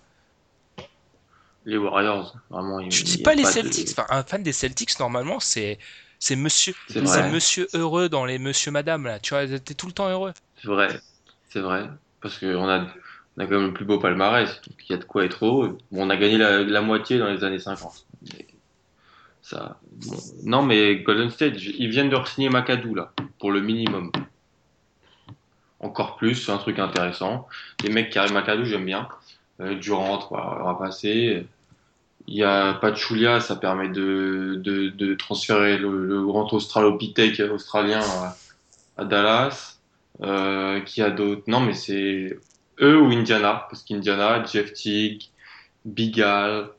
Les 1.66 1.78
Warriors, 1.78 2.36
vraiment. 2.50 2.80
il- 2.80 2.88
Je 2.90 3.04
dis 3.04 3.18
pas 3.18 3.36
les 3.36 3.44
de- 3.44 3.52
Celtics. 3.52 3.90
Enfin, 3.92 4.06
un 4.10 4.24
fan 4.24 4.44
des 4.44 4.54
Celtics 4.54 5.00
normalement, 5.00 5.40
c'est 5.40 5.78
c'est 6.20 6.36
monsieur, 6.36 6.74
C'est 6.88 7.02
monsieur 7.24 7.68
heureux 7.74 8.10
dans 8.10 8.26
les 8.26 8.40
monsieur 8.40 8.72
madame 8.72 9.06
là. 9.06 9.20
Tu 9.20 9.34
vois, 9.34 9.46
t'es 9.48 9.74
tout 9.76 9.88
le 9.88 9.94
temps 9.94 10.10
heureux. 10.10 10.34
C'est 10.56 10.68
vrai, 10.68 11.02
c'est 11.50 11.60
vrai. 11.62 11.90
Parce 12.22 12.40
qu'on 12.40 12.68
a, 12.70 12.80
on 13.38 13.42
a 13.42 13.46
quand 13.48 13.52
même 13.60 13.68
le 13.68 13.74
plus 13.74 13.86
beau 13.86 14.00
palmarès. 14.00 14.50
Donc 14.68 14.78
il 14.90 14.92
y 14.92 14.96
a 14.96 14.98
de 14.98 15.04
quoi 15.06 15.26
être 15.26 15.46
heureux. 15.46 15.78
Bon, 15.92 16.06
on 16.08 16.10
a 16.10 16.18
gagné 16.18 16.38
la, 16.38 16.64
la 16.64 16.82
moitié 16.82 17.18
dans 17.20 17.28
les 17.30 17.44
années 17.44 17.60
50. 17.60 18.07
Mais 19.52 19.58
ça, 19.58 19.80
bon. 19.92 20.18
Non, 20.44 20.62
mais 20.62 20.98
Golden 20.98 21.30
State, 21.30 21.56
ils 21.62 21.90
viennent 21.90 22.10
de 22.10 22.16
re-signer 22.16 22.50
McAdoo, 22.50 22.96
là, 22.96 23.12
pour 23.40 23.52
le 23.52 23.62
minimum. 23.62 24.12
Encore 25.80 26.16
plus, 26.18 26.36
c'est 26.36 26.52
un 26.52 26.58
truc 26.58 26.80
intéressant. 26.80 27.48
Les 27.84 27.90
mecs 27.90 28.10
qui 28.10 28.20
arrivent 28.20 28.34
McAdoo, 28.34 28.66
j'aime 28.66 28.86
bien. 28.86 29.08
Euh, 29.60 29.76
Durant, 29.76 30.28
on 30.32 30.64
va 30.64 30.76
passer. 30.80 31.46
Il 32.28 32.36
y 32.36 32.44
a 32.44 32.74
Pachulia, 32.74 33.40
ça 33.40 33.56
permet 33.56 33.90
de, 33.90 34.60
de, 34.64 34.90
de 34.90 35.14
transférer 35.16 35.78
le, 35.78 36.06
le 36.06 36.26
grand 36.26 36.52
australopithèque 36.52 37.40
australien 37.40 38.02
à, 38.02 38.36
à 38.98 39.06
Dallas. 39.06 39.80
Euh, 40.24 40.82
qui 40.82 41.04
a 41.04 41.12
d'autres? 41.12 41.44
Non, 41.46 41.60
mais 41.60 41.76
c'est 41.76 42.40
eux 42.82 43.00
ou 43.00 43.12
Indiana, 43.12 43.68
parce 43.70 43.84
qu'Indiana, 43.84 44.44
Jeff 44.46 44.74
Teague, 44.74 45.24
Bigal, 45.86 46.70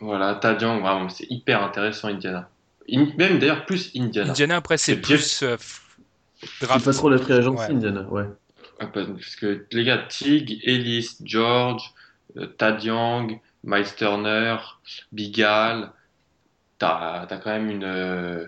voilà, 0.00 0.34
Tadiang, 0.34 0.80
vraiment, 0.80 1.08
c'est 1.08 1.26
hyper 1.30 1.62
intéressant 1.62 2.08
Indiana. 2.08 2.48
In- 2.92 3.08
même 3.18 3.38
d'ailleurs 3.38 3.64
plus 3.66 3.90
Indiana. 3.96 4.30
Indiana 4.30 4.56
après 4.56 4.78
c'est 4.78 4.96
plus 4.96 5.42
euh, 5.42 5.56
draft. 6.60 6.84
pas 6.84 6.92
trop 6.92 7.08
la 7.08 7.18
free 7.18 7.32
agency, 7.34 7.62
Ouais. 7.64 7.70
Indiana. 7.74 8.02
Ouais. 8.02 8.24
Ah, 8.78 8.86
Parce 8.86 9.36
que 9.36 9.66
les 9.72 9.84
gars, 9.84 9.98
Teague, 10.08 10.60
Ellis, 10.64 11.16
George, 11.24 11.82
euh, 12.36 12.46
Tadiang, 12.46 13.40
Miles 13.64 13.94
Turner, 13.96 14.56
Bigal, 15.12 15.92
t'as 16.78 17.22
as 17.22 17.36
quand 17.38 17.50
même 17.50 17.70
une, 17.70 17.84
euh, 17.84 18.46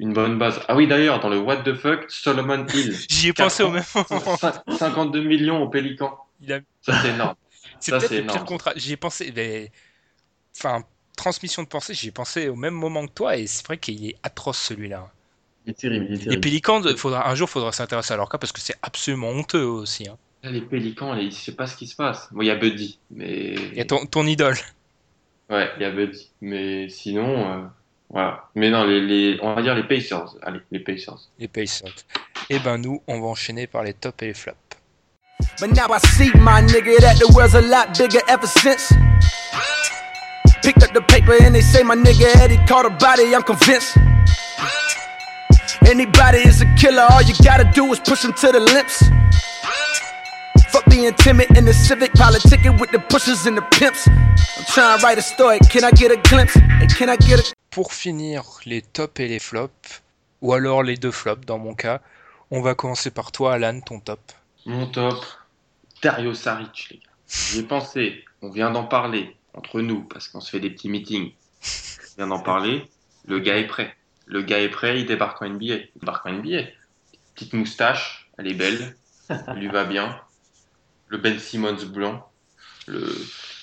une 0.00 0.12
bonne 0.12 0.38
base. 0.38 0.60
Ah 0.68 0.74
oui, 0.74 0.88
d'ailleurs, 0.88 1.20
dans 1.20 1.28
le 1.28 1.38
What 1.38 1.58
the 1.58 1.74
fuck, 1.74 2.04
Solomon 2.08 2.66
Hill. 2.74 2.96
J'y 3.08 3.28
ai 3.28 3.32
pensé 3.32 3.62
au 3.62 3.70
même 3.70 3.84
moment. 3.94 4.34
Cin- 4.36 4.76
52 4.76 5.22
millions 5.22 5.62
au 5.62 5.68
Pélican. 5.68 6.18
Il 6.40 6.52
a- 6.52 6.60
Ça, 6.82 7.00
c'est 7.00 7.08
énorme. 7.10 7.34
C'est 7.78 7.92
peut-être 7.92 8.10
le 8.10 8.26
pire 8.26 8.44
contrat. 8.44 8.72
J'y 8.76 8.92
ai 8.92 8.96
pensé. 8.96 9.32
mais- 9.34 9.70
Enfin, 10.58 10.82
transmission 11.16 11.62
de 11.62 11.68
pensée, 11.68 11.94
j'y 11.94 12.08
ai 12.08 12.10
pensé 12.12 12.48
au 12.48 12.56
même 12.56 12.74
moment 12.74 13.06
que 13.06 13.12
toi 13.12 13.36
et 13.36 13.46
c'est 13.46 13.64
vrai 13.66 13.78
qu'il 13.78 14.06
est 14.08 14.16
atroce 14.22 14.58
celui-là. 14.58 15.10
Il 15.66 15.70
est 15.70 15.74
terrible. 15.74 16.06
Il 16.10 16.28
est 16.28 16.30
Les. 16.32 16.38
Pélicans, 16.38 16.82
faudra, 16.96 17.28
un 17.28 17.34
jour, 17.34 17.48
faudra 17.48 17.72
s'intéresser 17.72 18.12
à 18.14 18.16
leur 18.16 18.28
cas 18.28 18.38
parce 18.38 18.52
que 18.52 18.60
c'est 18.60 18.76
absolument 18.82 19.28
honteux 19.30 19.64
aussi. 19.64 20.08
hein. 20.08 20.16
Là, 20.42 20.50
les 20.50 20.60
Pélicans, 20.60 21.14
là, 21.14 21.22
je 21.24 21.30
sais 21.30 21.52
pas 21.52 21.66
ce 21.66 21.76
qui 21.76 21.86
se 21.86 21.96
passe. 21.96 22.28
Bon, 22.30 22.42
il 22.42 22.46
y 22.46 22.50
a 22.50 22.54
Buddy, 22.54 22.98
mais. 23.10 23.54
Il 23.54 23.74
y 23.74 23.80
a 23.80 23.84
ton, 23.86 24.04
ton 24.04 24.26
idole. 24.26 24.56
Ouais, 25.48 25.70
il 25.76 25.82
y 25.82 25.84
a 25.86 25.90
Buddy. 25.90 26.30
Mais 26.42 26.88
sinon, 26.90 27.50
euh, 27.50 27.62
voilà. 28.10 28.44
Mais 28.54 28.68
non, 28.70 28.84
les, 28.84 29.00
les, 29.00 29.38
on 29.40 29.54
va 29.54 29.62
dire 29.62 29.74
les 29.74 29.84
Pacers. 29.84 30.34
Allez, 30.42 30.60
les 30.70 30.80
Pacers. 30.80 31.18
Les 31.38 31.48
Pacers. 31.48 31.94
Et 32.50 32.58
ben 32.58 32.76
nous, 32.76 33.02
on 33.06 33.20
va 33.20 33.26
enchaîner 33.28 33.66
par 33.66 33.84
les 33.84 33.94
tops 33.94 34.22
et 34.22 34.26
les 34.26 34.34
flops. 34.34 34.58
But 35.60 35.70
now 35.70 35.94
I 35.94 35.98
see, 36.08 36.30
my 36.34 36.60
nigga, 36.62 36.98
that 37.00 37.14
the 37.18 37.34
world's 37.34 37.54
a 37.54 37.62
lot 37.62 37.96
bigger 37.98 38.20
ever 38.28 38.46
since. 38.46 38.92
Picked 40.64 40.82
up 40.82 40.94
the 40.94 41.02
paper 41.02 41.34
and 41.42 41.54
they 41.54 41.60
say 41.60 41.82
my 41.82 41.94
nigga 41.94 42.24
Eddie 42.36 42.56
caught 42.66 42.86
a 42.86 42.90
body, 42.90 43.34
I'm 43.34 43.42
convinced. 43.42 43.98
Anybody 45.84 46.38
is 46.38 46.62
a 46.62 46.66
killer, 46.76 47.06
all 47.10 47.20
you 47.20 47.34
gotta 47.44 47.70
do 47.74 47.92
is 47.92 48.00
push 48.00 48.22
them 48.22 48.32
to 48.32 48.50
the 48.50 48.60
lips. 48.60 49.04
Fuck 50.70 50.86
being 50.88 51.12
timid 51.16 51.54
in 51.58 51.66
the 51.66 51.74
civic, 51.74 52.12
politicking 52.12 52.80
with 52.80 52.90
the 52.92 52.98
pushers 52.98 53.44
and 53.44 53.58
the 53.58 53.62
pimps. 53.76 54.08
I'm 54.08 54.64
trying 54.64 54.98
to 54.98 55.04
write 55.04 55.18
a 55.18 55.22
story, 55.22 55.58
can 55.68 55.84
I 55.84 55.90
get 55.90 56.10
a 56.10 56.16
glimpse? 56.30 56.56
And 56.56 56.88
can 56.96 57.10
I 57.10 57.16
get 57.16 57.40
a 57.40 57.42
Pour 57.70 57.92
finir 57.92 58.42
les 58.64 58.80
tops 58.80 59.20
et 59.20 59.28
les 59.28 59.40
flops, 59.40 60.00
ou 60.40 60.54
alors 60.54 60.82
les 60.82 60.96
deux 60.96 61.10
flops 61.10 61.44
dans 61.44 61.58
mon 61.58 61.74
cas, 61.74 62.00
on 62.50 62.62
va 62.62 62.74
commencer 62.74 63.10
par 63.10 63.32
toi, 63.32 63.52
Alan, 63.52 63.80
ton 63.80 64.00
top. 64.00 64.32
Mon 64.64 64.86
top, 64.86 65.22
Dario 66.02 66.32
Saric, 66.32 66.88
les 66.90 66.96
gars. 66.96 67.12
J'ai 67.28 67.64
pensé, 67.64 68.24
on 68.40 68.48
vient 68.48 68.70
d'en 68.70 68.84
parler 68.84 69.36
entre 69.54 69.80
nous, 69.80 70.02
parce 70.04 70.28
qu'on 70.28 70.40
se 70.40 70.50
fait 70.50 70.60
des 70.60 70.70
petits 70.70 70.88
meetings. 70.88 71.32
On 71.62 72.16
vient 72.18 72.26
d'en 72.28 72.40
parler, 72.40 72.88
le 73.26 73.38
gars 73.40 73.56
est 73.58 73.66
prêt. 73.66 73.94
Le 74.26 74.42
gars 74.42 74.60
est 74.60 74.68
prêt, 74.68 75.00
il 75.00 75.06
débarque 75.06 75.42
en 75.42 75.48
NBA. 75.48 75.64
Il 75.74 75.88
débarque 76.00 76.26
en 76.26 76.32
NBA. 76.32 76.62
Petite 77.34 77.52
moustache, 77.52 78.30
elle 78.38 78.46
est 78.48 78.54
belle, 78.54 78.96
elle 79.28 79.56
lui 79.58 79.68
va 79.68 79.84
bien. 79.84 80.18
Le 81.08 81.18
Ben 81.18 81.38
Simmons 81.38 81.84
blanc, 81.86 82.30
le, 82.86 83.00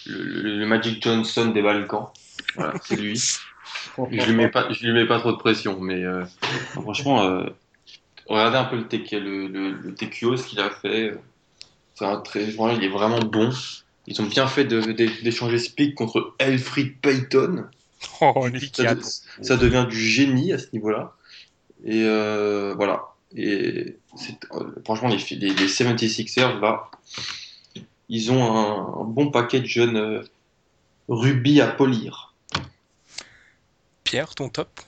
le, 0.05 0.23
le- 0.23 0.57
le 0.59 0.65
Magic 0.65 1.01
Johnson 1.01 1.47
des 1.47 1.61
Balkans. 1.61 2.09
Voilà, 2.55 2.73
c'est 2.84 2.95
lui. 2.97 3.19
Je 4.11 4.26
lui 4.27 4.34
mets 4.35 4.49
pas, 4.49 4.72
je 4.72 4.85
lui 4.85 4.91
mets 4.93 5.07
pas 5.07 5.19
trop 5.19 5.31
de 5.31 5.38
pression, 5.38 5.80
mais 5.80 6.03
euh, 6.03 6.23
franchement, 6.73 7.23
euh, 7.23 7.45
regardez 8.27 8.57
un 8.57 8.65
peu 8.65 8.76
le, 8.77 8.88
TQ, 8.88 9.19
le, 9.19 9.47
le, 9.47 9.72
le 9.72 9.95
TQO, 9.95 10.35
ce 10.38 10.45
qu'il 10.47 10.59
a 10.59 10.69
fait. 10.69 11.15
C'est 11.95 12.05
un 12.05 12.18
très, 12.19 12.43
il 12.45 12.84
est 12.84 12.89
vraiment 12.89 13.19
bon. 13.19 13.51
Ils 14.07 14.21
ont 14.21 14.25
bien 14.25 14.47
fait 14.47 14.65
de- 14.65 14.81
de- 14.81 15.23
d'échanger 15.23 15.59
ce 15.59 15.69
pick 15.69 15.95
contre 15.95 16.33
Elfrid 16.39 16.97
Payton. 17.01 17.65
Oh, 18.19 18.47
Ça, 18.73 18.89
a- 18.89 18.95
de- 18.95 19.01
ça 19.41 19.57
devient 19.57 19.85
du 19.89 19.99
génie 19.99 20.53
à 20.53 20.57
ce 20.57 20.67
niveau-là. 20.73 21.13
Et 21.85 22.03
euh, 22.05 22.73
voilà. 22.75 23.03
Et 23.35 23.95
euh, 24.53 24.75
franchement, 24.83 25.09
les, 25.09 25.17
les, 25.37 25.53
les 25.53 25.67
76ers, 25.67 26.59
là, 26.59 26.89
ils 28.09 28.31
ont 28.31 28.43
un, 28.43 29.01
un 29.01 29.05
bon 29.05 29.31
paquet 29.31 29.59
de 29.59 29.65
jeunes 29.65 29.97
euh, 29.97 30.21
rubis 31.07 31.61
à 31.61 31.67
polir. 31.67 32.33
Pierre, 34.03 34.35
ton 34.35 34.49
top? 34.49 34.79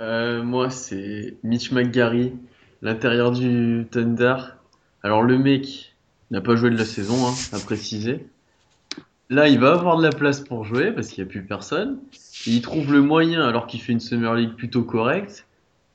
Euh, 0.00 0.42
moi, 0.42 0.70
c'est 0.70 1.34
Mitch 1.42 1.72
McGarry, 1.72 2.32
l'intérieur 2.82 3.32
du 3.32 3.86
Thunder. 3.90 4.36
Alors, 5.02 5.22
le 5.22 5.38
mec 5.38 5.91
n'a 6.32 6.40
pas 6.40 6.56
joué 6.56 6.70
de 6.70 6.76
la 6.76 6.84
saison, 6.84 7.26
hein, 7.28 7.34
à 7.52 7.58
préciser. 7.60 8.26
Là, 9.30 9.48
il 9.48 9.58
va 9.58 9.72
avoir 9.72 9.96
de 9.96 10.02
la 10.02 10.10
place 10.10 10.40
pour 10.40 10.64
jouer 10.64 10.92
parce 10.92 11.08
qu'il 11.08 11.22
n'y 11.24 11.30
a 11.30 11.30
plus 11.30 11.44
personne. 11.44 11.98
Et 12.46 12.50
il 12.50 12.62
trouve 12.62 12.92
le 12.92 13.00
moyen, 13.00 13.46
alors 13.46 13.66
qu'il 13.66 13.80
fait 13.80 13.92
une 13.92 14.00
Summer 14.00 14.34
League 14.34 14.54
plutôt 14.56 14.82
correcte, 14.82 15.46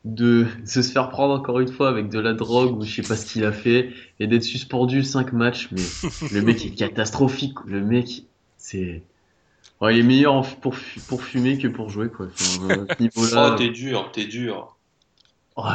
de 0.05 0.47
se 0.65 0.81
faire 0.81 1.09
prendre 1.09 1.33
encore 1.33 1.59
une 1.59 1.67
fois 1.67 1.89
avec 1.89 2.09
de 2.09 2.19
la 2.19 2.33
drogue 2.33 2.77
ou 2.77 2.83
je 2.85 3.01
sais 3.01 3.07
pas 3.07 3.15
ce 3.17 3.25
qu'il 3.25 3.43
a 3.45 3.51
fait 3.51 3.91
et 4.19 4.27
d'être 4.27 4.43
suspendu 4.43 5.03
5 5.03 5.33
matchs. 5.33 5.69
Mais 5.71 5.81
le 6.31 6.41
mec 6.41 6.65
est 6.65 6.71
catastrophique. 6.71 7.57
Le 7.65 7.81
mec, 7.81 8.23
c'est. 8.57 9.03
Ouais, 9.81 9.95
il 9.95 9.99
est 9.99 10.03
meilleur 10.03 10.43
pour, 10.57 10.75
fu- 10.75 10.99
pour 11.01 11.21
fumer 11.23 11.59
que 11.59 11.67
pour 11.67 11.89
jouer, 11.91 12.09
quoi. 12.09 12.27
Enfin, 12.33 12.85
à 12.89 12.95
ce 12.95 13.01
niveau-là. 13.01 13.51
Oh, 13.53 13.57
t'es 13.57 13.69
dur, 13.69 14.09
t'es 14.11 14.25
dur. 14.25 14.75
Ouais. 15.55 15.73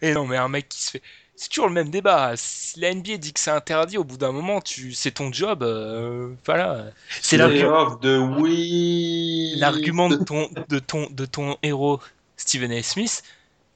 Et 0.00 0.14
non, 0.14 0.26
mais 0.26 0.38
un 0.38 0.48
mec 0.48 0.68
qui 0.70 0.82
se 0.82 0.90
fait. 0.92 1.02
C'est 1.42 1.48
toujours 1.48 1.68
le 1.68 1.72
même 1.72 1.88
débat. 1.88 2.34
Si 2.36 2.78
la 2.80 2.92
NBA 2.92 3.16
dit 3.16 3.32
que 3.32 3.40
c'est 3.40 3.50
interdit, 3.50 3.96
au 3.96 4.04
bout 4.04 4.18
d'un 4.18 4.30
moment, 4.30 4.60
tu... 4.60 4.92
c'est 4.92 5.12
ton 5.12 5.32
job. 5.32 5.62
euh, 5.62 6.34
Voilà. 6.44 6.84
C'est 7.22 7.38
l'argument 7.38 7.94
de 7.94 8.18
oui. 8.18 9.54
l'argument 9.56 10.10
de 10.10 10.16
ton, 10.16 10.50
de, 10.68 10.78
ton, 10.78 11.08
de 11.10 11.24
ton 11.24 11.56
héros, 11.62 11.98
Stephen 12.36 12.70
A. 12.72 12.82
Smith. 12.82 13.22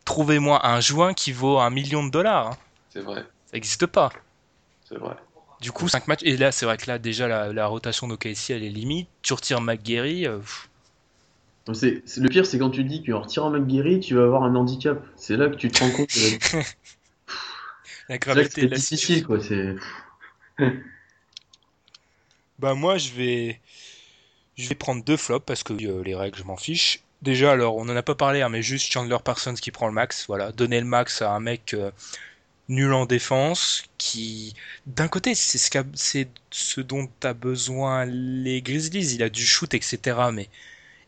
Trouvez-moi 0.05 0.67
un 0.67 0.81
joint 0.81 1.15
qui 1.15 1.33
vaut 1.33 1.59
un 1.59 1.71
million 1.71 2.05
de 2.05 2.11
dollars. 2.11 2.49
hein. 2.49 2.57
C'est 2.93 3.01
vrai, 3.01 3.23
Ça 3.23 3.55
n'existe 3.55 3.87
pas. 3.87 4.13
c'est 4.87 4.99
vrai. 4.99 5.17
Du 5.63 5.73
coup, 5.73 5.89
5 5.89 6.07
matchs. 6.07 6.21
Et 6.23 6.37
là, 6.37 6.53
c'est 6.53 6.67
vrai 6.67 6.77
que 6.77 6.87
là, 6.87 6.99
déjà, 6.99 7.29
la, 7.29 7.51
la 7.51 7.67
rotation 7.67 8.07
d'OKC, 8.09 8.51
elle 8.51 8.63
est 8.63 8.69
limite. 8.69 9.09
Tu 9.23 9.33
retires 9.33 9.63
McGarry. 9.63 10.27
euh, 10.27 10.39
c'est- 11.73 12.03
c'est- 12.05 12.21
le 12.21 12.29
pire, 12.29 12.45
c'est 12.45 12.59
quand 12.59 12.69
tu 12.69 12.85
dis 12.85 13.03
qu'en 13.03 13.21
retirant 13.23 13.49
McGarry, 13.49 14.01
tu 14.01 14.15
vas 14.17 14.25
avoir 14.25 14.43
un 14.43 14.55
handicap. 14.55 15.03
C'est 15.17 15.39
là 15.39 15.49
que 15.49 15.55
tu 15.55 15.71
te 15.71 15.79
rends 15.83 15.91
compte. 15.93 16.11
la- 18.09 18.19
C'est 18.19 18.19
gravité 18.19 18.49
c'était 18.49 18.67
de 18.67 18.71
la 18.71 18.79
difficile, 18.79 19.25
quoi. 19.25 19.41
C'est... 19.41 19.75
Bah 22.59 22.75
moi 22.75 22.99
je 22.99 23.11
vais 23.13 23.61
je 24.57 24.69
vais 24.69 24.75
prendre 24.77 25.05
deux 25.05 25.17
flops 25.19 25.45
parce 25.47 25.63
que 25.65 25.75
euh, 25.75 26.03
les 26.05 26.15
règles 26.17 26.39
je 26.39 26.45
m'en 26.45 26.57
fiche. 26.57 27.05
Déjà 27.23 27.53
alors 27.53 27.77
on 27.77 27.83
en 27.89 27.97
a 27.97 28.03
pas 28.03 28.15
parlé 28.17 28.43
hein, 28.43 28.49
mais 28.51 28.63
juste 28.63 28.91
Chandler 28.93 29.19
Parsons 29.25 29.55
qui 29.55 29.71
prend 29.73 29.89
le 29.89 29.95
max, 29.95 30.27
voilà, 30.29 30.53
donner 30.53 30.81
le 30.81 30.87
max 30.87 31.23
à 31.23 31.33
un 31.33 31.41
mec 31.41 31.75
euh, 31.75 31.91
nul 32.69 32.93
en 32.95 33.07
défense 33.07 33.85
qui 33.99 34.55
d'un 34.87 35.09
côté 35.09 35.35
c'est 35.37 35.59
ce, 35.59 35.71
c'est 35.97 36.81
dont 36.81 37.11
a 37.25 37.35
besoin 37.35 38.07
les 38.07 38.63
Grizzlies, 38.63 39.15
il 39.15 39.23
a 39.25 39.31
du 39.31 39.47
shoot 39.47 39.75
etc 39.75 40.19
mais 40.33 40.51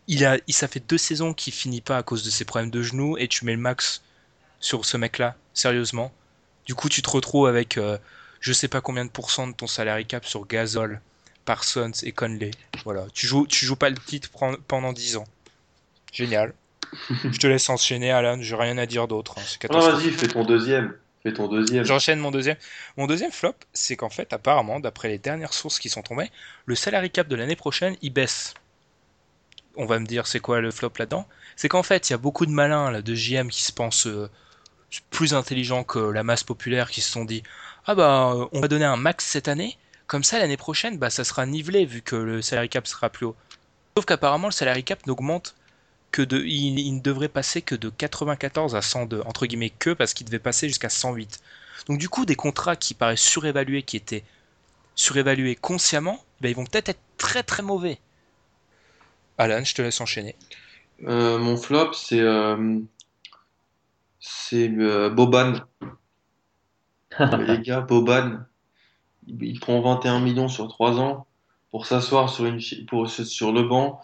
il 0.09 0.25
a 0.27 0.39
il 0.49 0.55
ça 0.55 0.69
fait 0.69 0.81
deux 0.89 0.99
saisons 0.99 1.35
qu'il 1.35 1.53
finit 1.55 1.81
pas 1.83 1.99
à 1.99 2.03
cause 2.05 2.25
de 2.25 2.31
ses 2.31 2.45
problèmes 2.47 2.71
de 2.71 2.83
genoux 2.83 3.19
et 3.19 3.29
tu 3.29 3.45
mets 3.47 3.55
le 3.55 3.59
max 3.61 4.03
sur 4.61 4.85
ce 4.87 4.97
mec 4.99 5.19
là 5.19 5.37
sérieusement. 5.55 6.13
Du 6.67 6.75
coup 6.75 6.89
tu 6.89 7.03
te 7.03 7.11
retrouves 7.11 7.47
avec 7.47 7.79
euh, 7.79 7.99
je 8.41 8.53
sais 8.53 8.69
pas 8.69 8.81
combien 8.81 9.05
de 9.05 9.11
pourcents 9.11 9.47
de 9.47 9.53
ton 9.55 9.67
salary 9.67 10.07
cap 10.07 10.25
sur 10.27 10.47
Gasol, 10.47 11.01
Parsons 11.45 11.93
et 12.03 12.13
Conley. 12.13 12.51
Voilà, 12.85 13.07
tu 13.13 13.27
joues, 13.27 13.47
tu 13.47 13.65
joues 13.65 13.77
pas 13.77 13.91
le 13.91 13.97
titre 13.97 14.29
pendant 14.69 14.93
10 14.93 15.17
ans. 15.17 15.27
Génial. 16.13 16.53
Je 17.25 17.39
te 17.39 17.47
laisse 17.47 17.69
enchaîner, 17.69 18.11
Alan. 18.11 18.39
J'ai 18.41 18.55
rien 18.55 18.79
à 18.79 18.87
dire 18.87 19.09
d'autre. 19.09 19.35
hein, 19.39 19.43
vas-y, 19.91 20.11
fais 20.11 20.29
ton 20.29 20.45
deuxième. 20.45 20.97
Fais 21.23 21.33
ton 21.33 21.49
deuxième. 21.49 21.85
J'enchaîne 21.85 22.21
mon 22.21 22.31
deuxième. 22.31 22.57
Mon 22.97 23.07
deuxième 23.07 23.33
flop, 23.33 23.55
c'est 23.73 23.97
qu'en 23.97 24.09
fait, 24.11 24.33
apparemment, 24.33 24.79
d'après 24.81 25.09
les 25.09 25.19
dernières 25.19 25.53
sources 25.53 25.79
qui 25.79 25.89
sont 25.89 26.03
tombées, 26.03 26.31
le 26.65 26.75
salary 26.75 27.11
cap 27.11 27.27
de 27.29 27.35
l'année 27.37 27.57
prochaine, 27.57 27.97
il 28.03 28.13
baisse. 28.13 28.55
On 29.77 29.87
va 29.87 29.99
me 29.99 30.07
dire, 30.07 30.27
c'est 30.27 30.41
quoi 30.41 30.61
le 30.61 30.71
flop 30.71 30.93
là-dedans? 30.99 31.27
C'est 31.57 31.69
qu'en 31.69 31.83
fait, 31.83 32.09
il 32.09 32.13
y 32.13 32.15
a 32.15 32.19
beaucoup 32.19 32.47
de 32.47 32.53
malins 32.53 32.91
là, 32.91 33.03
de 33.03 33.15
JM 33.15 33.49
qui 33.49 33.63
se 33.63 33.73
pensent 33.73 34.07
euh, 34.07 34.31
plus 35.11 35.35
intelligents 35.35 35.85
que 35.85 35.99
la 35.99 36.23
masse 36.23 36.45
populaire, 36.45 36.91
qui 36.91 37.01
se 37.01 37.11
sont 37.11 37.25
dit, 37.25 37.43
ah 37.87 37.95
bah, 37.95 38.33
euh, 38.35 38.47
on 38.53 38.61
va 38.61 38.69
donner 38.69 38.85
un 38.85 38.97
max 38.97 39.25
cette 39.25 39.49
année, 39.49 39.77
comme 40.07 40.25
ça 40.25 40.39
l'année 40.39 40.57
prochaine, 40.57 40.99
bah, 40.99 41.11
ça 41.11 41.25
sera 41.25 41.47
nivelé 41.47 41.85
vu 41.85 42.03
que 42.03 42.17
le 42.17 42.43
salary 42.43 42.69
cap 42.69 42.87
sera 42.87 43.11
plus 43.11 43.27
haut. 43.27 43.37
Sauf 43.97 44.05
qu'apparemment, 44.05 44.49
le 44.49 44.53
salary 44.53 44.85
cap 44.85 45.07
n'augmente 45.07 45.55
que 46.13 46.23
de, 46.23 46.39
il, 46.39 46.79
il 46.79 46.95
ne 46.97 47.01
devrait 47.01 47.29
passer 47.29 47.63
que 47.63 47.75
de 47.75 47.91
94 47.91 48.75
à 48.75 48.83
102, 48.83 49.23
entre 49.27 49.47
guillemets 49.47 49.71
que 49.71 49.91
parce 49.91 50.15
qu'il 50.15 50.27
devait 50.27 50.39
passer 50.39 50.69
jusqu'à 50.69 50.89
108. 50.89 51.41
Donc 51.89 51.99
du 51.99 52.09
coup, 52.09 52.25
des 52.25 52.37
contrats 52.37 52.77
qui 52.77 52.95
paraissent 52.95 53.21
surévalués, 53.21 53.83
qui 53.83 53.97
étaient 53.97 54.25
surévalués 54.95 55.57
consciemment, 55.57 56.23
ben, 56.41 56.49
ils 56.49 56.57
vont 56.57 56.65
peut-être 56.65 56.91
être 56.91 57.01
très 57.19 57.43
très 57.43 57.63
mauvais. 57.63 57.99
Alan, 59.39 59.63
je 59.65 59.75
te 59.75 59.83
laisse 59.83 60.01
enchaîner. 60.01 60.35
Euh, 61.07 61.39
mon 61.39 61.57
flop, 61.57 61.93
c'est 61.93 62.21
euh, 62.21 62.79
c'est 64.27 64.69
euh, 64.69 65.09
Boban. 65.09 65.55
Les 67.47 67.61
gars, 67.61 67.81
Boban, 67.81 68.41
il, 69.27 69.61
prend 69.61 69.81
21 69.81 70.21
millions 70.21 70.49
sur 70.49 70.67
3 70.67 70.99
ans 70.99 71.27
pour 71.71 71.87
s'asseoir 71.87 72.29
sur, 72.29 72.45
une, 72.47 72.61
pour, 72.89 73.09
sur 73.09 73.53
le 73.53 73.63
banc, 73.63 74.01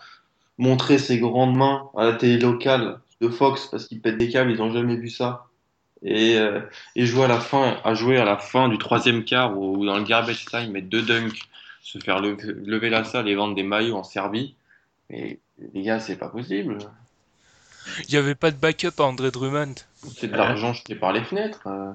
montrer 0.59 0.99
ses 0.99 1.19
grandes 1.19 1.57
mains 1.57 1.91
à 1.97 2.05
la 2.05 2.13
télé 2.13 2.39
locale 2.39 3.01
de 3.21 3.29
Fox 3.29 3.67
parce 3.67 3.89
qu'il 3.89 4.01
pète 4.01 4.17
des 4.17 4.29
câbles, 4.29 4.53
ils 4.53 4.59
n'ont 4.59 4.73
jamais 4.73 4.97
vu 4.97 5.09
ça. 5.09 5.47
Et, 6.03 6.37
euh, 6.39 6.61
et 6.95 7.05
jouer 7.05 7.25
à 7.25 7.29
la 7.29 7.41
fin, 7.41 7.81
à 7.85 7.95
jouer 7.95 8.19
à 8.19 8.25
la 8.25 8.39
fin 8.39 8.69
du 8.69 8.79
troisième 8.79 9.25
quart 9.25 9.59
ou 9.59 9.85
dans 9.85 9.97
le 9.97 10.05
garbage 10.05 10.45
time, 10.47 10.71
mettre 10.71 10.89
deux 10.89 11.03
dunks, 11.03 11.41
se 11.83 11.99
faire 11.99 12.21
lever, 12.21 12.55
lever 12.65 12.91
la 12.91 13.05
salle 13.05 13.29
et 13.29 13.35
vendre 13.35 13.55
des 13.55 13.63
maillots 13.65 13.97
en 13.97 14.05
Serbie. 14.05 14.55
Mais 15.11 15.41
les 15.75 15.83
gars, 15.83 15.99
c'est 15.99 16.17
pas 16.17 16.29
possible. 16.29 16.79
Il 18.09 18.13
n'y 18.13 18.17
avait 18.17 18.35
pas 18.35 18.51
de 18.51 18.57
backup 18.57 18.99
à 18.99 19.03
André 19.05 19.31
Drummond. 19.31 19.75
C'est 20.19 20.29
de 20.29 20.37
l'argent 20.37 20.73
jeté 20.73 20.95
par 20.95 21.13
les 21.13 21.23
fenêtres. 21.23 21.61
euh. 21.67 21.93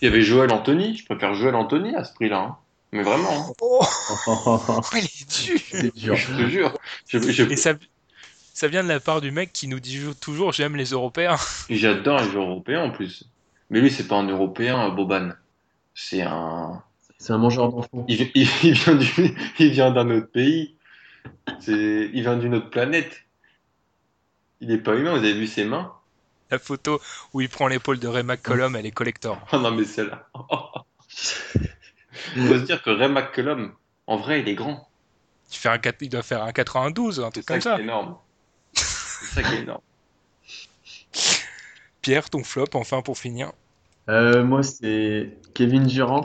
Il 0.00 0.04
y 0.06 0.08
avait 0.08 0.22
Joël 0.22 0.52
Anthony. 0.52 0.96
Je 0.96 1.04
préfère 1.04 1.34
Joël 1.34 1.54
Anthony 1.54 1.94
à 1.94 2.04
ce 2.04 2.12
prix-là. 2.14 2.38
hein. 2.38 2.56
Mais 2.92 3.02
vraiment, 3.02 3.50
hein. 3.50 3.52
Oh, 3.60 3.84
il 4.94 5.04
est 5.04 5.44
dur. 5.44 5.60
c'est 5.70 5.94
dur. 5.94 6.16
je 6.16 6.26
te 6.34 6.48
jure. 6.48 6.78
Je- 7.08 7.18
je- 7.18 7.42
Et 7.44 7.56
ça, 7.56 7.74
ça 8.54 8.68
vient 8.68 8.82
de 8.82 8.88
la 8.88 8.98
part 9.00 9.20
du 9.20 9.30
mec 9.30 9.52
qui 9.52 9.68
nous 9.68 9.78
dit 9.80 10.00
toujours 10.20 10.52
j'aime 10.52 10.74
les 10.76 10.86
Européens. 10.90 11.36
J'adore 11.68 12.20
les 12.20 12.28
européens 12.34 12.84
en 12.84 12.90
plus. 12.90 13.24
Mais 13.70 13.80
lui, 13.80 13.90
c'est 13.90 14.08
pas 14.08 14.16
un 14.16 14.26
Européen, 14.28 14.88
Boban. 14.88 15.30
C'est 15.94 16.22
un. 16.22 16.82
C'est 17.18 17.32
un 17.32 17.38
mangeur 17.38 17.70
d'enfants. 17.70 18.04
Il, 18.08 18.16
vi- 18.16 18.30
il- 18.34 18.48
il 18.62 18.72
vient 18.72 18.94
du- 18.94 19.74
d'un 19.92 20.10
autre 20.10 20.30
pays. 20.30 20.76
Il 21.66 22.20
vient 22.22 22.36
d'une 22.36 22.54
autre 22.54 22.70
planète. 22.70 23.24
Il 24.60 24.70
est 24.70 24.78
pas 24.78 24.96
humain. 24.96 25.12
Vous 25.12 25.18
avez 25.24 25.34
vu 25.34 25.46
ses 25.46 25.64
mains? 25.64 25.92
La 26.50 26.58
photo 26.58 27.00
où 27.34 27.40
il 27.40 27.48
prend 27.48 27.68
l'épaule 27.68 27.98
de 27.98 28.08
Ray 28.08 28.22
McCollum, 28.22 28.74
elle 28.76 28.86
est 28.86 28.90
collector. 28.90 29.38
Oh 29.52 29.58
non, 29.58 29.70
mais 29.70 29.84
celle-là. 29.84 30.26
Il 32.36 32.46
faut 32.46 32.54
se 32.54 32.64
dire 32.64 32.82
que 32.82 32.90
Ray 32.90 33.08
McCollum, 33.08 33.72
en 34.06 34.16
vrai, 34.16 34.40
il 34.40 34.48
est 34.48 34.54
grand. 34.54 34.88
Il, 35.52 35.56
fait 35.56 35.68
un, 35.68 35.78
quatre- 35.78 36.02
il 36.02 36.08
doit 36.08 36.22
faire 36.22 36.42
un 36.42 36.52
92, 36.52 37.20
un 37.20 37.30
C'est 37.34 37.42
truc 37.42 37.44
ça 37.44 37.54
comme 37.54 37.58
qui 37.58 37.62
ça. 37.64 37.78
est 37.78 37.82
énorme. 37.82 38.16
C'est 38.72 39.26
ça 39.26 39.42
qui 39.42 39.54
est 39.54 39.60
énorme. 39.60 39.80
Pierre, 42.02 42.30
ton 42.30 42.44
flop, 42.44 42.66
enfin 42.74 43.02
pour 43.02 43.18
finir. 43.18 43.52
Euh, 44.08 44.44
moi, 44.44 44.62
c'est 44.62 45.36
Kevin 45.54 45.86
Durant, 45.86 46.24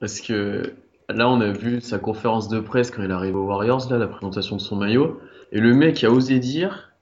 parce 0.00 0.20
que 0.20 0.74
là, 1.08 1.28
on 1.28 1.40
a 1.40 1.50
vu 1.50 1.80
sa 1.80 1.98
conférence 1.98 2.48
de 2.48 2.60
presse 2.60 2.90
quand 2.90 3.02
il 3.02 3.10
arrive 3.12 3.36
aux 3.36 3.46
Warriors, 3.46 3.90
là, 3.90 3.98
la 3.98 4.06
présentation 4.06 4.56
de 4.56 4.60
son 4.60 4.76
maillot, 4.76 5.20
et 5.52 5.60
le 5.60 5.74
mec 5.74 6.04
a 6.04 6.10
osé 6.10 6.38
dire, 6.38 6.92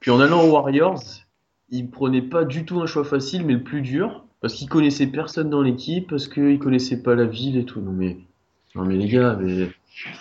puis 0.00 0.10
en 0.10 0.20
allant 0.20 0.42
aux 0.42 0.50
Warriors, 0.50 1.02
il 1.68 1.90
prenait 1.90 2.22
pas 2.22 2.44
du 2.44 2.64
tout 2.64 2.80
un 2.80 2.86
choix 2.86 3.04
facile, 3.04 3.46
mais 3.46 3.52
le 3.54 3.62
plus 3.62 3.82
dur, 3.82 4.24
parce 4.40 4.54
qu'il 4.54 4.68
connaissait 4.68 5.06
personne 5.06 5.50
dans 5.50 5.62
l'équipe, 5.62 6.08
parce 6.08 6.26
qu'il 6.26 6.58
connaissait 6.58 7.02
pas 7.02 7.14
la 7.14 7.26
ville 7.26 7.56
et 7.56 7.64
tout. 7.64 7.80
Non 7.80 7.92
mais, 7.92 8.18
non 8.74 8.84
mais 8.84 8.96
les 8.96 9.08
gars, 9.08 9.38
mais 9.40 9.70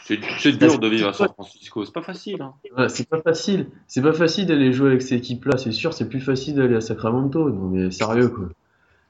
C'est, 0.04 0.18
dur 0.58 0.80
de 0.80 0.88
vivre 0.88 1.08
à 1.08 1.14
San 1.14 1.30
Francisco. 1.30 1.86
C'est 1.86 1.94
pas 1.94 2.02
facile. 2.02 2.42
Hein. 2.42 2.54
Ouais, 2.78 2.90
c'est 2.90 3.08
pas 3.08 3.22
facile. 3.22 3.68
C'est 3.88 4.02
pas 4.02 4.14
facile 4.14 4.46
d'aller 4.46 4.74
jouer 4.74 4.90
avec 4.90 5.02
cette 5.02 5.20
équipe-là, 5.20 5.58
c'est 5.58 5.72
sûr. 5.72 5.94
C'est 5.94 6.10
plus 6.10 6.22
facile 6.22 6.56
d'aller 6.56 6.76
à 6.76 6.82
Sacramento. 6.82 7.50
Non, 7.50 7.70
mais 7.70 7.90
sérieux, 7.90 8.30
quoi. 8.30 8.50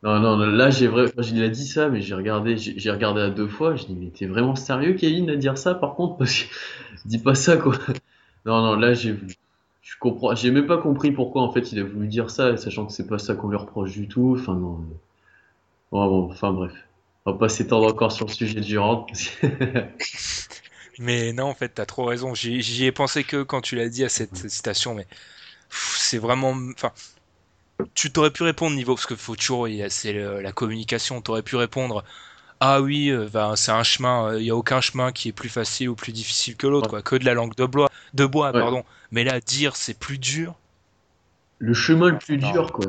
Non, 0.01 0.19
non, 0.19 0.37
là, 0.37 0.69
j'ai 0.69 0.87
vrai... 0.87 1.11
quand 1.13 1.23
il 1.23 1.43
a 1.43 1.49
dit 1.49 1.67
ça, 1.67 1.89
mais 1.89 1.99
j'ai 1.99 2.15
regardé, 2.15 2.55
j'ai 2.57 2.91
regardé 2.91 3.21
à 3.21 3.29
deux 3.29 3.47
fois. 3.47 3.75
Je 3.75 3.85
dis, 3.85 3.95
mais 3.95 4.11
t'es 4.11 4.27
vraiment 4.27 4.55
sérieux, 4.55 4.93
Kevin, 4.93 5.29
à 5.29 5.35
dire 5.35 5.57
ça, 5.57 5.75
par 5.75 5.95
contre, 5.95 6.17
parce 6.17 6.43
que 6.43 6.45
dis 7.05 7.17
pas 7.17 7.35
ça, 7.35 7.57
quoi. 7.57 7.75
Non, 8.45 8.61
non, 8.61 8.75
là, 8.75 8.93
j'ai, 8.93 9.17
je 9.89 9.97
comprends, 9.99 10.35
j'ai 10.35 10.51
même 10.51 10.67
pas 10.67 10.77
compris 10.77 11.11
pourquoi, 11.11 11.41
en 11.41 11.51
fait, 11.51 11.71
il 11.71 11.79
a 11.79 11.83
voulu 11.83 12.07
dire 12.07 12.29
ça, 12.29 12.55
sachant 12.57 12.85
que 12.85 12.93
c'est 12.93 13.07
pas 13.07 13.17
ça 13.17 13.33
qu'on 13.33 13.49
lui 13.49 13.57
reproche 13.57 13.91
du 13.91 14.07
tout. 14.07 14.35
Enfin, 14.39 14.53
non. 14.53 14.85
Bon, 15.91 16.07
bon, 16.07 16.31
enfin, 16.31 16.51
bref. 16.51 16.73
On 17.25 17.31
va 17.31 17.37
pas 17.39 17.49
s'étendre 17.49 17.87
encore 17.87 18.11
sur 18.11 18.27
le 18.27 18.31
sujet 18.31 18.53
de 18.53 18.59
Durant. 18.61 19.07
Mais 20.99 21.33
non, 21.33 21.45
en 21.45 21.55
fait, 21.55 21.69
t'as 21.69 21.87
trop 21.87 22.05
raison. 22.05 22.35
J'y 22.35 22.85
ai 22.85 22.91
pensé 22.91 23.23
que 23.23 23.41
quand 23.41 23.61
tu 23.61 23.75
l'as 23.75 23.89
dit 23.89 24.03
à 24.03 24.09
cette 24.09 24.35
citation, 24.49 24.93
mais 24.93 25.07
c'est 25.69 26.17
vraiment. 26.17 26.55
Enfin, 26.73 26.91
tu 27.93 28.11
t'aurais 28.11 28.31
pu 28.31 28.43
répondre 28.43 28.75
niveau 28.75 28.95
parce 28.95 29.05
que 29.05 29.15
faut 29.15 29.35
toujours, 29.35 29.67
c'est 29.89 30.13
la 30.13 30.51
communication. 30.51 31.21
T'aurais 31.21 31.43
pu 31.43 31.55
répondre. 31.55 32.03
Ah 32.61 32.81
oui, 32.81 33.10
euh, 33.10 33.27
ben, 33.31 33.56
c'est 33.56 33.72
un 33.72 33.84
chemin. 33.84 34.27
euh, 34.34 34.40
Il 34.40 34.45
y 34.45 34.49
a 34.49 34.56
aucun 34.56 34.81
chemin 34.81 35.11
qui 35.11 35.30
est 35.30 35.34
plus 35.34 35.49
facile 35.49 35.90
ou 35.90 35.95
plus 35.95 36.11
difficile 36.11 36.56
que 36.56 36.68
l'autre, 36.68 36.90
quoi. 36.90 37.02
Que 37.02 37.15
de 37.15 37.26
la 37.26 37.34
langue 37.34 37.56
de 37.56 37.65
bois, 37.65 37.90
de 38.14 38.26
bois, 38.26 38.52
Ouais. 38.53 38.60
pardon. 38.60 38.84
Mais 39.11 39.23
là, 39.23 39.40
dire 39.40 39.76
c'est 39.76 39.98
plus 39.98 40.18
dur. 40.18 40.56
Le 41.60 41.73
chemin 41.73 42.10
le 42.10 42.18
plus 42.18 42.38
Non. 42.38 42.52
dur, 42.52 42.72
quoi. 42.72 42.86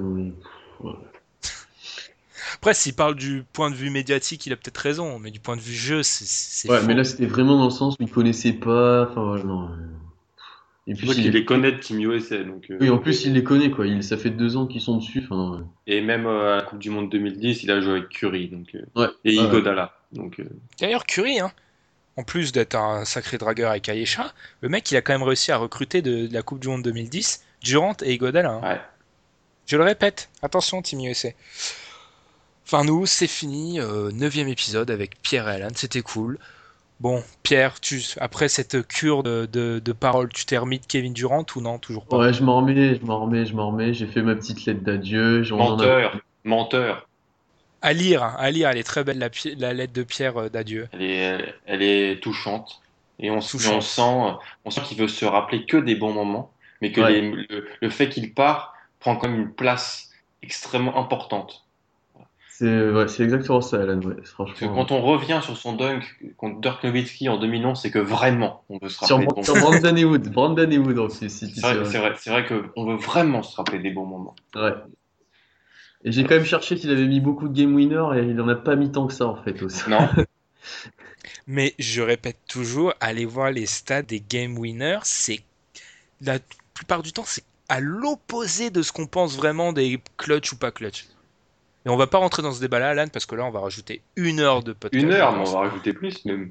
Après, 2.55 2.75
s'il 2.75 2.95
parle 2.95 3.15
du 3.15 3.45
point 3.53 3.71
de 3.71 3.75
vue 3.77 3.91
médiatique, 3.91 4.47
il 4.47 4.53
a 4.53 4.57
peut-être 4.57 4.79
raison, 4.79 5.19
mais 5.19 5.31
du 5.31 5.41
point 5.41 5.57
de 5.57 5.61
vue 5.61 5.75
jeu, 5.75 6.03
c'est 6.03 6.27
c'est 6.27 6.69
Ouais, 6.69 6.83
mais 6.83 6.95
là, 6.95 7.05
c'était 7.05 7.27
vraiment 7.27 7.59
dans 7.59 7.65
le 7.65 7.71
sens 7.71 7.95
où 7.99 8.03
il 8.03 8.11
connaissait 8.11 8.53
pas. 8.53 9.09
Enfin, 9.11 9.33
ouais, 9.35 9.43
non. 9.45 9.69
Et 10.91 10.95
puis, 10.95 11.07
vois 11.07 11.15
il 11.15 11.31
les 11.31 11.45
connaît 11.45 11.71
de 11.73 11.79
Team 11.79 12.01
USA. 12.01 12.43
Donc, 12.43 12.67
euh, 12.71 12.79
Oui, 12.81 12.91
en 12.91 12.99
plus, 12.99 13.25
il 13.25 13.33
les 13.35 13.45
connaît, 13.45 13.71
quoi. 13.71 13.87
Il... 13.87 14.03
Ça 14.03 14.17
fait 14.17 14.31
deux 14.31 14.57
ans 14.57 14.67
qu'ils 14.67 14.81
sont 14.81 14.97
dessus. 14.97 15.25
Et 15.87 16.01
même 16.01 16.27
euh, 16.27 16.55
à 16.55 16.57
la 16.57 16.63
Coupe 16.63 16.81
du 16.81 16.91
Monde 16.91 17.09
2010, 17.11 17.63
il 17.63 17.71
a 17.71 17.81
joué 17.81 17.93
avec 17.93 18.09
Curry. 18.09 18.49
Donc, 18.49 18.75
euh, 18.75 18.85
Ouais. 18.97 19.09
et. 19.25 19.37
Donc, 20.13 20.41
euh, 20.41 20.45
D'ailleurs, 20.81 21.07
Curry, 21.07 21.39
hein, 21.39 21.53
en 22.17 22.25
plus 22.25 22.51
d'être 22.51 22.75
un 22.75 23.05
sacré 23.05 23.39
dragueur 23.39 23.71
avec 23.71 23.89
Ayesha, 23.89 24.33
le 24.63 24.69
mec, 24.69 24.91
il 24.91 24.97
a 24.97 25.03
quand 25.03 25.13
même 25.13 25.23
réussi 25.23 25.53
à 25.53 25.57
recruter 25.59 26.03
de, 26.03 26.27
de 26.27 26.35
la 26.35 26.43
Coupe 26.43 26.59
du 26.59 26.67
Monde 26.67 26.83
2010 26.83 27.45
Durant 27.63 27.97
et 28.03 28.15
Iguodala. 28.15 28.51
hein. 28.51 28.61
ouais. 28.63 28.81
Je 29.67 29.77
le 29.77 29.85
répète, 29.85 30.29
attention 30.43 30.83
Team 30.83 30.99
USA. 31.01 31.29
Enfin 32.67 32.85
nous, 32.85 33.07
c'est 33.07 33.29
fini, 33.29 33.79
euh, 33.81 34.11
neuvième 34.13 34.49
épisode 34.49 34.91
avec 34.91 35.23
Pierre 35.23 35.49
et 35.49 35.53
Alan, 35.55 35.69
c'était 35.75 36.03
cool. 36.03 36.39
Bon, 37.01 37.23
Pierre, 37.43 37.81
tu, 37.81 38.03
après 38.19 38.49
cette 38.49 38.87
cure 38.87 39.23
de, 39.23 39.49
de, 39.51 39.81
de 39.83 39.93
paroles, 39.93 40.29
tu 40.33 40.45
t'es 40.45 40.59
remis 40.59 40.79
de 40.79 40.87
Kevin 40.87 41.15
Durant 41.15 41.47
ou 41.57 41.61
non 41.63 41.79
Toujours 41.79 42.05
pas? 42.05 42.19
Ouais, 42.19 42.33
je 42.35 42.43
m'en 42.45 42.59
remets, 42.59 42.97
je 42.97 43.05
m'en 43.07 43.21
remets, 43.25 43.47
je 43.47 43.55
m'en 43.55 43.71
remets. 43.71 43.95
J'ai 43.95 44.07
fait 44.07 44.21
ma 44.23 44.35
petite 44.35 44.67
lettre 44.67 44.83
d'adieu. 44.83 45.43
a- 45.43 45.55
Menteur. 45.55 46.21
Menteur. 46.45 47.09
À 47.81 47.95
lire, 47.95 48.23
hein, 48.23 48.35
à 48.39 48.51
lire, 48.51 48.69
elle 48.69 48.77
est 48.77 48.83
très 48.83 49.05
belle 49.05 49.19
la, 49.19 49.73
lettre 49.73 49.95
de 49.95 50.03
Pierre 50.03 50.37
euh, 50.37 50.49
d'adieu. 50.51 50.89
Elle 50.93 51.03
est, 51.03 51.55
elle 51.65 51.83
est 51.83 52.23
touchante. 52.23 52.81
Et 53.19 53.31
on, 53.31 53.39
s- 53.39 53.53
Touchante. 53.53 53.77
on 53.77 53.81
sent, 53.81 54.39
on 54.67 54.71
sent 54.71 54.83
qu'il 54.87 54.99
veut 54.99 55.09
se 55.09 55.25
rappeler 55.25 55.65
que 55.65 55.79
des 55.79 55.95
bons 55.95 56.13
moments, 56.13 56.53
mais 56.83 56.93
que 56.93 57.01
Ouais. 57.01 57.13
les- 57.13 57.31
le, 57.49 57.67
le 57.81 57.91
fait 57.91 58.11
qu'il 58.11 58.35
part 58.35 58.75
prend 58.99 59.17
quand 59.17 59.29
même 59.29 59.41
une 59.41 59.55
place 59.55 60.11
extrêmement 60.43 60.99
importante. 60.99 61.67
C'est 62.61 62.91
ouais, 62.91 63.05
exactement 63.05 63.63
ça, 63.63 63.81
Alan. 63.81 63.99
ouais, 64.03 64.17
que 64.55 64.67
quand 64.67 64.93
on 64.93 65.01
revient 65.01 65.41
sur 65.43 65.57
son 65.57 65.73
dunk 65.73 66.03
contre 66.37 66.61
Dirk 66.61 66.85
Nowitzki 66.85 67.31
en 67.31 67.39
2011, 67.39 67.81
c'est 67.81 67.91
que 67.91 67.99
vraiment 67.99 68.65
on 68.69 68.77
veut 68.77 68.91
se 68.91 69.03
Sur, 69.03 69.17
rappeler. 69.17 69.43
sur 69.43 69.55
moments. 69.55 69.71
Brandon 69.71 70.03
Wood, 70.03 70.31
Brandon 70.31 70.71
Wood 70.71 70.99
en 70.99 71.09
plus, 71.09 71.31
si 71.31 71.49
tu 71.51 71.55
C'est 71.55 71.61
vrai, 71.63 71.99
vrai, 71.99 72.13
c'est 72.19 72.29
vrai 72.29 72.45
qu'on 72.45 72.85
veut 72.85 72.97
vraiment 72.97 73.43
se 73.43 73.57
rappeler 73.57 73.79
des 73.79 73.89
bons 73.93 74.05
moments. 74.05 74.37
Ouais. 74.55 74.75
Et 76.05 76.13
j'ai 76.13 76.25
quand 76.25 76.35
même 76.35 76.45
cherché 76.45 76.77
s'il 76.77 76.91
avait 76.91 77.07
mis 77.07 77.21
beaucoup 77.21 77.49
de 77.49 77.59
game 77.59 77.75
winner 77.75 78.05
et 78.17 78.25
il 78.25 78.39
en 78.43 78.49
a 78.49 78.57
pas 78.57 78.77
mis 78.77 78.93
tant 78.93 79.07
que 79.07 79.15
ça 79.15 79.27
en 79.27 79.43
fait 79.43 79.63
aussi. 79.63 79.89
Non, 79.89 80.07
Mais 81.47 81.75
je 81.79 82.03
répète 82.03 82.41
toujours, 82.47 82.93
allez 83.01 83.25
voir 83.25 83.53
les 83.53 83.65
stats 83.65 84.03
des 84.03 84.21
game 84.21 84.59
winners, 84.59 85.01
c'est 85.05 85.41
la 86.21 86.39
plupart 86.75 87.03
du 87.03 87.15
temps 87.15 87.25
c'est 87.25 87.45
à 87.71 87.81
l'opposé 87.81 88.69
de 88.69 88.83
ce 88.83 88.93
qu'on 88.93 89.07
pense 89.07 89.35
vraiment 89.39 89.73
des 89.73 89.99
clutch 90.19 90.53
ou 90.53 90.59
pas 90.59 90.71
clutch. 90.73 91.07
Et 91.87 91.89
on 91.89 91.97
va 91.97 92.07
pas 92.07 92.19
rentrer 92.19 92.43
dans 92.43 92.53
ce 92.53 92.61
débat-là, 92.61 92.91
Alan, 92.91 93.09
parce 93.09 93.25
que 93.27 93.35
là 93.35 93.45
on 93.45 93.51
va 93.51 93.61
rajouter 93.61 94.03
une 94.17 94.41
heure 94.41 94.63
de 94.63 94.73
podcast. 94.73 95.03
une 95.03 95.13
heure, 95.13 95.33
mais 95.33 95.49
on 95.49 95.53
va 95.53 95.61
rajouter 95.61 95.93
plus, 95.93 96.25
même. 96.27 96.51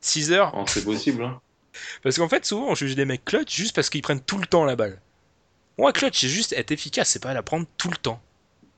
6 0.00 0.32
heures. 0.32 0.52
Oh, 0.56 0.64
c'est 0.66 0.84
possible. 0.84 1.24
Hein. 1.24 1.40
Parce 2.02 2.16
qu'en 2.16 2.28
fait, 2.28 2.44
souvent 2.44 2.68
on 2.68 2.74
juge 2.74 2.94
des 2.94 3.04
mecs 3.04 3.24
clutch 3.24 3.54
juste 3.54 3.74
parce 3.74 3.90
qu'ils 3.90 4.02
prennent 4.02 4.20
tout 4.22 4.38
le 4.38 4.46
temps 4.46 4.64
la 4.64 4.76
balle. 4.76 5.00
Moi, 5.78 5.92
clutch, 5.92 6.20
c'est 6.20 6.28
juste 6.28 6.52
être 6.52 6.70
efficace, 6.70 7.08
c'est 7.10 7.22
pas 7.22 7.34
la 7.34 7.42
prendre 7.42 7.66
tout 7.76 7.90
le 7.90 7.96
temps. 7.96 8.20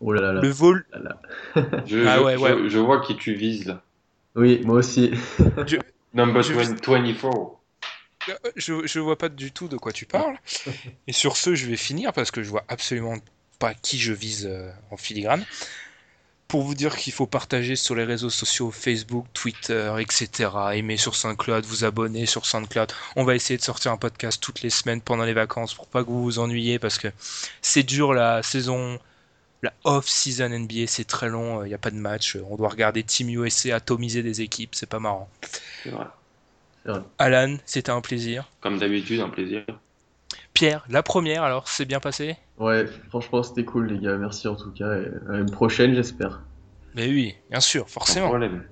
Oh 0.00 0.12
là 0.12 0.20
là 0.20 0.32
là. 0.32 0.40
Le 0.40 0.48
vol. 0.48 0.84
là 0.92 0.98
là. 1.00 1.20
Je, 1.86 2.06
Ah 2.06 2.16
je- 2.18 2.22
ouais, 2.22 2.36
ouais. 2.36 2.50
je- 2.64 2.68
je 2.68 2.78
vois 2.78 3.00
qui 3.02 3.16
tu 3.16 3.34
vises 3.34 3.66
là. 3.66 3.82
Oui, 4.34 4.60
moi 4.64 4.76
aussi. 4.76 5.12
Number 6.14 6.42
Je- 6.42 6.52
20 6.54 6.86
24. 6.86 7.58
Euh, 8.28 8.34
Je, 8.56 8.86
je 8.86 9.00
vois 9.00 9.16
pas 9.18 9.28
du 9.28 9.52
tout 9.52 9.68
de 9.68 9.76
quoi 9.76 9.92
tu 9.92 10.06
parles. 10.06 10.36
Et 11.06 11.12
sur 11.12 11.36
ce, 11.36 11.54
je 11.54 11.66
vais 11.66 11.76
finir 11.76 12.12
parce 12.12 12.30
que 12.30 12.42
je 12.42 12.50
vois 12.50 12.64
absolument 12.68 13.14
pas 13.62 13.74
qui 13.74 13.97
je 13.97 14.12
vise 14.12 14.48
euh, 14.51 14.72
en 14.90 14.97
filigrane. 14.97 15.44
Pour 16.48 16.62
vous 16.62 16.74
dire 16.74 16.97
qu'il 16.97 17.12
faut 17.12 17.28
partager 17.28 17.76
sur 17.76 17.94
les 17.94 18.02
réseaux 18.02 18.28
sociaux, 18.28 18.72
Facebook, 18.72 19.26
Twitter, 19.32 19.94
etc. 20.01 20.51
Aimer 20.74 20.97
sur 20.97 21.14
SoundCloud, 21.14 21.64
vous 21.64 21.84
abonner 21.84 22.26
sur 22.26 22.44
SoundCloud. 22.44 22.93
On 23.14 23.22
va 23.22 23.36
essayer 23.36 23.56
de 23.56 23.62
sortir 23.62 23.93
un 23.93 23.97
podcast 23.97 24.43
toutes 24.43 24.62
les 24.62 24.68
semaines 24.68 25.01
pendant 25.01 25.22
les 25.22 25.32
vacances 25.32 25.74
pour 25.74 25.86
pas 25.86 26.02
que 26.02 26.09
vous 26.09 26.24
vous 26.24 26.40
ennuyiez 26.40 26.80
parce 26.80 26.98
que 26.98 27.06
c'est 27.62 27.84
dur 27.84 28.12
la 28.12 28.43
saison, 28.43 28.98
la 29.62 29.72
off-season 29.84 30.48
NBA, 30.48 30.89
c'est 30.89 31.06
très 31.06 31.28
long, 31.28 31.64
il 31.64 31.68
n'y 31.68 31.74
a 31.74 31.78
pas 31.78 31.93
de 31.93 31.97
match. 31.97 32.36
On 32.51 32.56
doit 32.56 32.68
regarder 32.68 33.05
Team 33.05 33.28
USA 33.30 33.76
atomiser 33.76 34.24
des 34.24 34.40
équipes, 34.40 34.74
c'est 34.74 34.89
pas 34.89 34.98
marrant. 34.98 35.30
C'est 35.84 35.90
vrai. 35.90 36.06
Alan, 37.18 37.56
c'était 37.64 37.93
un 37.93 38.01
plaisir. 38.01 38.51
Comme 38.60 38.78
d'habitude, 38.80 39.20
un 39.20 39.30
plaisir. 39.30 39.64
Pierre, 40.54 40.84
la 40.88 41.02
première 41.02 41.42
alors, 41.44 41.68
c'est 41.68 41.84
bien 41.84 42.00
passé? 42.00 42.36
Ouais, 42.58 42.86
franchement 43.08 43.42
c'était 43.42 43.64
cool 43.64 43.86
les 43.88 43.98
gars, 43.98 44.16
merci 44.16 44.46
en 44.48 44.54
tout 44.56 44.70
cas. 44.72 44.92
Et 44.96 45.06
à 45.32 45.36
une 45.38 45.50
prochaine 45.50 45.94
j'espère. 45.94 46.42
Mais 46.94 47.06
oui, 47.08 47.34
bien 47.50 47.60
sûr, 47.60 47.84
Sans 47.88 47.92
forcément. 47.94 48.28
problème. 48.28 48.64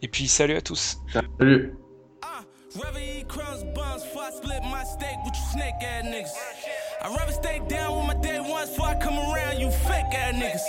Et 0.00 0.08
puis 0.08 0.28
salut 0.28 0.54
à 0.56 0.60
tous. 0.60 0.98
Salut 1.38 1.74
Rather 2.74 3.00
eat 3.00 3.28
crumbs, 3.28 3.64
buns, 3.74 4.00
before 4.00 4.22
I 4.22 4.30
split 4.32 4.62
my 4.62 4.82
steak 4.84 5.18
with 5.26 5.34
you 5.36 5.44
snake 5.52 5.74
ass 5.82 6.04
niggas. 6.06 6.32
I'd 7.04 7.14
rather 7.18 7.32
stay 7.32 7.60
down 7.68 7.98
with 7.98 8.06
my 8.06 8.14
day 8.22 8.40
ones 8.40 8.70
before 8.70 8.86
I 8.88 8.94
come 8.94 9.18
around 9.18 9.60
you 9.60 9.70
fake 9.70 10.08
ass 10.14 10.32
niggas. 10.32 10.64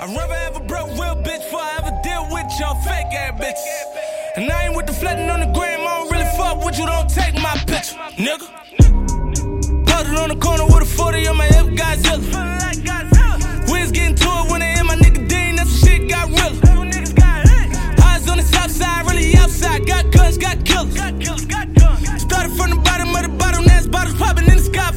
I'd 0.00 0.14
rather 0.14 0.34
have 0.34 0.56
a 0.56 0.60
broke 0.60 0.90
real 1.00 1.16
bitch 1.24 1.40
before 1.44 1.60
I 1.62 1.76
ever 1.78 1.96
deal 2.04 2.28
with 2.30 2.44
y'all 2.60 2.74
fake 2.82 3.06
ass 3.16 3.40
bitches. 3.40 4.36
And 4.36 4.52
I 4.52 4.66
ain't 4.66 4.76
with 4.76 4.86
the 4.86 4.92
flooding 4.92 5.30
on 5.30 5.40
the 5.40 5.46
gram, 5.46 5.80
I 5.80 5.96
don't 5.96 6.12
really 6.12 6.30
fuck 6.36 6.62
with 6.62 6.78
you, 6.78 6.84
don't 6.84 7.08
take 7.08 7.32
my 7.40 7.56
picture, 7.66 7.96
nigga. 8.20 8.44
On 10.20 10.28
the 10.28 10.36
corner 10.36 10.66
with 10.66 10.82
a 10.82 10.84
40 10.84 11.28
on 11.28 11.36
my 11.38 11.46
hip, 11.46 11.68
Godzilla. 11.68 13.72
We 13.72 13.80
was 13.80 13.90
getting 13.90 14.14
to 14.16 14.28
it 14.28 14.50
when 14.50 14.60
they 14.60 14.72
hit 14.72 14.84
my 14.84 14.94
nigga 14.96 15.26
Dean, 15.26 15.56
that's 15.56 15.70
when 15.70 15.80
shit 15.80 16.10
got 16.10 16.28
real. 16.28 16.52
Eyes 18.04 18.28
on 18.28 18.36
the 18.36 18.42
south 18.42 18.70
side, 18.70 19.06
really 19.10 19.34
outside. 19.38 19.86
Got 19.86 20.10
guns, 20.12 20.36
got 20.36 20.62
killers. 20.66 20.92
Started 22.20 22.52
from 22.52 22.68
the 22.68 22.76
bottom 22.84 23.16
of 23.16 23.22
the 23.22 23.30
bottom, 23.38 23.64
that's 23.64 23.86
bottles 23.86 24.14
popping 24.16 24.46
in 24.46 24.58
the 24.58 24.62
sky. 24.62 24.92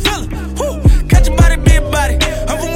Whew. 0.59 0.81
Catch 1.07 1.29
your 1.29 1.37
body, 1.37 1.55
about 1.77 2.11
it. 2.11 2.21
I'm 2.49 2.57
from 2.59 2.75